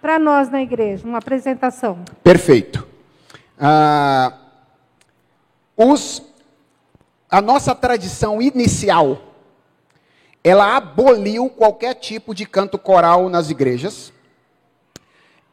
para 0.00 0.18
nós 0.18 0.48
na 0.48 0.62
igreja, 0.62 1.06
uma 1.06 1.18
apresentação? 1.18 2.02
Perfeito. 2.22 2.88
Ah, 3.60 4.32
os, 5.76 6.22
a 7.28 7.42
nossa 7.42 7.74
tradição 7.74 8.40
inicial, 8.40 9.20
ela 10.42 10.74
aboliu 10.74 11.50
qualquer 11.50 11.96
tipo 11.96 12.34
de 12.34 12.46
canto 12.46 12.78
coral 12.78 13.28
nas 13.28 13.50
igrejas, 13.50 14.14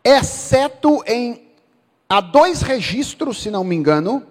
exceto 0.06 1.04
em 1.06 1.50
há 2.08 2.22
dois 2.22 2.62
registros, 2.62 3.42
se 3.42 3.52
não 3.52 3.66
me 3.66 3.76
engano, 3.76 4.26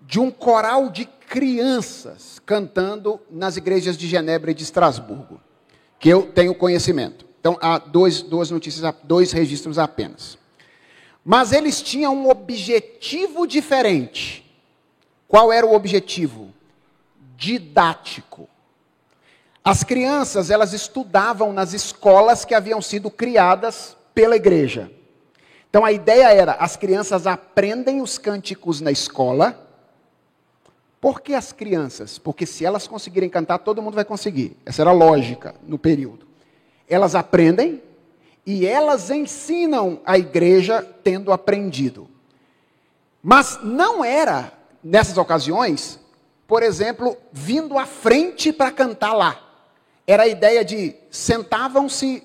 de 0.00 0.18
um 0.18 0.28
coral 0.28 0.88
de 0.88 1.08
crianças 1.28 2.40
cantando 2.44 3.20
nas 3.30 3.56
igrejas 3.56 3.96
de 3.96 4.06
Genebra 4.08 4.50
e 4.50 4.54
de 4.54 4.62
Estrasburgo, 4.62 5.40
que 5.98 6.08
eu 6.08 6.22
tenho 6.32 6.54
conhecimento. 6.54 7.26
Então, 7.40 7.56
há 7.60 7.78
dois, 7.78 8.22
duas 8.22 8.50
notícias, 8.50 8.94
dois 9.04 9.30
registros 9.32 9.78
apenas. 9.78 10.38
Mas 11.24 11.52
eles 11.52 11.82
tinham 11.82 12.16
um 12.16 12.30
objetivo 12.30 13.46
diferente. 13.46 14.44
Qual 15.28 15.52
era 15.52 15.66
o 15.66 15.74
objetivo? 15.74 16.52
Didático. 17.36 18.48
As 19.62 19.84
crianças, 19.84 20.50
elas 20.50 20.72
estudavam 20.72 21.52
nas 21.52 21.74
escolas 21.74 22.46
que 22.46 22.54
haviam 22.54 22.80
sido 22.80 23.10
criadas 23.10 23.96
pela 24.14 24.34
igreja. 24.34 24.90
Então 25.68 25.84
a 25.84 25.92
ideia 25.92 26.32
era: 26.32 26.52
as 26.52 26.76
crianças 26.76 27.26
aprendem 27.26 28.00
os 28.00 28.16
cânticos 28.16 28.80
na 28.80 28.90
escola. 28.90 29.67
Por 31.00 31.20
que 31.20 31.34
as 31.34 31.52
crianças? 31.52 32.18
Porque 32.18 32.44
se 32.44 32.64
elas 32.64 32.88
conseguirem 32.88 33.30
cantar, 33.30 33.58
todo 33.58 33.82
mundo 33.82 33.94
vai 33.94 34.04
conseguir. 34.04 34.56
Essa 34.66 34.82
era 34.82 34.90
a 34.90 34.94
lógica 34.94 35.54
no 35.62 35.78
período. 35.78 36.26
Elas 36.88 37.14
aprendem 37.14 37.82
e 38.44 38.66
elas 38.66 39.10
ensinam 39.10 40.00
a 40.04 40.18
igreja 40.18 40.82
tendo 41.04 41.32
aprendido. 41.32 42.08
Mas 43.22 43.60
não 43.62 44.04
era, 44.04 44.52
nessas 44.82 45.18
ocasiões, 45.18 46.00
por 46.46 46.62
exemplo, 46.62 47.16
vindo 47.30 47.78
à 47.78 47.86
frente 47.86 48.52
para 48.52 48.70
cantar 48.70 49.12
lá. 49.12 49.40
Era 50.06 50.22
a 50.24 50.28
ideia 50.28 50.64
de 50.64 50.94
sentavam-se 51.10 52.22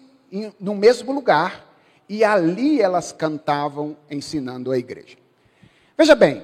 no 0.60 0.74
mesmo 0.74 1.12
lugar 1.12 1.70
e 2.08 2.24
ali 2.24 2.82
elas 2.82 3.12
cantavam 3.12 3.98
ensinando 4.10 4.72
a 4.72 4.78
igreja. 4.78 5.18
Veja 5.98 6.16
bem, 6.16 6.44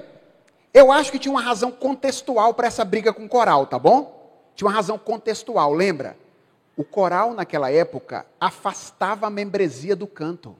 eu 0.72 0.92
acho 0.92 1.10
que 1.10 1.18
tinha 1.18 1.32
uma 1.32 1.42
razão 1.42 1.70
contextual 1.70 2.54
para 2.54 2.66
essa 2.66 2.84
briga 2.84 3.12
com 3.12 3.24
o 3.24 3.28
coral, 3.28 3.66
tá 3.66 3.78
bom? 3.78 4.18
Tinha 4.54 4.68
uma 4.68 4.74
razão 4.74 4.98
contextual, 4.98 5.72
lembra? 5.72 6.16
O 6.76 6.84
coral 6.84 7.34
naquela 7.34 7.70
época 7.70 8.26
afastava 8.40 9.26
a 9.26 9.30
membresia 9.30 9.96
do 9.96 10.06
canto. 10.06 10.56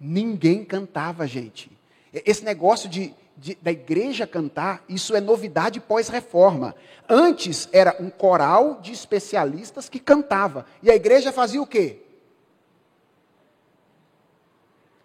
Ninguém 0.00 0.64
cantava, 0.64 1.26
gente. 1.26 1.70
Esse 2.12 2.44
negócio 2.44 2.88
de 2.88 3.14
de, 3.36 3.54
da 3.56 3.70
igreja 3.70 4.26
cantar, 4.26 4.82
isso 4.88 5.14
é 5.14 5.20
novidade 5.20 5.78
pós-reforma. 5.78 6.74
Antes 7.08 7.68
era 7.70 7.94
um 8.00 8.08
coral 8.08 8.80
de 8.80 8.92
especialistas 8.92 9.88
que 9.88 10.00
cantava. 10.00 10.64
E 10.82 10.90
a 10.90 10.94
igreja 10.94 11.30
fazia 11.30 11.60
o 11.60 11.66
quê? 11.66 12.00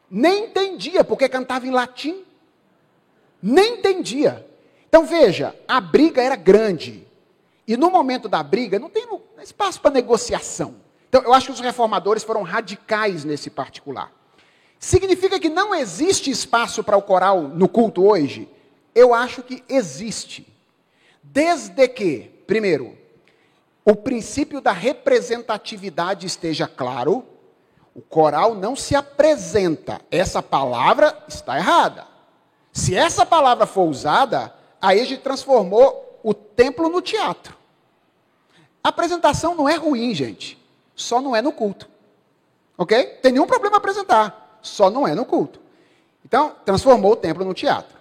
Nem 0.09 0.45
entendia, 0.45 1.03
porque 1.03 1.27
cantava 1.27 1.67
em 1.67 1.71
latim. 1.71 2.23
Nem 3.41 3.79
entendia. 3.79 4.45
Então 4.87 5.05
veja, 5.05 5.55
a 5.67 5.79
briga 5.79 6.21
era 6.21 6.35
grande. 6.35 7.07
E 7.67 7.77
no 7.77 7.89
momento 7.89 8.27
da 8.27 8.43
briga, 8.43 8.77
não 8.77 8.89
tem 8.89 9.07
espaço 9.41 9.79
para 9.79 9.91
negociação. 9.91 10.75
Então 11.09 11.21
eu 11.23 11.33
acho 11.33 11.47
que 11.47 11.53
os 11.53 11.59
reformadores 11.59 12.23
foram 12.23 12.43
radicais 12.43 13.23
nesse 13.23 13.49
particular. 13.49 14.11
Significa 14.79 15.39
que 15.39 15.49
não 15.49 15.75
existe 15.75 16.31
espaço 16.31 16.83
para 16.83 16.97
o 16.97 17.01
coral 17.01 17.43
no 17.43 17.69
culto 17.69 18.05
hoje? 18.05 18.49
Eu 18.93 19.13
acho 19.13 19.43
que 19.43 19.63
existe. 19.69 20.47
Desde 21.21 21.87
que, 21.87 22.31
primeiro, 22.47 22.97
o 23.85 23.95
princípio 23.95 24.59
da 24.59 24.71
representatividade 24.71 26.27
esteja 26.27 26.67
claro, 26.67 27.23
o 27.95 28.01
coral 28.01 28.55
não 28.55 28.75
se 28.75 28.95
apresenta. 28.95 30.01
Essa 30.09 30.41
palavra 30.41 31.17
está 31.27 31.57
errada. 31.57 32.10
Se 32.71 32.95
essa 32.95 33.25
palavra 33.25 33.65
for 33.65 33.83
usada, 33.83 34.53
aí 34.81 34.99
a 34.99 35.05
gente 35.05 35.21
transformou 35.21 36.19
o 36.23 36.33
templo 36.33 36.89
no 36.89 37.01
teatro. 37.01 37.57
A 38.83 38.89
apresentação 38.89 39.55
não 39.55 39.67
é 39.67 39.75
ruim, 39.75 40.13
gente. 40.13 40.57
Só 40.95 41.21
não 41.21 41.35
é 41.35 41.41
no 41.41 41.51
culto. 41.51 41.89
Ok? 42.77 43.03
Tem 43.21 43.31
nenhum 43.31 43.47
problema 43.47 43.77
apresentar 43.77 44.41
só 44.61 44.89
não 44.89 45.07
é 45.07 45.15
no 45.15 45.25
culto. 45.25 45.59
Então, 46.23 46.55
transformou 46.63 47.13
o 47.13 47.15
templo 47.15 47.43
no 47.43 47.53
teatro. 47.53 47.99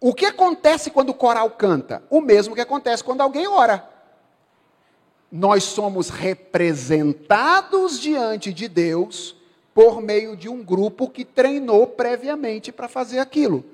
O 0.00 0.14
que 0.14 0.26
acontece 0.26 0.90
quando 0.90 1.10
o 1.10 1.14
coral 1.14 1.50
canta? 1.50 2.02
O 2.08 2.20
mesmo 2.20 2.54
que 2.54 2.60
acontece 2.60 3.02
quando 3.02 3.20
alguém 3.20 3.46
ora. 3.46 3.88
Nós 5.30 5.64
somos 5.64 6.10
representados 6.10 7.98
diante 7.98 8.52
de 8.52 8.68
Deus 8.68 9.34
por 9.74 10.00
meio 10.00 10.36
de 10.36 10.48
um 10.48 10.62
grupo 10.62 11.10
que 11.10 11.24
treinou 11.24 11.86
previamente 11.86 12.70
para 12.70 12.88
fazer 12.88 13.18
aquilo. 13.18 13.64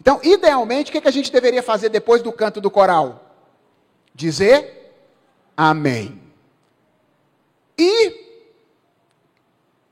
Então, 0.00 0.20
idealmente, 0.22 0.90
o 0.90 1.00
que 1.00 1.08
a 1.08 1.10
gente 1.10 1.32
deveria 1.32 1.62
fazer 1.62 1.88
depois 1.88 2.22
do 2.22 2.32
canto 2.32 2.60
do 2.60 2.70
coral? 2.70 3.30
Dizer 4.14 4.92
amém. 5.56 6.20
E 7.78 8.24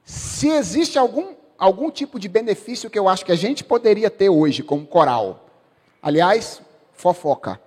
se 0.05 0.49
existe 0.49 0.99
algum 0.99 1.35
algum 1.63 1.93
tipo 1.93 2.19
de 2.19 2.29
benefício 2.29 2.91
que 2.91 2.99
eu 2.99 3.09
acho 3.09 3.25
que 3.25 3.31
a 3.31 3.37
gente 3.37 3.63
poderia 3.63 4.11
ter 4.11 4.29
hoje 4.29 4.65
como 4.65 4.85
coral. 4.85 5.47
Aliás, 6.03 6.61
fofoca. 6.93 7.61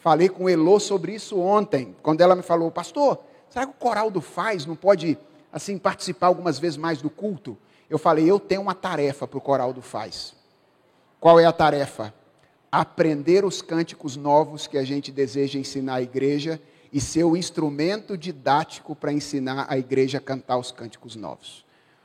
Falei 0.00 0.28
com 0.28 0.50
Elô 0.50 0.80
sobre 0.80 1.14
isso 1.14 1.38
ontem, 1.38 1.96
quando 2.02 2.20
ela 2.20 2.34
me 2.34 2.42
falou, 2.42 2.70
pastor, 2.70 3.18
será 3.48 3.66
que 3.66 3.72
o 3.72 3.74
coral 3.76 4.10
do 4.10 4.20
Faz 4.20 4.66
não 4.66 4.76
pode 4.76 5.16
assim 5.52 5.78
participar 5.78 6.26
algumas 6.26 6.58
vezes 6.58 6.76
mais 6.76 7.00
do 7.00 7.08
culto? 7.08 7.56
Eu 7.88 7.98
falei, 7.98 8.28
eu 8.28 8.40
tenho 8.40 8.60
uma 8.60 8.74
tarefa 8.74 9.26
para 9.26 9.38
o 9.38 9.40
coral 9.40 9.72
do 9.72 9.82
Faz. 9.82 10.35
Qual 11.20 11.40
é 11.40 11.44
a 11.44 11.52
tarefa? 11.52 12.12
Aprender 12.70 13.44
os 13.44 13.62
cânticos 13.62 14.16
novos 14.16 14.66
que 14.66 14.76
a 14.76 14.84
gente 14.84 15.10
deseja 15.10 15.58
ensinar 15.58 15.96
à 15.96 16.02
igreja 16.02 16.60
e 16.92 17.00
ser 17.00 17.24
o 17.24 17.36
instrumento 17.36 18.16
didático 18.16 18.94
para 18.94 19.12
ensinar 19.12 19.66
a 19.68 19.78
igreja 19.78 20.18
a 20.18 20.20
cantar 20.20 20.58
os 20.58 20.70
cânticos 20.70 21.16
novos. 21.16 21.64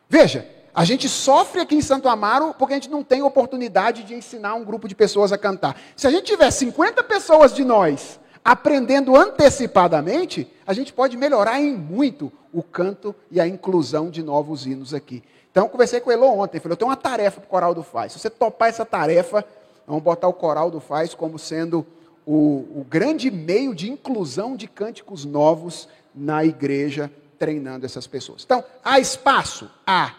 Veja, 0.09 0.47
a 0.73 0.85
gente 0.85 1.09
sofre 1.09 1.61
aqui 1.61 1.75
em 1.75 1.81
Santo 1.81 2.07
Amaro 2.07 2.53
porque 2.57 2.73
a 2.73 2.77
gente 2.77 2.89
não 2.89 3.03
tem 3.03 3.21
oportunidade 3.21 4.03
de 4.03 4.13
ensinar 4.13 4.55
um 4.55 4.63
grupo 4.63 4.87
de 4.87 4.95
pessoas 4.95 5.31
a 5.31 5.37
cantar. 5.37 5.79
Se 5.95 6.07
a 6.07 6.11
gente 6.11 6.25
tiver 6.25 6.49
50 6.49 7.03
pessoas 7.03 7.53
de 7.53 7.63
nós 7.63 8.19
aprendendo 8.43 9.15
antecipadamente, 9.15 10.51
a 10.65 10.73
gente 10.73 10.91
pode 10.91 11.15
melhorar 11.15 11.59
em 11.59 11.75
muito 11.75 12.31
o 12.51 12.63
canto 12.63 13.15
e 13.29 13.39
a 13.39 13.47
inclusão 13.47 14.09
de 14.09 14.23
novos 14.23 14.65
hinos 14.65 14.93
aqui. 14.93 15.23
Então, 15.51 15.67
conversei 15.67 15.99
com 15.99 16.09
o 16.09 16.13
Elo 16.13 16.27
ontem, 16.27 16.59
falei, 16.59 16.73
eu 16.73 16.77
tenho 16.77 16.89
uma 16.89 16.97
tarefa 16.97 17.41
para 17.41 17.47
o 17.47 17.49
Coral 17.49 17.75
do 17.75 17.83
Faz. 17.83 18.13
Se 18.13 18.19
você 18.19 18.29
topar 18.29 18.69
essa 18.69 18.85
tarefa, 18.85 19.45
vamos 19.85 20.01
botar 20.01 20.27
o 20.27 20.33
Coral 20.33 20.71
do 20.71 20.79
Faz 20.79 21.13
como 21.13 21.37
sendo 21.37 21.85
o, 22.25 22.79
o 22.79 22.85
grande 22.89 23.29
meio 23.29 23.75
de 23.75 23.91
inclusão 23.91 24.55
de 24.55 24.67
cânticos 24.67 25.25
novos 25.25 25.89
na 26.15 26.45
igreja, 26.45 27.11
treinando 27.37 27.85
essas 27.85 28.07
pessoas. 28.07 28.43
Então, 28.43 28.63
há 28.83 28.99
espaço? 28.99 29.69
Há 29.85 30.15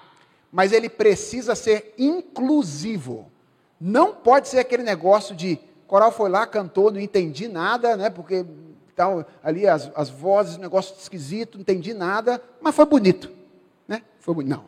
mas 0.52 0.70
ele 0.70 0.90
precisa 0.90 1.54
ser 1.54 1.94
inclusivo. 1.96 3.32
Não 3.80 4.14
pode 4.14 4.48
ser 4.48 4.58
aquele 4.58 4.82
negócio 4.82 5.34
de 5.34 5.58
coral 5.86 6.12
foi 6.12 6.28
lá, 6.28 6.46
cantou, 6.46 6.92
não 6.92 7.00
entendi 7.00 7.48
nada, 7.48 7.96
né? 7.96 8.10
Porque 8.10 8.44
tal, 8.94 9.24
ali 9.42 9.66
as, 9.66 9.90
as 9.94 10.10
vozes, 10.10 10.58
negócio 10.58 10.94
esquisito, 10.98 11.54
não 11.54 11.62
entendi 11.62 11.94
nada, 11.94 12.40
mas 12.60 12.74
foi 12.74 12.84
bonito, 12.84 13.30
né? 13.88 14.02
Foi 14.20 14.34
bonito. 14.34 14.50
Não, 14.50 14.64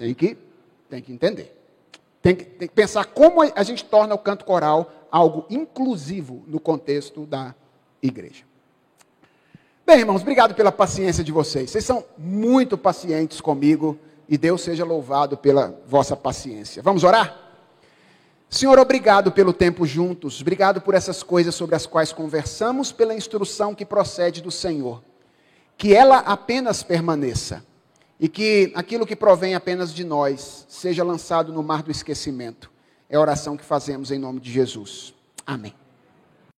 tem 0.00 0.14
que, 0.14 0.38
tem 0.88 1.02
que 1.02 1.12
entender. 1.12 1.54
Tem 2.22 2.34
que, 2.34 2.42
tem 2.42 2.66
que 2.66 2.74
pensar 2.74 3.04
como 3.04 3.42
a 3.42 3.62
gente 3.62 3.84
torna 3.84 4.14
o 4.14 4.18
canto 4.18 4.46
coral 4.46 4.90
algo 5.12 5.44
inclusivo 5.50 6.42
no 6.46 6.58
contexto 6.58 7.26
da 7.26 7.54
igreja. 8.02 8.44
Bem, 9.86 9.98
irmãos, 9.98 10.22
obrigado 10.22 10.54
pela 10.54 10.72
paciência 10.72 11.22
de 11.22 11.30
vocês. 11.30 11.70
Vocês 11.70 11.84
são 11.84 12.02
muito 12.16 12.78
pacientes 12.78 13.42
comigo 13.42 13.98
e 14.26 14.38
Deus 14.38 14.62
seja 14.62 14.86
louvado 14.86 15.36
pela 15.36 15.78
vossa 15.86 16.16
paciência. 16.16 16.82
Vamos 16.82 17.04
orar? 17.04 17.38
Senhor, 18.48 18.78
obrigado 18.78 19.30
pelo 19.30 19.52
tempo 19.52 19.84
juntos, 19.84 20.40
obrigado 20.40 20.80
por 20.80 20.94
essas 20.94 21.22
coisas 21.22 21.54
sobre 21.54 21.76
as 21.76 21.84
quais 21.84 22.10
conversamos, 22.10 22.90
pela 22.90 23.14
instrução 23.14 23.74
que 23.74 23.84
procede 23.84 24.40
do 24.40 24.50
Senhor. 24.50 25.02
Que 25.76 25.94
ela 25.94 26.20
apenas 26.20 26.82
permaneça 26.82 27.62
e 28.20 28.28
que 28.28 28.70
aquilo 28.74 29.06
que 29.06 29.16
provém 29.16 29.54
apenas 29.54 29.94
de 29.94 30.04
nós 30.04 30.66
seja 30.68 31.02
lançado 31.02 31.52
no 31.52 31.62
mar 31.62 31.82
do 31.82 31.90
esquecimento. 31.90 32.70
É 33.08 33.16
a 33.16 33.20
oração 33.20 33.56
que 33.56 33.64
fazemos 33.64 34.10
em 34.10 34.18
nome 34.18 34.38
de 34.38 34.52
Jesus. 34.52 35.14
Amém. 35.46 35.74